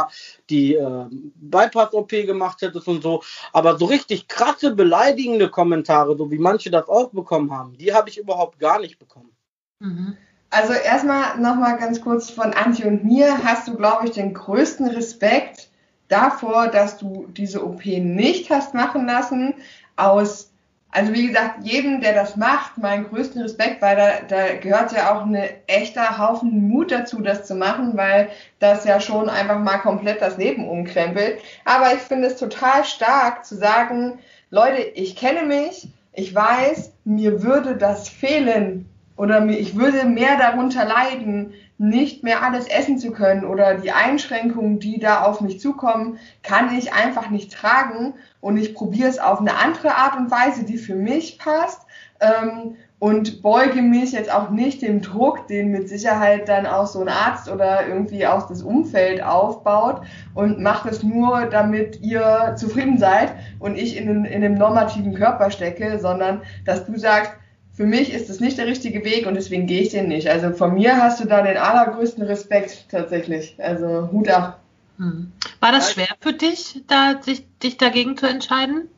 die 0.49 0.75
äh, 0.75 1.05
Bypass-OP 1.35 2.09
gemacht 2.09 2.61
hättest 2.61 2.87
und 2.87 3.03
so. 3.03 3.21
Aber 3.51 3.77
so 3.77 3.85
richtig 3.85 4.29
krasse, 4.29 4.73
beleidigende 4.73 5.49
Kommentare, 5.49 6.17
so 6.17 6.31
wie 6.31 6.39
manche 6.39 6.71
das 6.71 6.87
auch 6.87 7.09
bekommen 7.09 7.51
haben, 7.51 7.77
die 7.77 7.93
habe 7.93 8.09
ich 8.09 8.17
überhaupt 8.17 8.57
gar 8.57 8.79
nicht 8.79 8.99
bekommen. 8.99 9.35
Mhm. 9.79 10.15
Also 10.49 10.71
erstmal 10.71 11.39
nochmal 11.39 11.77
ganz 11.77 11.99
kurz 11.99 12.29
von 12.29 12.53
Antje 12.53 12.85
und 12.85 13.03
mir 13.03 13.43
hast 13.43 13.67
du, 13.67 13.75
glaube 13.75 14.05
ich, 14.05 14.11
den 14.11 14.33
größten 14.33 14.87
Respekt 14.87 15.71
davor, 16.13 16.67
dass 16.67 16.97
du 16.97 17.27
diese 17.35 17.65
OP 17.65 17.85
nicht 17.85 18.49
hast 18.49 18.73
machen 18.73 19.07
lassen, 19.07 19.55
aus, 19.95 20.51
also 20.91 21.11
wie 21.13 21.27
gesagt, 21.27 21.63
jedem, 21.63 22.01
der 22.01 22.13
das 22.13 22.35
macht, 22.35 22.77
meinen 22.77 23.09
größten 23.09 23.41
Respekt, 23.41 23.81
weil 23.81 23.95
da, 23.95 24.11
da 24.27 24.55
gehört 24.55 24.91
ja 24.91 25.13
auch 25.13 25.25
eine 25.25 25.49
echter 25.67 26.19
Haufen 26.19 26.67
Mut 26.67 26.91
dazu, 26.91 27.21
das 27.21 27.45
zu 27.45 27.55
machen, 27.55 27.97
weil 27.97 28.29
das 28.59 28.85
ja 28.85 28.99
schon 28.99 29.27
einfach 29.27 29.59
mal 29.59 29.79
komplett 29.79 30.21
das 30.21 30.37
Leben 30.37 30.69
umkrempelt. 30.69 31.39
Aber 31.65 31.93
ich 31.93 32.01
finde 32.01 32.27
es 32.27 32.37
total 32.37 32.85
stark 32.85 33.43
zu 33.43 33.55
sagen, 33.55 34.19
Leute, 34.51 34.81
ich 34.81 35.15
kenne 35.15 35.43
mich, 35.47 35.87
ich 36.13 36.33
weiß, 36.35 36.91
mir 37.05 37.41
würde 37.41 37.75
das 37.75 38.07
fehlen 38.07 38.87
oder 39.17 39.43
ich 39.47 39.75
würde 39.75 40.05
mehr 40.05 40.37
darunter 40.37 40.85
leiden, 40.85 41.53
nicht 41.83 42.23
mehr 42.23 42.43
alles 42.43 42.67
essen 42.67 42.97
zu 42.97 43.11
können 43.11 43.43
oder 43.43 43.75
die 43.75 43.91
Einschränkungen, 43.91 44.79
die 44.79 44.99
da 44.99 45.23
auf 45.23 45.41
mich 45.41 45.59
zukommen, 45.59 46.17
kann 46.41 46.75
ich 46.77 46.93
einfach 46.93 47.29
nicht 47.29 47.51
tragen 47.51 48.13
und 48.39 48.55
ich 48.55 48.73
probiere 48.73 49.09
es 49.09 49.19
auf 49.19 49.39
eine 49.41 49.57
andere 49.57 49.95
Art 49.95 50.15
und 50.15 50.31
Weise, 50.31 50.63
die 50.63 50.77
für 50.77 50.95
mich 50.95 51.39
passt 51.39 51.81
ähm, 52.21 52.77
und 52.99 53.41
beuge 53.41 53.81
mich 53.81 54.13
jetzt 54.13 54.33
auch 54.33 54.49
nicht 54.49 54.81
dem 54.81 55.01
Druck, 55.01 55.47
den 55.47 55.71
mit 55.71 55.89
Sicherheit 55.89 56.47
dann 56.47 56.65
auch 56.65 56.87
so 56.87 57.01
ein 57.01 57.09
Arzt 57.09 57.51
oder 57.51 57.85
irgendwie 57.85 58.25
auch 58.25 58.47
das 58.47 58.61
Umfeld 58.61 59.21
aufbaut 59.21 60.03
und 60.33 60.61
mache 60.61 60.87
es 60.87 61.03
nur, 61.03 61.47
damit 61.47 62.01
ihr 62.01 62.55
zufrieden 62.55 62.97
seid 62.97 63.33
und 63.59 63.77
ich 63.77 63.97
in, 63.97 64.23
in 64.23 64.25
einem 64.25 64.55
normativen 64.55 65.15
Körper 65.15 65.51
stecke, 65.51 65.99
sondern 65.99 66.43
dass 66.63 66.85
du 66.85 66.97
sagst, 66.97 67.33
für 67.73 67.85
mich 67.85 68.13
ist 68.13 68.29
es 68.29 68.39
nicht 68.39 68.57
der 68.57 68.67
richtige 68.67 69.03
Weg 69.03 69.25
und 69.25 69.33
deswegen 69.33 69.65
gehe 69.65 69.81
ich 69.81 69.89
den 69.89 70.07
nicht. 70.07 70.27
Also 70.27 70.51
von 70.51 70.75
mir 70.75 70.95
hast 70.97 71.19
du 71.19 71.27
da 71.27 71.41
den 71.41 71.57
allergrößten 71.57 72.23
Respekt 72.23 72.85
tatsächlich. 72.89 73.55
Also 73.57 74.09
Hut 74.11 74.29
ab. 74.29 74.61
Hm. 74.97 75.31
War 75.59 75.71
das 75.71 75.91
schwer 75.93 76.15
für 76.19 76.33
dich, 76.33 76.83
da, 76.87 77.19
sich, 77.21 77.45
dich 77.63 77.77
dagegen 77.77 78.15
zu 78.15 78.27
entscheiden? 78.27 78.89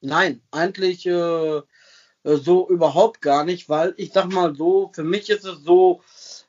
Nein, 0.00 0.40
eigentlich 0.50 1.06
äh, 1.06 1.62
so 2.24 2.68
überhaupt 2.68 3.22
gar 3.22 3.44
nicht, 3.44 3.68
weil 3.68 3.94
ich 3.96 4.12
sag 4.12 4.32
mal 4.32 4.54
so, 4.56 4.90
für 4.92 5.04
mich 5.04 5.30
ist 5.30 5.44
es 5.44 5.62
so, 5.62 6.02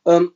ähm, 0.06 0.34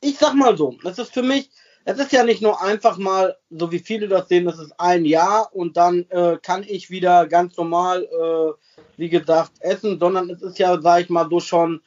ich 0.00 0.18
sag 0.18 0.34
mal 0.34 0.56
so, 0.56 0.76
das 0.82 0.98
ist 0.98 1.14
für 1.14 1.22
mich, 1.22 1.50
es 1.84 1.98
ist 1.98 2.12
ja 2.12 2.24
nicht 2.24 2.42
nur 2.42 2.62
einfach 2.62 2.96
mal, 2.98 3.36
so 3.50 3.72
wie 3.72 3.78
viele 3.78 4.08
das 4.08 4.28
sehen, 4.28 4.44
das 4.44 4.58
ist 4.58 4.72
ein 4.78 5.04
Jahr 5.04 5.54
und 5.54 5.76
dann 5.76 6.06
äh, 6.10 6.38
kann 6.40 6.64
ich 6.66 6.90
wieder 6.90 7.26
ganz 7.26 7.56
normal 7.56 8.04
äh, 8.04 8.52
wie 8.96 9.08
gesagt, 9.08 9.52
essen, 9.60 9.98
sondern 9.98 10.30
es 10.30 10.42
ist 10.42 10.58
ja, 10.58 10.80
sag 10.80 11.02
ich 11.02 11.10
mal, 11.10 11.28
so 11.28 11.40
schon 11.40 11.82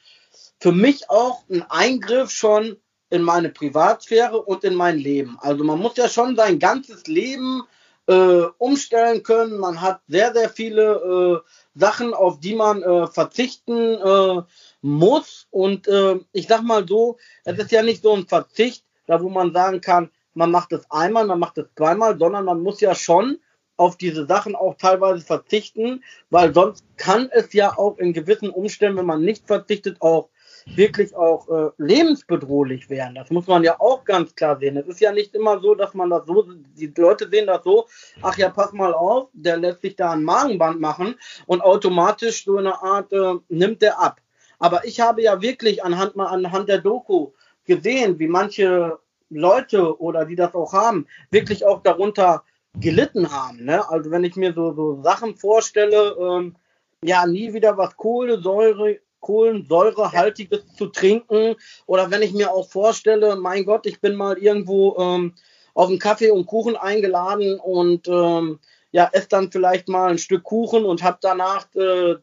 für 0.59 0.71
mich 0.71 1.09
auch 1.09 1.43
ein 1.49 1.63
Eingriff 1.69 2.31
schon 2.31 2.77
in 3.09 3.21
meine 3.21 3.49
Privatsphäre 3.49 4.41
und 4.41 4.63
in 4.63 4.75
mein 4.75 4.97
Leben. 4.97 5.37
Also 5.39 5.63
man 5.63 5.79
muss 5.79 5.97
ja 5.97 6.09
schon 6.09 6.35
sein 6.35 6.59
ganzes 6.59 7.07
Leben 7.07 7.63
äh, 8.07 8.43
umstellen 8.57 9.23
können. 9.23 9.57
Man 9.57 9.81
hat 9.81 10.01
sehr, 10.07 10.33
sehr 10.33 10.49
viele 10.49 11.43
äh, 11.45 11.79
Sachen, 11.79 12.13
auf 12.13 12.39
die 12.39 12.55
man 12.55 12.83
äh, 12.83 13.07
verzichten 13.07 13.93
äh, 13.93 14.41
muss. 14.81 15.47
Und 15.51 15.87
ich 16.31 16.47
sag 16.47 16.61
mal 16.63 16.85
so, 16.87 17.17
es 17.43 17.57
ist 17.57 17.71
ja 17.71 17.81
nicht 17.81 18.03
so 18.03 18.13
ein 18.13 18.27
Verzicht, 18.27 18.84
da 19.07 19.21
wo 19.21 19.29
man 19.29 19.53
sagen 19.53 19.81
kann, 19.81 20.09
man 20.33 20.51
macht 20.51 20.73
es 20.73 20.89
einmal, 20.91 21.25
man 21.25 21.39
macht 21.39 21.57
es 21.57 21.67
zweimal, 21.75 22.17
sondern 22.17 22.45
man 22.45 22.61
muss 22.61 22.81
ja 22.81 22.93
schon 22.93 23.39
auf 23.77 23.97
diese 23.97 24.25
Sachen 24.25 24.55
auch 24.55 24.75
teilweise 24.75 25.21
verzichten, 25.25 26.03
weil 26.29 26.53
sonst 26.53 26.85
kann 26.97 27.29
es 27.31 27.53
ja 27.53 27.77
auch 27.77 27.97
in 27.97 28.13
gewissen 28.13 28.49
Umständen, 28.49 28.97
wenn 28.97 29.05
man 29.05 29.21
nicht 29.21 29.47
verzichtet, 29.47 30.01
auch 30.01 30.29
wirklich 30.67 31.15
auch 31.15 31.47
äh, 31.49 31.69
lebensbedrohlich 31.77 32.89
werden. 32.89 33.15
Das 33.15 33.29
muss 33.29 33.47
man 33.47 33.63
ja 33.63 33.79
auch 33.79 34.03
ganz 34.03 34.33
klar 34.33 34.57
sehen. 34.57 34.77
Es 34.77 34.87
ist 34.87 34.99
ja 34.99 35.11
nicht 35.11 35.35
immer 35.35 35.59
so, 35.59 35.75
dass 35.75 35.93
man 35.93 36.09
das 36.09 36.25
so, 36.25 36.43
die 36.75 36.91
Leute 36.97 37.29
sehen 37.29 37.47
das 37.47 37.63
so, 37.63 37.85
ach 38.21 38.37
ja, 38.37 38.49
pass 38.49 38.71
mal 38.73 38.93
auf, 38.93 39.29
der 39.33 39.57
lässt 39.57 39.81
sich 39.81 39.95
da 39.95 40.11
ein 40.11 40.23
Magenband 40.23 40.79
machen 40.79 41.15
und 41.45 41.61
automatisch 41.61 42.45
so 42.45 42.57
eine 42.57 42.81
Art 42.81 43.13
äh, 43.13 43.35
nimmt 43.49 43.81
der 43.81 43.99
ab. 43.99 44.21
Aber 44.57 44.85
ich 44.85 44.99
habe 45.01 45.21
ja 45.21 45.41
wirklich 45.41 45.83
anhand, 45.83 46.17
anhand 46.17 46.69
der 46.69 46.79
Doku 46.79 47.31
gesehen, 47.65 48.19
wie 48.19 48.27
manche 48.27 48.99
Leute 49.29 49.99
oder 49.99 50.25
die 50.25 50.35
das 50.35 50.53
auch 50.53 50.73
haben, 50.73 51.07
wirklich 51.31 51.65
auch 51.65 51.81
darunter 51.81 52.43
gelitten 52.79 53.31
haben. 53.31 53.65
Ne? 53.65 53.87
Also 53.89 54.11
wenn 54.11 54.23
ich 54.23 54.35
mir 54.35 54.53
so, 54.53 54.73
so 54.73 55.01
Sachen 55.01 55.35
vorstelle, 55.35 56.15
ähm, 56.19 56.55
ja, 57.03 57.25
nie 57.25 57.53
wieder 57.53 57.77
was 57.77 57.95
Kohlensäure, 57.97 58.99
Kohlensäurehaltiges 59.19 60.63
ja. 60.67 60.77
zu 60.77 60.87
trinken. 60.87 61.55
Oder 61.85 62.11
wenn 62.11 62.21
ich 62.21 62.33
mir 62.33 62.51
auch 62.51 62.69
vorstelle, 62.69 63.35
mein 63.35 63.65
Gott, 63.65 63.85
ich 63.85 63.99
bin 64.01 64.15
mal 64.15 64.37
irgendwo 64.37 64.97
ähm, 64.99 65.33
auf 65.73 65.89
einen 65.89 65.99
Kaffee 65.99 66.31
und 66.31 66.45
Kuchen 66.45 66.75
eingeladen 66.75 67.59
und 67.59 68.07
ähm, 68.07 68.59
ja, 68.91 69.09
esse 69.11 69.27
dann 69.29 69.51
vielleicht 69.51 69.89
mal 69.89 70.11
ein 70.11 70.17
Stück 70.17 70.43
Kuchen 70.43 70.85
und 70.85 71.03
habe 71.03 71.17
danach 71.21 71.67
äh, 71.75 72.15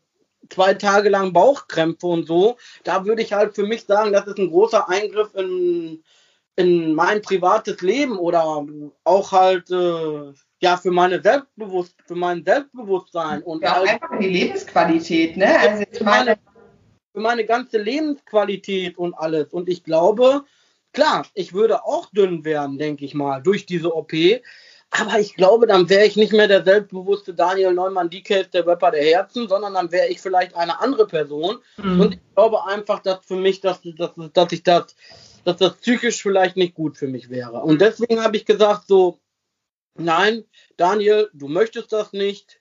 zwei 0.52 0.74
Tage 0.74 1.08
lang 1.08 1.32
Bauchkrämpfe 1.32 2.06
und 2.06 2.26
so. 2.26 2.56
Da 2.84 3.04
würde 3.04 3.22
ich 3.22 3.32
halt 3.32 3.54
für 3.54 3.66
mich 3.66 3.84
sagen, 3.84 4.12
das 4.12 4.26
ist 4.26 4.38
ein 4.38 4.50
großer 4.50 4.88
Eingriff 4.88 5.34
in, 5.34 6.02
in 6.56 6.94
mein 6.94 7.22
privates 7.22 7.80
Leben 7.80 8.18
oder 8.18 8.66
auch 9.04 9.32
halt 9.32 9.70
äh, 9.70 10.32
ja 10.60 10.76
für 10.76 10.90
meine 10.90 11.20
Selbstbewusst 11.22 11.96
für 12.06 12.14
mein 12.14 12.44
Selbstbewusstsein 12.44 13.42
und 13.42 13.62
ja, 13.62 13.76
halt, 13.76 13.88
einfach 13.88 14.18
die 14.18 14.28
Lebensqualität, 14.28 15.36
ne? 15.36 15.58
Also 15.58 15.84
ich 15.90 16.00
meine, 16.00 16.38
für 17.12 17.20
meine 17.20 17.44
ganze 17.44 17.78
Lebensqualität 17.78 18.96
und 18.96 19.14
alles. 19.14 19.52
Und 19.52 19.68
ich 19.68 19.84
glaube, 19.84 20.44
klar, 20.92 21.26
ich 21.34 21.52
würde 21.52 21.84
auch 21.84 22.10
dünn 22.10 22.44
werden, 22.44 22.78
denke 22.78 23.04
ich 23.04 23.14
mal, 23.14 23.42
durch 23.42 23.66
diese 23.66 23.94
OP. 23.94 24.12
Aber 24.94 25.19
ich 25.19 25.35
glaube, 25.35 25.66
dann 25.66 25.89
wäre 25.89 26.05
ich 26.05 26.16
nicht 26.16 26.35
mehr 26.35 26.48
der 26.48 26.64
selbstbewusste 26.64 27.32
Daniel 27.32 27.73
Neumann 27.73 28.10
DK, 28.10 28.51
der 28.52 28.66
Rapper 28.66 28.90
der 28.90 29.02
Herzen, 29.02 29.48
sondern 29.48 29.73
dann 29.73 29.90
wäre 29.90 30.09
ich 30.09 30.20
vielleicht 30.20 30.55
eine 30.55 30.81
andere 30.81 31.06
Person. 31.06 31.59
Mhm. 31.78 32.01
Und 32.01 32.14
ich 32.14 32.20
glaube 32.35 32.66
einfach, 32.66 33.01
dass 33.01 33.24
für 33.24 33.36
mich, 33.36 33.62
dass, 33.62 33.81
dass, 33.97 34.10
dass 34.35 34.52
ich 34.52 34.62
das, 34.62 34.94
dass 35.44 35.56
das 35.56 35.77
psychisch 35.77 36.23
vielleicht 36.23 36.59
nicht 36.59 36.74
gut 36.74 36.98
für 36.98 37.09
mich 37.09 37.31
wäre. 37.31 37.62
Und 37.62 37.81
deswegen 37.81 38.23
habe 38.23 38.36
ich 38.36 38.44
gesagt, 38.44 38.86
so, 38.86 39.19
nein, 39.94 40.44
Daniel, 40.77 41.31
du 41.32 41.48
möchtest 41.48 41.90
das 41.93 42.12
nicht. 42.12 42.60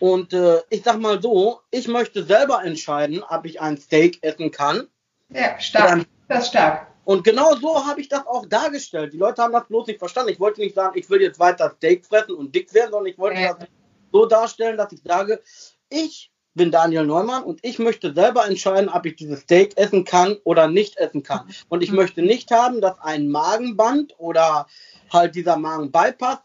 Und 0.00 0.32
äh, 0.32 0.60
ich 0.70 0.82
sag 0.82 0.98
mal 0.98 1.22
so, 1.22 1.60
ich 1.70 1.86
möchte 1.86 2.24
selber 2.24 2.64
entscheiden, 2.64 3.22
ob 3.22 3.46
ich 3.46 3.60
ein 3.60 3.78
Steak 3.78 4.18
essen 4.22 4.50
kann. 4.50 4.88
Ja, 5.32 5.60
stark. 5.60 5.88
Dann, 5.88 6.06
das 6.26 6.44
ist 6.44 6.48
stark. 6.48 6.87
Und 7.08 7.24
genau 7.24 7.54
so 7.54 7.86
habe 7.86 8.02
ich 8.02 8.08
das 8.10 8.26
auch 8.26 8.44
dargestellt. 8.44 9.14
Die 9.14 9.16
Leute 9.16 9.42
haben 9.42 9.54
das 9.54 9.66
bloß 9.66 9.86
nicht 9.86 9.98
verstanden. 9.98 10.30
Ich 10.30 10.38
wollte 10.38 10.60
nicht 10.60 10.74
sagen, 10.74 10.98
ich 10.98 11.08
will 11.08 11.22
jetzt 11.22 11.38
weiter 11.38 11.72
Steak 11.78 12.04
fressen 12.04 12.34
und 12.34 12.54
dick 12.54 12.74
werden, 12.74 12.90
sondern 12.90 13.10
ich 13.10 13.16
wollte 13.16 13.40
ja. 13.40 13.54
das 13.54 13.66
so 14.12 14.26
darstellen, 14.26 14.76
dass 14.76 14.92
ich 14.92 15.00
sage, 15.02 15.40
ich 15.88 16.30
bin 16.58 16.70
Daniel 16.70 17.06
Neumann 17.06 17.44
und 17.44 17.60
ich 17.62 17.78
möchte 17.78 18.12
selber 18.12 18.46
entscheiden, 18.46 18.90
ob 18.90 19.06
ich 19.06 19.16
dieses 19.16 19.40
Steak 19.40 19.78
essen 19.78 20.04
kann 20.04 20.36
oder 20.44 20.68
nicht 20.68 20.98
essen 20.98 21.22
kann. 21.22 21.48
Und 21.70 21.82
ich 21.82 21.90
mhm. 21.90 21.96
möchte 21.96 22.20
nicht 22.20 22.50
haben, 22.50 22.82
dass 22.82 23.00
ein 23.00 23.28
Magenband 23.28 24.14
oder 24.18 24.66
halt 25.10 25.34
dieser 25.34 25.56
Magen-Bypass 25.56 26.38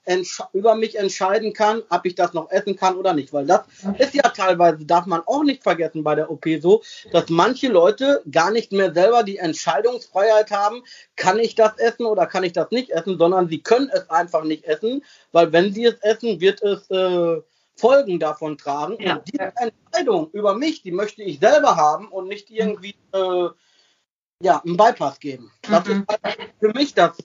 über 0.53 0.75
mich 0.75 0.97
entscheiden 0.97 1.53
kann, 1.53 1.83
ob 1.89 2.05
ich 2.05 2.15
das 2.15 2.33
noch 2.33 2.49
essen 2.49 2.75
kann 2.75 2.95
oder 2.95 3.13
nicht. 3.13 3.33
Weil 3.33 3.45
das 3.45 3.61
ist 3.97 4.13
ja 4.13 4.23
teilweise, 4.29 4.85
darf 4.85 5.05
man 5.05 5.21
auch 5.25 5.43
nicht 5.43 5.63
vergessen 5.63 6.03
bei 6.03 6.15
der 6.15 6.31
OP 6.31 6.45
so, 6.61 6.81
dass 7.11 7.29
manche 7.29 7.67
Leute 7.67 8.21
gar 8.31 8.51
nicht 8.51 8.71
mehr 8.71 8.93
selber 8.93 9.23
die 9.23 9.37
Entscheidungsfreiheit 9.37 10.51
haben, 10.51 10.83
kann 11.15 11.39
ich 11.39 11.55
das 11.55 11.77
essen 11.77 12.05
oder 12.05 12.25
kann 12.25 12.43
ich 12.43 12.53
das 12.53 12.71
nicht 12.71 12.91
essen, 12.91 13.17
sondern 13.17 13.49
sie 13.49 13.61
können 13.61 13.89
es 13.91 14.09
einfach 14.09 14.43
nicht 14.43 14.63
essen, 14.65 15.03
weil 15.31 15.51
wenn 15.51 15.73
sie 15.73 15.85
es 15.85 15.95
essen, 16.01 16.39
wird 16.39 16.61
es 16.61 16.89
äh, 16.89 17.41
Folgen 17.83 18.17
davon 18.17 18.57
tragen. 18.57 18.95
Ja. 18.99 19.17
Und 19.17 19.23
diese 19.27 19.51
Entscheidung 19.57 20.29
über 20.31 20.55
mich, 20.55 20.83
die 20.83 20.93
möchte 20.93 21.21
ich 21.21 21.39
selber 21.39 21.75
haben 21.75 22.07
und 22.07 22.29
nicht 22.29 22.49
irgendwie 22.49 22.95
äh, 23.11 23.49
ja, 24.39 24.61
einen 24.65 24.77
Bypass 24.77 25.19
geben. 25.19 25.51
Das 25.63 25.85
mhm. 25.85 26.05
ist 26.07 26.19
halt 26.23 26.37
für 26.61 26.69
mich 26.69 26.93
das 26.93 27.17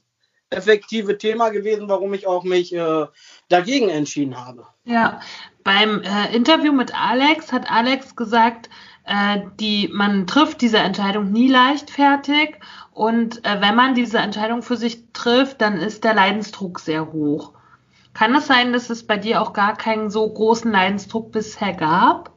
effektive 0.50 1.16
Thema 1.16 1.50
gewesen, 1.50 1.88
warum 1.88 2.12
ich 2.12 2.26
auch 2.26 2.42
mich 2.42 2.74
äh, 2.74 3.06
dagegen 3.48 3.88
entschieden 3.88 4.36
habe. 4.44 4.66
Ja, 4.84 5.20
beim 5.62 6.02
äh, 6.02 6.34
Interview 6.34 6.72
mit 6.72 6.92
Alex 6.92 7.52
hat 7.52 7.70
Alex 7.70 8.16
gesagt, 8.16 8.68
äh, 9.04 9.42
die, 9.60 9.88
man 9.92 10.26
trifft 10.26 10.60
diese 10.60 10.78
Entscheidung 10.78 11.30
nie 11.30 11.48
leichtfertig 11.48 12.56
und 12.90 13.44
äh, 13.44 13.60
wenn 13.60 13.76
man 13.76 13.94
diese 13.94 14.18
Entscheidung 14.18 14.62
für 14.62 14.76
sich 14.76 15.04
trifft, 15.12 15.60
dann 15.60 15.76
ist 15.76 16.02
der 16.02 16.14
Leidensdruck 16.14 16.80
sehr 16.80 17.12
hoch. 17.12 17.52
Kann 18.18 18.34
es 18.34 18.48
sein, 18.48 18.72
dass 18.72 18.90
es 18.90 19.06
bei 19.06 19.16
dir 19.16 19.40
auch 19.40 19.52
gar 19.52 19.76
keinen 19.76 20.10
so 20.10 20.28
großen 20.28 20.72
Leidensdruck 20.72 21.30
bisher 21.30 21.72
gab? 21.72 22.36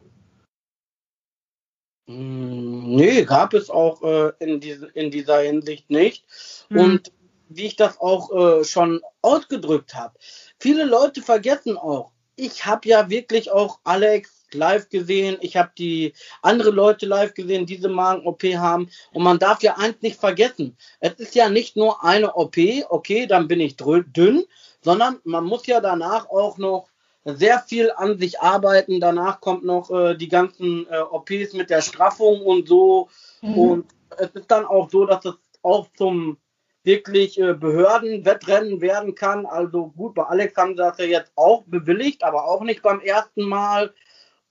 Mm, 2.05 2.95
nee, 2.95 3.23
gab 3.23 3.55
es 3.55 3.71
auch 3.71 4.03
äh, 4.03 4.31
in, 4.37 4.59
diese, 4.59 4.89
in 4.89 5.09
dieser 5.09 5.39
Hinsicht 5.39 5.89
nicht. 5.89 6.23
Hm. 6.69 6.77
Und 6.77 7.11
wie 7.49 7.65
ich 7.65 7.77
das 7.77 7.99
auch 7.99 8.31
äh, 8.31 8.63
schon 8.63 9.01
ausgedrückt 9.23 9.95
habe. 9.95 10.13
Viele 10.59 10.85
Leute 10.85 11.23
vergessen 11.23 11.79
auch, 11.79 12.11
ich 12.35 12.67
habe 12.67 12.87
ja 12.87 13.09
wirklich 13.09 13.51
auch 13.51 13.79
Alex 13.83 14.45
live 14.53 14.87
gesehen, 14.89 15.37
ich 15.41 15.57
habe 15.57 15.71
die 15.75 16.13
andere 16.43 16.69
Leute 16.69 17.07
live 17.07 17.33
gesehen, 17.33 17.65
diese 17.65 17.89
Magen-OP 17.89 18.43
haben. 18.55 18.87
Und 19.13 19.23
man 19.23 19.39
darf 19.39 19.63
ja 19.63 19.77
eins 19.77 20.01
nicht 20.01 20.19
vergessen. 20.19 20.77
Es 20.99 21.13
ist 21.13 21.33
ja 21.33 21.49
nicht 21.49 21.75
nur 21.75 22.03
eine 22.03 22.35
OP, 22.35 22.57
okay, 22.89 23.25
dann 23.25 23.47
bin 23.47 23.59
ich 23.59 23.77
dünn, 23.77 24.45
sondern 24.81 25.19
man 25.23 25.45
muss 25.45 25.65
ja 25.67 25.79
danach 25.79 26.29
auch 26.29 26.57
noch 26.57 26.89
sehr 27.23 27.59
viel 27.59 27.91
an 27.95 28.17
sich 28.17 28.39
arbeiten. 28.41 28.99
Danach 28.99 29.41
kommt 29.41 29.63
noch 29.63 29.91
äh, 29.91 30.15
die 30.15 30.27
ganzen 30.27 30.87
äh, 30.89 30.99
OPs 30.99 31.53
mit 31.53 31.69
der 31.69 31.81
Straffung 31.81 32.41
und 32.41 32.67
so. 32.67 33.09
Mhm. 33.41 33.57
Und 33.57 33.85
es 34.17 34.29
ist 34.31 34.49
dann 34.49 34.65
auch 34.65 34.89
so, 34.89 35.05
dass 35.05 35.23
es 35.25 35.35
auch 35.61 35.87
zum 35.95 36.37
wirklich 36.83 37.39
äh, 37.39 37.53
Behördenwettrennen 37.53 38.81
werden 38.81 39.13
kann. 39.13 39.45
Also 39.45 39.87
gut, 39.87 40.15
bei 40.15 40.23
Alex 40.23 40.57
haben 40.57 40.71
sie 40.71 40.81
das 40.81 40.97
ja 40.97 41.05
jetzt 41.05 41.31
auch 41.35 41.63
bewilligt, 41.65 42.23
aber 42.23 42.45
auch 42.45 42.63
nicht 42.63 42.81
beim 42.81 42.99
ersten 43.01 43.43
Mal. 43.43 43.93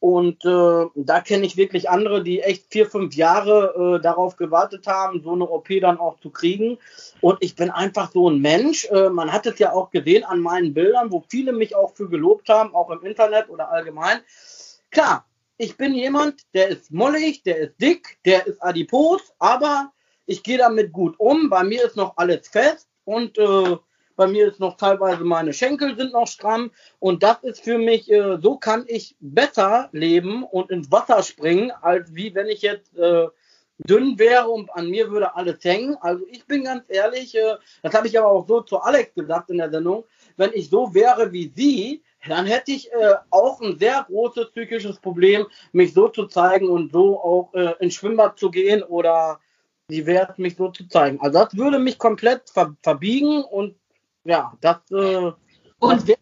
Und 0.00 0.46
äh, 0.46 0.86
da 0.94 1.20
kenne 1.20 1.44
ich 1.44 1.58
wirklich 1.58 1.90
andere, 1.90 2.24
die 2.24 2.40
echt 2.40 2.64
vier, 2.70 2.86
fünf 2.86 3.14
Jahre 3.14 3.98
äh, 3.98 4.02
darauf 4.02 4.36
gewartet 4.36 4.86
haben, 4.86 5.22
so 5.22 5.32
eine 5.32 5.46
OP 5.46 5.68
dann 5.80 5.98
auch 5.98 6.18
zu 6.20 6.30
kriegen. 6.30 6.78
Und 7.20 7.36
ich 7.40 7.54
bin 7.54 7.70
einfach 7.70 8.10
so 8.10 8.30
ein 8.30 8.40
Mensch. 8.40 8.86
Äh, 8.86 9.10
man 9.10 9.30
hat 9.30 9.44
es 9.44 9.58
ja 9.58 9.74
auch 9.74 9.90
gesehen 9.90 10.24
an 10.24 10.40
meinen 10.40 10.72
Bildern, 10.72 11.12
wo 11.12 11.22
viele 11.28 11.52
mich 11.52 11.76
auch 11.76 11.94
für 11.94 12.08
gelobt 12.08 12.48
haben, 12.48 12.74
auch 12.74 12.88
im 12.90 13.04
Internet 13.04 13.50
oder 13.50 13.70
allgemein. 13.70 14.20
Klar, 14.90 15.26
ich 15.58 15.76
bin 15.76 15.94
jemand, 15.94 16.40
der 16.54 16.68
ist 16.68 16.90
mollig, 16.90 17.42
der 17.42 17.58
ist 17.58 17.74
dick, 17.78 18.16
der 18.24 18.46
ist 18.46 18.62
adipos, 18.62 19.20
aber 19.38 19.92
ich 20.24 20.42
gehe 20.42 20.56
damit 20.56 20.92
gut 20.92 21.14
um. 21.18 21.50
Bei 21.50 21.62
mir 21.62 21.84
ist 21.84 21.96
noch 21.96 22.16
alles 22.16 22.48
fest 22.48 22.88
und 23.04 23.36
äh, 23.36 23.76
bei 24.20 24.26
mir 24.26 24.48
ist 24.48 24.60
noch 24.60 24.76
teilweise 24.76 25.24
meine 25.24 25.54
Schenkel 25.54 25.96
sind 25.96 26.12
noch 26.12 26.26
stramm 26.26 26.72
und 26.98 27.22
das 27.22 27.38
ist 27.40 27.64
für 27.64 27.78
mich, 27.78 28.10
äh, 28.12 28.36
so 28.42 28.58
kann 28.58 28.84
ich 28.86 29.16
besser 29.18 29.88
leben 29.92 30.44
und 30.44 30.70
ins 30.70 30.92
Wasser 30.92 31.22
springen, 31.22 31.72
als 31.80 32.14
wie 32.14 32.34
wenn 32.34 32.46
ich 32.46 32.60
jetzt 32.60 32.94
äh, 32.98 33.28
dünn 33.78 34.18
wäre 34.18 34.50
und 34.50 34.70
an 34.74 34.90
mir 34.90 35.10
würde 35.10 35.34
alles 35.36 35.64
hängen. 35.64 35.96
Also 36.02 36.26
ich 36.30 36.44
bin 36.44 36.64
ganz 36.64 36.84
ehrlich, 36.88 37.34
äh, 37.34 37.54
das 37.82 37.94
habe 37.94 38.08
ich 38.08 38.18
aber 38.18 38.28
auch 38.28 38.46
so 38.46 38.60
zu 38.60 38.78
Alex 38.82 39.14
gesagt 39.14 39.48
in 39.48 39.56
der 39.56 39.70
Sendung, 39.70 40.04
wenn 40.36 40.50
ich 40.52 40.68
so 40.68 40.92
wäre 40.92 41.32
wie 41.32 41.50
sie, 41.56 42.02
dann 42.28 42.44
hätte 42.44 42.72
ich 42.72 42.92
äh, 42.92 43.14
auch 43.30 43.62
ein 43.62 43.78
sehr 43.78 44.04
großes 44.06 44.50
psychisches 44.50 44.98
Problem, 45.00 45.46
mich 45.72 45.94
so 45.94 46.08
zu 46.08 46.26
zeigen 46.26 46.68
und 46.68 46.92
so 46.92 47.18
auch 47.18 47.54
äh, 47.54 47.72
ins 47.80 47.94
Schwimmbad 47.94 48.38
zu 48.38 48.50
gehen 48.50 48.82
oder 48.82 49.40
die 49.88 50.04
Wert 50.04 50.38
mich 50.38 50.56
so 50.56 50.68
zu 50.68 50.86
zeigen. 50.88 51.18
Also 51.22 51.38
das 51.38 51.56
würde 51.56 51.78
mich 51.78 51.96
komplett 51.98 52.50
ver 52.50 52.76
verbiegen 52.82 53.42
und 53.42 53.76
ja, 54.24 54.52
das, 54.60 54.78
äh, 54.90 55.32
das 55.80 56.06
wäre 56.06 56.18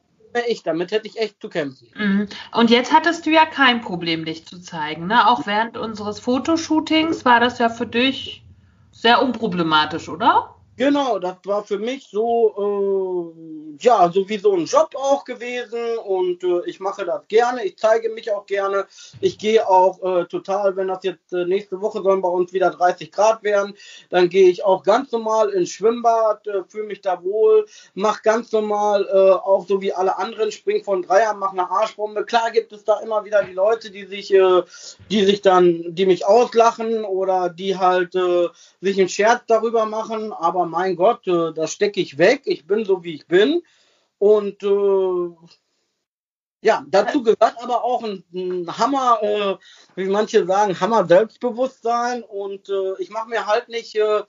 ich. 0.46 0.62
Damit 0.62 0.92
hätte 0.92 1.08
ich 1.08 1.18
echt 1.18 1.40
zu 1.40 1.48
kämpfen. 1.48 1.88
Mhm. 1.96 2.28
Und 2.52 2.70
jetzt 2.70 2.92
hattest 2.92 3.26
du 3.26 3.30
ja 3.30 3.46
kein 3.46 3.80
Problem, 3.80 4.24
dich 4.24 4.46
zu 4.46 4.60
zeigen. 4.60 5.06
Ne? 5.06 5.26
Auch 5.26 5.46
während 5.46 5.76
unseres 5.76 6.20
Fotoshootings 6.20 7.24
war 7.24 7.40
das 7.40 7.58
ja 7.58 7.68
für 7.68 7.86
dich 7.86 8.44
sehr 8.92 9.22
unproblematisch, 9.22 10.08
oder? 10.08 10.54
Genau, 10.78 11.18
das 11.18 11.38
war 11.44 11.64
für 11.64 11.80
mich 11.80 12.06
so, 12.08 13.34
äh, 13.36 13.84
ja, 13.84 14.08
so 14.14 14.28
wie 14.28 14.38
so 14.38 14.54
ein 14.54 14.64
Job 14.66 14.90
auch 14.94 15.24
gewesen 15.24 15.98
und 16.04 16.44
äh, 16.44 16.60
ich 16.66 16.78
mache 16.78 17.04
das 17.04 17.26
gerne, 17.26 17.64
ich 17.64 17.76
zeige 17.76 18.08
mich 18.10 18.30
auch 18.30 18.46
gerne. 18.46 18.86
Ich 19.20 19.38
gehe 19.38 19.68
auch 19.68 20.00
äh, 20.04 20.26
total, 20.26 20.76
wenn 20.76 20.86
das 20.86 21.02
jetzt 21.02 21.32
äh, 21.32 21.44
nächste 21.46 21.80
Woche 21.80 22.00
sollen 22.00 22.22
bei 22.22 22.28
uns 22.28 22.52
wieder 22.52 22.70
30 22.70 23.10
Grad 23.10 23.42
werden, 23.42 23.74
dann 24.08 24.28
gehe 24.28 24.48
ich 24.48 24.64
auch 24.64 24.84
ganz 24.84 25.10
normal 25.10 25.48
ins 25.48 25.70
Schwimmbad, 25.70 26.46
äh, 26.46 26.62
fühle 26.68 26.86
mich 26.86 27.00
da 27.00 27.24
wohl, 27.24 27.66
mache 27.94 28.22
ganz 28.22 28.52
normal, 28.52 29.04
äh, 29.12 29.32
auch 29.32 29.66
so 29.66 29.80
wie 29.80 29.92
alle 29.92 30.16
anderen, 30.16 30.52
spring 30.52 30.84
von 30.84 31.02
Dreier, 31.02 31.34
mache 31.34 31.58
eine 31.58 31.68
Arschbombe. 31.68 32.24
Klar 32.24 32.52
gibt 32.52 32.72
es 32.72 32.84
da 32.84 33.00
immer 33.00 33.24
wieder 33.24 33.42
die 33.42 33.52
Leute, 33.52 33.90
die 33.90 34.04
sich, 34.04 34.28
die 34.28 35.24
sich 35.24 35.42
dann, 35.42 35.84
die 35.88 36.06
mich 36.06 36.24
auslachen 36.24 37.04
oder 37.04 37.48
die 37.48 37.76
halt 37.76 38.12
sich 38.80 38.98
einen 38.98 39.08
Scherz 39.08 39.42
darüber 39.46 39.86
machen, 39.86 40.32
aber 40.32 40.67
mein 40.68 40.96
Gott, 40.96 41.26
äh, 41.26 41.52
das 41.52 41.72
stecke 41.72 42.00
ich 42.00 42.18
weg. 42.18 42.42
Ich 42.44 42.66
bin 42.66 42.84
so, 42.84 43.02
wie 43.02 43.14
ich 43.14 43.26
bin. 43.26 43.62
Und 44.18 44.62
äh, 44.62 45.30
ja, 46.60 46.84
dazu 46.88 47.22
gehört 47.22 47.54
aber 47.62 47.84
auch 47.84 48.02
ein, 48.02 48.24
ein 48.34 48.78
Hammer, 48.78 49.22
äh, 49.22 49.56
wie 49.94 50.08
manche 50.08 50.44
sagen, 50.44 50.78
Hammer 50.78 51.06
Selbstbewusstsein. 51.06 52.22
Und 52.22 52.68
äh, 52.68 53.00
ich 53.00 53.10
mache 53.10 53.28
mir 53.28 53.46
halt 53.46 53.68
nicht 53.68 53.94
äh, 53.96 54.22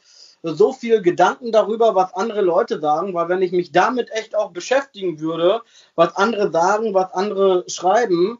so 0.43 0.73
viel 0.73 1.01
Gedanken 1.01 1.51
darüber, 1.51 1.95
was 1.95 2.13
andere 2.13 2.41
Leute 2.41 2.79
sagen, 2.79 3.13
weil 3.13 3.29
wenn 3.29 3.41
ich 3.41 3.51
mich 3.51 3.71
damit 3.71 4.11
echt 4.11 4.35
auch 4.35 4.51
beschäftigen 4.51 5.19
würde, 5.19 5.61
was 5.95 6.15
andere 6.15 6.51
sagen, 6.51 6.93
was 6.93 7.11
andere 7.13 7.65
schreiben, 7.67 8.39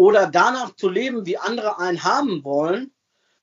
oder 0.00 0.26
danach 0.28 0.74
zu 0.76 0.88
leben, 0.88 1.26
wie 1.26 1.36
andere 1.36 1.78
einen 1.78 2.02
haben 2.02 2.42
wollen, 2.42 2.90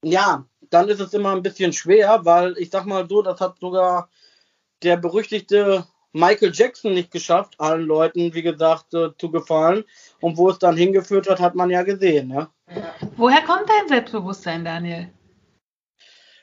ja, 0.04 0.46
dann 0.70 0.90
ist 0.90 1.00
es 1.00 1.14
immer 1.14 1.32
ein 1.32 1.44
bisschen 1.44 1.74
schwer, 1.74 2.22
weil 2.24 2.58
ich 2.58 2.70
sag 2.70 2.86
mal 2.86 3.08
so, 3.08 3.22
das 3.22 3.40
hat 3.40 3.60
sogar 3.60 4.10
der 4.84 4.98
berüchtigte 4.98 5.86
Michael 6.14 6.52
Jackson 6.54 6.94
nicht 6.94 7.12
geschafft, 7.12 7.56
allen 7.60 7.86
Leuten, 7.86 8.34
wie 8.34 8.42
gesagt, 8.42 8.94
äh, 8.94 9.10
zu 9.18 9.30
gefallen. 9.30 9.84
Und 10.22 10.38
wo 10.38 10.50
es 10.50 10.60
dann 10.60 10.78
hingeführt 10.78 11.30
hat, 11.30 11.40
hat 11.40 11.56
man 11.56 11.70
ja 11.70 11.84
gesehen. 11.84 12.32
Ja? 12.32 12.50
Woher 13.16 13.42
kommt 13.44 13.70
dein 13.70 13.88
Selbstbewusstsein, 13.88 14.66
Daniel? 14.66 15.10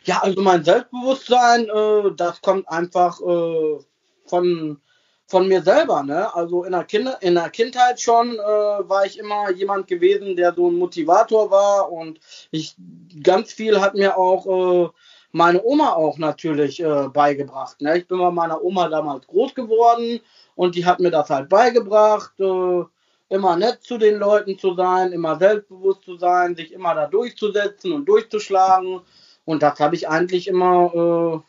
Ja, 0.05 0.21
also 0.23 0.43
mein 0.43 0.65
Selbstbewusstsein, 0.65 1.69
äh, 1.69 2.15
das 2.17 2.41
kommt 2.41 2.69
einfach 2.69 3.21
äh, 3.21 3.79
von 4.27 4.81
von 5.27 5.49
mir 5.49 5.63
selber, 5.63 6.03
ne? 6.03 6.35
Also 6.35 6.65
in 6.65 6.73
der, 6.73 6.85
Kinder, 6.85 7.17
in 7.23 7.35
der 7.35 7.51
Kindheit 7.51 8.01
schon 8.01 8.35
äh, 8.35 8.39
war 8.39 9.07
ich 9.07 9.19
immer 9.19 9.51
jemand 9.51 9.87
gewesen, 9.87 10.37
der 10.37 10.55
so 10.55 10.71
ein 10.71 10.79
Motivator 10.79 11.51
war 11.51 11.91
und 11.91 12.21
ich 12.51 12.77
ganz 13.23 13.53
viel 13.53 13.81
hat 13.81 13.95
mir 13.95 14.19
auch 14.19 14.47
äh, 14.47 14.89
meine 15.33 15.65
Oma 15.65 15.95
auch 15.95 16.19
natürlich 16.19 16.81
äh, 16.81 17.09
beigebracht. 17.09 17.81
Ne? 17.81 17.99
Ich 17.99 18.07
bin 18.07 18.19
bei 18.19 18.31
meiner 18.31 18.63
Oma 18.63 18.89
damals 18.89 19.27
groß 19.27 19.55
geworden 19.55 20.21
und 20.55 20.75
die 20.77 20.87
hat 20.87 21.01
mir 21.01 21.11
das 21.11 21.31
halt 21.31 21.49
beigebracht, 21.49 22.39
äh, 22.39 22.85
immer 23.31 23.57
nett 23.57 23.83
zu 23.83 23.99
den 23.99 24.19
Leuten 24.19 24.59
zu 24.59 24.75
sein, 24.75 25.13
immer 25.13 25.37
selbstbewusst 25.39 26.05
zu 26.05 26.17
sein, 26.19 26.55
sich 26.55 26.73
immer 26.73 26.95
da 26.95 27.07
durchzusetzen 27.07 27.93
und 27.93 28.05
durchzuschlagen. 28.05 29.01
Und 29.45 29.63
das 29.63 29.81
habe 29.81 29.97
ich 29.97 30.09
eigentlich 30.09 30.47
immer, 30.49 31.43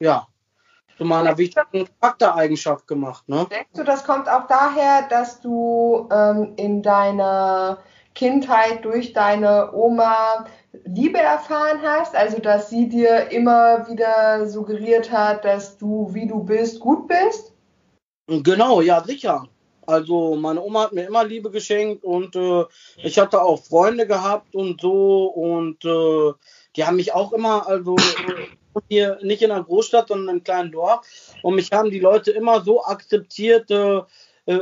äh, 0.00 0.04
ja, 0.04 0.28
zu 0.96 1.04
meiner 1.04 1.36
wichtigen 1.38 1.88
Charaktereigenschaft 2.00 2.86
gemacht. 2.86 3.28
Ne? 3.28 3.46
Denkst 3.50 3.70
du, 3.74 3.84
das 3.84 4.04
kommt 4.04 4.28
auch 4.28 4.46
daher, 4.46 5.06
dass 5.08 5.40
du 5.40 6.08
ähm, 6.12 6.52
in 6.56 6.82
deiner 6.82 7.78
Kindheit 8.14 8.84
durch 8.84 9.12
deine 9.12 9.72
Oma 9.74 10.46
Liebe 10.84 11.18
erfahren 11.18 11.80
hast? 11.82 12.14
Also, 12.14 12.38
dass 12.38 12.70
sie 12.70 12.88
dir 12.88 13.30
immer 13.30 13.88
wieder 13.88 14.46
suggeriert 14.48 15.10
hat, 15.10 15.44
dass 15.44 15.78
du, 15.78 16.10
wie 16.12 16.26
du 16.26 16.44
bist, 16.44 16.80
gut 16.80 17.08
bist? 17.08 17.52
Genau, 18.26 18.80
ja, 18.80 19.02
sicher. 19.02 19.48
Also 19.86 20.36
meine 20.36 20.62
Oma 20.62 20.84
hat 20.84 20.92
mir 20.92 21.06
immer 21.06 21.24
Liebe 21.24 21.50
geschenkt 21.50 22.04
und 22.04 22.34
äh, 22.36 22.64
ich 23.02 23.18
hatte 23.18 23.42
auch 23.42 23.62
Freunde 23.62 24.06
gehabt 24.06 24.54
und 24.54 24.80
so 24.80 25.26
und 25.26 25.84
äh, 25.84 26.32
die 26.74 26.84
haben 26.84 26.96
mich 26.96 27.12
auch 27.12 27.34
immer, 27.34 27.66
also 27.66 27.96
hier 28.88 29.18
nicht 29.22 29.42
in 29.42 29.50
einer 29.50 29.64
Großstadt, 29.64 30.08
sondern 30.08 30.24
in 30.24 30.30
einem 30.30 30.44
kleinen 30.44 30.72
Dorf. 30.72 31.06
Und 31.42 31.54
mich 31.54 31.70
haben 31.72 31.90
die 31.90 32.00
Leute 32.00 32.30
immer 32.30 32.62
so 32.62 32.84
akzeptiert, 32.84 33.70
äh, 33.70 34.02
äh, 34.46 34.60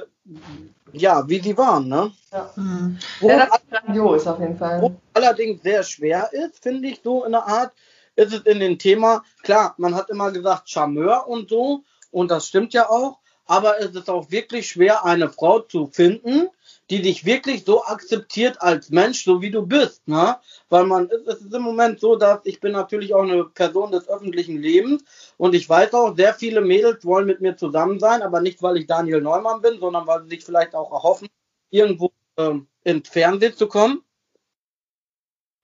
ja, 0.93 1.29
wie 1.29 1.41
sie 1.41 1.57
waren. 1.57 1.89
Ne? 1.89 2.13
Ja. 2.33 2.51
Mhm. 2.57 2.99
ja, 3.21 3.47
das 3.47 3.59
ist 3.59 3.71
grandios 3.71 4.27
auf 4.27 4.41
jeden 4.41 4.57
Fall. 4.57 4.83
Wo 4.83 4.95
allerdings 5.15 5.63
sehr 5.63 5.83
schwer 5.83 6.29
ist, 6.33 6.63
finde 6.63 6.89
ich, 6.89 7.01
so 7.03 7.25
in 7.25 7.33
der 7.33 7.47
Art, 7.47 7.73
ist 8.15 8.33
es 8.33 8.41
in 8.43 8.61
dem 8.61 8.79
Thema, 8.79 9.23
klar, 9.43 9.75
man 9.79 9.95
hat 9.95 10.11
immer 10.11 10.31
gesagt 10.31 10.69
Charmeur 10.69 11.27
und 11.27 11.49
so, 11.49 11.83
und 12.11 12.31
das 12.31 12.47
stimmt 12.49 12.75
ja 12.75 12.91
auch, 12.91 13.19
aber 13.47 13.81
es 13.81 13.95
ist 13.95 14.11
auch 14.11 14.31
wirklich 14.31 14.69
schwer, 14.69 15.05
eine 15.05 15.31
Frau 15.31 15.61
zu 15.61 15.87
finden, 15.87 16.49
die 16.93 17.01
dich 17.01 17.25
wirklich 17.25 17.65
so 17.65 17.83
akzeptiert 17.87 18.61
als 18.61 18.91
Mensch, 18.91 19.25
so 19.25 19.41
wie 19.41 19.51
du 19.51 19.67
bist. 19.67 20.07
Ne? 20.07 20.37
Weil 20.69 20.85
man, 20.85 21.09
es 21.09 21.41
ist 21.41 21.55
im 21.55 21.63
Moment 21.63 21.99
so, 21.99 22.17
dass 22.17 22.41
ich 22.45 22.61
bin 22.61 22.73
natürlich 22.73 23.15
auch 23.15 23.23
eine 23.23 23.45
Person 23.45 23.93
des 23.93 24.11
öffentlichen 24.11 24.61
Lebens 24.61 25.03
und 25.39 25.55
ich 25.55 25.67
weiß 25.67 25.95
auch, 25.95 26.15
sehr 26.15 26.35
viele 26.35 26.61
Mädels 26.61 27.07
wollen 27.07 27.27
mit 27.27 27.41
mir 27.41 27.57
zusammen 27.57 27.99
sein, 27.99 28.21
aber 28.21 28.43
nicht, 28.43 28.63
weil 28.63 28.77
ich 28.77 28.87
Daniel 28.87 29.23
Neumann 29.23 29.63
bin, 29.63 29.81
sondern 29.81 30.07
weil 30.07 30.23
sie 30.25 30.29
sich 30.29 30.45
vielleicht 30.45 30.75
auch 30.75 30.93
erhoffen, 30.93 31.29
irgendwo 31.71 32.13
ähm, 32.37 32.67
ins 32.85 33.09
Fernsehen 33.09 33.57
zu 33.57 33.69
kommen. 33.69 34.03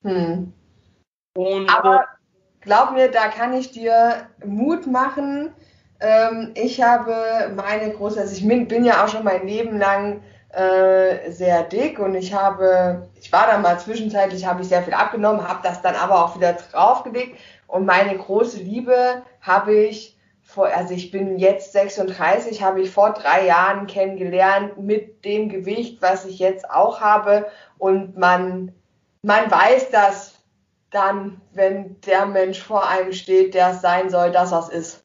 Hm. 0.04 0.54
Und, 1.36 1.68
aber 1.68 1.96
äh, 1.96 2.06
glaub 2.62 2.92
mir, 2.92 3.10
da 3.10 3.28
kann 3.28 3.52
ich 3.52 3.70
dir 3.70 4.30
Mut 4.46 4.86
machen. 4.86 5.52
Ähm, 6.00 6.52
ich 6.54 6.80
habe 6.80 7.52
meine 7.54 7.92
große, 7.92 8.18
also 8.18 8.34
ich 8.34 8.48
bin 8.66 8.86
ja 8.86 9.04
auch 9.04 9.08
schon 9.08 9.24
mein 9.24 9.46
Leben 9.46 9.76
lang 9.76 10.22
äh, 10.50 11.30
sehr 11.30 11.62
dick 11.64 11.98
und 11.98 12.14
ich 12.14 12.32
habe, 12.32 13.08
ich 13.20 13.30
war 13.32 13.46
dann 13.46 13.62
mal 13.62 13.78
zwischenzeitlich, 13.78 14.46
habe 14.46 14.62
ich 14.62 14.68
sehr 14.68 14.82
viel 14.82 14.94
abgenommen, 14.94 15.46
habe 15.46 15.60
das 15.62 15.82
dann 15.82 15.94
aber 15.94 16.24
auch 16.24 16.36
wieder 16.36 16.54
draufgelegt 16.54 17.38
und 17.66 17.84
meine 17.84 18.16
große 18.16 18.58
Liebe 18.58 19.22
habe 19.42 19.74
ich 19.74 20.16
vor, 20.42 20.66
also 20.66 20.94
ich 20.94 21.10
bin 21.10 21.38
jetzt 21.38 21.72
36, 21.72 22.62
habe 22.62 22.80
ich 22.80 22.90
vor 22.90 23.12
drei 23.12 23.44
Jahren 23.44 23.86
kennengelernt 23.86 24.78
mit 24.78 25.24
dem 25.26 25.50
Gewicht, 25.50 26.00
was 26.00 26.24
ich 26.24 26.38
jetzt 26.38 26.70
auch 26.70 27.02
habe 27.02 27.46
und 27.76 28.16
man, 28.16 28.72
man 29.22 29.50
weiß 29.50 29.90
das 29.90 30.34
dann, 30.90 31.42
wenn 31.52 32.00
der 32.00 32.24
Mensch 32.24 32.62
vor 32.62 32.88
einem 32.88 33.12
steht, 33.12 33.52
der 33.52 33.72
es 33.72 33.82
sein 33.82 34.08
soll, 34.08 34.30
dass 34.30 34.52
es 34.52 34.68
ist. 34.70 35.04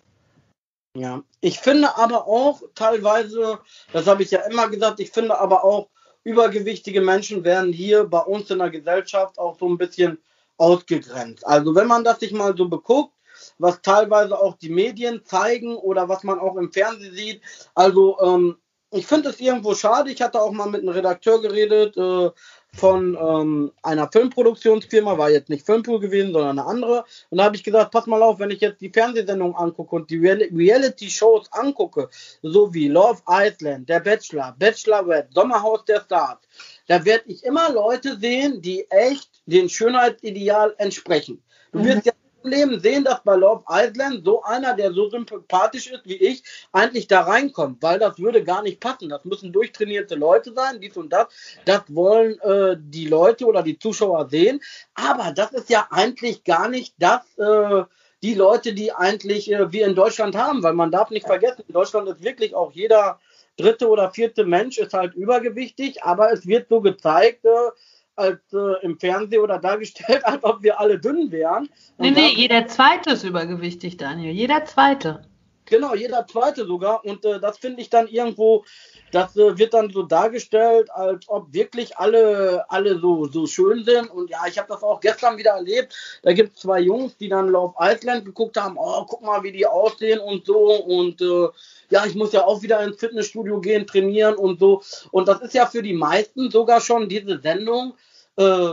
Ja, 0.95 1.23
ich 1.41 1.59
finde 1.59 1.97
aber 1.97 2.27
auch 2.27 2.61
teilweise, 2.75 3.59
das 3.91 4.05
habe 4.05 4.21
ich 4.21 4.31
ja 4.31 4.41
immer 4.41 4.69
gesagt, 4.69 4.99
ich 4.99 5.09
finde 5.11 5.39
aber 5.39 5.63
auch, 5.63 5.89
übergewichtige 6.23 7.01
Menschen 7.01 7.43
werden 7.43 7.73
hier 7.73 8.05
bei 8.05 8.19
uns 8.19 8.49
in 8.49 8.59
der 8.59 8.69
Gesellschaft 8.69 9.37
auch 9.39 9.57
so 9.59 9.67
ein 9.67 9.77
bisschen 9.77 10.19
ausgegrenzt. 10.57 11.45
Also 11.45 11.75
wenn 11.75 11.87
man 11.87 12.03
das 12.03 12.19
sich 12.19 12.31
mal 12.31 12.55
so 12.55 12.69
beguckt, 12.69 13.13
was 13.57 13.81
teilweise 13.81 14.39
auch 14.39 14.55
die 14.57 14.69
Medien 14.69 15.25
zeigen 15.25 15.75
oder 15.75 16.07
was 16.07 16.23
man 16.23 16.39
auch 16.39 16.55
im 16.55 16.71
Fernsehen 16.71 17.13
sieht, 17.13 17.41
also 17.75 18.17
ähm, 18.21 18.57
ich 18.91 19.07
finde 19.07 19.29
es 19.29 19.39
irgendwo 19.39 19.73
schade. 19.73 20.11
Ich 20.11 20.21
hatte 20.21 20.39
auch 20.39 20.51
mal 20.51 20.69
mit 20.69 20.81
einem 20.81 20.89
Redakteur 20.89 21.41
geredet, 21.41 21.97
äh, 21.97 22.29
von 22.75 23.15
ähm, 23.19 23.71
einer 23.83 24.09
Filmproduktionsfirma, 24.11 25.17
war 25.17 25.29
jetzt 25.29 25.49
nicht 25.49 25.65
Filmpool 25.65 25.99
gewesen, 25.99 26.33
sondern 26.33 26.59
eine 26.59 26.67
andere. 26.67 27.05
Und 27.29 27.37
da 27.37 27.45
habe 27.45 27.55
ich 27.55 27.63
gesagt, 27.63 27.91
pass 27.91 28.07
mal 28.07 28.21
auf, 28.21 28.39
wenn 28.39 28.49
ich 28.49 28.61
jetzt 28.61 28.81
die 28.81 28.89
Fernsehsendung 28.89 29.55
angucke 29.55 29.95
und 29.95 30.09
die 30.09 30.17
Real 30.17 30.41
Reality-Shows 30.51 31.51
angucke, 31.51 32.09
so 32.41 32.73
wie 32.73 32.87
Love 32.87 33.21
Island, 33.29 33.87
Der 33.89 33.99
Bachelor, 33.99 34.55
Bachelorette, 34.57 35.29
Sommerhaus 35.33 35.85
der 35.85 36.01
Stars, 36.01 36.39
da 36.87 37.05
werde 37.05 37.25
ich 37.27 37.43
immer 37.43 37.71
Leute 37.71 38.17
sehen, 38.19 38.61
die 38.61 38.85
echt 38.89 39.29
dem 39.45 39.69
Schönheitsideal 39.69 40.73
entsprechen. 40.77 41.41
Du 41.71 41.79
mhm. 41.79 41.85
wirst 41.85 42.05
ja 42.07 42.13
Leben 42.43 42.79
sehen, 42.79 43.03
dass 43.03 43.23
bei 43.23 43.35
Love 43.35 43.63
Island 43.69 44.25
so 44.25 44.43
einer, 44.43 44.73
der 44.73 44.93
so 44.93 45.09
sympathisch 45.09 45.87
ist 45.87 46.05
wie 46.05 46.15
ich, 46.15 46.43
eigentlich 46.71 47.07
da 47.07 47.21
reinkommt, 47.21 47.81
weil 47.81 47.99
das 47.99 48.19
würde 48.19 48.43
gar 48.43 48.61
nicht 48.61 48.79
passen. 48.79 49.09
Das 49.09 49.25
müssen 49.25 49.51
durchtrainierte 49.51 50.15
Leute 50.15 50.53
sein, 50.53 50.79
dies 50.81 50.97
und 50.97 51.11
das. 51.11 51.27
Das 51.65 51.83
wollen 51.87 52.39
äh, 52.41 52.77
die 52.79 53.07
Leute 53.07 53.45
oder 53.45 53.63
die 53.63 53.79
Zuschauer 53.79 54.29
sehen. 54.29 54.61
Aber 54.95 55.31
das 55.31 55.51
ist 55.51 55.69
ja 55.69 55.87
eigentlich 55.89 56.43
gar 56.43 56.67
nicht 56.69 56.95
das, 56.99 57.21
äh, 57.37 57.83
die 58.23 58.33
Leute, 58.33 58.73
die 58.73 58.93
eigentlich 58.93 59.51
äh, 59.51 59.71
wir 59.71 59.85
in 59.85 59.95
Deutschland 59.95 60.35
haben, 60.35 60.63
weil 60.63 60.73
man 60.73 60.91
darf 60.91 61.09
nicht 61.09 61.27
vergessen, 61.27 61.63
in 61.67 61.73
Deutschland 61.73 62.07
ist 62.07 62.23
wirklich 62.23 62.55
auch 62.55 62.71
jeder 62.71 63.19
dritte 63.57 63.87
oder 63.87 64.11
vierte 64.11 64.45
Mensch 64.45 64.77
ist 64.77 64.93
halt 64.93 65.13
übergewichtig, 65.13 66.03
aber 66.03 66.31
es 66.31 66.47
wird 66.47 66.69
so 66.69 66.81
gezeigt, 66.81 67.45
äh, 67.45 67.71
als 68.15 68.41
äh, 68.53 68.83
im 68.83 68.99
Fernsehen 68.99 69.41
oder 69.41 69.59
dargestellt, 69.59 70.25
als 70.25 70.43
ob 70.43 70.63
wir 70.63 70.79
alle 70.79 70.99
dünn 70.99 71.31
wären. 71.31 71.69
Und 71.97 72.05
nee, 72.05 72.11
nee, 72.11 72.33
jeder 72.35 72.67
zweite 72.67 73.11
ist 73.11 73.23
übergewichtig, 73.23 73.97
Daniel. 73.97 74.33
Jeder 74.33 74.65
zweite. 74.65 75.25
Genau, 75.65 75.95
jeder 75.95 76.27
zweite 76.27 76.65
sogar. 76.65 77.05
Und 77.05 77.23
äh, 77.25 77.39
das 77.39 77.57
finde 77.57 77.81
ich 77.81 77.89
dann 77.89 78.07
irgendwo, 78.07 78.65
das 79.13 79.35
äh, 79.37 79.57
wird 79.57 79.73
dann 79.73 79.91
so 79.91 80.03
dargestellt, 80.03 80.89
als 80.91 81.29
ob 81.29 81.53
wirklich 81.53 81.97
alle, 81.97 82.65
alle 82.69 82.99
so, 82.99 83.25
so 83.25 83.45
schön 83.45 83.83
sind. 83.83 84.09
Und 84.09 84.29
ja, 84.29 84.39
ich 84.47 84.57
habe 84.57 84.67
das 84.67 84.81
auch 84.81 84.99
gestern 84.99 85.37
wieder 85.37 85.51
erlebt. 85.51 85.93
Da 86.23 86.33
gibt 86.33 86.55
es 86.55 86.61
zwei 86.61 86.79
Jungs, 86.79 87.15
die 87.17 87.29
dann 87.29 87.49
Love 87.49 87.75
Island 87.79 88.25
geguckt 88.25 88.57
haben. 88.57 88.75
Oh, 88.77 89.05
guck 89.07 89.21
mal, 89.21 89.43
wie 89.43 89.51
die 89.51 89.67
aussehen 89.67 90.19
und 90.19 90.45
so. 90.45 90.73
Und 90.83 91.21
äh, 91.21 91.47
ja, 91.89 92.05
ich 92.05 92.15
muss 92.15 92.33
ja 92.33 92.43
auch 92.43 92.63
wieder 92.63 92.83
ins 92.83 92.99
Fitnessstudio 92.99 93.61
gehen, 93.61 93.85
trainieren 93.85 94.35
und 94.35 94.59
so. 94.59 94.81
Und 95.11 95.27
das 95.27 95.41
ist 95.41 95.53
ja 95.53 95.67
für 95.67 95.83
die 95.83 95.93
meisten 95.93 96.49
sogar 96.49 96.81
schon 96.81 97.07
diese 97.07 97.39
Sendung. 97.39 97.93
Äh, 98.35 98.71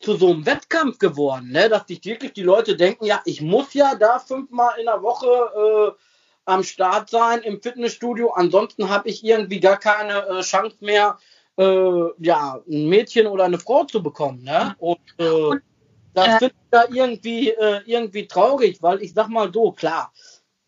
zu 0.00 0.14
so 0.14 0.30
einem 0.30 0.46
Wettkampf 0.46 0.98
geworden, 0.98 1.50
ne? 1.50 1.68
dass 1.68 1.88
sich 1.88 2.04
wirklich 2.04 2.32
die 2.32 2.44
Leute 2.44 2.76
denken, 2.76 3.04
ja, 3.04 3.20
ich 3.24 3.40
muss 3.40 3.74
ja 3.74 3.96
da 3.96 4.20
fünfmal 4.20 4.78
in 4.78 4.86
der 4.86 5.02
Woche 5.02 5.26
äh, 5.26 6.07
am 6.48 6.62
Start 6.62 7.10
sein 7.10 7.40
im 7.42 7.60
Fitnessstudio, 7.60 8.30
ansonsten 8.30 8.88
habe 8.88 9.08
ich 9.08 9.24
irgendwie 9.24 9.60
gar 9.60 9.78
keine 9.78 10.26
äh, 10.26 10.40
Chance 10.40 10.76
mehr, 10.80 11.18
äh, 11.58 12.04
ja, 12.18 12.60
ein 12.68 12.88
Mädchen 12.88 13.26
oder 13.26 13.44
eine 13.44 13.58
Frau 13.58 13.84
zu 13.84 14.02
bekommen. 14.02 14.42
Ne? 14.42 14.74
Und, 14.78 14.98
äh, 15.18 15.28
Und 15.28 15.62
das 16.14 16.26
äh, 16.26 16.38
finde 16.38 16.54
ich 16.54 16.70
da 16.70 16.84
irgendwie, 16.90 17.50
äh, 17.50 17.80
irgendwie 17.86 18.26
traurig, 18.26 18.82
weil 18.82 19.02
ich 19.02 19.12
sag 19.14 19.28
mal 19.28 19.52
so, 19.52 19.72
klar, 19.72 20.12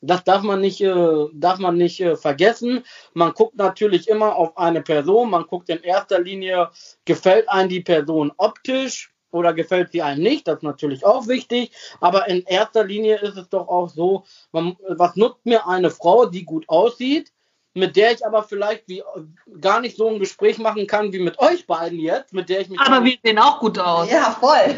das 0.03 0.25
darf 0.25 0.43
man 0.43 0.61
nicht, 0.61 0.81
äh, 0.81 1.27
darf 1.33 1.59
man 1.59 1.77
nicht 1.77 2.01
äh, 2.01 2.17
vergessen. 2.17 2.85
Man 3.15 3.33
guckt 3.33 3.57
natürlich 3.57 4.09
immer 4.09 4.37
auf 4.37 4.57
eine 4.57 4.83
Person. 4.83 5.31
Man 5.31 5.45
guckt 5.45 5.69
in 5.69 5.83
erster 5.83 6.21
Linie, 6.21 6.71
gefällt 7.05 7.49
einem 7.49 7.69
die 7.69 7.81
Person 7.81 8.33
optisch 8.37 9.13
oder 9.31 9.53
gefällt 9.53 9.93
sie 9.93 10.03
einem 10.03 10.23
nicht, 10.23 10.49
das 10.49 10.59
ist 10.59 10.63
natürlich 10.63 11.05
auch 11.05 11.27
wichtig, 11.29 11.73
aber 12.01 12.29
in 12.29 12.43
erster 12.43 12.85
Linie 12.85 13.19
ist 13.19 13.37
es 13.37 13.49
doch 13.49 13.69
auch 13.69 13.89
so, 13.89 14.25
man, 14.53 14.77
was 14.89 15.17
nutzt 15.17 15.45
mir 15.45 15.67
eine 15.67 15.91
Frau, 15.91 16.27
die 16.27 16.45
gut 16.45 16.69
aussieht, 16.69 17.33
mit 17.75 17.97
der 17.97 18.13
ich 18.13 18.27
aber 18.27 18.43
vielleicht 18.43 18.89
wie, 18.89 19.03
gar 19.61 19.81
nicht 19.81 19.97
so 19.97 20.09
ein 20.09 20.19
Gespräch 20.19 20.59
machen 20.59 20.87
kann 20.87 21.13
wie 21.13 21.21
mit 21.21 21.39
euch 21.39 21.67
beiden 21.67 22.01
jetzt, 22.01 22.33
mit 22.33 22.49
der 22.49 22.61
ich 22.61 22.69
mich. 22.69 22.81
Aber 22.81 23.05
wir 23.05 23.17
sehen 23.23 23.39
auch 23.39 23.61
gut 23.61 23.79
aus. 23.79 24.11
Ja, 24.11 24.37
voll. 24.39 24.77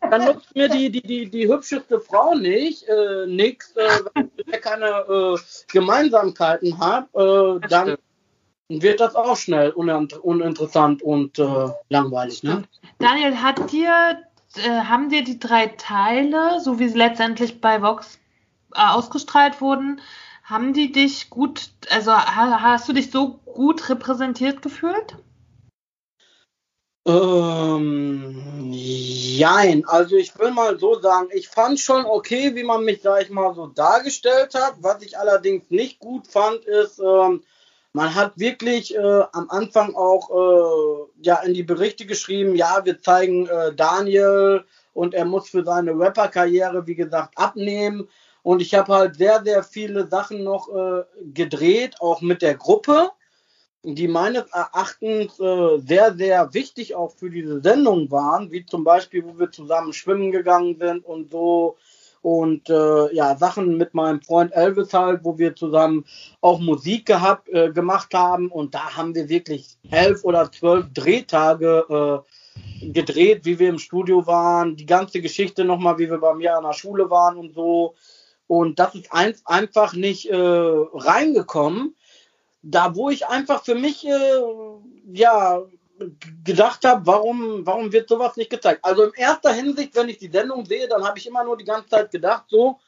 Dann, 0.00 0.10
dann 0.10 0.24
nutzt 0.26 0.54
mir 0.54 0.68
die, 0.68 0.90
die, 0.90 1.02
die, 1.02 1.28
die 1.28 1.48
hübscheste 1.48 2.00
Frau 2.00 2.34
nicht, 2.34 2.88
äh, 2.88 3.26
nix, 3.26 3.74
äh, 3.76 3.88
wenn 4.14 4.30
ich 4.36 4.60
keine 4.60 4.86
äh, 4.86 5.38
Gemeinsamkeiten 5.72 6.78
habe, 6.78 7.60
äh, 7.64 7.68
dann 7.68 7.96
wird 8.82 9.00
das 9.00 9.14
auch 9.14 9.36
schnell 9.36 9.70
uninteressant 9.70 11.02
und 11.02 11.38
äh, 11.38 11.68
langweilig. 11.88 12.42
Ne? 12.42 12.64
Daniel, 12.98 13.40
hat 13.42 13.72
dir, 13.72 14.18
äh, 14.56 14.68
haben 14.68 15.08
dir 15.08 15.24
die 15.24 15.38
drei 15.38 15.66
Teile, 15.66 16.60
so 16.60 16.78
wie 16.78 16.88
sie 16.88 16.98
letztendlich 16.98 17.60
bei 17.60 17.82
Vox 17.82 18.18
äh, 18.74 18.80
ausgestrahlt 18.80 19.60
wurden, 19.60 20.00
haben 20.44 20.74
die 20.74 20.92
dich 20.92 21.30
gut, 21.30 21.70
also 21.90 22.12
ha, 22.12 22.60
hast 22.60 22.88
du 22.88 22.92
dich 22.92 23.10
so 23.10 23.40
gut 23.46 23.88
repräsentiert 23.88 24.60
gefühlt? 24.60 25.16
Ähm, 27.06 28.70
jein, 28.72 29.84
also 29.86 30.16
ich 30.16 30.38
will 30.38 30.52
mal 30.52 30.78
so 30.78 30.98
sagen, 31.00 31.28
ich 31.32 31.48
fand 31.48 31.78
schon 31.78 32.06
okay, 32.06 32.54
wie 32.54 32.64
man 32.64 32.84
mich, 32.84 33.02
sag 33.02 33.22
ich 33.22 33.30
mal, 33.30 33.54
so 33.54 33.66
dargestellt 33.66 34.54
hat. 34.54 34.76
Was 34.80 35.02
ich 35.02 35.18
allerdings 35.18 35.68
nicht 35.68 35.98
gut 35.98 36.26
fand, 36.26 36.64
ist, 36.64 36.98
ähm, 36.98 37.42
man 37.94 38.14
hat 38.14 38.38
wirklich 38.38 38.94
äh, 38.94 39.22
am 39.32 39.48
Anfang 39.48 39.94
auch 39.94 40.28
äh, 40.30 41.22
ja 41.22 41.36
in 41.42 41.54
die 41.54 41.62
Berichte 41.62 42.04
geschrieben, 42.04 42.56
ja, 42.56 42.84
wir 42.84 43.00
zeigen 43.00 43.46
äh, 43.46 43.72
Daniel 43.72 44.64
und 44.92 45.14
er 45.14 45.24
muss 45.24 45.48
für 45.48 45.64
seine 45.64 45.92
Rapper-Karriere, 45.92 46.86
wie 46.86 46.96
gesagt, 46.96 47.38
abnehmen. 47.38 48.08
Und 48.42 48.60
ich 48.60 48.74
habe 48.74 48.92
halt 48.92 49.16
sehr, 49.16 49.42
sehr 49.44 49.62
viele 49.62 50.08
Sachen 50.08 50.42
noch 50.42 50.68
äh, 50.68 51.04
gedreht, 51.32 51.94
auch 52.00 52.20
mit 52.20 52.42
der 52.42 52.56
Gruppe, 52.56 53.10
die 53.84 54.08
meines 54.08 54.50
Erachtens 54.52 55.38
äh, 55.38 55.78
sehr, 55.78 56.14
sehr 56.14 56.52
wichtig 56.52 56.96
auch 56.96 57.12
für 57.12 57.30
diese 57.30 57.60
Sendung 57.60 58.10
waren, 58.10 58.50
wie 58.50 58.66
zum 58.66 58.82
Beispiel, 58.82 59.24
wo 59.24 59.38
wir 59.38 59.52
zusammen 59.52 59.92
schwimmen 59.92 60.32
gegangen 60.32 60.76
sind 60.80 61.04
und 61.04 61.30
so 61.30 61.76
und 62.24 62.70
äh, 62.70 63.14
ja, 63.14 63.36
Sachen 63.36 63.76
mit 63.76 63.92
meinem 63.92 64.22
Freund 64.22 64.50
Elvis 64.54 64.94
halt, 64.94 65.20
wo 65.24 65.36
wir 65.36 65.54
zusammen 65.54 66.06
auch 66.40 66.58
Musik 66.58 67.04
gehabt, 67.04 67.50
äh, 67.50 67.70
gemacht 67.70 68.14
haben. 68.14 68.50
Und 68.50 68.74
da 68.74 68.96
haben 68.96 69.14
wir 69.14 69.28
wirklich 69.28 69.76
elf 69.90 70.24
oder 70.24 70.50
zwölf 70.50 70.86
Drehtage 70.94 72.24
äh, 72.80 72.88
gedreht, 72.90 73.44
wie 73.44 73.58
wir 73.58 73.68
im 73.68 73.78
Studio 73.78 74.26
waren, 74.26 74.74
die 74.74 74.86
ganze 74.86 75.20
Geschichte 75.20 75.66
nochmal, 75.66 75.98
wie 75.98 76.08
wir 76.08 76.16
bei 76.16 76.32
mir 76.32 76.56
an 76.56 76.64
der 76.64 76.72
Schule 76.72 77.10
waren 77.10 77.36
und 77.36 77.52
so. 77.52 77.94
Und 78.46 78.78
das 78.78 78.94
ist 78.94 79.12
ein, 79.12 79.34
einfach 79.44 79.92
nicht 79.92 80.30
äh, 80.30 80.34
reingekommen, 80.34 81.94
da 82.62 82.96
wo 82.96 83.10
ich 83.10 83.26
einfach 83.26 83.62
für 83.64 83.74
mich 83.74 84.08
äh, 84.08 84.40
ja 85.12 85.60
gedacht 86.44 86.84
habe, 86.84 87.06
warum, 87.06 87.64
warum 87.66 87.92
wird 87.92 88.08
sowas 88.08 88.36
nicht 88.36 88.50
gezeigt? 88.50 88.84
Also 88.84 89.04
in 89.04 89.12
erster 89.14 89.52
Hinsicht, 89.52 89.94
wenn 89.94 90.08
ich 90.08 90.18
die 90.18 90.30
Sendung 90.30 90.64
sehe, 90.64 90.88
dann 90.88 91.04
habe 91.04 91.18
ich 91.18 91.26
immer 91.26 91.44
nur 91.44 91.56
die 91.56 91.64
ganze 91.64 91.88
Zeit 91.88 92.10
gedacht, 92.10 92.44
so, 92.48 92.80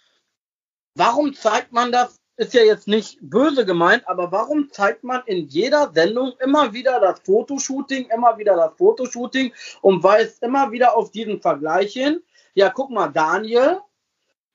warum 0.95 1.35
zeigt 1.35 1.73
man 1.73 1.93
das? 1.93 2.17
Ist 2.39 2.53
ja 2.53 2.63
jetzt 2.63 2.87
nicht 2.87 3.19
böse 3.23 3.65
gemeint, 3.65 4.07
aber 4.07 4.31
warum 4.31 4.71
zeigt 4.71 5.05
man 5.05 5.23
in 5.25 5.47
jeder 5.47 5.91
Sendung 5.95 6.35
immer 6.39 6.75
wieder 6.75 7.01
das 7.01 7.21
Fotoshooting, 7.21 8.11
immer 8.15 8.37
wieder 8.37 8.55
das 8.57 8.77
Fotoshooting 8.77 9.55
und 9.81 10.03
weist 10.03 10.43
immer 10.43 10.71
wieder 10.71 10.95
auf 10.95 11.11
diesen 11.11 11.41
Vergleich 11.41 11.95
hin? 11.95 12.23
Ja, 12.53 12.69
guck 12.69 12.91
mal, 12.91 13.09
Daniel, 13.09 13.81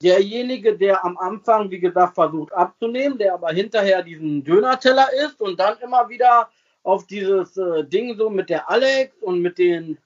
derjenige, 0.02 0.78
der 0.78 1.04
am 1.04 1.18
Anfang, 1.18 1.72
wie 1.72 1.80
gesagt, 1.80 2.14
versucht 2.14 2.54
abzunehmen, 2.54 3.18
der 3.18 3.34
aber 3.34 3.52
hinterher 3.52 4.04
diesen 4.04 4.44
Dönerteller 4.44 5.12
isst 5.26 5.42
und 5.42 5.60
dann 5.60 5.80
immer 5.80 6.08
wieder 6.08 6.50
auf 6.84 7.06
dieses 7.08 7.58
äh, 7.58 7.84
Ding 7.86 8.16
so 8.18 8.30
mit 8.30 8.50
der 8.50 8.70
Alex 8.70 9.16
und 9.22 9.42
mit 9.42 9.58
den, 9.58 9.98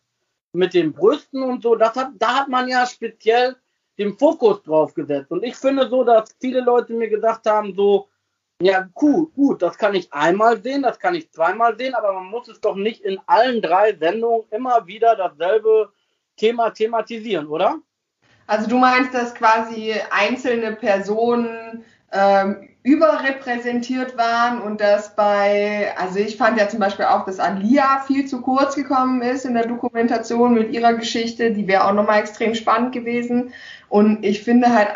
mit 0.53 0.73
den 0.73 0.93
Brüsten 0.93 1.43
und 1.43 1.63
so, 1.63 1.75
das 1.75 1.95
hat, 1.95 2.09
da 2.19 2.39
hat 2.39 2.47
man 2.49 2.67
ja 2.67 2.85
speziell 2.85 3.55
den 3.97 4.17
Fokus 4.17 4.61
drauf 4.63 4.93
gesetzt. 4.93 5.31
Und 5.31 5.43
ich 5.43 5.55
finde 5.55 5.87
so, 5.89 6.03
dass 6.03 6.35
viele 6.39 6.61
Leute 6.61 6.93
mir 6.93 7.09
gesagt 7.09 7.45
haben, 7.45 7.73
so, 7.75 8.09
ja, 8.61 8.87
cool, 9.01 9.27
gut, 9.35 9.61
das 9.61 9.77
kann 9.77 9.95
ich 9.95 10.11
einmal 10.13 10.61
sehen, 10.61 10.83
das 10.83 10.99
kann 10.99 11.15
ich 11.15 11.31
zweimal 11.31 11.77
sehen, 11.77 11.93
aber 11.93 12.13
man 12.13 12.25
muss 12.25 12.47
es 12.47 12.59
doch 12.61 12.75
nicht 12.75 13.01
in 13.01 13.19
allen 13.25 13.61
drei 13.61 13.95
Sendungen 13.95 14.47
immer 14.51 14.85
wieder 14.87 15.15
dasselbe 15.15 15.91
Thema 16.37 16.69
thematisieren, 16.69 17.47
oder? 17.47 17.79
Also 18.47 18.69
du 18.69 18.77
meinst, 18.77 19.13
dass 19.13 19.33
quasi 19.33 19.95
einzelne 20.11 20.73
Personen 20.73 21.83
ähm, 22.15 22.69
überrepräsentiert 22.83 24.15
waren 24.15 24.61
und 24.61 24.79
dass 24.79 25.15
bei, 25.15 25.91
also 25.97 26.19
ich 26.19 26.37
fand 26.37 26.59
ja 26.59 26.69
zum 26.69 26.79
Beispiel 26.79 27.05
auch, 27.05 27.25
dass 27.25 27.39
Alia 27.39 28.03
viel 28.05 28.27
zu 28.27 28.41
kurz 28.41 28.75
gekommen 28.75 29.21
ist 29.21 29.43
in 29.43 29.55
der 29.55 29.65
Dokumentation 29.65 30.53
mit 30.53 30.71
ihrer 30.71 30.93
Geschichte, 30.93 31.51
die 31.51 31.67
wäre 31.67 31.85
auch 31.85 31.93
nochmal 31.93 32.19
extrem 32.19 32.53
spannend 32.53 32.93
gewesen. 32.93 33.53
Und 33.89 34.23
ich 34.23 34.43
finde 34.43 34.73
halt, 34.73 34.89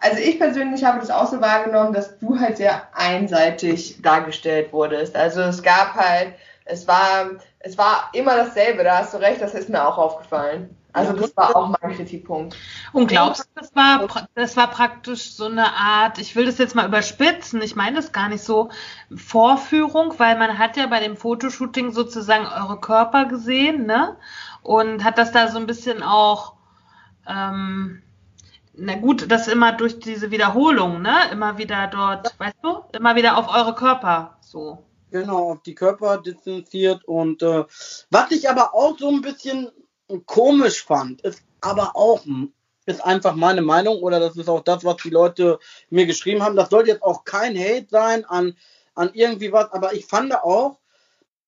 also 0.00 0.18
ich 0.18 0.38
persönlich 0.38 0.84
habe 0.84 0.98
das 0.98 1.10
auch 1.10 1.28
so 1.28 1.40
wahrgenommen, 1.40 1.92
dass 1.92 2.18
du 2.18 2.38
halt 2.38 2.56
sehr 2.56 2.82
einseitig 2.92 4.02
dargestellt 4.02 4.72
wurdest. 4.72 5.16
Also 5.16 5.40
es 5.42 5.62
gab 5.62 5.94
halt, 5.94 6.34
es 6.64 6.86
war, 6.86 7.30
es 7.60 7.78
war 7.78 8.10
immer 8.12 8.36
dasselbe, 8.36 8.84
da 8.84 8.98
hast 8.98 9.14
du 9.14 9.18
recht, 9.18 9.40
das 9.40 9.54
ist 9.54 9.68
mir 9.68 9.86
auch 9.86 9.96
aufgefallen. 9.96 10.76
Also 10.92 11.12
das 11.12 11.36
war 11.36 11.54
auch 11.54 11.68
mein 11.80 11.94
Kritikpunkt. 11.94 12.56
Und 12.92 13.08
glaubst 13.08 13.44
du, 13.44 13.60
das 13.60 13.74
war, 13.76 14.26
das 14.34 14.56
war 14.56 14.70
praktisch 14.70 15.32
so 15.32 15.44
eine 15.44 15.74
Art, 15.74 16.18
ich 16.18 16.34
will 16.34 16.46
das 16.46 16.58
jetzt 16.58 16.74
mal 16.74 16.86
überspitzen, 16.86 17.60
ich 17.60 17.76
meine 17.76 17.96
das 17.96 18.12
gar 18.12 18.28
nicht 18.28 18.42
so, 18.42 18.70
Vorführung, 19.14 20.14
weil 20.18 20.38
man 20.38 20.58
hat 20.58 20.76
ja 20.76 20.86
bei 20.86 21.00
dem 21.00 21.16
Fotoshooting 21.16 21.92
sozusagen 21.92 22.46
eure 22.46 22.80
Körper 22.80 23.26
gesehen, 23.26 23.86
ne? 23.86 24.16
Und 24.62 25.04
hat 25.04 25.18
das 25.18 25.30
da 25.32 25.48
so 25.48 25.58
ein 25.58 25.66
bisschen 25.66 26.02
auch, 26.02 26.54
ähm, 27.26 28.02
na 28.74 28.94
gut, 28.94 29.30
das 29.30 29.48
immer 29.48 29.72
durch 29.72 29.98
diese 29.98 30.30
Wiederholung, 30.30 31.02
ne? 31.02 31.16
Immer 31.32 31.58
wieder 31.58 31.86
dort, 31.88 32.34
weißt 32.38 32.58
du, 32.62 32.84
immer 32.92 33.14
wieder 33.14 33.36
auf 33.36 33.54
eure 33.54 33.74
Körper 33.74 34.38
so. 34.40 34.84
Genau, 35.10 35.52
auf 35.52 35.62
die 35.62 35.74
Körper 35.74 36.18
distanziert 36.18 37.04
und 37.04 37.42
äh, 37.42 37.64
was 38.10 38.30
ich 38.30 38.50
aber 38.50 38.74
auch 38.74 38.98
so 38.98 39.08
ein 39.08 39.22
bisschen 39.22 39.70
komisch 40.26 40.84
fand, 40.84 41.20
ist 41.22 41.42
aber 41.60 41.96
auch, 41.96 42.24
ist 42.86 43.04
einfach 43.04 43.34
meine 43.34 43.62
Meinung 43.62 44.02
oder 44.02 44.20
das 44.20 44.36
ist 44.36 44.48
auch 44.48 44.62
das, 44.62 44.84
was 44.84 44.96
die 45.02 45.10
Leute 45.10 45.58
mir 45.90 46.06
geschrieben 46.06 46.42
haben. 46.42 46.56
Das 46.56 46.70
soll 46.70 46.86
jetzt 46.86 47.02
auch 47.02 47.24
kein 47.24 47.58
Hate 47.58 47.86
sein 47.90 48.24
an, 48.24 48.56
an 48.94 49.10
irgendwie 49.12 49.52
was, 49.52 49.70
aber 49.72 49.92
ich 49.92 50.06
fand 50.06 50.34
auch, 50.34 50.78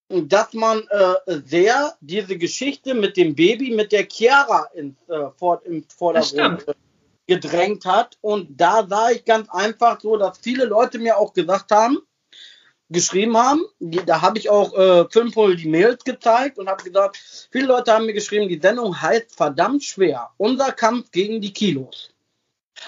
dass 0.09 0.53
man 0.55 0.83
äh, 0.89 1.41
sehr 1.47 1.95
diese 2.01 2.37
Geschichte 2.37 2.95
mit 2.95 3.17
dem 3.17 3.35
Baby, 3.37 3.71
mit 3.75 3.93
der 3.93 4.09
Chiara 4.11 4.69
ins, 4.75 4.97
äh, 5.09 5.31
vor, 5.37 5.63
im 5.65 5.85
Vordergrund 5.89 6.67
gedrängt 7.29 7.85
hat. 7.85 8.19
Und 8.21 8.61
da 8.61 8.85
sah 8.89 9.11
ich 9.11 9.25
ganz 9.25 9.49
einfach 9.51 10.01
so, 10.01 10.17
dass 10.17 10.39
viele 10.39 10.65
Leute 10.65 10.99
mir 10.99 11.17
auch 11.17 11.33
gesagt 11.33 11.71
haben, 11.71 11.99
geschrieben 12.91 13.37
haben. 13.37 13.65
Da 13.79 14.21
habe 14.21 14.39
ich 14.39 14.51
auch 14.51 14.77
äh, 14.77 15.09
Filmpol 15.09 15.57
die 15.57 15.69
Mails 15.69 16.05
gezeigt 16.05 16.59
und 16.59 16.69
habe 16.69 16.83
gesagt, 16.85 17.49
viele 17.51 17.67
Leute 17.67 17.93
haben 17.93 18.07
mir 18.07 18.13
geschrieben, 18.13 18.49
die 18.49 18.61
Sendung 18.61 19.01
heißt 19.01 19.35
verdammt 19.37 19.85
schwer. 19.85 20.31
Unser 20.37 20.73
Kampf 20.73 21.11
gegen 21.11 21.41
die 21.41 21.53
Kilos. 21.53 22.13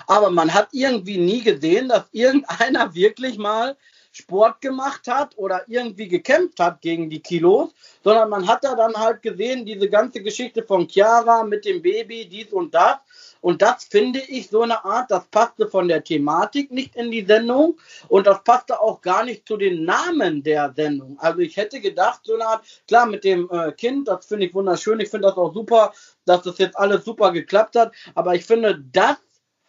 Aber 0.07 0.31
man 0.31 0.53
hat 0.53 0.69
irgendwie 0.73 1.19
nie 1.19 1.43
gesehen, 1.43 1.89
dass 1.89 2.05
irgendeiner 2.13 2.95
wirklich 2.95 3.39
mal 3.39 3.77
Sport 4.13 4.61
gemacht 4.61 5.09
hat 5.09 5.37
oder 5.37 5.65
irgendwie 5.69 6.07
gekämpft 6.07 6.61
hat 6.61 6.83
gegen 6.83 7.09
die 7.09 7.21
Kilos, 7.21 7.71
sondern 8.05 8.29
man 8.29 8.47
hat 8.47 8.63
da 8.63 8.75
dann 8.75 8.95
halt 8.95 9.23
gesehen, 9.23 9.65
diese 9.65 9.89
ganze 9.89 10.23
Geschichte 10.23 10.63
von 10.63 10.87
Chiara 10.89 11.45
mit 11.45 11.65
dem 11.65 11.81
Baby, 11.81 12.29
dies 12.29 12.53
und 12.53 12.75
das. 12.75 12.99
Und 13.41 13.61
das 13.61 13.85
finde 13.85 14.21
ich 14.21 14.49
so 14.51 14.63
eine 14.63 14.85
Art, 14.85 15.11
das 15.11 15.27
passte 15.27 15.67
von 15.67 15.89
der 15.89 16.05
Thematik 16.05 16.71
nicht 16.71 16.95
in 16.95 17.11
die 17.11 17.25
Sendung 17.25 17.77
und 18.09 18.27
das 18.27 18.45
passte 18.45 18.81
auch 18.81 19.01
gar 19.01 19.25
nicht 19.25 19.49
zu 19.49 19.57
den 19.57 19.85
Namen 19.85 20.43
der 20.45 20.73
Sendung. 20.77 21.19
Also 21.19 21.41
ich 21.41 21.57
hätte 21.57 21.81
gedacht, 21.81 22.21
so 22.23 22.35
eine 22.35 22.47
Art, 22.47 22.65
klar, 22.87 23.07
mit 23.07 23.25
dem 23.25 23.51
äh, 23.51 23.73
Kind, 23.73 24.07
das 24.07 24.27
finde 24.27 24.47
ich 24.47 24.55
wunderschön, 24.55 25.01
ich 25.01 25.09
finde 25.09 25.29
das 25.29 25.37
auch 25.37 25.53
super, 25.53 25.93
dass 26.25 26.43
das 26.43 26.59
jetzt 26.59 26.79
alles 26.79 27.05
super 27.05 27.33
geklappt 27.33 27.75
hat, 27.75 27.93
aber 28.15 28.35
ich 28.35 28.45
finde, 28.45 28.81
das 28.93 29.17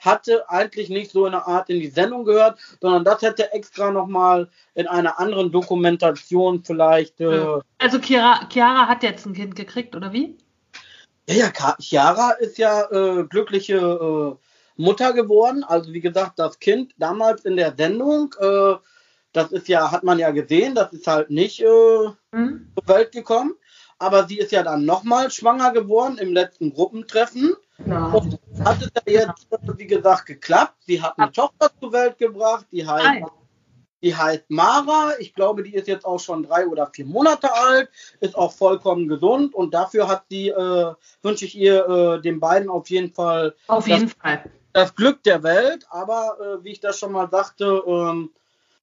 hatte 0.03 0.49
eigentlich 0.49 0.89
nicht 0.89 1.11
so 1.11 1.25
eine 1.25 1.47
Art 1.47 1.69
in 1.69 1.80
die 1.80 1.89
Sendung 1.89 2.25
gehört, 2.25 2.59
sondern 2.81 3.03
das 3.03 3.21
hätte 3.21 3.53
extra 3.53 3.91
nochmal 3.91 4.49
in 4.75 4.88
einer 4.88 5.19
anderen 5.19 5.51
Dokumentation 5.51 6.63
vielleicht. 6.63 7.21
Äh 7.21 7.59
also 7.77 7.99
Chiara, 7.99 8.47
Chiara 8.51 8.88
hat 8.88 9.03
jetzt 9.03 9.25
ein 9.25 9.34
Kind 9.34 9.55
gekriegt, 9.55 9.95
oder 9.95 10.13
wie? 10.13 10.38
Ja, 11.30 11.35
ja, 11.35 11.75
Chiara 11.80 12.31
ist 12.31 12.57
ja 12.57 12.89
äh, 12.91 13.23
glückliche 13.23 13.77
äh, 13.77 14.81
Mutter 14.81 15.13
geworden. 15.13 15.63
Also 15.63 15.93
wie 15.93 16.01
gesagt, 16.01 16.39
das 16.39 16.59
Kind 16.59 16.93
damals 16.97 17.45
in 17.45 17.55
der 17.55 17.73
Sendung, 17.75 18.35
äh, 18.39 18.75
das 19.31 19.51
ist 19.51 19.67
ja, 19.67 19.91
hat 19.91 20.03
man 20.03 20.19
ja 20.19 20.31
gesehen, 20.31 20.75
das 20.75 20.91
ist 20.93 21.07
halt 21.07 21.30
nicht 21.30 21.61
äh, 21.61 22.09
mhm. 22.31 22.71
zur 22.75 22.88
Welt 22.88 23.11
gekommen. 23.11 23.53
Aber 23.99 24.27
sie 24.27 24.38
ist 24.38 24.51
ja 24.51 24.63
dann 24.63 24.85
nochmal 24.85 25.31
schwanger 25.31 25.71
geworden 25.71 26.17
im 26.17 26.34
letzten 26.34 26.73
Gruppentreffen. 26.73 27.55
Ja. 27.86 28.06
Und 28.08 28.40
hat 28.64 28.82
es 28.82 28.91
ja 29.08 29.26
jetzt, 29.26 29.48
wie 29.78 29.88
gesagt, 29.88 30.26
geklappt. 30.26 30.76
Sie 30.86 31.02
hat 31.02 31.18
eine 31.18 31.32
Tochter 31.32 31.70
zur 31.80 31.91
Welt 31.91 32.18
gebracht, 32.18 32.66
die 32.72 32.88
heißt 32.88 33.24
die 34.04 34.16
heißt 34.16 34.44
Mara. 34.50 35.14
Ich 35.20 35.34
glaube, 35.34 35.64
die 35.64 35.74
ist 35.74 35.88
jetzt 35.88 36.06
auch 36.06 36.20
schon 36.20 36.44
drei 36.44 36.68
oder 36.68 36.88
vier 36.88 37.06
Monate 37.06 37.52
alt, 37.54 37.90
ist 38.20 38.36
auch 38.36 38.52
vollkommen 38.52 39.08
gesund 39.08 39.56
und 39.56 39.74
dafür 39.74 40.08
hat 40.08 40.26
sie, 40.30 40.50
äh, 40.50 40.94
wünsche 41.22 41.45
ich 41.45 41.58
ihr 41.58 41.88
äh, 41.88 42.22
den 42.22 42.40
beiden 42.40 42.70
auf 42.70 42.90
jeden 42.90 43.14
Fall. 43.14 43.56
Auf 43.68 43.88
jeden 43.88 44.10
das, 44.10 44.14
Fall. 44.14 44.52
Das 44.74 44.95
Glück 44.95 45.24
der 45.24 45.41
Welt, 45.44 45.88
aber 45.90 46.38
äh, 46.40 46.64
wie 46.64 46.74
ich 46.74 46.82
das 46.82 47.00
schon 47.00 47.14
mal 47.14 47.30
sagte, 47.32 47.82
ähm, 47.88 48.30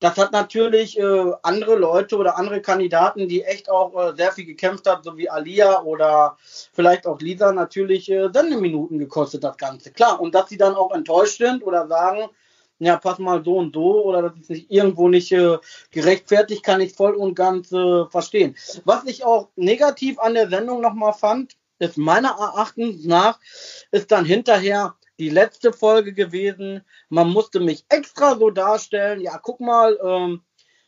das 0.00 0.16
hat 0.16 0.32
natürlich 0.32 0.98
äh, 0.98 1.32
andere 1.42 1.76
Leute 1.76 2.16
oder 2.16 2.36
andere 2.36 2.62
Kandidaten, 2.62 3.28
die 3.28 3.44
echt 3.44 3.70
auch 3.70 3.94
äh, 3.94 4.16
sehr 4.16 4.32
viel 4.32 4.46
gekämpft 4.46 4.86
haben, 4.88 5.02
so 5.02 5.16
wie 5.16 5.28
Alia 5.28 5.82
oder 5.82 6.36
vielleicht 6.40 7.06
auch 7.06 7.20
Lisa, 7.20 7.52
natürlich 7.52 8.10
äh, 8.10 8.30
Sendeminuten 8.32 8.98
gekostet, 8.98 9.44
das 9.44 9.58
Ganze. 9.58 9.92
Klar, 9.92 10.20
und 10.20 10.34
dass 10.34 10.48
sie 10.48 10.56
dann 10.56 10.74
auch 10.74 10.92
enttäuscht 10.92 11.38
sind 11.38 11.62
oder 11.62 11.86
sagen, 11.86 12.30
ja, 12.78 12.96
pass 12.96 13.18
mal 13.18 13.44
so 13.44 13.58
und 13.58 13.74
so 13.74 14.02
oder 14.04 14.22
das 14.22 14.40
ist 14.40 14.50
nicht 14.50 14.70
irgendwo 14.70 15.08
nicht 15.08 15.30
äh, 15.32 15.58
gerechtfertigt, 15.90 16.64
kann 16.64 16.80
ich 16.80 16.94
voll 16.94 17.14
und 17.14 17.34
ganz 17.34 17.70
äh, 17.70 18.06
verstehen. 18.06 18.56
Was 18.84 19.04
ich 19.04 19.22
auch 19.22 19.48
negativ 19.54 20.18
an 20.18 20.32
der 20.32 20.48
Sendung 20.48 20.80
nochmal 20.80 21.12
fand, 21.12 21.56
ist 21.78 21.98
meiner 21.98 22.30
Erachtens 22.30 23.04
nach, 23.04 23.38
ist 23.90 24.10
dann 24.10 24.24
hinterher 24.24 24.94
die 25.20 25.28
letzte 25.28 25.72
Folge 25.72 26.14
gewesen. 26.14 26.82
Man 27.10 27.28
musste 27.30 27.60
mich 27.60 27.84
extra 27.90 28.36
so 28.36 28.50
darstellen, 28.50 29.20
ja, 29.20 29.38
guck 29.38 29.60
mal, 29.60 29.98
ähm, 30.02 30.42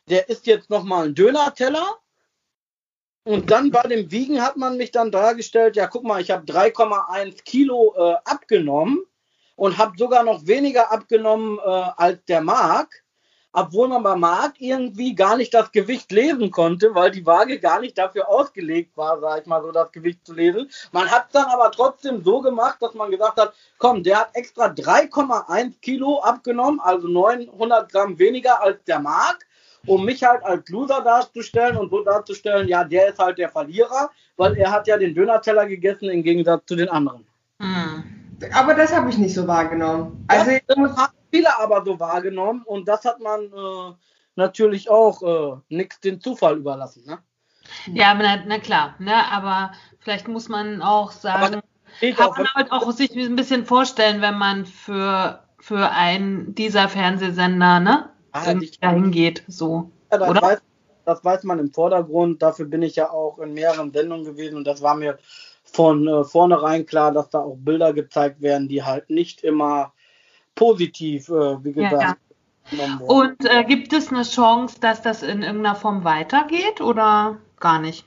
der 0.09 0.28
ist 0.28 0.46
jetzt 0.46 0.70
nochmal 0.70 1.06
ein 1.06 1.14
Döner-Teller. 1.14 1.98
Und 3.24 3.50
dann 3.50 3.70
bei 3.70 3.82
dem 3.82 4.10
Wiegen 4.10 4.42
hat 4.42 4.56
man 4.56 4.76
mich 4.76 4.90
dann 4.90 5.12
dargestellt, 5.12 5.76
ja, 5.76 5.86
guck 5.86 6.02
mal, 6.02 6.20
ich 6.20 6.30
habe 6.30 6.44
3,1 6.50 7.44
Kilo 7.44 7.94
äh, 7.96 8.16
abgenommen 8.24 9.04
und 9.54 9.78
habe 9.78 9.96
sogar 9.96 10.24
noch 10.24 10.46
weniger 10.46 10.90
abgenommen 10.90 11.59
äh, 11.59 11.62
als 11.96 12.24
der 12.24 12.40
Mark, 12.40 13.02
obwohl 13.53 13.89
man 13.89 14.03
bei 14.03 14.16
Mark 14.16 14.55
irgendwie 14.59 15.15
gar 15.15 15.37
nicht 15.37 15.53
das 15.55 15.73
Gewicht 15.73 16.11
lesen 16.12 16.51
konnte, 16.51 16.95
weil 16.95 17.11
die 17.11 17.27
Waage 17.27 17.59
gar 17.59 17.81
nicht 17.81 17.99
dafür 17.99 18.29
ausgelegt 18.29 18.97
war, 18.97 19.20
sag 19.20 19.43
ich 19.43 19.47
mal 19.47 19.62
so, 19.62 19.73
das 19.73 19.93
Gewicht 19.93 20.27
zu 20.27 20.35
lesen. 20.35 20.70
Man 20.93 21.11
hat 21.11 21.27
es 21.27 21.33
dann 21.33 21.47
aber 21.47 21.70
trotzdem 21.70 22.23
so 22.24 22.41
gemacht, 22.41 22.79
dass 22.81 22.95
man 22.95 23.11
gesagt 23.11 23.41
hat, 23.41 23.53
komm, 23.79 24.03
der 24.03 24.20
hat 24.20 24.31
extra 24.35 24.66
3,1 24.66 25.81
Kilo 25.81 26.20
abgenommen, 26.20 26.81
also 26.81 27.09
900 27.09 27.91
Gramm 27.93 28.19
weniger 28.19 28.62
als 28.62 28.83
der 28.85 28.99
Mark 28.99 29.47
um 29.87 30.05
mich 30.05 30.23
halt 30.23 30.45
als 30.45 30.69
Loser 30.69 31.03
darzustellen 31.03 31.77
und 31.77 31.91
so 31.91 32.05
darzustellen, 32.05 32.69
ja, 32.69 32.85
der 32.85 33.09
ist 33.09 33.19
halt 33.19 33.39
der 33.39 33.49
Verlierer, 33.49 34.11
weil 34.37 34.57
er 34.57 34.70
hat 34.70 34.87
ja 34.87 34.97
den 34.97 35.15
Dönerteller 35.15 35.66
gegessen 35.66 36.09
im 36.09 36.23
Gegensatz 36.23 36.66
zu 36.66 36.77
den 36.77 36.89
anderen. 36.89 37.27
Hm. 37.59 38.05
Aber 38.53 38.74
das 38.74 38.95
habe 38.95 39.11
ich 39.11 39.19
nicht 39.19 39.35
so 39.35 39.47
wahrgenommen. 39.47 40.24
Also 40.29 40.53
das 40.66 40.77
haben 40.97 41.12
viele 41.32 41.59
aber 41.59 41.84
so 41.84 41.98
wahrgenommen 41.98 42.62
und 42.64 42.86
das 42.86 43.04
hat 43.04 43.20
man 43.20 43.44
äh, 43.44 43.94
natürlich 44.36 44.90
auch 44.90 45.22
äh, 45.22 45.60
nichts 45.68 46.00
den 46.00 46.20
Zufall 46.20 46.59
überlassen. 46.59 47.04
Ne? 47.06 47.18
Ja, 47.92 48.14
na, 48.14 48.42
na, 48.46 48.59
klar, 48.59 48.94
ne? 48.98 49.14
aber 49.30 49.72
vielleicht 49.98 50.28
muss 50.28 50.48
man 50.48 50.82
auch 50.82 51.10
sagen, 51.10 51.62
kann 52.00 52.30
man 52.30 52.46
halt 52.54 52.72
auch 52.72 52.90
sich 52.92 53.16
ein 53.16 53.36
bisschen 53.36 53.64
vorstellen, 53.64 54.20
wenn 54.20 54.38
man 54.38 54.66
für, 54.66 55.42
für 55.59 55.90
einen 55.90 56.54
dieser 56.54 56.88
Fernsehsender 56.88 57.80
ne, 57.80 58.10
ah, 58.32 58.54
dahin 58.80 59.10
geht. 59.10 59.44
So, 59.48 59.90
ja, 60.10 60.18
das, 60.18 60.28
oder? 60.28 60.42
Weiß, 60.42 60.62
das 61.04 61.24
weiß 61.24 61.44
man 61.44 61.59
im 61.59 61.72
Vordergrund. 61.72 62.42
Dafür 62.42 62.66
bin 62.66 62.82
ich 62.82 62.96
ja 62.96 63.10
auch 63.10 63.38
in 63.38 63.54
mehreren 63.54 63.92
Sendungen 63.92 64.24
gewesen 64.24 64.56
und 64.56 64.64
das 64.64 64.82
war 64.82 64.94
mir 64.94 65.18
von 65.64 66.06
äh, 66.06 66.24
vornherein 66.24 66.84
klar, 66.84 67.12
dass 67.12 67.30
da 67.30 67.40
auch 67.40 67.56
Bilder 67.56 67.92
gezeigt 67.92 68.42
werden, 68.42 68.68
die 68.68 68.82
halt 68.82 69.09
nicht 69.09 69.42
immer 69.42 69.92
positiv, 70.55 71.29
äh, 71.29 71.65
wie 71.65 71.73
gesagt. 71.73 72.19
Ja, 72.70 72.85
ja. 72.85 73.01
Und 73.07 73.45
äh, 73.45 73.65
gibt 73.65 73.93
es 73.93 74.09
eine 74.09 74.23
Chance, 74.23 74.79
dass 74.81 75.03
das 75.03 75.23
in 75.23 75.43
irgendeiner 75.43 75.74
Form 75.74 76.05
weitergeht 76.05 76.81
oder 76.81 77.39
gar 77.59 77.81
nicht? 77.81 78.07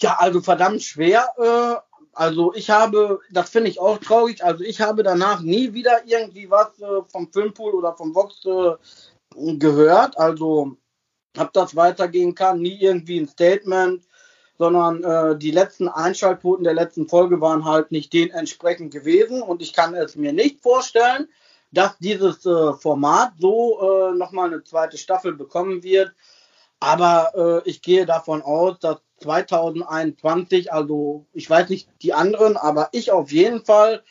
Ja, 0.00 0.16
also 0.18 0.40
verdammt 0.40 0.82
schwer. 0.82 1.28
Äh, 1.38 1.76
also 2.14 2.52
ich 2.54 2.68
habe, 2.68 3.20
das 3.30 3.50
finde 3.50 3.70
ich 3.70 3.80
auch 3.80 3.98
traurig, 3.98 4.44
also 4.44 4.64
ich 4.64 4.80
habe 4.80 5.02
danach 5.02 5.40
nie 5.40 5.72
wieder 5.72 6.04
irgendwie 6.04 6.50
was 6.50 6.78
äh, 6.80 7.02
vom 7.08 7.32
Filmpool 7.32 7.72
oder 7.72 7.94
vom 7.94 8.14
Vox 8.14 8.44
äh, 8.44 9.56
gehört. 9.56 10.18
Also 10.18 10.76
ob 11.38 11.52
das 11.52 11.74
weitergehen 11.74 12.34
kann, 12.34 12.60
nie 12.60 12.78
irgendwie 12.80 13.18
ein 13.18 13.28
Statement 13.28 14.04
sondern 14.62 15.02
äh, 15.02 15.36
die 15.36 15.50
letzten 15.50 15.88
Einschaltquoten 15.88 16.62
der 16.62 16.72
letzten 16.72 17.08
Folge 17.08 17.40
waren 17.40 17.64
halt 17.64 17.90
nicht 17.90 18.12
dementsprechend 18.12 18.92
gewesen 18.92 19.42
und 19.42 19.60
ich 19.60 19.72
kann 19.72 19.92
es 19.92 20.14
mir 20.14 20.32
nicht 20.32 20.60
vorstellen, 20.60 21.26
dass 21.72 21.98
dieses 21.98 22.46
äh, 22.46 22.72
Format 22.74 23.32
so 23.40 23.80
äh, 23.80 24.16
nochmal 24.16 24.52
eine 24.52 24.62
zweite 24.62 24.98
Staffel 24.98 25.34
bekommen 25.34 25.82
wird. 25.82 26.12
Aber 26.78 27.62
äh, 27.64 27.68
ich 27.68 27.82
gehe 27.82 28.06
davon 28.06 28.40
aus, 28.40 28.78
dass 28.78 28.98
2021, 29.22 30.72
also 30.72 31.26
ich 31.32 31.50
weiß 31.50 31.68
nicht 31.68 31.88
die 32.00 32.12
anderen, 32.12 32.56
aber 32.56 32.88
ich 32.92 33.10
auf 33.10 33.32
jeden 33.32 33.64
Fall 33.64 34.04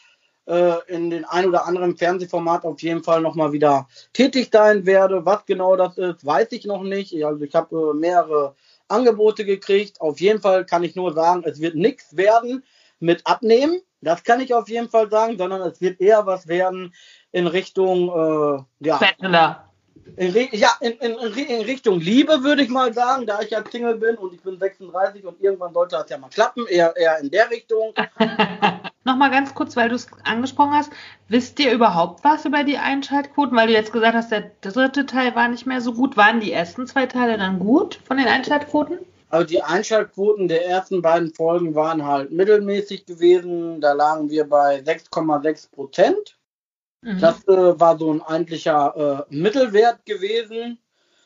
äh, 0.47 0.73
in 0.87 1.11
den 1.11 1.23
ein 1.23 1.47
oder 1.47 1.65
anderen 1.65 1.95
Fernsehformat 1.95 2.65
auf 2.65 2.81
jeden 2.81 3.05
Fall 3.05 3.21
nochmal 3.21 3.53
wieder 3.53 3.87
tätig 4.11 4.49
sein 4.51 4.85
werde. 4.85 5.25
Was 5.25 5.45
genau 5.45 5.77
das 5.77 5.97
ist, 5.97 6.25
weiß 6.25 6.51
ich 6.51 6.65
noch 6.65 6.83
nicht. 6.83 7.13
Also 7.23 7.45
ich 7.45 7.55
habe 7.55 7.73
äh, 7.73 7.93
mehrere 7.93 8.53
Angebote 8.91 9.45
gekriegt. 9.45 10.01
Auf 10.01 10.19
jeden 10.19 10.41
Fall 10.41 10.65
kann 10.65 10.83
ich 10.83 10.95
nur 10.95 11.13
sagen, 11.13 11.43
es 11.45 11.59
wird 11.59 11.75
nichts 11.75 12.15
werden 12.15 12.63
mit 12.99 13.25
Abnehmen. 13.25 13.81
Das 14.01 14.23
kann 14.23 14.39
ich 14.41 14.53
auf 14.53 14.69
jeden 14.69 14.89
Fall 14.89 15.09
sagen, 15.09 15.37
sondern 15.37 15.61
es 15.61 15.81
wird 15.81 16.01
eher 16.01 16.25
was 16.25 16.47
werden 16.47 16.93
in 17.31 17.47
Richtung 17.47 18.09
äh, 18.09 18.87
ja, 18.87 18.97
Bachelor. 18.97 19.70
In, 20.17 20.33
ja, 20.51 20.69
in, 20.81 20.91
in, 20.93 21.17
in, 21.17 21.61
Richtung 21.61 21.99
Liebe 21.99 22.43
würde 22.43 22.63
ich 22.63 22.69
mal 22.69 22.93
sagen, 22.93 23.25
da 23.25 23.41
ich 23.41 23.49
ja 23.51 23.63
Single 23.69 23.95
bin 23.95 24.15
und 24.17 24.33
ich 24.33 24.41
bin 24.41 24.59
36 24.59 25.25
und 25.25 25.41
irgendwann 25.41 25.73
sollte 25.73 25.95
das 25.95 26.09
ja 26.09 26.17
mal 26.17 26.29
klappen, 26.29 26.65
eher, 26.67 26.95
eher 26.97 27.19
in 27.19 27.31
der 27.31 27.49
Richtung. 27.49 27.93
Nochmal 29.03 29.31
ganz 29.31 29.55
kurz, 29.55 29.75
weil 29.75 29.89
du 29.89 29.95
es 29.95 30.07
angesprochen 30.23 30.73
hast, 30.73 30.91
wisst 31.27 31.59
ihr 31.59 31.71
überhaupt 31.71 32.23
was 32.23 32.45
über 32.45 32.63
die 32.63 32.77
Einschaltquoten? 32.77 33.57
Weil 33.57 33.67
du 33.67 33.73
jetzt 33.73 33.91
gesagt 33.93 34.15
hast, 34.15 34.31
der 34.31 34.51
dritte 34.61 35.05
Teil 35.05 35.33
war 35.33 35.47
nicht 35.47 35.65
mehr 35.65 35.81
so 35.81 35.93
gut. 35.93 36.17
Waren 36.17 36.39
die 36.39 36.51
ersten 36.51 36.85
zwei 36.85 37.07
Teile 37.07 37.37
dann 37.37 37.57
gut 37.57 37.99
von 38.05 38.17
den 38.17 38.27
Einschaltquoten? 38.27 38.99
Also 39.29 39.47
die 39.47 39.63
Einschaltquoten 39.63 40.49
der 40.49 40.67
ersten 40.67 41.01
beiden 41.01 41.33
Folgen 41.33 41.73
waren 41.73 42.05
halt 42.05 42.31
mittelmäßig 42.31 43.05
gewesen. 43.05 43.81
Da 43.81 43.93
lagen 43.93 44.29
wir 44.29 44.43
bei 44.43 44.79
6,6 44.79 45.71
Prozent. 45.71 46.37
Mhm. 47.01 47.19
Das 47.19 47.47
äh, 47.47 47.79
war 47.79 47.97
so 47.97 48.13
ein 48.13 48.21
eigentlicher 48.21 49.27
äh, 49.29 49.35
Mittelwert 49.35 50.05
gewesen. 50.05 50.79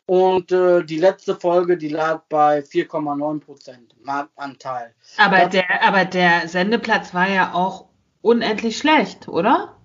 Und 0.08 0.52
äh, 0.52 0.84
die 0.84 1.00
letzte 1.00 1.36
Folge, 1.36 1.78
die 1.78 1.90
lag 1.90 2.22
bei 2.30 2.60
4,9 2.60 3.40
Prozent 3.40 3.96
Marktanteil. 4.04 4.94
Aber 5.18 5.40
das, 5.40 5.50
der, 5.50 5.84
aber 5.84 6.06
der 6.06 6.48
Sendeplatz 6.48 7.14
war 7.14 7.28
ja 7.28 7.54
auch 7.54 7.88
unendlich 8.22 8.78
schlecht, 8.78 9.28
oder? 9.28 9.76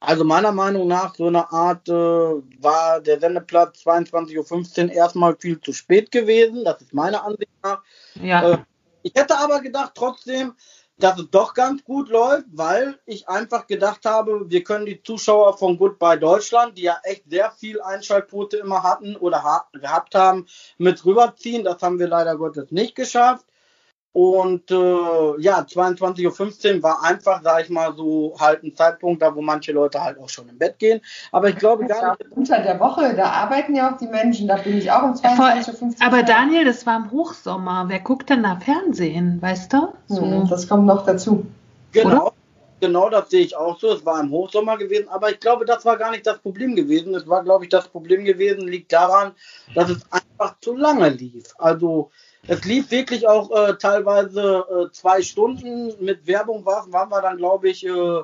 Also 0.00 0.24
meiner 0.24 0.52
Meinung 0.52 0.88
nach, 0.88 1.14
so 1.14 1.26
eine 1.26 1.50
Art 1.52 1.88
äh, 1.88 1.92
war 1.92 3.00
der 3.00 3.20
Sendeplatz 3.20 3.82
22.15 3.86 4.84
Uhr 4.84 4.92
erstmal 4.92 5.36
viel 5.36 5.60
zu 5.60 5.72
spät 5.72 6.10
gewesen. 6.10 6.64
Das 6.64 6.80
ist 6.80 6.94
meiner 6.94 7.24
Ansicht 7.24 7.50
nach. 7.62 7.82
Ja. 8.14 8.52
Äh, 8.52 8.58
ich 9.02 9.12
hätte 9.14 9.38
aber 9.38 9.60
gedacht, 9.60 9.92
trotzdem, 9.94 10.54
dass 10.98 11.18
es 11.18 11.30
doch 11.30 11.52
ganz 11.54 11.84
gut 11.84 12.08
läuft, 12.08 12.46
weil 12.52 12.98
ich 13.04 13.28
einfach 13.28 13.66
gedacht 13.66 14.06
habe, 14.06 14.48
wir 14.48 14.64
können 14.64 14.86
die 14.86 15.02
Zuschauer 15.02 15.58
von 15.58 15.76
Goodbye 15.76 16.18
Deutschland, 16.18 16.78
die 16.78 16.82
ja 16.82 16.98
echt 17.02 17.28
sehr 17.28 17.50
viel 17.50 17.80
Einschaltquote 17.82 18.56
immer 18.56 18.82
hatten 18.82 19.16
oder 19.16 19.42
ha 19.42 19.68
gehabt 19.72 20.14
haben, 20.14 20.46
mit 20.78 21.04
rüberziehen. 21.04 21.64
Das 21.64 21.82
haben 21.82 21.98
wir 21.98 22.08
leider 22.08 22.36
Gottes 22.36 22.70
nicht 22.70 22.94
geschafft. 22.94 23.44
Und 24.16 24.70
äh, 24.70 25.40
ja, 25.42 25.60
22.15 25.60 26.76
Uhr 26.76 26.82
war 26.82 27.04
einfach, 27.04 27.42
sag 27.44 27.64
ich 27.64 27.68
mal, 27.68 27.94
so 27.94 28.34
halt 28.40 28.64
ein 28.64 28.74
Zeitpunkt, 28.74 29.20
da 29.20 29.36
wo 29.36 29.42
manche 29.42 29.72
Leute 29.72 30.02
halt 30.02 30.18
auch 30.18 30.30
schon 30.30 30.48
im 30.48 30.56
Bett 30.56 30.78
gehen. 30.78 31.02
Aber 31.32 31.50
ich 31.50 31.56
glaube 31.56 31.84
gar 31.84 32.12
nicht. 32.12 32.32
Unter 32.32 32.62
der 32.62 32.80
Woche, 32.80 33.12
da 33.14 33.26
arbeiten 33.26 33.76
ja 33.76 33.92
auch 33.92 33.98
die 33.98 34.06
Menschen, 34.06 34.48
da 34.48 34.56
bin 34.56 34.78
ich 34.78 34.90
auch 34.90 35.02
um 35.02 35.12
22.15 35.12 35.82
Uhr. 35.82 35.94
Aber 36.00 36.22
Daniel, 36.22 36.64
das 36.64 36.86
war 36.86 36.96
im 36.96 37.10
Hochsommer. 37.10 37.84
Wer 37.88 38.00
guckt 38.00 38.30
denn 38.30 38.44
da 38.44 38.56
Fernsehen, 38.56 39.36
weißt 39.42 39.74
du? 39.74 39.92
So. 40.08 40.22
Hm, 40.22 40.48
das 40.48 40.66
kommt 40.66 40.86
noch 40.86 41.04
dazu. 41.04 41.44
Genau. 41.92 42.08
Oder? 42.08 42.32
Genau, 42.80 43.10
das 43.10 43.28
sehe 43.28 43.42
ich 43.42 43.54
auch 43.54 43.78
so. 43.78 43.92
Es 43.92 44.06
war 44.06 44.18
im 44.20 44.30
Hochsommer 44.30 44.78
gewesen, 44.78 45.10
aber 45.10 45.30
ich 45.30 45.40
glaube, 45.40 45.66
das 45.66 45.84
war 45.84 45.98
gar 45.98 46.10
nicht 46.10 46.26
das 46.26 46.38
Problem 46.38 46.74
gewesen. 46.74 47.14
Es 47.14 47.28
war, 47.28 47.44
glaube 47.44 47.64
ich, 47.64 47.70
das 47.70 47.86
Problem 47.88 48.24
gewesen, 48.24 48.66
liegt 48.66 48.94
daran, 48.94 49.32
dass 49.74 49.90
es 49.90 50.00
einfach 50.10 50.56
zu 50.60 50.74
lange 50.74 51.10
lief. 51.10 51.52
Also 51.58 52.10
es 52.48 52.64
lief 52.64 52.90
wirklich 52.90 53.26
auch 53.26 53.50
äh, 53.50 53.76
teilweise 53.76 54.64
äh, 54.70 54.92
zwei 54.92 55.22
Stunden 55.22 55.92
mit 56.04 56.26
Werbung, 56.26 56.64
war, 56.64 56.90
waren 56.92 57.10
wir 57.10 57.22
dann, 57.22 57.36
glaube 57.36 57.68
ich, 57.68 57.86
äh, 57.86 58.22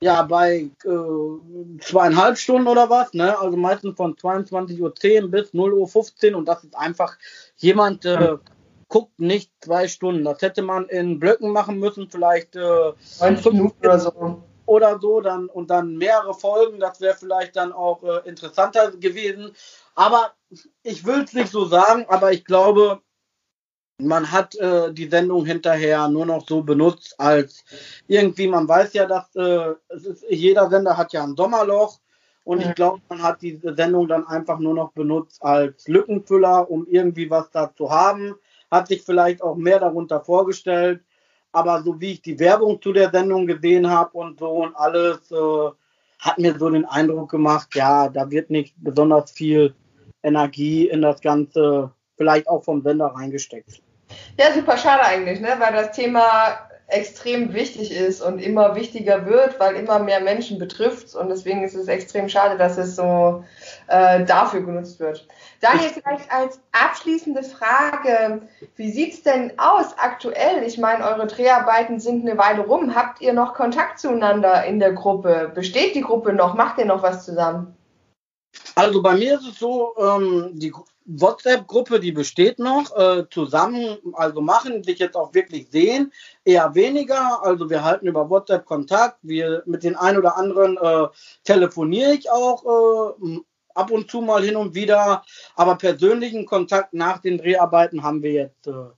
ja, 0.00 0.22
bei 0.22 0.70
äh, 0.84 1.80
zweieinhalb 1.80 2.38
Stunden 2.38 2.68
oder 2.68 2.88
was, 2.88 3.12
ne? 3.14 3.36
Also 3.38 3.56
meistens 3.56 3.96
von 3.96 4.14
22.10 4.14 4.80
Uhr 4.80 5.30
bis 5.30 5.52
0.15 5.52 6.32
Uhr 6.32 6.38
und 6.38 6.46
das 6.46 6.62
ist 6.62 6.76
einfach, 6.76 7.16
jemand 7.56 8.04
äh, 8.04 8.36
guckt 8.88 9.18
nicht 9.18 9.50
zwei 9.60 9.88
Stunden. 9.88 10.24
Das 10.24 10.40
hätte 10.40 10.62
man 10.62 10.86
in 10.88 11.18
Blöcken 11.18 11.52
machen 11.52 11.78
müssen, 11.78 12.08
vielleicht 12.10 12.56
äh, 12.56 12.92
Minuten 13.20 13.76
oder 13.84 13.98
so. 13.98 14.42
Oder 14.66 14.98
so, 15.00 15.22
dann 15.22 15.46
und 15.46 15.70
dann 15.70 15.96
mehrere 15.96 16.34
Folgen, 16.34 16.78
das 16.78 17.00
wäre 17.00 17.16
vielleicht 17.16 17.56
dann 17.56 17.72
auch 17.72 18.02
äh, 18.02 18.28
interessanter 18.28 18.90
gewesen. 18.92 19.52
Aber 19.94 20.32
ich 20.82 21.06
will 21.06 21.22
es 21.22 21.32
nicht 21.32 21.50
so 21.50 21.64
sagen, 21.64 22.04
aber 22.08 22.32
ich 22.32 22.44
glaube, 22.44 23.00
man 24.00 24.30
hat 24.30 24.54
äh, 24.56 24.92
die 24.92 25.08
Sendung 25.08 25.44
hinterher 25.44 26.08
nur 26.08 26.24
noch 26.24 26.46
so 26.46 26.62
benutzt, 26.62 27.14
als 27.18 27.64
irgendwie, 28.06 28.46
man 28.46 28.68
weiß 28.68 28.92
ja, 28.94 29.06
dass 29.06 29.34
äh, 29.34 29.74
ist, 29.90 30.24
jeder 30.30 30.70
Sender 30.70 30.96
hat 30.96 31.12
ja 31.12 31.24
ein 31.24 31.36
Sommerloch 31.36 31.98
und 32.44 32.62
ich 32.62 32.74
glaube, 32.74 33.02
man 33.08 33.22
hat 33.22 33.42
diese 33.42 33.74
Sendung 33.74 34.08
dann 34.08 34.26
einfach 34.26 34.58
nur 34.58 34.74
noch 34.74 34.92
benutzt 34.92 35.42
als 35.42 35.86
Lückenfüller, 35.88 36.70
um 36.70 36.86
irgendwie 36.88 37.28
was 37.28 37.50
da 37.50 37.74
zu 37.74 37.90
haben, 37.90 38.34
hat 38.70 38.88
sich 38.88 39.02
vielleicht 39.02 39.42
auch 39.42 39.56
mehr 39.56 39.80
darunter 39.80 40.20
vorgestellt, 40.20 41.00
aber 41.52 41.82
so 41.82 42.00
wie 42.00 42.12
ich 42.12 42.22
die 42.22 42.38
Werbung 42.38 42.80
zu 42.80 42.92
der 42.92 43.10
Sendung 43.10 43.46
gesehen 43.46 43.90
habe 43.90 44.16
und 44.16 44.38
so 44.38 44.48
und 44.48 44.76
alles, 44.76 45.30
äh, 45.32 45.70
hat 46.20 46.38
mir 46.38 46.56
so 46.58 46.70
den 46.70 46.84
Eindruck 46.84 47.30
gemacht, 47.30 47.74
ja, 47.74 48.08
da 48.08 48.30
wird 48.30 48.50
nicht 48.50 48.74
besonders 48.78 49.30
viel 49.30 49.74
Energie 50.22 50.88
in 50.88 51.02
das 51.02 51.20
Ganze 51.20 51.92
vielleicht 52.16 52.48
auch 52.48 52.64
vom 52.64 52.82
Sender 52.82 53.06
reingesteckt. 53.06 53.82
Ja, 54.38 54.52
super 54.52 54.76
schade 54.76 55.02
eigentlich, 55.04 55.40
ne? 55.40 55.56
weil 55.58 55.72
das 55.72 55.92
Thema 55.92 56.68
extrem 56.88 57.52
wichtig 57.52 57.94
ist 57.94 58.22
und 58.22 58.38
immer 58.38 58.74
wichtiger 58.74 59.26
wird, 59.26 59.60
weil 59.60 59.76
immer 59.76 59.98
mehr 59.98 60.20
Menschen 60.20 60.58
betrifft 60.58 61.14
und 61.14 61.28
deswegen 61.28 61.62
ist 61.62 61.74
es 61.74 61.86
extrem 61.86 62.30
schade, 62.30 62.56
dass 62.56 62.78
es 62.78 62.96
so 62.96 63.44
äh, 63.88 64.24
dafür 64.24 64.62
genutzt 64.62 64.98
wird. 64.98 65.28
Daniel, 65.60 65.90
vielleicht 65.90 66.32
als 66.32 66.60
abschließende 66.72 67.42
Frage, 67.42 68.40
wie 68.76 68.90
sieht's 68.90 69.22
denn 69.22 69.52
aus 69.58 69.98
aktuell? 69.98 70.62
Ich 70.62 70.78
meine, 70.78 71.04
eure 71.04 71.26
Dreharbeiten 71.26 72.00
sind 72.00 72.26
eine 72.26 72.38
Weile 72.38 72.62
rum. 72.62 72.94
Habt 72.94 73.20
ihr 73.20 73.34
noch 73.34 73.52
Kontakt 73.52 73.98
zueinander 73.98 74.64
in 74.64 74.80
der 74.80 74.92
Gruppe? 74.92 75.52
Besteht 75.54 75.94
die 75.94 76.00
Gruppe 76.00 76.32
noch? 76.32 76.54
Macht 76.54 76.78
ihr 76.78 76.86
noch 76.86 77.02
was 77.02 77.24
zusammen? 77.24 77.77
Also 78.74 79.02
bei 79.02 79.14
mir 79.14 79.34
ist 79.34 79.46
es 79.46 79.58
so, 79.58 79.94
ähm, 79.98 80.50
die 80.54 80.72
WhatsApp-Gruppe, 81.04 82.00
die 82.00 82.12
besteht 82.12 82.58
noch, 82.58 82.94
äh, 82.96 83.24
zusammen, 83.30 83.96
also 84.12 84.40
machen, 84.40 84.84
sich 84.84 84.98
jetzt 84.98 85.16
auch 85.16 85.32
wirklich 85.32 85.70
sehen, 85.70 86.12
eher 86.44 86.74
weniger. 86.74 87.42
Also 87.42 87.70
wir 87.70 87.82
halten 87.82 88.06
über 88.06 88.28
WhatsApp 88.28 88.66
Kontakt. 88.66 89.18
Wir 89.22 89.62
mit 89.66 89.84
den 89.84 89.96
ein 89.96 90.18
oder 90.18 90.36
anderen 90.36 90.76
äh, 90.76 91.08
telefoniere 91.44 92.12
ich 92.12 92.30
auch 92.30 93.16
äh, 93.22 93.38
ab 93.74 93.90
und 93.90 94.10
zu 94.10 94.20
mal 94.20 94.42
hin 94.42 94.56
und 94.56 94.74
wieder. 94.74 95.22
Aber 95.56 95.76
persönlichen 95.76 96.44
Kontakt 96.44 96.92
nach 96.92 97.18
den 97.18 97.38
Dreharbeiten 97.38 98.02
haben 98.02 98.22
wir 98.22 98.32
jetzt 98.32 98.66
äh, 98.66 98.90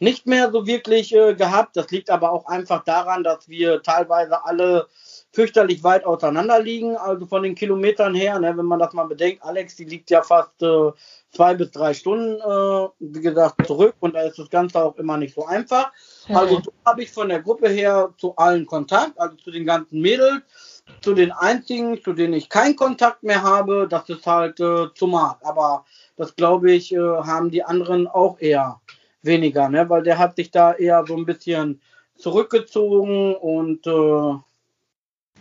nicht 0.00 0.26
mehr 0.26 0.50
so 0.52 0.66
wirklich 0.66 1.14
äh, 1.14 1.34
gehabt. 1.34 1.76
Das 1.76 1.90
liegt 1.90 2.10
aber 2.10 2.30
auch 2.30 2.46
einfach 2.46 2.84
daran, 2.84 3.24
dass 3.24 3.48
wir 3.48 3.82
teilweise 3.82 4.44
alle 4.44 4.86
fürchterlich 5.34 5.82
weit 5.82 6.06
auseinander 6.06 6.60
liegen, 6.62 6.96
also 6.96 7.26
von 7.26 7.42
den 7.42 7.56
Kilometern 7.56 8.14
her, 8.14 8.38
ne, 8.38 8.56
wenn 8.56 8.66
man 8.66 8.78
das 8.78 8.92
mal 8.92 9.04
bedenkt. 9.04 9.42
Alex, 9.42 9.74
die 9.74 9.84
liegt 9.84 10.08
ja 10.08 10.22
fast 10.22 10.62
äh, 10.62 10.92
zwei 11.32 11.54
bis 11.54 11.72
drei 11.72 11.92
Stunden, 11.92 12.40
äh, 12.40 12.88
wie 13.00 13.20
gesagt, 13.20 13.66
zurück 13.66 13.96
und 13.98 14.14
da 14.14 14.22
ist 14.22 14.38
das 14.38 14.48
Ganze 14.48 14.82
auch 14.84 14.96
immer 14.96 15.16
nicht 15.16 15.34
so 15.34 15.44
einfach. 15.44 15.90
Mhm. 16.28 16.36
Also 16.36 16.60
so 16.60 16.72
habe 16.86 17.02
ich 17.02 17.10
von 17.10 17.28
der 17.28 17.42
Gruppe 17.42 17.68
her 17.68 18.14
zu 18.16 18.36
allen 18.36 18.64
Kontakt, 18.64 19.18
also 19.18 19.34
zu 19.34 19.50
den 19.50 19.66
ganzen 19.66 20.00
Mädels, 20.00 20.84
zu 21.00 21.14
den 21.14 21.32
einzigen, 21.32 22.00
zu 22.00 22.12
denen 22.12 22.34
ich 22.34 22.48
keinen 22.48 22.76
Kontakt 22.76 23.24
mehr 23.24 23.42
habe, 23.42 23.88
das 23.90 24.08
ist 24.08 24.24
halt 24.28 24.60
äh, 24.60 24.86
zu 24.94 25.08
Marc. 25.08 25.44
Aber 25.44 25.84
das 26.16 26.36
glaube 26.36 26.70
ich, 26.70 26.94
äh, 26.94 26.98
haben 26.98 27.50
die 27.50 27.64
anderen 27.64 28.06
auch 28.06 28.38
eher 28.38 28.80
weniger, 29.22 29.68
ne? 29.68 29.90
weil 29.90 30.04
der 30.04 30.18
hat 30.18 30.36
sich 30.36 30.52
da 30.52 30.74
eher 30.74 31.04
so 31.08 31.16
ein 31.16 31.26
bisschen 31.26 31.80
zurückgezogen 32.14 33.34
und 33.34 33.84
äh, 33.88 34.38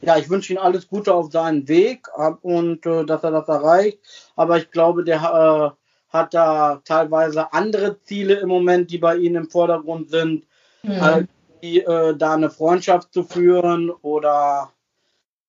ja, 0.06 0.18
ich 0.18 0.30
wünsche 0.30 0.54
ihm 0.54 0.60
alles 0.60 0.88
Gute 0.88 1.14
auf 1.14 1.32
seinen 1.32 1.68
Weg 1.68 2.08
und 2.42 2.86
äh, 2.86 3.06
dass 3.06 3.24
er 3.24 3.32
das 3.32 3.48
erreicht. 3.48 4.00
Aber 4.36 4.58
ich 4.58 4.70
glaube, 4.72 5.04
der 5.04 5.18
äh, 5.18 5.84
hat 6.14 6.34
da 6.34 6.82
teilweise 6.86 7.54
andere 7.54 8.02
Ziele 8.04 8.36
im 8.36 8.50
Moment, 8.50 8.92
die 8.92 8.98
bei 8.98 9.16
ihm 9.16 9.36
im 9.36 9.50
Vordergrund 9.50 10.10
sind, 10.10 10.46
mhm. 10.84 11.02
halt, 11.02 11.30
die, 11.62 11.80
äh, 11.80 12.16
da 12.16 12.34
eine 12.34 12.50
Freundschaft 12.50 13.14
zu 13.14 13.24
führen 13.24 13.90
oder 13.90 14.72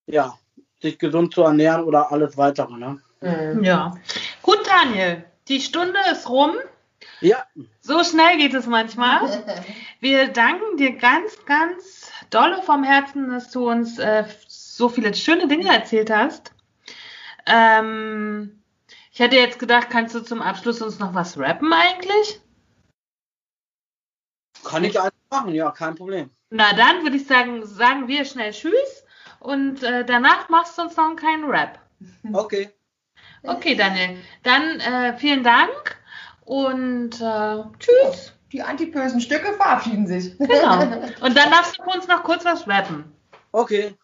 ja, 0.06 0.38
sich 0.80 0.98
gesund 0.98 1.34
zu 1.34 1.42
ernähren 1.42 1.84
oder 1.84 2.12
alles 2.12 2.36
weitere. 2.36 2.74
Ne? 2.74 3.00
Mhm. 3.20 3.64
Ja. 3.64 3.96
Gut, 4.42 4.60
Daniel, 4.66 5.24
die 5.48 5.60
Stunde 5.60 5.98
ist 6.12 6.28
rum. 6.28 6.52
Ja. 7.20 7.44
So 7.80 8.02
schnell 8.04 8.38
geht 8.38 8.54
es 8.54 8.66
manchmal. 8.66 9.44
Wir 10.00 10.28
danken 10.28 10.76
dir 10.76 10.96
ganz, 10.96 11.44
ganz 11.46 12.10
dolle 12.30 12.62
vom 12.62 12.84
Herzen, 12.84 13.30
dass 13.30 13.50
du 13.50 13.68
uns 13.68 13.98
äh, 13.98 14.24
so 14.76 14.88
viele 14.88 15.14
schöne 15.14 15.46
Dinge 15.46 15.72
erzählt 15.72 16.10
hast. 16.10 16.52
Ähm, 17.46 18.62
ich 19.12 19.20
hätte 19.20 19.36
jetzt 19.36 19.58
gedacht, 19.58 19.88
kannst 19.90 20.14
du 20.14 20.20
zum 20.20 20.42
Abschluss 20.42 20.82
uns 20.82 20.98
noch 20.98 21.14
was 21.14 21.38
rappen 21.38 21.72
eigentlich? 21.72 22.40
Kann 24.64 24.84
ich 24.84 24.98
einfach 24.98 25.12
machen, 25.30 25.54
ja, 25.54 25.70
kein 25.70 25.94
Problem. 25.94 26.30
Na 26.50 26.72
dann 26.72 27.02
würde 27.02 27.16
ich 27.16 27.26
sagen, 27.26 27.64
sagen 27.66 28.08
wir 28.08 28.24
schnell 28.24 28.52
Tschüss 28.52 29.04
und 29.40 29.82
äh, 29.82 30.04
danach 30.04 30.48
machst 30.48 30.78
du 30.78 30.82
uns 30.82 30.96
noch 30.96 31.06
einen 31.06 31.16
kleinen 31.16 31.44
Rap. 31.44 31.78
Okay. 32.32 32.70
Okay, 33.42 33.74
Daniel. 33.74 34.18
Dann 34.42 34.80
äh, 34.80 35.16
vielen 35.18 35.44
Dank 35.44 35.96
und 36.44 37.20
äh, 37.20 37.62
tschüss. 37.78 38.32
Die 38.52 38.62
antipösen 38.62 39.20
Stücke 39.20 39.52
verabschieden 39.52 40.06
sich. 40.06 40.36
Genau. 40.38 40.80
Und 41.20 41.36
dann 41.36 41.50
darfst 41.50 41.76
du 41.76 41.82
uns 41.82 42.06
noch 42.06 42.22
kurz 42.22 42.44
was 42.44 42.68
rappen. 42.68 43.12
Okay. 43.50 43.96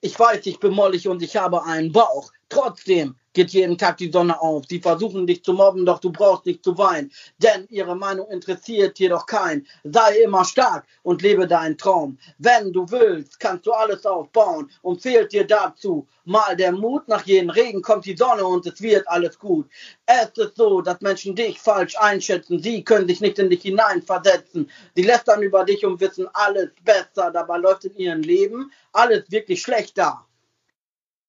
Ich 0.00 0.18
weiß, 0.18 0.46
ich 0.46 0.60
bin 0.60 0.74
mollig 0.74 1.08
und 1.08 1.22
ich 1.22 1.36
habe 1.36 1.64
einen 1.64 1.90
Bauch. 1.92 2.30
Trotzdem 2.48 3.16
geht 3.38 3.50
jeden 3.50 3.78
Tag 3.78 3.98
die 3.98 4.10
Sonne 4.10 4.40
auf. 4.40 4.64
Sie 4.68 4.80
versuchen 4.80 5.24
dich 5.24 5.44
zu 5.44 5.52
mobben, 5.52 5.86
doch 5.86 6.00
du 6.00 6.10
brauchst 6.10 6.44
nicht 6.44 6.64
zu 6.64 6.76
weinen. 6.76 7.12
Denn 7.38 7.68
ihre 7.70 7.94
Meinung 7.94 8.28
interessiert 8.30 8.98
jedoch 8.98 9.26
keinen. 9.26 9.64
Sei 9.84 10.22
immer 10.24 10.44
stark 10.44 10.84
und 11.04 11.22
lebe 11.22 11.46
deinen 11.46 11.78
Traum. 11.78 12.18
Wenn 12.38 12.72
du 12.72 12.90
willst, 12.90 13.38
kannst 13.38 13.64
du 13.64 13.70
alles 13.70 14.04
aufbauen. 14.04 14.68
Und 14.82 15.02
fehlt 15.02 15.32
dir 15.32 15.46
dazu 15.46 16.08
mal 16.24 16.56
der 16.56 16.72
Mut. 16.72 17.06
Nach 17.06 17.24
jedem 17.26 17.50
Regen 17.50 17.80
kommt 17.80 18.06
die 18.06 18.16
Sonne 18.16 18.44
und 18.44 18.66
es 18.66 18.82
wird 18.82 19.06
alles 19.06 19.38
gut. 19.38 19.68
Es 20.04 20.30
ist 20.36 20.56
so, 20.56 20.80
dass 20.80 21.00
Menschen 21.00 21.36
dich 21.36 21.60
falsch 21.60 21.96
einschätzen. 21.96 22.60
Sie 22.60 22.82
können 22.82 23.06
sich 23.06 23.20
nicht 23.20 23.38
in 23.38 23.50
dich 23.50 23.62
hineinversetzen. 23.62 24.68
Sie 24.96 25.02
lästern 25.02 25.42
über 25.44 25.64
dich 25.64 25.86
und 25.86 26.00
wissen 26.00 26.26
alles 26.32 26.70
besser. 26.84 27.30
Dabei 27.30 27.58
läuft 27.58 27.84
in 27.84 27.96
ihrem 27.96 28.22
Leben 28.22 28.72
alles 28.92 29.30
wirklich 29.30 29.62
schlechter. 29.62 30.27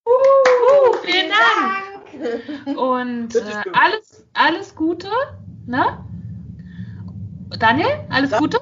Uh, 0.09 0.97
vielen 1.03 1.29
Dank. 1.29 2.77
Und 2.77 3.35
äh, 3.35 3.63
alles, 3.73 4.25
alles 4.33 4.75
Gute, 4.75 5.09
ne? 5.67 6.03
Daniel, 7.59 8.05
alles 8.09 8.31
Danke. 8.31 8.57
Gute. 8.57 8.59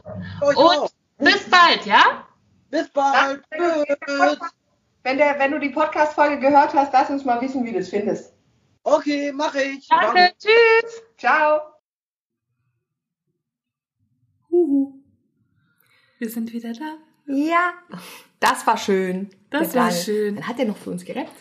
Und 0.56 0.91
bis 1.18 1.49
bald, 1.49 1.86
ja? 1.86 2.26
Bis 2.69 2.90
bald. 2.90 3.44
Wenn, 5.03 5.18
der, 5.18 5.40
wenn 5.40 5.52
du 5.52 5.60
die 5.60 5.69
Podcast-Folge 5.69 6.40
gehört 6.40 6.74
hast, 6.74 6.91
lass 6.91 7.10
uns 7.10 7.24
mal 7.24 7.40
wissen, 7.41 7.64
wie 7.65 7.72
du 7.72 7.80
es 7.80 7.90
findest. 7.90 8.34
Okay, 8.84 9.32
mache 9.32 9.61
ich. 9.61 9.88
Danke, 9.88 10.14
Danke. 10.14 10.34
tschüss. 10.38 11.02
Ciao. 11.18 11.61
Huhu. 14.49 14.94
Wir 16.19 16.30
sind 16.30 16.52
wieder 16.52 16.74
da. 16.74 16.98
Ja, 17.28 17.74
das 18.40 18.66
war 18.66 18.78
schön. 18.78 19.30
Das 19.49 19.76
war 19.76 19.91
schön. 19.91 20.36
Dann 20.36 20.48
hat 20.48 20.60
er 20.60 20.66
noch 20.66 20.78
für 20.78 20.91
uns 20.91 21.04
gerappt. 21.06 21.32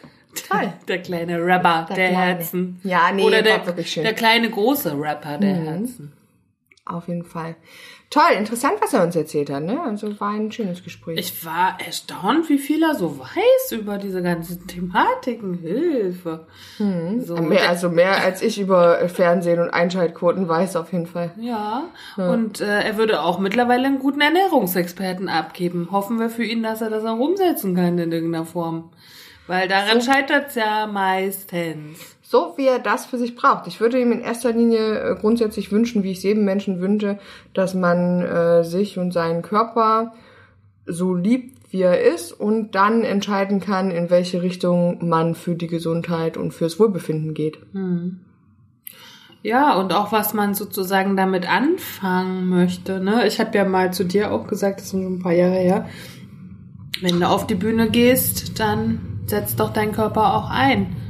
Toll. 0.49 0.73
Der 0.89 1.01
kleine 1.03 1.39
Rapper 1.43 1.87
der, 1.89 1.97
Der 1.97 2.09
Kleine. 2.11 2.17
Herzen. 2.39 2.81
Ja, 2.85 3.11
nee, 3.13 3.23
Oder 3.23 3.37
war 3.39 3.43
der, 3.43 3.67
wirklich 3.67 3.91
schön. 3.91 4.03
Mhm. 4.03 4.05
der 4.05 4.15
kleine 4.15 4.51
große 4.51 4.93
Rapper 4.99 5.39
der 5.39 5.55
Herzen. 5.55 6.13
Auf 6.85 7.09
jeden 7.09 7.25
Fall. 7.25 7.57
Toll, 8.09 8.37
interessant, 8.39 8.75
was 8.81 8.95
er 8.95 9.03
uns 9.03 9.17
erzählt 9.17 9.51
hat, 9.51 9.65
ne? 9.65 9.81
Also 9.83 10.19
war 10.21 10.31
ein 10.31 10.53
schönes 10.53 10.85
Gespräch. 10.85 11.19
Ich 11.19 11.45
war 11.45 11.77
erstaunt, 11.85 12.49
wie 12.49 12.59
viel 12.59 12.83
er 12.83 12.95
so 12.95 13.19
weiß 13.19 13.73
über 13.73 13.99
diese 13.99 14.23
ganzen 14.23 14.65
Thematiken. 14.67 15.59
Hilfe. 15.59 16.47
So, 16.79 17.37
mehr, 17.37 17.69
also 17.69 17.91
mehr 17.91 18.23
als 18.23 18.43
ich 18.43 18.61
über 18.61 19.09
Fernsehen 19.09 19.59
und 19.61 19.71
Einschaltquoten 19.71 20.49
weiß 20.49 20.77
auf 20.77 20.93
jeden 20.93 21.07
Fall. 21.07 21.33
ja. 21.41 21.89
Und 22.17 22.61
äh, 22.61 22.83
er 22.83 22.97
würde 22.97 23.23
auch 23.23 23.39
mittlerweile 23.41 23.87
einen 23.87 23.99
guten 23.99 24.21
Ernährungsexperten 24.21 25.29
abgeben. 25.29 25.89
Hoffen 25.91 26.21
wir 26.21 26.31
für 26.31 26.45
ihn, 26.45 26.63
dass 26.63 26.81
er 26.81 26.91
das 26.91 27.05
auch 27.05 27.19
umsetzen 27.19 27.75
kann 27.75 27.99
in 27.99 28.13
irgendeiner 28.13 28.47
Form. 28.47 28.91
Weil 29.49 29.69
daran 29.69 30.01
scheitert's 30.01 30.55
ja 30.55 30.87
meistens. 30.87 32.16
So 32.29 32.55
wie 32.57 32.67
er 32.67 32.81
das 32.81 33.07
für 33.07 33.19
sich 33.19 33.37
braucht. 33.37 33.69
Ich 33.69 33.81
würde 33.81 34.01
ihm 34.01 34.11
in 34.11 34.21
erster 34.21 34.51
Linie 34.51 34.99
äh, 34.99 35.15
grundsätzlich 35.15 35.71
wünschen, 35.71 36.03
wie 36.03 36.11
ich 36.11 36.19
es 36.19 36.25
jedem 36.25 36.45
Menschen 36.45 36.81
wünsche, 36.81 37.21
dass 37.55 37.73
man 37.73 38.21
äh, 38.21 38.65
sich 38.65 38.99
und 38.99 39.13
seinen 39.13 39.43
Körper 39.43 40.13
so 40.87 41.15
liebt, 41.15 41.73
wie 41.73 41.83
er 41.83 42.03
ist 42.03 42.33
und 42.33 42.75
dann 42.75 43.05
entscheiden 43.05 43.61
kann, 43.61 43.93
in 43.93 44.11
welche 44.11 44.43
Richtung 44.43 45.09
man 45.09 45.37
für 45.37 45.55
die 45.55 45.69
Gesundheit 45.69 46.37
und 46.37 46.53
fürs 46.53 46.81
Wohlbefinden 46.81 47.33
geht. 47.33 47.59
Ja, 49.43 49.79
und 49.79 49.93
auch 49.93 50.11
was 50.11 50.35
man 50.35 50.55
sozusagen 50.55 51.17
damit 51.17 51.49
anfangen 51.49 52.49
möchte. 52.49 52.99
Ne? 52.99 53.25
Ich 53.29 53.39
habe 53.39 53.57
ja 53.57 53.65
mal 53.65 53.93
zu 53.93 54.05
dir 54.05 54.33
auch 54.33 54.49
gesagt, 54.49 54.81
das 54.81 54.91
sind 54.91 55.05
schon 55.05 55.15
ein 55.19 55.23
paar 55.23 55.33
Jahre 55.33 55.59
her, 55.59 55.87
wenn 57.03 57.21
du 57.21 57.29
auf 57.29 57.47
die 57.47 57.55
Bühne 57.55 57.89
gehst, 57.89 58.59
dann 58.59 59.21
setzt 59.27 59.61
doch 59.61 59.73
dein 59.73 59.93
Körper 59.93 60.35
auch 60.35 60.51
ein. 60.51 61.06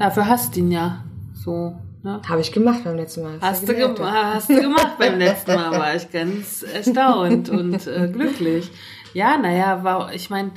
Dafür 0.00 0.26
hast 0.26 0.56
du 0.56 0.60
ihn 0.60 0.72
ja. 0.72 1.04
So, 1.34 1.76
ne? 2.02 2.22
Habe 2.26 2.40
ich 2.40 2.52
gemacht 2.52 2.84
beim 2.84 2.96
letzten 2.96 3.22
Mal. 3.22 3.38
Hast 3.42 3.68
du, 3.68 3.74
gem 3.74 3.94
hast 4.00 4.48
du 4.48 4.58
gemacht 4.58 4.96
beim 4.98 5.18
letzten 5.18 5.54
Mal, 5.54 5.78
war 5.78 5.94
ich 5.94 6.10
ganz 6.10 6.62
erstaunt 6.74 7.50
und 7.50 7.86
äh, 7.86 8.08
glücklich. 8.10 8.70
Ja, 9.12 9.36
naja, 9.36 9.84
war, 9.84 10.14
ich 10.14 10.30
meine, 10.30 10.52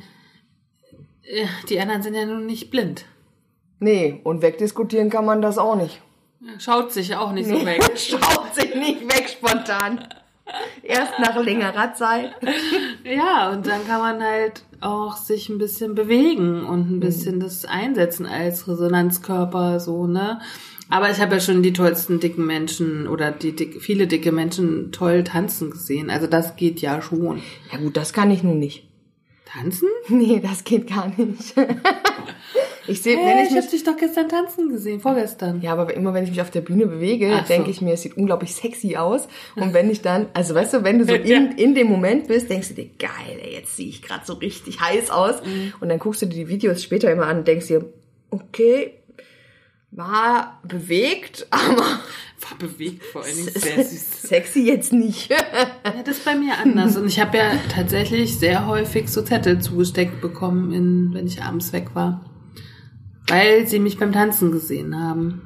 die 1.68 1.78
anderen 1.78 2.02
sind 2.02 2.14
ja 2.16 2.26
nun 2.26 2.46
nicht 2.46 2.72
blind. 2.72 3.04
Nee, 3.80 4.22
und 4.24 4.42
wegdiskutieren 4.42 5.10
kann 5.10 5.26
man 5.26 5.42
das 5.42 5.58
auch 5.58 5.76
nicht. 5.76 6.02
Schaut 6.58 6.94
sich 6.94 7.14
auch 7.18 7.34
nicht 7.34 7.50
so 7.50 7.66
weg. 7.66 7.82
Schaut 7.98 8.56
sich 8.56 8.74
nicht 8.76 9.02
weg 9.14 9.28
spontan. 9.28 10.08
Erst 10.84 11.20
nach 11.20 11.36
längerer 11.36 11.94
Zeit. 11.94 12.32
Ja, 13.04 13.52
und 13.52 13.68
dann 13.68 13.86
kann 13.86 14.00
man 14.00 14.24
halt 14.24 14.64
auch 14.84 15.18
sich 15.18 15.50
ein 15.50 15.58
bisschen 15.58 15.96
bewegen 15.96 16.64
und 16.66 16.88
Mhm. 16.90 16.96
ein 16.96 17.00
bisschen 17.00 17.40
das 17.40 17.66
einsetzen 17.66 18.26
als 18.26 18.68
Resonanzkörper, 18.68 19.80
so, 19.80 20.08
ne? 20.08 20.40
Aber 20.90 21.10
ich 21.10 21.20
habe 21.20 21.36
ja 21.36 21.40
schon 21.40 21.64
die 21.64 21.74
tollsten 21.74 22.20
dicken 22.20 22.46
Menschen 22.46 23.08
oder 23.08 23.32
die 23.32 23.54
dick, 23.56 23.82
viele 23.82 24.06
dicke 24.08 24.32
Menschen 24.32 24.92
toll 24.92 25.24
tanzen 25.24 25.72
gesehen. 25.72 26.10
Also 26.10 26.28
das 26.28 26.56
geht 26.56 26.82
ja 26.82 27.02
schon. 27.02 27.42
Ja 27.72 27.80
gut, 27.80 27.98
das 27.98 28.14
kann 28.14 28.30
ich 28.32 28.44
nun 28.44 28.60
nicht. 28.60 28.88
Tanzen? 29.46 29.88
Nee, 30.10 30.40
das 30.44 30.64
geht 30.64 30.88
gar 30.88 31.08
nicht. 31.08 31.56
ich 32.88 33.02
sehe, 33.02 33.18
wenn 33.18 33.24
Hey, 33.24 33.44
ich 33.44 33.50
ich 33.50 33.56
mich 33.56 33.64
hab 33.64 33.72
dich 33.72 33.84
doch 33.84 33.98
gestern 33.98 34.30
tanzen 34.30 34.70
gesehen, 34.70 35.00
vorgestern. 35.00 35.62
Ja, 35.62 35.74
aber 35.74 35.94
immer 35.94 36.14
wenn 36.14 36.24
ich 36.24 36.30
mich 36.32 36.42
auf 36.42 36.52
der 36.52 36.62
Bühne 36.62 36.88
bewege, 36.88 37.30
so. 37.42 37.48
denke 37.48 37.72
ich 37.72 37.82
mir, 37.82 37.94
es 37.94 38.02
sieht 38.02 38.18
unglaublich 38.18 38.54
sexy 38.56 38.96
aus. 38.96 39.28
Und 39.56 39.74
wenn 39.74 39.90
ich 39.90 40.02
dann, 40.02 40.28
also 40.34 40.56
weißt 40.56 40.74
du, 40.74 40.84
wenn 40.84 41.00
du 41.00 41.06
so 41.06 41.14
in, 41.14 41.54
in 41.54 41.76
dem 41.76 41.88
Moment 41.88 42.28
bist, 42.28 42.50
denkst 42.50 42.70
du 42.70 42.74
dir, 42.76 42.90
geil, 43.00 43.40
ey, 43.42 43.54
jetzt 43.54 43.76
sehe 43.78 43.88
ich 43.88 44.02
gerade 44.02 44.26
so 44.26 44.34
richtig 44.34 44.80
heiß 44.80 45.10
aus. 45.10 45.44
Mhm. 45.44 45.74
Und 45.80 45.90
dann 45.90 46.00
guckst 46.00 46.22
du 46.22 46.26
dir 46.26 46.46
die 46.46 46.50
Videos 46.50 46.84
später 46.84 47.12
immer 47.12 47.28
an 47.28 47.40
und 47.40 47.48
denkst 47.48 47.68
dir, 47.68 47.86
okay, 48.30 48.94
war 49.92 50.60
bewegt, 50.64 51.48
aber 51.52 52.00
War 52.50 52.58
bewegt 52.58 53.04
vor 53.06 53.24
allen 53.24 53.36
Dingen 53.36 53.50
sehr 53.54 53.84
süß. 53.84 54.22
sexy 54.28 54.68
jetzt 54.68 54.92
nicht. 54.92 55.30
Ja, 55.30 55.38
das 56.04 56.18
ist 56.18 56.26
bei 56.26 56.36
mir 56.36 56.58
anders. 56.58 56.98
Und 56.98 57.08
ich 57.08 57.20
habe 57.20 57.38
ja 57.38 57.52
tatsächlich 57.74 58.38
sehr 58.38 58.68
häufig 58.68 59.10
so 59.10 59.22
Zettel 59.22 59.60
zugesteckt 59.60 60.20
bekommen, 60.22 60.74
in, 60.74 61.14
wenn 61.14 61.28
ich 61.28 61.42
abends 61.42 61.72
weg 61.72 61.94
war. 61.94 62.26
Weil 63.34 63.68
sie 63.68 63.80
mich 63.80 63.98
beim 63.98 64.12
Tanzen 64.12 64.52
gesehen 64.52 64.98
haben. 65.00 65.42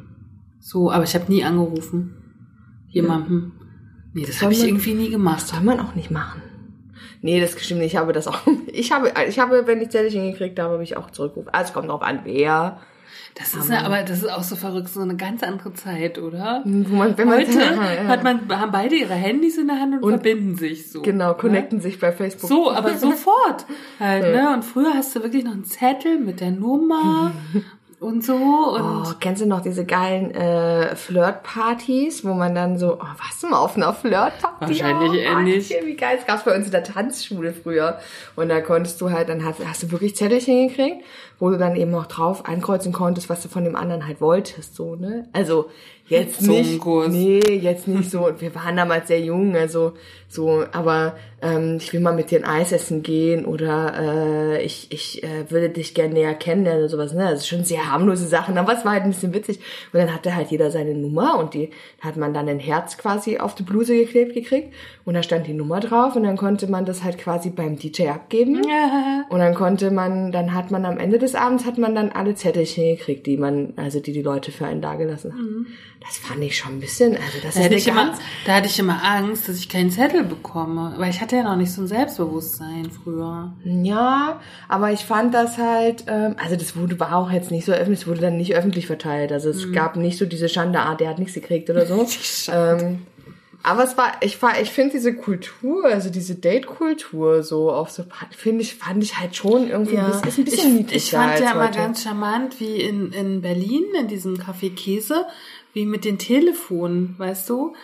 So, 0.59 0.91
aber 0.91 1.03
ich 1.03 1.15
habe 1.15 1.31
nie 1.31 1.43
angerufen. 1.43 2.13
Jemandem. 2.89 3.53
Nee, 4.13 4.25
das 4.25 4.41
habe 4.41 4.51
ich 4.53 4.59
man- 4.59 4.67
irgendwie 4.69 4.93
nie 4.93 5.09
gemacht. 5.09 5.47
Soll 5.47 5.61
man 5.61 5.79
auch 5.79 5.95
nicht 5.95 6.11
machen. 6.11 6.41
Nee, 7.21 7.39
das 7.41 7.59
stimmt 7.61 7.81
nicht. 7.81 7.93
Ich 7.93 7.97
habe 7.99 8.13
das 8.13 8.27
auch. 8.27 8.39
Ich 8.77 8.91
habe, 8.91 9.11
ich 9.27 9.39
habe, 9.39 9.65
wenn 9.65 9.81
ich 9.81 9.89
Zettelchen 9.89 10.31
gekriegt 10.31 10.59
habe, 10.59 10.73
habe 10.73 10.83
ich 10.83 10.97
auch 10.97 11.09
zurückgerufen. 11.09 11.51
Also 11.51 11.69
es 11.69 11.73
kommt 11.73 11.89
drauf 11.89 12.03
an, 12.03 12.19
wer. 12.25 12.79
Das 13.33 13.53
ist 13.55 13.69
ja, 13.71 13.81
aber 13.83 14.03
das 14.03 14.19
ist 14.23 14.29
auch 14.31 14.43
so 14.43 14.55
verrückt, 14.55 14.89
so 14.89 14.99
eine 15.01 15.15
ganz 15.15 15.41
andere 15.41 15.73
Zeit, 15.73 16.19
oder? 16.19 16.61
Man, 16.65 17.15
man, 17.17 17.29
Heute 17.29 17.51
Ja, 17.59 17.93
ja. 17.93 18.03
hat 18.07 18.23
man, 18.23 18.47
haben 18.49 18.71
beide 18.71 18.95
ihre 18.95 19.13
Handys 19.15 19.57
in 19.57 19.67
der 19.67 19.79
Hand 19.79 19.95
und, 19.95 20.03
Und- 20.03 20.09
verbinden 20.11 20.55
sich 20.55 20.91
so. 20.91 21.01
Genau, 21.01 21.29
ne? 21.29 21.37
connecten 21.37 21.79
sich 21.81 21.99
bei 21.99 22.11
Facebook. 22.11 22.49
So, 22.49 22.71
aber 22.71 22.93
sofort 22.97 23.65
halt, 23.99 24.23
ne? 24.35 24.53
Und 24.53 24.63
früher 24.63 24.93
hast 24.93 25.15
du 25.15 25.23
wirklich 25.23 25.43
noch 25.43 25.53
einen 25.53 25.65
Zettel 25.65 26.19
mit 26.19 26.39
der 26.39 26.51
Nummer 26.51 27.31
und 27.99 28.23
so 28.23 28.33
und 28.35 29.07
Oh, 29.07 29.13
kennst 29.19 29.41
du 29.41 29.47
noch 29.47 29.61
diese 29.61 29.85
geilen 29.85 30.31
äh, 30.31 30.95
Flirtpartys, 30.95 32.23
wo 32.23 32.33
man 32.33 32.53
dann 32.53 32.77
so, 32.77 32.93
oh, 32.93 33.05
du 33.41 33.47
mal 33.47 33.59
auf 33.59 33.75
einer 33.75 33.93
Flirtparty? 33.93 34.67
Wahrscheinlich 34.67 35.11
oh, 35.11 35.39
ähnlich. 35.39 35.75
Wie 35.83 35.95
geil, 35.95 36.17
das 36.17 36.27
gab's 36.27 36.43
bei 36.43 36.55
uns 36.55 36.65
in 36.65 36.71
der 36.71 36.83
Tanzschule 36.83 37.53
früher. 37.53 37.99
Und 38.35 38.49
da 38.49 38.61
konntest 38.61 39.01
du 39.01 39.11
halt, 39.11 39.29
dann 39.29 39.43
hast, 39.43 39.65
hast 39.65 39.83
du 39.83 39.91
wirklich 39.91 40.15
Zettelchen 40.15 40.67
gekriegt, 40.67 41.03
wo 41.39 41.49
du 41.49 41.57
dann 41.57 41.75
eben 41.75 41.93
auch 41.95 42.05
drauf 42.05 42.45
ankreuzen 42.45 42.91
konntest, 42.91 43.29
was 43.29 43.41
du 43.41 43.49
von 43.49 43.63
dem 43.63 43.75
anderen 43.75 44.05
halt 44.05 44.21
wolltest, 44.21 44.75
so, 44.75 44.95
ne? 44.95 45.27
Also, 45.33 45.69
jetzt 46.07 46.41
nicht, 46.41 46.83
nee, 46.85 47.39
jetzt 47.39 47.87
nicht 47.87 48.09
so, 48.11 48.29
wir 48.39 48.55
waren 48.55 48.75
damals 48.75 49.07
sehr 49.07 49.21
jung, 49.21 49.55
also, 49.55 49.93
so, 50.29 50.65
aber, 50.73 51.15
ähm, 51.41 51.77
ich 51.77 51.93
will 51.93 52.01
mal 52.01 52.13
mit 52.13 52.31
dir 52.31 52.39
ein 52.39 52.45
Eis 52.45 52.71
essen 52.73 53.01
gehen 53.01 53.45
oder, 53.45 53.93
äh, 53.97 54.63
ich, 54.63 54.87
ich, 54.91 55.23
äh, 55.23 55.49
würde 55.49 55.69
dich 55.69 55.93
gerne 55.93 56.13
näher 56.15 56.33
kennenlernen 56.33 56.81
oder 56.81 56.89
sowas, 56.89 57.13
ne? 57.13 57.29
Das 57.29 57.41
ist 57.41 57.47
schon 57.47 57.63
sehr 57.63 57.89
harmlose 57.89 58.27
Sachen, 58.27 58.57
aber 58.57 58.73
es 58.73 58.83
war 58.83 58.93
halt 58.93 59.03
ein 59.03 59.11
bisschen 59.11 59.33
witzig. 59.33 59.59
Und 59.93 59.99
dann 59.99 60.13
hatte 60.13 60.35
halt 60.35 60.51
jeder 60.51 60.69
seine 60.69 60.95
Nummer 60.95 61.39
und 61.39 61.53
die 61.53 61.69
hat 62.01 62.17
man 62.17 62.33
dann 62.33 62.49
ein 62.49 62.59
Herz 62.59 62.97
quasi 62.97 63.37
auf 63.37 63.55
die 63.55 63.63
Bluse 63.63 63.95
geklebt 63.95 64.33
gekriegt 64.33 64.73
und 65.05 65.13
da 65.13 65.23
stand 65.23 65.47
die 65.47 65.53
Nummer 65.53 65.79
drauf 65.79 66.15
und 66.17 66.23
dann 66.23 66.35
konnte 66.35 66.67
man 66.67 66.85
das 66.85 67.03
halt 67.03 67.17
quasi 67.17 67.49
beim 67.49 67.77
DJ 67.77 68.09
abgeben. 68.09 68.61
ja, 68.67 69.23
Und 69.29 69.39
dann 69.39 69.53
konnte 69.53 69.91
man, 69.91 70.33
dann 70.33 70.53
hat 70.53 70.71
man 70.71 70.85
am 70.85 70.97
Ende 70.97 71.19
des 71.19 71.35
Abends 71.35 71.65
hat 71.65 71.77
man 71.77 71.95
dann 71.95 72.11
alle 72.11 72.35
Zettelchen 72.35 72.97
gekriegt, 72.97 73.25
die 73.25 73.37
man, 73.37 73.73
also 73.77 74.01
die 74.01 74.11
die 74.11 74.21
Leute 74.21 74.51
für 74.51 74.65
einen 74.65 74.81
dagelassen 74.81 75.31
haben. 75.31 75.67
Das 76.01 76.17
fand 76.17 76.43
ich 76.43 76.57
schon 76.57 76.73
ein 76.73 76.79
bisschen, 76.79 77.15
also 77.15 77.37
das 77.41 77.55
da 77.55 77.59
ist 77.59 77.65
hatte 77.65 77.75
ich 77.75 77.87
immer, 77.87 78.13
da 78.45 78.55
hatte 78.55 78.67
ich 78.67 78.79
immer 78.79 79.03
Angst, 79.03 79.49
dass 79.49 79.57
ich 79.57 79.67
keinen 79.67 79.89
Zettel 79.89 80.16
bekomme, 80.23 80.93
weil 80.97 81.09
ich 81.09 81.21
hatte 81.21 81.35
ja 81.35 81.43
noch 81.43 81.55
nicht 81.55 81.71
so 81.71 81.81
ein 81.81 81.87
Selbstbewusstsein 81.87 82.89
früher. 82.91 83.53
ja, 83.63 84.39
aber 84.67 84.91
ich 84.91 85.05
fand 85.05 85.33
das 85.33 85.57
halt, 85.57 86.05
ähm, 86.07 86.35
also 86.41 86.55
das 86.55 86.75
wurde, 86.75 86.99
war 86.99 87.15
auch 87.15 87.31
jetzt 87.31 87.51
nicht 87.51 87.65
so 87.65 87.71
öffentlich, 87.71 88.01
es 88.01 88.07
wurde 88.07 88.21
dann 88.21 88.37
nicht 88.37 88.55
öffentlich 88.55 88.87
verteilt, 88.87 89.31
also 89.31 89.49
es 89.49 89.71
gab 89.71 89.95
nicht 89.95 90.17
so 90.17 90.25
diese 90.25 90.49
Schande, 90.49 90.79
ah, 90.79 90.95
der 90.95 91.09
hat 91.09 91.19
nichts 91.19 91.33
gekriegt 91.33 91.69
oder 91.69 91.85
so. 91.85 92.05
ähm, 92.51 92.99
aber 93.63 93.83
es 93.83 93.97
war, 93.97 94.13
ich 94.21 94.41
war, 94.41 94.61
ich 94.61 94.69
finde 94.69 94.93
diese 94.93 95.13
Kultur, 95.13 95.85
also 95.85 96.09
diese 96.09 96.35
Date-Kultur 96.35 97.43
so 97.43 97.71
auf 97.71 97.89
so, 97.89 98.05
finde 98.31 98.61
ich, 98.61 98.75
fand 98.75 99.03
ich 99.03 99.19
halt 99.19 99.35
schon 99.35 99.67
irgendwie, 99.67 99.97
ein 99.97 100.05
bisschen, 100.05 100.27
ist 100.27 100.37
ein 100.37 100.45
bisschen 100.45 100.79
ich, 100.87 100.95
ich 100.95 101.11
fand 101.11 101.39
ja 101.39 101.53
mal 101.53 101.71
ganz 101.71 102.03
charmant, 102.03 102.59
wie 102.59 102.81
in, 102.81 103.11
in 103.11 103.41
Berlin, 103.41 103.83
in 103.99 104.07
diesem 104.07 104.35
Café 104.35 104.73
Käse, 104.73 105.25
wie 105.73 105.85
mit 105.85 106.05
den 106.05 106.17
Telefonen, 106.17 107.15
weißt 107.17 107.49
du? 107.49 107.75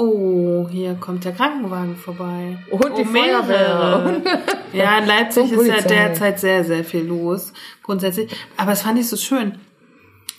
Oh, 0.00 0.68
hier 0.70 0.94
kommt 0.94 1.24
der 1.24 1.32
Krankenwagen 1.32 1.96
vorbei. 1.96 2.58
Und 2.70 2.96
die 2.96 3.02
oh. 3.02 3.04
Feuerwehr. 3.04 4.22
Ja, 4.72 4.98
in 4.98 5.06
Leipzig 5.06 5.50
ist 5.50 5.66
ja 5.66 5.80
derzeit 5.80 6.38
sehr, 6.38 6.62
sehr 6.62 6.84
viel 6.84 7.06
los, 7.06 7.54
grundsätzlich. 7.82 8.30
Aber 8.58 8.72
es 8.72 8.82
fand 8.82 8.98
ich 8.98 9.08
so 9.08 9.16
schön. 9.16 9.58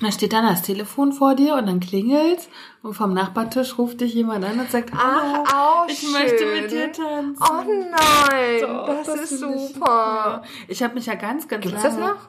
Da 0.02 0.12
steht 0.12 0.34
dann 0.34 0.46
das 0.46 0.62
Telefon 0.62 1.12
vor 1.12 1.36
dir 1.36 1.56
und 1.56 1.66
dann 1.66 1.80
klingelt's 1.80 2.48
und 2.84 2.94
vom 2.94 3.14
Nachbartisch 3.14 3.78
ruft 3.78 4.00
dich 4.00 4.14
jemand 4.14 4.46
an 4.46 4.60
und 4.60 4.72
sagt, 4.72 4.92
Ach, 4.96 5.44
auch 5.54 5.88
ich 5.90 6.00
schön. 6.00 6.12
möchte 6.12 6.46
mit 6.46 6.72
dir 6.72 6.92
tanzen. 6.92 7.36
Oh 7.42 7.64
nein, 7.68 8.62
Doch, 8.62 8.86
das, 8.86 9.08
das 9.08 9.32
ist 9.32 9.44
find 9.44 9.56
ich 9.56 9.74
super. 9.74 10.44
Ich 10.68 10.84
habe 10.84 10.94
mich 10.94 11.08
ja 11.08 11.16
ganz, 11.16 11.48
ganz 11.48 11.64
Gibt's 11.64 11.84
lange... 11.84 12.00
das 12.00 12.08
noch? 12.08 12.28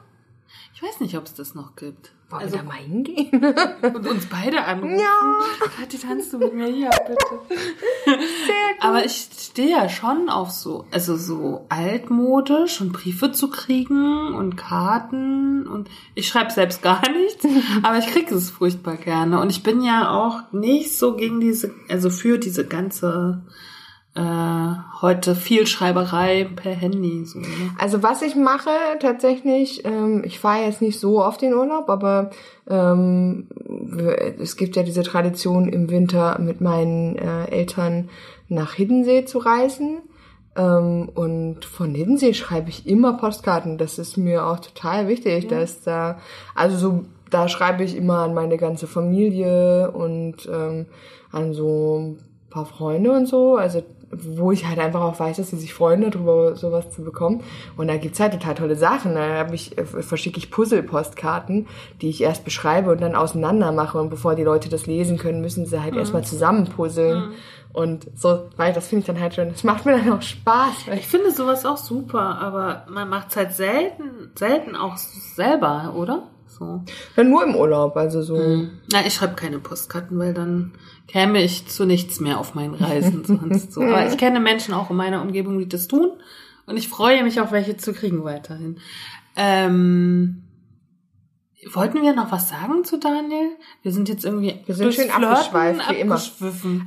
Ich 0.73 0.83
weiß 0.83 0.99
nicht, 0.99 1.15
ob 1.15 1.25
es 1.25 1.35
das 1.35 1.55
noch 1.55 1.75
gibt. 1.75 2.11
Wollen 2.31 2.43
Also 2.43 2.55
wir 2.55 2.63
da 2.63 2.67
mal 2.67 2.77
hingehen? 2.77 3.29
und 3.95 4.07
uns 4.07 4.25
beide 4.27 4.63
anrufen. 4.63 4.97
Ja. 4.99 5.67
Kathi, 5.77 5.97
tanzt 5.97 6.31
du 6.31 6.37
mit 6.37 6.53
mir 6.53 6.67
hier, 6.67 6.89
bitte? 6.89 8.17
Aber 8.79 9.05
ich 9.05 9.27
stehe 9.37 9.69
ja 9.69 9.89
schon 9.89 10.29
auf 10.29 10.49
so, 10.51 10.85
also 10.91 11.17
so 11.17 11.65
altmodisch 11.69 12.81
und 12.81 12.93
Briefe 12.93 13.31
zu 13.31 13.49
kriegen 13.49 14.33
und 14.33 14.55
Karten 14.55 15.67
und 15.67 15.89
ich 16.15 16.27
schreibe 16.27 16.51
selbst 16.51 16.81
gar 16.81 17.01
nichts, 17.11 17.45
aber 17.83 17.97
ich 17.97 18.07
kriege 18.07 18.33
es 18.33 18.49
furchtbar 18.49 18.95
gerne. 18.95 19.41
Und 19.41 19.49
ich 19.49 19.63
bin 19.63 19.81
ja 19.83 20.09
auch 20.09 20.51
nicht 20.53 20.97
so 20.97 21.15
gegen 21.15 21.39
diese, 21.39 21.73
also 21.89 22.09
für 22.09 22.37
diese 22.37 22.65
ganze 22.65 23.43
äh, 24.13 25.01
heute 25.01 25.35
viel 25.35 25.67
Schreiberei 25.67 26.49
per 26.55 26.73
Handy. 26.73 27.25
So, 27.25 27.39
ne? 27.39 27.47
Also 27.79 28.03
was 28.03 28.21
ich 28.21 28.35
mache 28.35 28.69
tatsächlich, 28.99 29.85
ähm, 29.85 30.23
ich 30.25 30.39
fahre 30.39 30.65
jetzt 30.65 30.81
nicht 30.81 30.99
so 30.99 31.23
oft 31.23 31.41
in 31.43 31.53
Urlaub, 31.53 31.89
aber 31.89 32.31
ähm, 32.69 33.47
es 34.39 34.57
gibt 34.57 34.75
ja 34.75 34.83
diese 34.83 35.03
Tradition 35.03 35.69
im 35.69 35.89
Winter 35.89 36.39
mit 36.39 36.59
meinen 36.59 37.15
äh, 37.15 37.45
Eltern 37.45 38.09
nach 38.49 38.73
Hiddensee 38.73 39.23
zu 39.23 39.37
reisen. 39.37 39.99
Ähm, 40.57 41.09
und 41.15 41.63
von 41.63 41.95
Hiddensee 41.95 42.33
schreibe 42.33 42.69
ich 42.69 42.85
immer 42.85 43.13
Postkarten. 43.13 43.77
Das 43.77 43.97
ist 43.97 44.17
mir 44.17 44.45
auch 44.45 44.59
total 44.59 45.07
wichtig, 45.07 45.45
ja. 45.45 45.49
dass 45.59 45.83
da, 45.83 46.19
also 46.53 46.77
so, 46.77 47.05
da 47.29 47.47
schreibe 47.47 47.85
ich 47.85 47.95
immer 47.95 48.19
an 48.19 48.33
meine 48.33 48.57
ganze 48.57 48.87
Familie 48.87 49.89
und 49.91 50.49
ähm, 50.51 50.87
an 51.31 51.53
so 51.53 51.97
ein 51.97 52.17
paar 52.49 52.65
Freunde 52.65 53.13
und 53.13 53.27
so. 53.27 53.55
Also 53.55 53.81
wo 54.11 54.51
ich 54.51 54.67
halt 54.67 54.79
einfach 54.79 55.01
auch 55.01 55.19
weiß, 55.19 55.37
dass 55.37 55.49
sie 55.49 55.57
sich 55.57 55.73
freuen 55.73 56.01
darüber, 56.01 56.55
sowas 56.55 56.91
zu 56.91 57.03
bekommen. 57.03 57.43
Und 57.77 57.87
da 57.87 57.97
gibt's 57.97 58.19
halt 58.19 58.33
total 58.33 58.55
tolle 58.55 58.75
Sachen. 58.75 59.15
Da 59.15 59.39
hab 59.39 59.53
ich, 59.53 59.77
äh, 59.77 59.85
verschicke 59.85 60.37
ich 60.37 60.51
Puzzle-Postkarten, 60.51 61.67
die 62.01 62.09
ich 62.09 62.21
erst 62.21 62.43
beschreibe 62.43 62.91
und 62.91 63.01
dann 63.01 63.15
auseinander 63.15 63.71
mache. 63.71 63.99
Und 63.99 64.09
bevor 64.09 64.35
die 64.35 64.43
Leute 64.43 64.69
das 64.69 64.85
lesen 64.85 65.17
können, 65.17 65.41
müssen 65.41 65.65
sie 65.65 65.81
halt 65.81 65.93
mhm. 65.93 65.99
erstmal 65.99 66.23
zusammen 66.23 66.65
puzzeln. 66.65 67.29
Mhm. 67.29 67.33
Und 67.73 68.07
so, 68.15 68.49
weil 68.57 68.73
das 68.73 68.87
finde 68.87 69.01
ich 69.01 69.07
dann 69.07 69.19
halt 69.19 69.33
schon, 69.33 69.49
das 69.49 69.63
macht 69.63 69.85
mir 69.85 69.97
dann 69.97 70.11
auch 70.11 70.21
Spaß. 70.21 70.87
Ich 70.95 71.07
finde 71.07 71.31
sowas 71.31 71.65
auch 71.65 71.77
super, 71.77 72.37
aber 72.39 72.85
man 72.89 73.07
macht's 73.07 73.35
halt 73.37 73.53
selten, 73.53 74.31
selten 74.35 74.75
auch 74.75 74.97
selber, 74.97 75.93
oder? 75.95 76.23
So. 76.57 76.83
Ja, 77.15 77.23
nur 77.23 77.43
im 77.43 77.55
Urlaub, 77.55 77.95
also 77.95 78.21
so. 78.21 78.37
Hm. 78.37 78.79
Na, 78.91 79.05
ich 79.05 79.13
schreibe 79.13 79.35
keine 79.35 79.59
Postkarten, 79.59 80.19
weil 80.19 80.33
dann 80.33 80.73
käme 81.07 81.41
ich 81.41 81.67
zu 81.67 81.85
nichts 81.85 82.19
mehr 82.19 82.39
auf 82.39 82.55
meinen 82.55 82.73
Reisen 82.73 83.23
sonst 83.25 83.73
so. 83.73 83.81
Aber 83.81 84.07
ich 84.07 84.17
kenne 84.17 84.39
Menschen 84.39 84.73
auch 84.73 84.89
in 84.89 84.95
meiner 84.95 85.21
Umgebung, 85.21 85.59
die 85.59 85.69
das 85.69 85.87
tun. 85.87 86.11
Und 86.65 86.77
ich 86.77 86.87
freue 86.87 87.23
mich 87.23 87.41
auch, 87.41 87.51
welche 87.51 87.77
zu 87.77 87.93
kriegen 87.93 88.23
weiterhin. 88.23 88.77
Ähm, 89.35 90.43
wollten 91.71 92.01
wir 92.01 92.13
noch 92.13 92.31
was 92.31 92.49
sagen 92.49 92.83
zu 92.83 92.97
Daniel? 92.97 93.51
Wir 93.81 93.91
sind 93.91 94.09
jetzt 94.09 94.25
irgendwie 94.25 94.59
wir 94.65 94.75
sind 94.75 94.93
schön 94.93 95.09
abgeschweift, 95.09 95.89
wie 95.89 95.99
immer. 95.99 96.21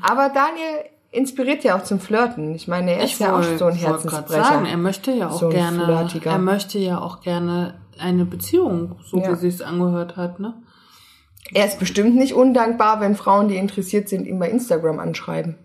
Aber 0.02 0.28
Daniel 0.28 0.90
inspiriert 1.10 1.64
ja 1.64 1.76
auch 1.76 1.84
zum 1.84 2.00
Flirten. 2.00 2.54
Ich 2.54 2.66
meine, 2.66 2.92
er 2.92 3.04
ist 3.04 3.12
ich 3.12 3.18
ja 3.20 3.38
auch 3.38 3.42
so 3.42 3.66
ein 3.66 3.74
Herzensbrecher. 3.74 4.44
Sagen, 4.44 4.66
er 4.66 4.76
möchte 4.76 5.12
ja 5.12 5.28
auch 5.28 5.38
so 5.38 5.48
gerne, 5.48 6.10
er 6.24 6.38
möchte 6.38 6.78
ja 6.78 7.00
auch 7.00 7.20
gerne 7.20 7.74
eine 8.00 8.24
Beziehung, 8.24 8.96
so 9.04 9.18
ja. 9.18 9.30
wie 9.30 9.36
sie 9.36 9.48
es 9.48 9.62
angehört 9.62 10.16
hat, 10.16 10.40
ne? 10.40 10.54
Er 11.52 11.66
ist 11.66 11.78
bestimmt 11.78 12.16
nicht 12.16 12.34
undankbar, 12.34 13.00
wenn 13.00 13.16
Frauen, 13.16 13.48
die 13.48 13.56
interessiert 13.56 14.08
sind, 14.08 14.26
ihn 14.26 14.38
bei 14.38 14.48
Instagram 14.48 14.98
anschreiben. 14.98 15.56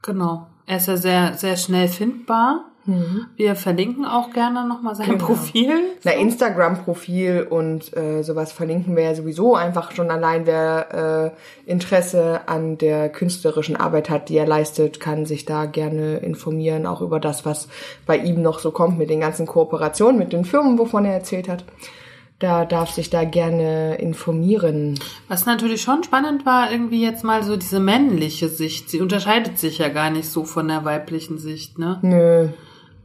Genau. 0.00 0.46
Er 0.66 0.76
ist 0.76 0.86
ja 0.86 0.96
sehr, 0.96 1.34
sehr 1.34 1.56
schnell 1.56 1.88
findbar. 1.88 2.71
Mhm. 2.84 3.26
Wir 3.36 3.54
verlinken 3.54 4.04
auch 4.04 4.30
gerne 4.30 4.66
nochmal 4.66 4.94
sein 4.94 5.10
genau. 5.10 5.26
Profil. 5.26 5.72
Na, 6.04 6.12
Instagram-Profil 6.12 7.46
und 7.48 7.96
äh, 7.96 8.22
sowas 8.22 8.52
verlinken 8.52 8.96
wir 8.96 9.04
ja 9.04 9.14
sowieso 9.14 9.54
einfach 9.54 9.92
schon 9.92 10.10
allein, 10.10 10.46
wer 10.46 11.34
äh, 11.66 11.70
Interesse 11.70 12.40
an 12.46 12.78
der 12.78 13.08
künstlerischen 13.08 13.76
Arbeit 13.76 14.10
hat, 14.10 14.28
die 14.28 14.36
er 14.36 14.46
leistet, 14.46 15.00
kann 15.00 15.26
sich 15.26 15.44
da 15.44 15.66
gerne 15.66 16.16
informieren, 16.16 16.86
auch 16.86 17.00
über 17.00 17.20
das, 17.20 17.46
was 17.46 17.68
bei 18.06 18.16
ihm 18.16 18.42
noch 18.42 18.58
so 18.58 18.70
kommt 18.70 18.98
mit 18.98 19.10
den 19.10 19.20
ganzen 19.20 19.46
Kooperationen 19.46 20.18
mit 20.18 20.32
den 20.32 20.44
Firmen, 20.44 20.78
wovon 20.78 21.04
er 21.04 21.14
erzählt 21.14 21.48
hat 21.48 21.64
da 22.42 22.64
darf 22.64 22.90
sich 22.90 23.08
da 23.08 23.22
gerne 23.22 23.94
informieren. 23.96 24.98
Was 25.28 25.46
natürlich 25.46 25.82
schon 25.82 26.02
spannend 26.02 26.44
war, 26.44 26.72
irgendwie 26.72 27.00
jetzt 27.00 27.22
mal 27.22 27.44
so 27.44 27.56
diese 27.56 27.78
männliche 27.78 28.48
Sicht. 28.48 28.90
Sie 28.90 29.00
unterscheidet 29.00 29.58
sich 29.58 29.78
ja 29.78 29.88
gar 29.88 30.10
nicht 30.10 30.28
so 30.28 30.44
von 30.44 30.66
der 30.66 30.84
weiblichen 30.84 31.38
Sicht, 31.38 31.78
ne? 31.78 32.00
Nö. 32.02 32.48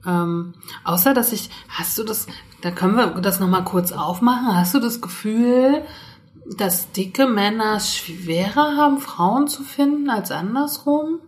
Ähm, 0.05 0.53
außer 0.83 1.13
dass 1.13 1.33
ich, 1.33 1.49
hast 1.69 1.97
du 1.97 2.03
das, 2.03 2.27
da 2.61 2.71
können 2.71 2.95
wir 2.95 3.07
das 3.21 3.39
nochmal 3.39 3.63
kurz 3.63 3.91
aufmachen, 3.91 4.55
hast 4.55 4.73
du 4.73 4.79
das 4.79 5.01
Gefühl, 5.01 5.83
dass 6.57 6.91
dicke 6.91 7.27
Männer 7.27 7.79
schwerer 7.79 8.77
haben, 8.77 8.99
Frauen 8.99 9.47
zu 9.47 9.63
finden 9.63 10.09
als 10.09 10.31
andersrum? 10.31 11.19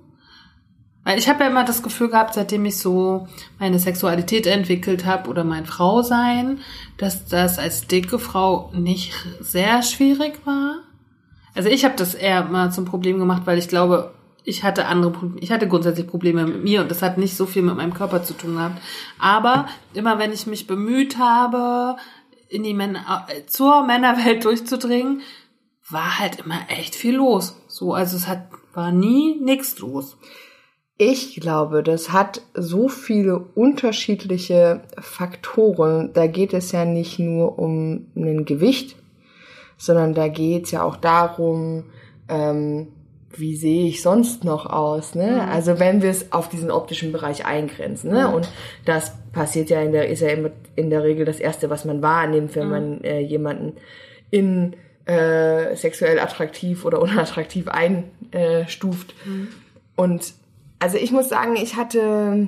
Weil 1.03 1.17
ich 1.17 1.27
habe 1.29 1.43
ja 1.43 1.49
immer 1.49 1.63
das 1.63 1.81
Gefühl 1.81 2.09
gehabt, 2.09 2.35
seitdem 2.35 2.65
ich 2.65 2.77
so 2.77 3.27
meine 3.57 3.79
Sexualität 3.79 4.45
entwickelt 4.45 5.05
habe 5.05 5.29
oder 5.29 5.43
mein 5.43 5.65
Frausein, 5.65 6.59
dass 6.97 7.25
das 7.25 7.57
als 7.57 7.87
dicke 7.87 8.19
Frau 8.19 8.69
nicht 8.73 9.13
sehr 9.39 9.81
schwierig 9.81 10.45
war. 10.45 10.79
Also 11.55 11.69
ich 11.69 11.83
habe 11.83 11.95
das 11.95 12.13
eher 12.13 12.43
mal 12.43 12.71
zum 12.71 12.85
Problem 12.85 13.17
gemacht, 13.17 13.43
weil 13.45 13.57
ich 13.57 13.67
glaube, 13.67 14.13
ich 14.44 14.64
hatte 14.64 14.86
andere, 14.86 15.14
ich 15.40 15.52
hatte 15.52 15.68
grundsätzlich 15.68 16.07
Probleme 16.07 16.45
mit 16.45 16.64
mir 16.64 16.82
und 16.82 16.91
das 16.91 17.02
hat 17.02 17.18
nicht 17.18 17.36
so 17.36 17.45
viel 17.45 17.61
mit 17.61 17.76
meinem 17.76 17.94
Körper 17.94 18.24
zu 18.24 18.34
tun 18.34 18.56
gehabt. 18.56 18.82
Aber 19.20 19.68
immer 19.94 20.20
wenn 20.20 20.32
ich 20.32 20.48
mich 20.48 20.68
bemüht 20.68 21.18
habe, 21.18 21.98
in 22.49 22.64
die 22.64 22.74
Männer, 22.74 23.28
äh, 23.30 23.45
zur 23.45 23.86
Männerwelt 23.86 24.44
durchzudringen, 24.44 25.22
war 25.90 26.20
halt 26.20 26.40
immer 26.40 26.60
echt 26.70 26.95
viel 26.95 27.16
los. 27.16 27.56
So, 27.68 27.94
also 27.94 28.18
es 28.18 28.28
hat, 28.28 28.48
war 28.74 28.91
nie 28.91 29.40
nichts 29.40 29.80
los. 29.80 30.18
Ich 30.98 31.40
glaube, 31.40 31.82
das 31.82 32.11
hat 32.11 32.41
so 32.53 32.90
viele 32.90 33.40
unterschiedliche 33.40 34.82
Faktoren. 34.99 36.11
Da 36.14 36.28
geht 36.28 36.53
es 36.53 36.72
ja 36.74 36.86
nicht 36.86 37.20
nur 37.20 37.57
um 37.57 38.07
ein 38.16 38.45
Gewicht, 38.45 38.98
sondern 39.78 40.14
da 40.14 40.28
geht 40.28 40.66
es 40.66 40.72
ja 40.72 40.84
auch 40.84 40.98
darum, 40.98 41.86
ähm, 42.28 42.90
wie 43.35 43.56
sehe 43.56 43.88
ich 43.88 44.01
sonst 44.01 44.43
noch 44.43 44.65
aus, 44.65 45.15
ne? 45.15 45.31
Mhm. 45.31 45.51
Also 45.51 45.80
wenn 45.80 46.01
wir 46.01 46.10
es 46.10 46.31
auf 46.31 46.49
diesen 46.49 46.72
optischen 46.72 47.11
Bereich 47.11 47.45
eingrenzen, 47.45 48.11
ne? 48.11 48.27
Mhm. 48.27 48.34
Und 48.34 48.49
das 48.85 49.14
passiert 49.31 49.69
ja 49.69 49.81
in 49.81 49.91
der, 49.91 50.10
ist 50.10 50.22
ja 50.22 50.30
immer 50.30 50.49
in 50.76 50.89
der 50.89 51.03
Regel 51.03 51.26
das 51.26 51.39
erste, 51.39 51.69
was 51.69 51.85
man 51.85 52.01
wahrnimmt, 52.01 52.56
wenn 52.56 52.65
mhm. 52.65 52.72
man 52.72 53.03
äh, 53.03 53.19
jemanden 53.19 53.73
in 54.31 54.76
äh, 55.06 55.76
sexuell 55.76 56.19
attraktiv 56.19 56.85
oder 56.85 57.01
unattraktiv 57.01 57.68
einstuft. 57.68 59.14
Mhm. 59.26 59.49
Und 59.95 60.34
also 60.80 60.97
ich 60.97 61.11
muss 61.11 61.30
sagen, 61.30 61.56
ich 61.56 61.76
hatte 61.76 62.47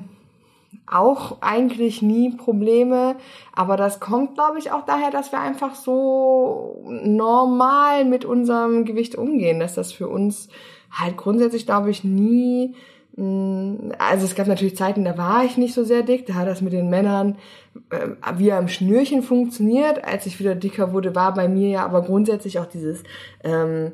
auch 0.86 1.38
eigentlich 1.40 2.02
nie 2.02 2.30
Probleme, 2.30 3.16
aber 3.54 3.76
das 3.76 4.00
kommt, 4.00 4.34
glaube 4.34 4.58
ich, 4.58 4.72
auch 4.72 4.84
daher, 4.84 5.10
dass 5.10 5.32
wir 5.32 5.40
einfach 5.40 5.74
so 5.74 6.84
normal 6.86 8.04
mit 8.04 8.24
unserem 8.24 8.84
Gewicht 8.84 9.16
umgehen, 9.16 9.60
dass 9.60 9.74
das 9.74 9.92
für 9.92 10.08
uns 10.08 10.48
halt 10.90 11.16
grundsätzlich, 11.16 11.66
glaube 11.66 11.90
ich, 11.90 12.04
nie 12.04 12.74
mm, 13.16 13.92
also 13.98 14.26
es 14.26 14.34
gab 14.34 14.46
natürlich 14.46 14.76
Zeiten, 14.76 15.04
da 15.04 15.16
war 15.16 15.44
ich 15.44 15.56
nicht 15.56 15.74
so 15.74 15.84
sehr 15.84 16.02
dick, 16.02 16.26
da 16.26 16.34
hat 16.34 16.48
das 16.48 16.60
mit 16.60 16.72
den 16.72 16.90
Männern 16.90 17.36
äh, 17.90 18.08
wie 18.36 18.52
am 18.52 18.68
Schnürchen 18.68 19.22
funktioniert. 19.22 20.04
Als 20.04 20.26
ich 20.26 20.38
wieder 20.38 20.54
dicker 20.54 20.92
wurde, 20.92 21.14
war 21.14 21.32
bei 21.34 21.48
mir 21.48 21.68
ja 21.68 21.84
aber 21.84 22.02
grundsätzlich 22.02 22.58
auch 22.58 22.66
dieses 22.66 23.02
ähm, 23.44 23.92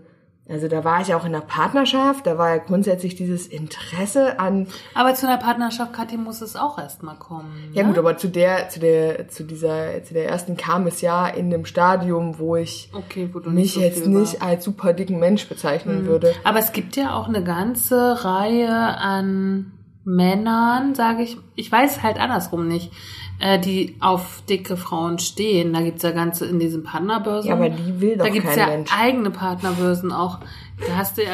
also 0.49 0.66
da 0.66 0.83
war 0.83 1.03
ich 1.03 1.15
auch 1.15 1.27
in 1.27 1.35
einer 1.35 1.45
Partnerschaft, 1.45 2.27
da 2.27 2.39
war 2.39 2.49
ja 2.49 2.57
grundsätzlich 2.57 3.15
dieses 3.15 3.47
Interesse 3.47 4.41
an. 4.41 4.66
Aber 4.95 5.15
zu 5.15 5.27
einer 5.27 5.37
Partnerschaft, 5.37 5.93
Kathi, 5.93 6.16
muss 6.16 6.41
es 6.41 6.57
auch 6.57 6.79
erstmal 6.79 7.16
kommen. 7.16 7.53
Ne? 7.70 7.77
Ja 7.77 7.83
gut, 7.83 7.99
aber 7.99 8.16
zu 8.16 8.29
der, 8.29 8.70
zu 8.70 8.81
der, 8.81 9.29
zu 9.29 9.45
dieser, 9.45 10.03
zu 10.05 10.15
der 10.15 10.27
ersten 10.29 10.57
kam 10.57 10.87
es 10.87 11.03
ja 11.03 11.27
in 11.27 11.51
dem 11.51 11.66
Stadium, 11.66 12.39
wo 12.39 12.57
ich 12.57 12.91
okay, 12.95 13.29
wo 13.31 13.41
mich 13.51 13.75
so 13.75 13.81
jetzt 13.81 14.07
nicht 14.07 14.41
war. 14.41 14.49
als 14.49 14.65
super 14.65 14.95
dicken 14.95 15.19
Mensch 15.19 15.47
bezeichnen 15.49 16.05
mhm. 16.05 16.07
würde. 16.07 16.35
Aber 16.45 16.59
es 16.59 16.73
gibt 16.73 16.97
ja 16.97 17.15
auch 17.15 17.29
eine 17.29 17.45
ganze 17.45 18.25
Reihe 18.25 18.70
an 18.70 19.73
Männern, 20.05 20.95
sage 20.95 21.23
ich, 21.23 21.37
ich 21.57 21.70
weiß 21.70 22.03
halt 22.03 22.19
andersrum 22.19 22.66
nicht, 22.66 22.91
äh, 23.40 23.59
die 23.59 23.97
auf 24.01 24.43
dicke 24.48 24.77
Frauen 24.77 25.19
stehen. 25.19 25.73
Da 25.73 25.81
gibt's 25.81 26.02
ja 26.02 26.10
ganze 26.10 26.47
in 26.47 26.59
diesen 26.59 26.82
Partnerbörsen. 26.82 27.48
Ja, 27.48 27.56
aber 27.56 27.69
die 27.69 28.01
will 28.01 28.16
doch 28.16 28.27
Da 28.27 28.31
gibt's 28.31 28.56
ja 28.56 28.66
Mensch. 28.66 28.90
eigene 28.97 29.31
Partnerbörsen 29.31 30.12
auch. 30.12 30.40
Da 30.86 30.97
hast 30.97 31.19
du 31.19 31.24
ja 31.24 31.31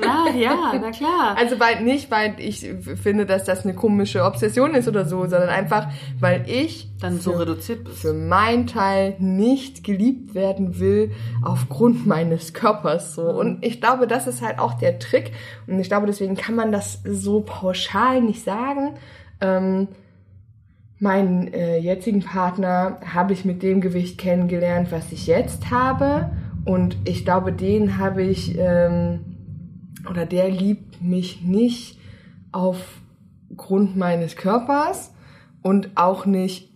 na 0.00 0.30
ja, 0.34 0.72
na 0.80 0.90
klar. 0.90 1.36
Also 1.36 1.60
weil 1.60 1.82
nicht, 1.82 2.10
weil 2.10 2.34
ich 2.38 2.68
finde, 3.00 3.24
dass 3.24 3.44
das 3.44 3.64
eine 3.64 3.74
komische 3.74 4.24
Obsession 4.24 4.74
ist 4.74 4.88
oder 4.88 5.04
so, 5.04 5.20
sondern 5.26 5.48
einfach, 5.48 5.88
weil 6.18 6.44
ich 6.48 6.88
dann 7.00 7.14
für, 7.16 7.22
so 7.22 7.30
reduziert 7.32 7.84
bist. 7.84 8.00
Für 8.00 8.12
meinen 8.12 8.66
Teil 8.66 9.14
nicht 9.18 9.84
geliebt 9.84 10.34
werden 10.34 10.80
will 10.80 11.12
aufgrund 11.42 12.06
meines 12.06 12.52
Körpers 12.52 13.14
so. 13.14 13.22
Und 13.22 13.64
ich 13.64 13.80
glaube, 13.80 14.08
das 14.08 14.26
ist 14.26 14.42
halt 14.42 14.58
auch 14.58 14.74
der 14.74 14.98
Trick. 14.98 15.32
Und 15.68 15.78
ich 15.78 15.88
glaube, 15.88 16.06
deswegen 16.06 16.36
kann 16.36 16.56
man 16.56 16.72
das 16.72 17.00
so 17.04 17.42
pauschal 17.42 18.20
nicht 18.20 18.42
sagen. 18.42 18.94
Ähm, 19.40 19.88
Meinen 21.00 21.52
äh, 21.52 21.78
jetzigen 21.78 22.20
Partner 22.20 23.00
habe 23.04 23.32
ich 23.32 23.44
mit 23.44 23.62
dem 23.62 23.80
Gewicht 23.80 24.18
kennengelernt, 24.18 24.92
was 24.92 25.10
ich 25.12 25.26
jetzt 25.26 25.70
habe. 25.70 26.30
Und 26.64 26.96
ich 27.04 27.24
glaube, 27.24 27.52
den 27.52 27.98
habe 27.98 28.22
ich, 28.22 28.56
ähm, 28.58 29.20
oder 30.08 30.26
der 30.26 30.50
liebt 30.50 31.02
mich 31.02 31.42
nicht 31.42 31.98
aufgrund 32.52 33.96
meines 33.96 34.36
Körpers 34.36 35.12
und 35.62 35.90
auch 35.94 36.26
nicht 36.26 36.70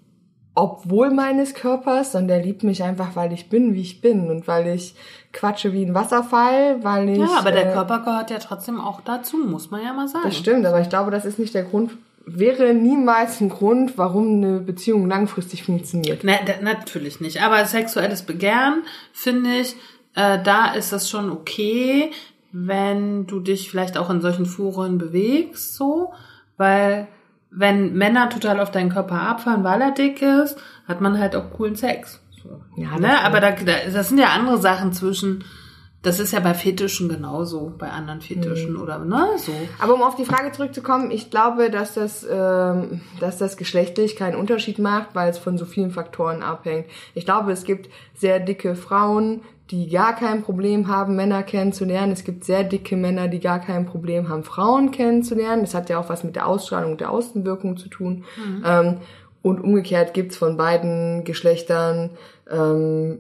obwohl 0.57 1.11
meines 1.11 1.55
Körpers, 1.55 2.13
sondern 2.13 2.29
der 2.39 2.47
liebt 2.47 2.63
mich 2.63 2.83
einfach, 2.85 3.17
weil 3.17 3.33
ich 3.33 3.49
bin, 3.49 3.75
wie 3.75 3.81
ich 3.81 4.01
bin 4.01 4.31
und 4.31 4.47
weil 4.47 4.69
ich 4.69 4.95
quatsche 5.33 5.73
wie 5.73 5.85
ein 5.85 5.95
Wasserfall, 5.95 6.83
weil 6.85 7.09
ich. 7.09 7.19
Ja, 7.19 7.39
aber 7.39 7.51
der 7.51 7.71
äh, 7.71 7.73
Körper 7.73 8.01
gehört 8.01 8.31
ja 8.31 8.39
trotzdem 8.39 8.81
auch 8.81 9.01
dazu, 9.01 9.37
muss 9.39 9.71
man 9.71 9.83
ja 9.83 9.93
mal 9.93 10.07
sagen. 10.07 10.25
Das 10.25 10.37
stimmt, 10.37 10.65
aber 10.65 10.81
ich 10.81 10.89
glaube, 10.89 11.11
das 11.11 11.25
ist 11.25 11.41
nicht 11.41 11.55
der 11.55 11.65
Grund, 11.65 11.97
wäre 12.27 12.75
niemals 12.75 13.41
ein 13.41 13.49
Grund, 13.49 13.99
warum 13.99 14.43
eine 14.43 14.61
Beziehung 14.61 15.09
langfristig 15.09 15.65
funktioniert. 15.65 16.23
Na, 16.25 16.35
da, 16.45 16.55
natürlich 16.63 17.21
nicht. 17.21 17.43
Aber 17.43 17.65
sexuelles 17.65 18.23
Begehren, 18.23 18.83
finde 19.13 19.51
ich, 19.61 19.77
äh, 20.15 20.43
da 20.43 20.73
ist 20.73 20.93
es 20.93 21.11
schon 21.11 21.31
okay, 21.31 22.11
wenn 22.53 23.27
du 23.27 23.41
dich 23.41 23.69
vielleicht 23.69 23.99
auch 23.99 24.11
in 24.11 24.21
solchen 24.21 24.47
Foren 24.47 24.97
bewegst, 24.97 25.75
so, 25.75 26.13
weil 26.57 27.09
wenn 27.51 27.95
Männer 27.95 28.29
total 28.29 28.61
auf 28.61 28.71
deinen 28.71 28.91
Körper 28.91 29.21
abfahren, 29.21 29.65
weil 29.65 29.81
er 29.81 29.93
dick 29.93 30.23
ist, 30.23 30.57
hat 30.87 31.01
man 31.01 31.19
halt 31.19 31.37
auch 31.37 31.51
coolen 31.53 31.77
Sex. 31.77 32.21
So. 32.43 32.61
Ja, 32.77 32.91
das 32.93 33.01
ne? 33.01 33.25
Aber 33.25 33.41
da, 33.41 33.53
da, 33.53 33.73
das 33.93 34.09
sind 34.09 34.19
ja 34.19 34.29
andere 34.29 34.59
Sachen 34.59 34.93
zwischen, 34.93 35.45
das 36.05 36.21
ist 36.21 36.33
ja 36.33 36.41
bei 36.41 36.55
Fetischen 36.55 37.09
genauso, 37.09 37.73
bei 37.79 37.89
anderen 37.89 38.19
Mhm. 38.19 38.23
Fetischen 38.23 38.77
oder 38.77 38.99
ne, 38.99 39.27
so. 39.39 39.53
Aber 39.81 39.95
um 39.95 40.03
auf 40.03 40.15
die 40.17 40.27
Frage 40.27 40.53
zurückzukommen, 40.53 41.11
ich 41.11 41.31
glaube, 41.31 41.71
dass 41.71 41.95
das, 41.95 42.25
ähm, 42.31 43.01
dass 43.21 43.39
das 43.39 43.57
geschlechtlich 43.57 44.15
keinen 44.15 44.37
Unterschied 44.37 44.79
macht, 44.79 45.15
weil 45.15 45.31
es 45.31 45.39
von 45.39 45.59
so 45.59 45.65
vielen 45.65 45.91
Faktoren 45.91 46.43
abhängt. 46.43 46.87
Ich 47.15 47.25
glaube, 47.25 47.53
es 47.53 47.65
gibt 47.65 47.91
sehr 48.15 48.39
dicke 48.39 48.77
Frauen, 48.77 49.41
die 49.71 49.89
gar 49.89 50.15
kein 50.15 50.43
Problem 50.43 50.89
haben, 50.89 51.17
Männer 51.17 51.43
kennenzulernen. 51.43 52.13
Es 52.13 52.25
gibt 52.25 52.45
sehr 52.45 52.65
dicke 52.65 52.97
Männer, 52.97 53.29
die 53.29 53.41
gar 53.41 53.61
kein 53.61 53.87
Problem 53.87 54.29
haben, 54.29 54.45
Frauen 54.45 54.91
kennenzulernen. 54.91 55.63
Das 55.63 55.75
hat 55.75 55.89
ja 55.89 55.99
auch 55.99 56.11
was 56.11 56.23
mit 56.23 56.37
der 56.37 56.47
Ausstrahlung 56.47 56.93
und 56.93 57.01
der 57.01 57.11
Außenwirkung 57.11 57.79
zu 57.79 57.89
tun. 57.89 58.25
Ähm, 58.63 58.99
und 59.45 59.61
umgekehrt 59.63 60.15
gibt's 60.15 60.39
von 60.39 60.57
beiden 60.57 61.23
Geschlechtern 61.25 62.13
ähm, 62.51 63.19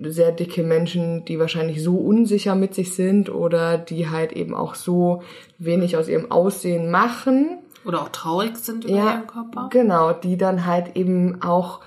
sehr 0.00 0.32
dicke 0.32 0.64
Menschen, 0.64 1.24
die 1.26 1.38
wahrscheinlich 1.38 1.80
so 1.80 1.96
unsicher 1.96 2.56
mit 2.56 2.74
sich 2.74 2.96
sind 2.96 3.30
oder 3.32 3.78
die 3.78 4.08
halt 4.10 4.32
eben 4.32 4.52
auch 4.52 4.74
so 4.74 5.22
wenig 5.58 5.96
aus 5.96 6.08
ihrem 6.08 6.32
Aussehen 6.32 6.90
machen. 6.90 7.58
Oder 7.84 8.02
auch 8.02 8.08
traurig 8.08 8.56
sind 8.56 8.84
über 8.84 8.96
Ja, 8.96 9.12
ihren 9.12 9.26
Körper. 9.28 9.68
genau, 9.70 10.12
die 10.12 10.36
dann 10.36 10.66
halt 10.66 10.96
eben 10.96 11.40
auch 11.40 11.78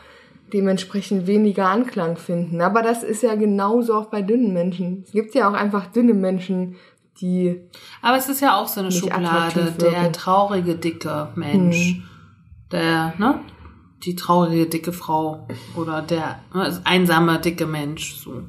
dementsprechend 0.54 1.28
weniger 1.28 1.68
Anklang 1.68 2.16
finden. 2.16 2.62
Aber 2.62 2.84
das 2.84 3.04
ist 3.04 3.22
ja 3.22 3.36
genauso 3.36 3.96
auch 3.96 4.06
bei 4.06 4.22
dünnen 4.22 4.54
Menschen. 4.54 5.04
Es 5.06 5.12
gibt 5.12 5.36
ja 5.36 5.50
auch 5.50 5.56
einfach 5.56 5.88
dünne 5.88 6.14
Menschen, 6.14 6.78
die 7.20 7.60
Aber 8.02 8.16
es 8.16 8.30
ist 8.30 8.40
ja 8.40 8.58
auch 8.58 8.70
so 8.70 8.80
eine 8.80 8.94
Schublade, 8.94 9.74
der 9.78 10.10
traurige, 10.14 10.76
dicke 10.76 11.28
Mensch. 11.36 11.96
Hm. 11.96 12.04
Der, 12.72 13.14
ne? 13.18 13.40
Die 14.04 14.16
traurige, 14.16 14.68
dicke 14.68 14.94
Frau. 14.94 15.48
Oder 15.76 16.02
der 16.02 16.40
ne, 16.54 16.66
das 16.66 16.86
einsame, 16.86 17.40
dicke 17.40 17.66
Mensch. 17.66 18.16
So. 18.16 18.44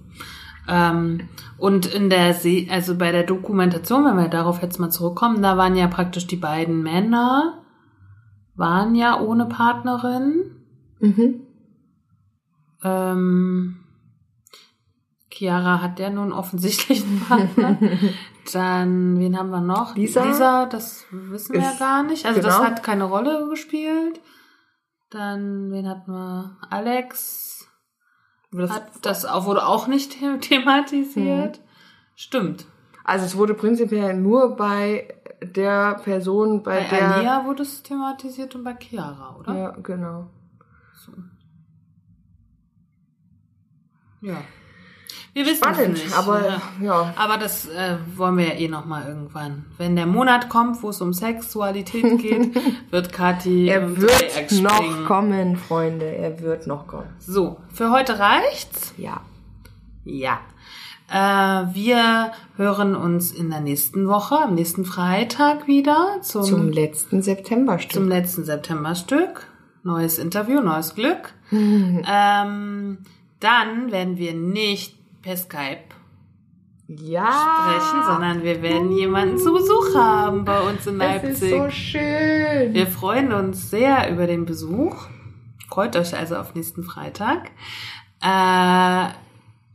Ähm, 0.69 1.29
und 1.59 1.87
in 1.87 2.11
der 2.11 2.35
See, 2.35 2.69
also 2.71 2.97
bei 2.97 3.13
der 3.13 3.25
Dokumentation, 3.25 4.05
wenn 4.05 4.17
wir 4.17 4.29
darauf 4.29 4.63
jetzt 4.63 4.79
mal 4.79 4.91
zurückkommen, 4.91 5.43
da 5.43 5.57
waren 5.57 5.77
ja 5.77 5.87
praktisch 5.87 6.27
die 6.27 6.37
beiden 6.37 6.83
Männer, 6.83 7.63
waren 8.55 8.95
ja 8.95 9.21
ohne 9.21 9.47
Partnerin. 9.47 10.57
mhm. 11.01 11.41
Ähm, 12.83 13.77
Chiara 15.31 15.81
hat 15.81 15.99
ja 15.99 16.11
nun 16.11 16.33
offensichtlich 16.33 17.03
einen 17.03 17.21
Partner. 17.21 17.79
Dann, 18.53 19.19
wen 19.19 19.39
haben 19.39 19.51
wir 19.51 19.61
noch? 19.61 19.97
Lisa? 19.97 20.25
Lisa, 20.25 20.67
das 20.67 21.07
wissen 21.11 21.55
wir 21.55 21.63
ja 21.63 21.73
gar 21.79 22.03
nicht. 22.03 22.27
Also 22.27 22.41
das 22.41 22.57
genau. 22.57 22.69
hat 22.69 22.83
keine 22.83 23.05
Rolle 23.05 23.49
gespielt. 23.49 24.21
Dann, 25.15 25.71
wen 25.71 25.89
hatten 25.89 26.11
wir? 26.11 26.57
Alex 26.71 27.69
Das, 28.51 28.71
hat 28.71 28.87
das 29.03 29.25
auch, 29.25 29.47
wurde 29.47 29.65
auch 29.65 29.87
nicht 29.87 30.15
the- 30.15 30.39
thematisiert. 30.41 31.61
Stimmt. 32.17 32.67
also 33.05 33.25
es 33.25 33.37
wurde 33.37 33.55
prinzipiell 33.55 34.17
nur 34.17 34.57
bei 34.57 35.15
der 35.41 35.95
Person, 36.03 36.63
bei, 36.65 36.81
Bei 36.81 36.89
der 36.97 37.15
Alia 37.17 37.45
wurde 37.45 37.63
es 37.63 37.83
thematisiert 37.85 38.55
und 38.57 38.65
bei 38.65 38.75
Chiara, 38.75 39.37
oder? 39.37 39.55
ja 39.55 39.71
genau. 39.71 40.31
So. 40.97 41.13
Ja. 44.21 44.39
Wir 45.33 45.45
wissen 45.47 45.65
Spannend, 45.65 45.99
es 45.99 46.05
nicht. 46.05 46.17
aber 46.17 46.47
ja. 46.49 46.63
ja. 46.81 47.15
Aber 47.17 47.39
das 47.39 47.67
äh, 47.69 47.97
wollen 48.17 48.37
wir 48.39 48.47
ja 48.47 48.55
eh 48.55 48.69
noch 48.69 48.85
mal 48.85 49.05
irgendwann. 49.07 49.65
Wenn 49.79 49.97
der 49.97 50.07
Monat 50.07 50.49
kommt, 50.49 50.83
wo 50.83 50.91
es 50.91 51.01
um 51.01 51.13
Sexualität 51.13 52.19
geht, 52.23 52.55
wird 52.91 53.13
Kathi 53.13 53.67
Er 53.69 53.97
wird 54.01 54.13
springen. 54.33 54.63
noch 54.63 55.07
kommen, 55.07 55.57
Freunde. 55.57 56.07
Er 56.07 56.41
wird 56.41 56.67
noch 56.67 56.87
kommen. 56.87 57.09
So, 57.19 57.57
für 57.73 57.91
heute 57.91 58.19
reicht's. 58.19 58.95
Ja. 58.97 59.21
Ja. 60.05 60.39
Äh, 61.11 61.75
wir 61.75 62.33
hören 62.57 62.95
uns 62.97 63.31
in 63.33 63.51
der 63.51 63.61
nächsten 63.61 64.07
Woche, 64.09 64.37
am 64.39 64.55
nächsten 64.55 64.85
Freitag 64.85 65.67
wieder 65.67 66.19
zum, 66.23 66.45
Zum 66.45 66.73
letzten 66.73 67.23
Septemberstück. 67.23 67.93
zum 67.93 68.09
letzten 68.09 68.45
Septemberstück. 68.45 69.47
Neues 69.83 70.19
Interview, 70.19 70.61
neues 70.61 70.95
Glück. 70.95 71.35
ähm, 71.53 72.99
dann 73.41 73.93
werden 73.93 74.17
wir 74.17 74.33
nicht 74.33 74.97
per 75.25 75.37
Skype 75.39 75.85
ja. 76.87 77.33
sprechen, 77.33 78.05
sondern 78.07 78.43
wir 78.43 78.61
werden 78.61 78.93
jemanden 78.93 79.39
zu 79.39 79.55
Besuch 79.55 79.95
haben 79.95 80.45
bei 80.45 80.61
uns 80.61 80.87
in 80.87 80.99
Das 80.99 81.25
ist 81.25 81.41
Leipzig. 81.41 81.51
so 81.51 81.71
schön. 81.71 82.75
Wir 82.75 82.87
freuen 82.87 83.33
uns 83.33 83.71
sehr 83.71 84.13
über 84.13 84.27
den 84.27 84.45
Besuch. 84.45 85.09
Freut 85.69 85.97
euch 85.97 86.15
also 86.15 86.37
auf 86.37 86.55
nächsten 86.55 86.85
Freitag. 86.85 87.51
Äh, 88.21 89.09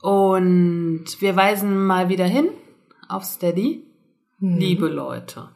und 0.01 1.05
wir 1.19 1.35
weisen 1.35 1.85
mal 1.85 2.09
wieder 2.09 2.25
hin 2.25 2.49
auf 3.07 3.23
Steady. 3.23 3.83
Mhm. 4.37 4.57
Liebe 4.57 4.87
Leute. 4.87 5.49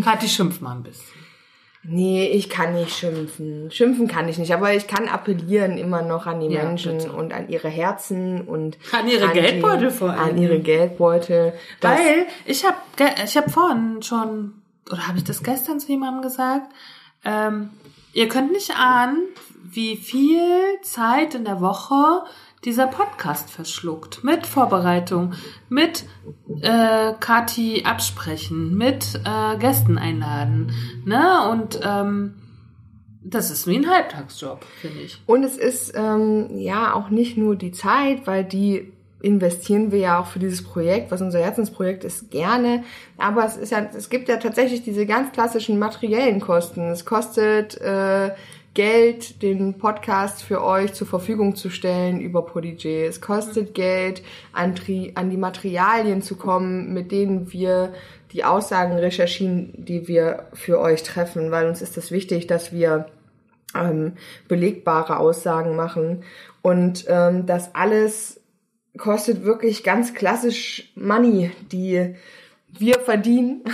Kathi, 0.00 0.28
schimpf 0.28 0.60
mal 0.60 0.76
ein 0.76 0.84
bisschen. 0.84 1.21
Nee, 1.84 2.28
ich 2.28 2.48
kann 2.48 2.74
nicht 2.74 2.96
schimpfen. 2.96 3.70
Schimpfen 3.72 4.06
kann 4.06 4.28
ich 4.28 4.38
nicht, 4.38 4.54
aber 4.54 4.72
ich 4.72 4.86
kann 4.86 5.08
appellieren 5.08 5.78
immer 5.78 6.02
noch 6.02 6.26
an 6.26 6.38
die 6.40 6.46
Ja, 6.46 6.62
Menschen 6.64 6.98
bitte. 6.98 7.12
und 7.12 7.32
an 7.32 7.48
ihre 7.48 7.68
Herzen 7.68 8.42
und 8.42 8.78
An 8.92 9.08
ihre 9.08 9.28
die- 9.28 9.40
Geldbeutel 9.40 9.90
vor 9.90 10.10
allem. 10.10 10.20
An 10.36 10.38
ihre 10.38 10.60
Geldbeutel. 10.60 11.54
Weil 11.80 12.26
ich 12.44 12.64
habe 12.64 12.76
ich 13.24 13.36
hab 13.36 13.50
vorhin 13.50 14.00
schon, 14.02 14.54
oder 14.90 15.08
habe 15.08 15.18
ich 15.18 15.24
das 15.24 15.42
gestern 15.42 15.80
zu 15.80 15.88
jemandem 15.88 16.22
gesagt? 16.22 16.70
Ähm, 17.24 17.70
ihr 18.12 18.28
könnt 18.28 18.52
nicht 18.52 18.76
ahnen, 18.78 19.18
wie 19.64 19.96
viel 19.96 20.50
Zeit 20.82 21.34
in 21.34 21.44
der 21.44 21.60
Woche 21.60 22.22
dieser 22.64 22.86
Podcast 22.86 23.50
verschluckt. 23.50 24.22
Mit 24.22 24.46
Vorbereitung, 24.46 25.34
mit 25.68 26.04
äh, 26.60 27.12
Kati 27.18 27.82
absprechen, 27.84 28.76
mit 28.76 29.20
äh, 29.24 29.58
Gästen 29.58 29.98
einladen. 29.98 30.72
Ne? 31.04 31.48
Und 31.50 31.80
ähm, 31.82 32.34
das 33.24 33.50
ist 33.50 33.66
wie 33.66 33.76
ein 33.76 33.90
Halbtagsjob, 33.90 34.64
finde 34.80 35.00
ich. 35.00 35.20
Und 35.26 35.44
es 35.44 35.56
ist 35.56 35.92
ähm, 35.96 36.58
ja 36.58 36.94
auch 36.94 37.10
nicht 37.10 37.36
nur 37.36 37.56
die 37.56 37.72
Zeit, 37.72 38.26
weil 38.26 38.44
die 38.44 38.92
investieren 39.20 39.92
wir 39.92 40.00
ja 40.00 40.20
auch 40.20 40.26
für 40.26 40.40
dieses 40.40 40.64
Projekt, 40.64 41.12
was 41.12 41.22
unser 41.22 41.38
Herzensprojekt 41.38 42.02
ist, 42.02 42.30
gerne. 42.30 42.82
Aber 43.18 43.44
es 43.44 43.56
ist 43.56 43.70
ja, 43.70 43.86
es 43.96 44.10
gibt 44.10 44.28
ja 44.28 44.36
tatsächlich 44.36 44.82
diese 44.82 45.06
ganz 45.06 45.32
klassischen 45.32 45.78
materiellen 45.78 46.40
Kosten. 46.40 46.90
Es 46.90 47.04
kostet 47.04 47.80
äh, 47.80 48.32
Geld, 48.74 49.42
den 49.42 49.76
Podcast 49.76 50.42
für 50.42 50.64
euch 50.64 50.94
zur 50.94 51.06
Verfügung 51.06 51.56
zu 51.56 51.68
stellen 51.68 52.20
über 52.20 52.46
Podigee. 52.46 53.04
Es 53.04 53.20
kostet 53.20 53.74
Geld, 53.74 54.22
an, 54.52 54.74
an 55.14 55.30
die 55.30 55.36
Materialien 55.36 56.22
zu 56.22 56.36
kommen, 56.36 56.94
mit 56.94 57.12
denen 57.12 57.52
wir 57.52 57.92
die 58.32 58.44
Aussagen 58.44 58.96
recherchieren, 58.96 59.74
die 59.76 60.08
wir 60.08 60.46
für 60.54 60.80
euch 60.80 61.02
treffen, 61.02 61.50
weil 61.50 61.68
uns 61.68 61.82
ist 61.82 61.98
das 61.98 62.10
wichtig, 62.10 62.46
dass 62.46 62.72
wir 62.72 63.06
ähm, 63.74 64.14
belegbare 64.48 65.18
Aussagen 65.18 65.76
machen. 65.76 66.24
Und 66.62 67.04
ähm, 67.08 67.44
das 67.44 67.74
alles 67.74 68.40
kostet 68.96 69.44
wirklich 69.44 69.84
ganz 69.84 70.14
klassisch 70.14 70.92
Money, 70.94 71.50
die 71.70 72.14
wir 72.70 73.00
verdienen 73.00 73.64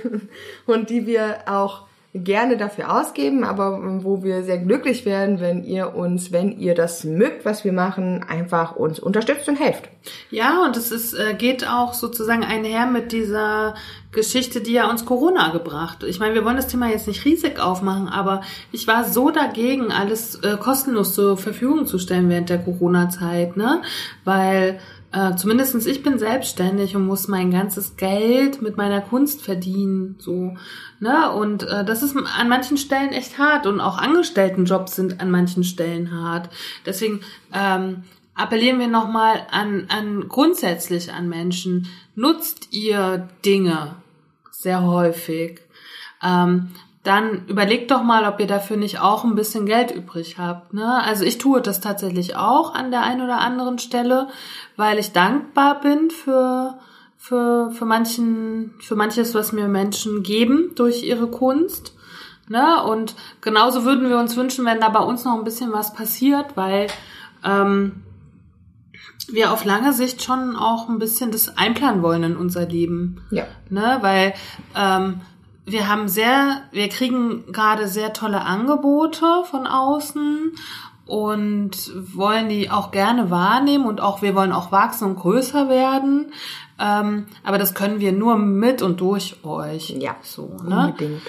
und 0.66 0.90
die 0.90 1.06
wir 1.06 1.38
auch 1.46 1.86
gerne 2.24 2.56
dafür 2.56 2.92
ausgeben, 2.92 3.44
aber 3.44 3.80
wo 4.04 4.22
wir 4.22 4.42
sehr 4.42 4.58
glücklich 4.58 5.04
werden, 5.04 5.40
wenn 5.40 5.64
ihr 5.64 5.94
uns, 5.94 6.32
wenn 6.32 6.58
ihr 6.58 6.74
das 6.74 7.04
mögt, 7.04 7.44
was 7.44 7.64
wir 7.64 7.72
machen, 7.72 8.22
einfach 8.22 8.76
uns 8.76 8.98
unterstützt 8.98 9.48
und 9.48 9.58
helft. 9.60 9.88
Ja, 10.30 10.64
und 10.64 10.76
es 10.76 10.92
ist, 10.92 11.14
äh, 11.14 11.34
geht 11.34 11.68
auch 11.68 11.94
sozusagen 11.94 12.44
einher 12.44 12.86
mit 12.86 13.12
dieser 13.12 13.74
Geschichte, 14.12 14.60
die 14.60 14.72
ja 14.72 14.88
uns 14.88 15.04
Corona 15.04 15.50
gebracht. 15.50 16.02
Ich 16.04 16.18
meine, 16.18 16.34
wir 16.34 16.44
wollen 16.44 16.56
das 16.56 16.68
Thema 16.68 16.88
jetzt 16.88 17.06
nicht 17.06 17.24
riesig 17.24 17.60
aufmachen, 17.60 18.08
aber 18.08 18.40
ich 18.72 18.86
war 18.86 19.04
so 19.04 19.30
dagegen, 19.30 19.92
alles 19.92 20.36
äh, 20.36 20.56
kostenlos 20.56 21.14
zur 21.14 21.36
Verfügung 21.36 21.86
zu 21.86 21.98
stellen 21.98 22.28
während 22.28 22.48
der 22.48 22.58
Corona-Zeit, 22.58 23.56
ne? 23.56 23.82
Weil 24.24 24.78
äh, 25.16 25.34
zumindestens 25.34 25.86
ich 25.86 26.02
bin 26.02 26.18
selbstständig 26.18 26.94
und 26.94 27.06
muss 27.06 27.26
mein 27.26 27.50
ganzes 27.50 27.96
Geld 27.96 28.60
mit 28.60 28.76
meiner 28.76 29.00
Kunst 29.00 29.40
verdienen, 29.40 30.16
so, 30.18 30.54
ne, 31.00 31.32
und 31.32 31.62
äh, 31.62 31.86
das 31.86 32.02
ist 32.02 32.14
an 32.14 32.48
manchen 32.50 32.76
Stellen 32.76 33.12
echt 33.12 33.38
hart 33.38 33.66
und 33.66 33.80
auch 33.80 33.96
Angestelltenjobs 33.96 34.94
sind 34.94 35.18
an 35.22 35.30
manchen 35.30 35.64
Stellen 35.64 36.12
hart. 36.12 36.50
Deswegen 36.84 37.20
ähm, 37.54 38.04
appellieren 38.34 38.78
wir 38.78 38.88
nochmal 38.88 39.46
an, 39.50 39.86
an 39.88 40.28
grundsätzlich 40.28 41.10
an 41.10 41.30
Menschen, 41.30 41.88
nutzt 42.14 42.74
ihr 42.74 43.26
Dinge 43.42 43.96
sehr 44.50 44.82
häufig. 44.82 45.62
Ähm, 46.22 46.72
dann 47.06 47.46
überlegt 47.46 47.90
doch 47.90 48.02
mal, 48.02 48.24
ob 48.24 48.40
ihr 48.40 48.46
dafür 48.46 48.76
nicht 48.76 49.00
auch 49.00 49.24
ein 49.24 49.34
bisschen 49.34 49.66
Geld 49.66 49.90
übrig 49.90 50.38
habt. 50.38 50.74
Ne? 50.74 51.02
Also 51.02 51.24
ich 51.24 51.38
tue 51.38 51.60
das 51.60 51.80
tatsächlich 51.80 52.36
auch 52.36 52.74
an 52.74 52.90
der 52.90 53.02
einen 53.02 53.22
oder 53.22 53.38
anderen 53.38 53.78
Stelle, 53.78 54.28
weil 54.76 54.98
ich 54.98 55.12
dankbar 55.12 55.80
bin 55.80 56.10
für 56.10 56.78
für 57.16 57.70
für 57.70 57.84
manchen 57.84 58.74
für 58.80 58.96
manches, 58.96 59.34
was 59.34 59.52
mir 59.52 59.68
Menschen 59.68 60.22
geben 60.22 60.72
durch 60.74 61.02
ihre 61.02 61.28
Kunst. 61.28 61.94
Ne? 62.48 62.82
Und 62.84 63.14
genauso 63.40 63.84
würden 63.84 64.08
wir 64.08 64.18
uns 64.18 64.36
wünschen, 64.36 64.64
wenn 64.64 64.80
da 64.80 64.88
bei 64.88 65.00
uns 65.00 65.24
noch 65.24 65.36
ein 65.36 65.44
bisschen 65.44 65.72
was 65.72 65.94
passiert, 65.94 66.56
weil 66.56 66.88
ähm, 67.44 68.02
wir 69.28 69.52
auf 69.52 69.64
lange 69.64 69.92
Sicht 69.92 70.22
schon 70.22 70.56
auch 70.56 70.88
ein 70.88 70.98
bisschen 70.98 71.32
das 71.32 71.56
einplanen 71.56 72.02
wollen 72.02 72.22
in 72.22 72.36
unser 72.36 72.66
Leben. 72.66 73.20
Ja. 73.30 73.46
Ne? 73.70 73.98
Weil 74.00 74.34
ähm, 74.76 75.20
wir 75.66 75.88
haben 75.88 76.08
sehr, 76.08 76.62
wir 76.70 76.88
kriegen 76.88 77.52
gerade 77.52 77.88
sehr 77.88 78.12
tolle 78.12 78.42
Angebote 78.42 79.26
von 79.50 79.66
außen 79.66 80.52
und 81.06 81.92
wollen 82.16 82.48
die 82.48 82.70
auch 82.70 82.92
gerne 82.92 83.30
wahrnehmen 83.30 83.84
und 83.84 84.00
auch 84.00 84.22
wir 84.22 84.34
wollen 84.34 84.52
auch 84.52 84.70
wachsen 84.70 85.04
und 85.08 85.16
größer 85.16 85.68
werden. 85.68 86.32
Ähm, 86.78 87.26
aber 87.42 87.58
das 87.58 87.74
können 87.74 88.00
wir 88.00 88.12
nur 88.12 88.36
mit 88.36 88.80
und 88.80 89.00
durch 89.00 89.44
euch. 89.44 89.90
Ja, 89.90 90.16
so, 90.22 90.56
ne? 90.64 90.86
Unbedingt. 90.86 91.22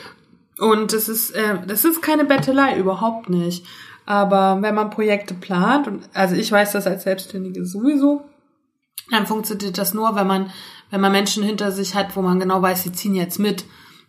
Und 0.59 0.93
das 0.93 1.09
ist, 1.09 1.31
äh, 1.31 1.57
das 1.65 1.83
ist 1.83 2.01
keine 2.01 2.25
Bettelei, 2.25 2.77
überhaupt 2.77 3.29
nicht. 3.29 3.65
Aber 4.05 4.61
wenn 4.61 4.75
man 4.75 4.89
Projekte 4.89 5.33
plant, 5.33 5.87
und 5.87 6.09
also 6.13 6.35
ich 6.35 6.51
weiß 6.51 6.71
das 6.71 6.87
als 6.87 7.03
Selbstständige 7.03 7.65
sowieso, 7.65 8.23
dann 9.11 9.25
funktioniert 9.25 9.77
das 9.77 9.93
nur, 9.93 10.15
wenn 10.15 10.27
man, 10.27 10.51
wenn 10.91 11.01
man 11.01 11.11
Menschen 11.11 11.43
hinter 11.43 11.71
sich 11.71 11.95
hat, 11.95 12.15
wo 12.15 12.21
man 12.21 12.39
genau 12.39 12.61
weiß, 12.61 12.83
sie 12.83 12.91
ziehen 12.91 13.15
jetzt 13.15 13.39
mit. 13.39 13.65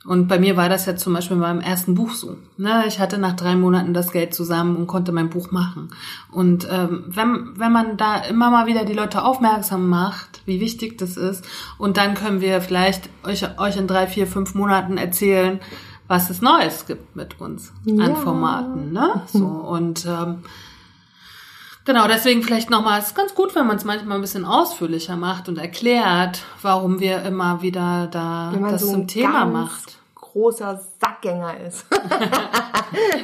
Und 0.09 0.26
bei 0.26 0.39
mir 0.39 0.56
war 0.56 0.70
das 0.70 0.86
ja 0.86 0.97
zum 0.97 1.12
Beispiel 1.12 1.36
beim 1.36 1.60
ersten 1.60 1.94
Buch 1.94 2.12
so. 2.12 2.39
Ne? 2.56 2.85
Ich 2.86 2.98
hatte 2.98 3.18
nach 3.18 3.36
drei 3.36 3.56
Monaten 3.56 3.93
das 3.93 4.10
Geld 4.10 4.32
zusammen 4.35 4.74
und 4.76 4.86
konnte 4.86 5.12
mein 5.12 5.28
Buch 5.28 5.51
machen. 5.51 5.90
Und 6.32 6.66
ähm, 6.72 7.05
wenn, 7.09 7.52
wenn 7.59 7.72
man 7.72 7.98
da 7.98 8.16
immer 8.22 8.51
mal 8.51 8.64
wieder 8.64 8.86
die 8.86 8.94
Leute 8.94 9.22
aufmerksam 9.22 9.86
macht, 9.86 10.40
wie 10.47 10.60
wichtig 10.60 10.97
das 10.97 11.18
ist, 11.18 11.44
und 11.76 11.98
dann 11.98 12.14
können 12.14 12.40
wir 12.40 12.62
vielleicht 12.62 13.10
euch, 13.22 13.47
euch 13.59 13.76
in 13.76 13.86
drei, 13.86 14.06
vier, 14.06 14.26
fünf 14.26 14.55
Monaten 14.55 14.97
erzählen, 14.97 15.60
was 16.06 16.30
es 16.30 16.40
Neues 16.40 16.86
gibt 16.86 17.14
mit 17.14 17.39
uns 17.39 17.74
Ja. 17.85 18.06
an 18.06 18.16
Formaten. 18.16 18.93
Ne? 18.94 19.22
So, 19.26 19.44
und 19.44 20.06
ähm, 20.06 20.39
Genau, 21.85 22.06
deswegen 22.06 22.43
vielleicht 22.43 22.70
nochmal, 22.70 23.01
es 23.01 23.09
ist 23.09 23.14
ganz 23.14 23.35
gut, 23.35 23.55
wenn 23.55 23.66
man 23.66 23.76
es 23.76 23.85
manchmal 23.85 24.16
ein 24.18 24.20
bisschen 24.22 24.44
ausführlicher 24.44 25.16
macht 25.16 25.48
und 25.48 25.56
erklärt, 25.56 26.43
warum 26.60 27.01
wir 27.01 27.22
immer 27.22 27.62
wieder 27.62 28.09
da 28.10 28.52
das 28.70 28.82
so 28.82 28.93
zum 28.93 29.06
Thema 29.06 29.44
macht. 29.47 29.98
Großer 30.39 30.81
Sackgänger 31.01 31.60
ist. 31.66 31.86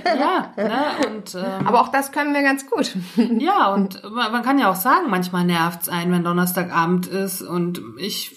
Ja, 0.05 0.53
ne? 0.57 0.85
Und 1.07 1.35
ähm, 1.35 1.67
Aber 1.67 1.81
auch 1.81 1.89
das 1.89 2.13
können 2.13 2.35
wir 2.35 2.43
ganz 2.43 2.71
gut. 2.71 2.95
ja, 3.39 3.73
und 3.73 4.03
man 4.13 4.43
kann 4.43 4.59
ja 4.59 4.71
auch 4.71 4.77
sagen, 4.77 5.09
manchmal 5.09 5.45
nervt's 5.45 5.89
einen, 5.89 6.13
wenn 6.13 6.23
Donnerstagabend 6.23 7.07
ist 7.07 7.41
und 7.41 7.81
ich 7.97 8.37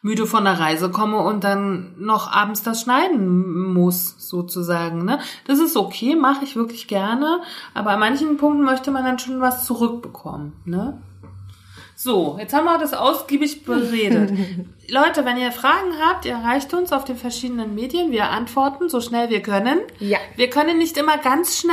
müde 0.00 0.26
von 0.26 0.44
der 0.44 0.60
Reise 0.60 0.90
komme 0.90 1.18
und 1.18 1.42
dann 1.42 1.94
noch 1.98 2.30
abends 2.30 2.62
das 2.62 2.82
schneiden 2.82 3.72
muss, 3.72 4.14
sozusagen. 4.18 5.04
Ne? 5.04 5.18
Das 5.46 5.58
ist 5.58 5.76
okay, 5.76 6.14
mache 6.14 6.44
ich 6.44 6.54
wirklich 6.54 6.86
gerne, 6.86 7.40
aber 7.74 7.90
an 7.90 8.00
manchen 8.00 8.36
Punkten 8.36 8.62
möchte 8.62 8.92
man 8.92 9.04
dann 9.04 9.18
schon 9.18 9.40
was 9.40 9.64
zurückbekommen. 9.64 10.52
Ne? 10.66 11.02
So, 12.04 12.36
jetzt 12.38 12.52
haben 12.52 12.66
wir 12.66 12.76
das 12.76 12.92
ausgiebig 12.92 13.64
beredet. 13.64 14.30
Leute, 14.90 15.24
wenn 15.24 15.38
ihr 15.38 15.50
Fragen 15.52 15.94
habt, 16.02 16.26
ihr 16.26 16.32
erreicht 16.32 16.74
uns 16.74 16.92
auf 16.92 17.06
den 17.06 17.16
verschiedenen 17.16 17.74
Medien. 17.74 18.12
Wir 18.12 18.28
antworten 18.28 18.90
so 18.90 19.00
schnell 19.00 19.30
wir 19.30 19.40
können. 19.40 19.78
Ja. 20.00 20.18
Wir 20.36 20.50
können 20.50 20.76
nicht 20.76 20.98
immer 20.98 21.16
ganz 21.16 21.56
schnell, 21.58 21.72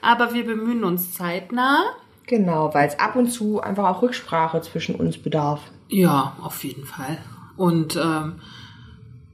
aber 0.00 0.32
wir 0.32 0.46
bemühen 0.46 0.82
uns 0.82 1.12
zeitnah. 1.12 1.84
Genau, 2.24 2.72
weil 2.72 2.88
es 2.88 2.98
ab 2.98 3.16
und 3.16 3.28
zu 3.28 3.60
einfach 3.60 3.84
auch 3.84 4.00
Rücksprache 4.00 4.62
zwischen 4.62 4.94
uns 4.94 5.18
bedarf. 5.18 5.60
Ja, 5.90 6.38
auf 6.40 6.64
jeden 6.64 6.86
Fall. 6.86 7.18
Und 7.58 7.96
ähm, 7.96 8.40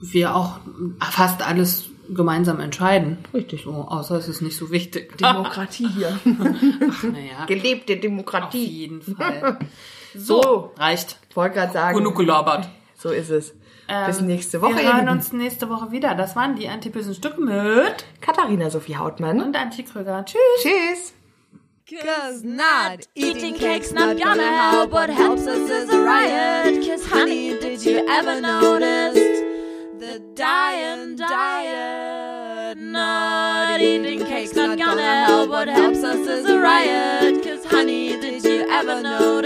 wir 0.00 0.34
auch 0.34 0.58
fast 1.08 1.46
alles 1.46 1.84
gemeinsam 2.12 2.58
entscheiden. 2.58 3.18
Richtig. 3.32 3.62
So, 3.62 3.70
außer 3.70 4.16
es 4.16 4.26
ist 4.26 4.42
nicht 4.42 4.56
so 4.56 4.72
wichtig. 4.72 5.16
Demokratie 5.18 5.86
hier. 5.86 6.18
Ach, 6.90 7.04
naja, 7.04 7.44
Gelebte 7.46 7.92
auf 7.94 8.00
Demokratie. 8.00 8.64
jeden 8.64 9.02
Fall. 9.02 9.60
So, 10.14 10.42
So. 10.42 10.72
reicht. 10.76 11.18
Ich 11.30 11.36
wollte 11.36 11.54
gerade 11.56 11.72
sagen. 11.72 11.96
Genug 11.98 12.16
gelabert. 12.16 12.68
So 12.96 13.10
ist 13.10 13.30
es. 13.30 13.54
Bis 14.06 14.20
Ähm, 14.20 14.26
nächste 14.26 14.62
Woche. 14.62 14.76
Wir 14.76 14.94
hören 14.94 15.08
uns 15.08 15.32
nächste 15.32 15.68
Woche 15.68 15.90
wieder. 15.90 16.14
Das 16.14 16.34
waren 16.36 16.54
die 16.56 16.68
antibösen 16.68 17.14
Stücke 17.14 17.40
mit 17.40 18.04
Katharina 18.20 18.70
Sophie 18.70 18.96
Hautmann. 18.96 19.40
und 19.42 19.56
Antje 19.56 19.84
Krüger. 19.84 20.24
Tschüss. 20.24 20.38
Tschüss. 20.62 21.12
Cause 22.00 22.46
not 22.46 23.06
eating 23.14 23.54
cake's 23.54 23.92
not 23.92 24.16
gonna 24.22 24.70
help. 24.72 24.92
What 24.92 25.10
helps 25.10 25.46
us 25.46 25.68
is 25.68 25.90
a 25.90 25.98
riot. 25.98 26.80
Cause 26.88 27.04
honey, 27.12 27.58
did 27.60 27.84
you 27.84 27.98
ever 28.08 28.40
notice 28.40 29.14
the 29.98 30.20
dying 30.34 31.16
diet? 31.16 32.78
Not 32.78 33.80
eating 33.80 34.24
cake's 34.24 34.54
not 34.54 34.78
gonna 34.78 35.26
help. 35.26 35.50
What 35.50 35.68
helps 35.68 36.02
us 36.02 36.26
is 36.26 36.46
a 36.48 36.58
riot. 36.58 37.42
Cause 37.42 37.66
honey, 37.66 38.18
did 38.20 38.42
you 38.42 38.66
ever 38.70 39.02
notice 39.02 39.41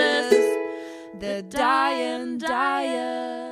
the 1.20 1.42
dying 1.48 2.38
diet? 2.38 3.45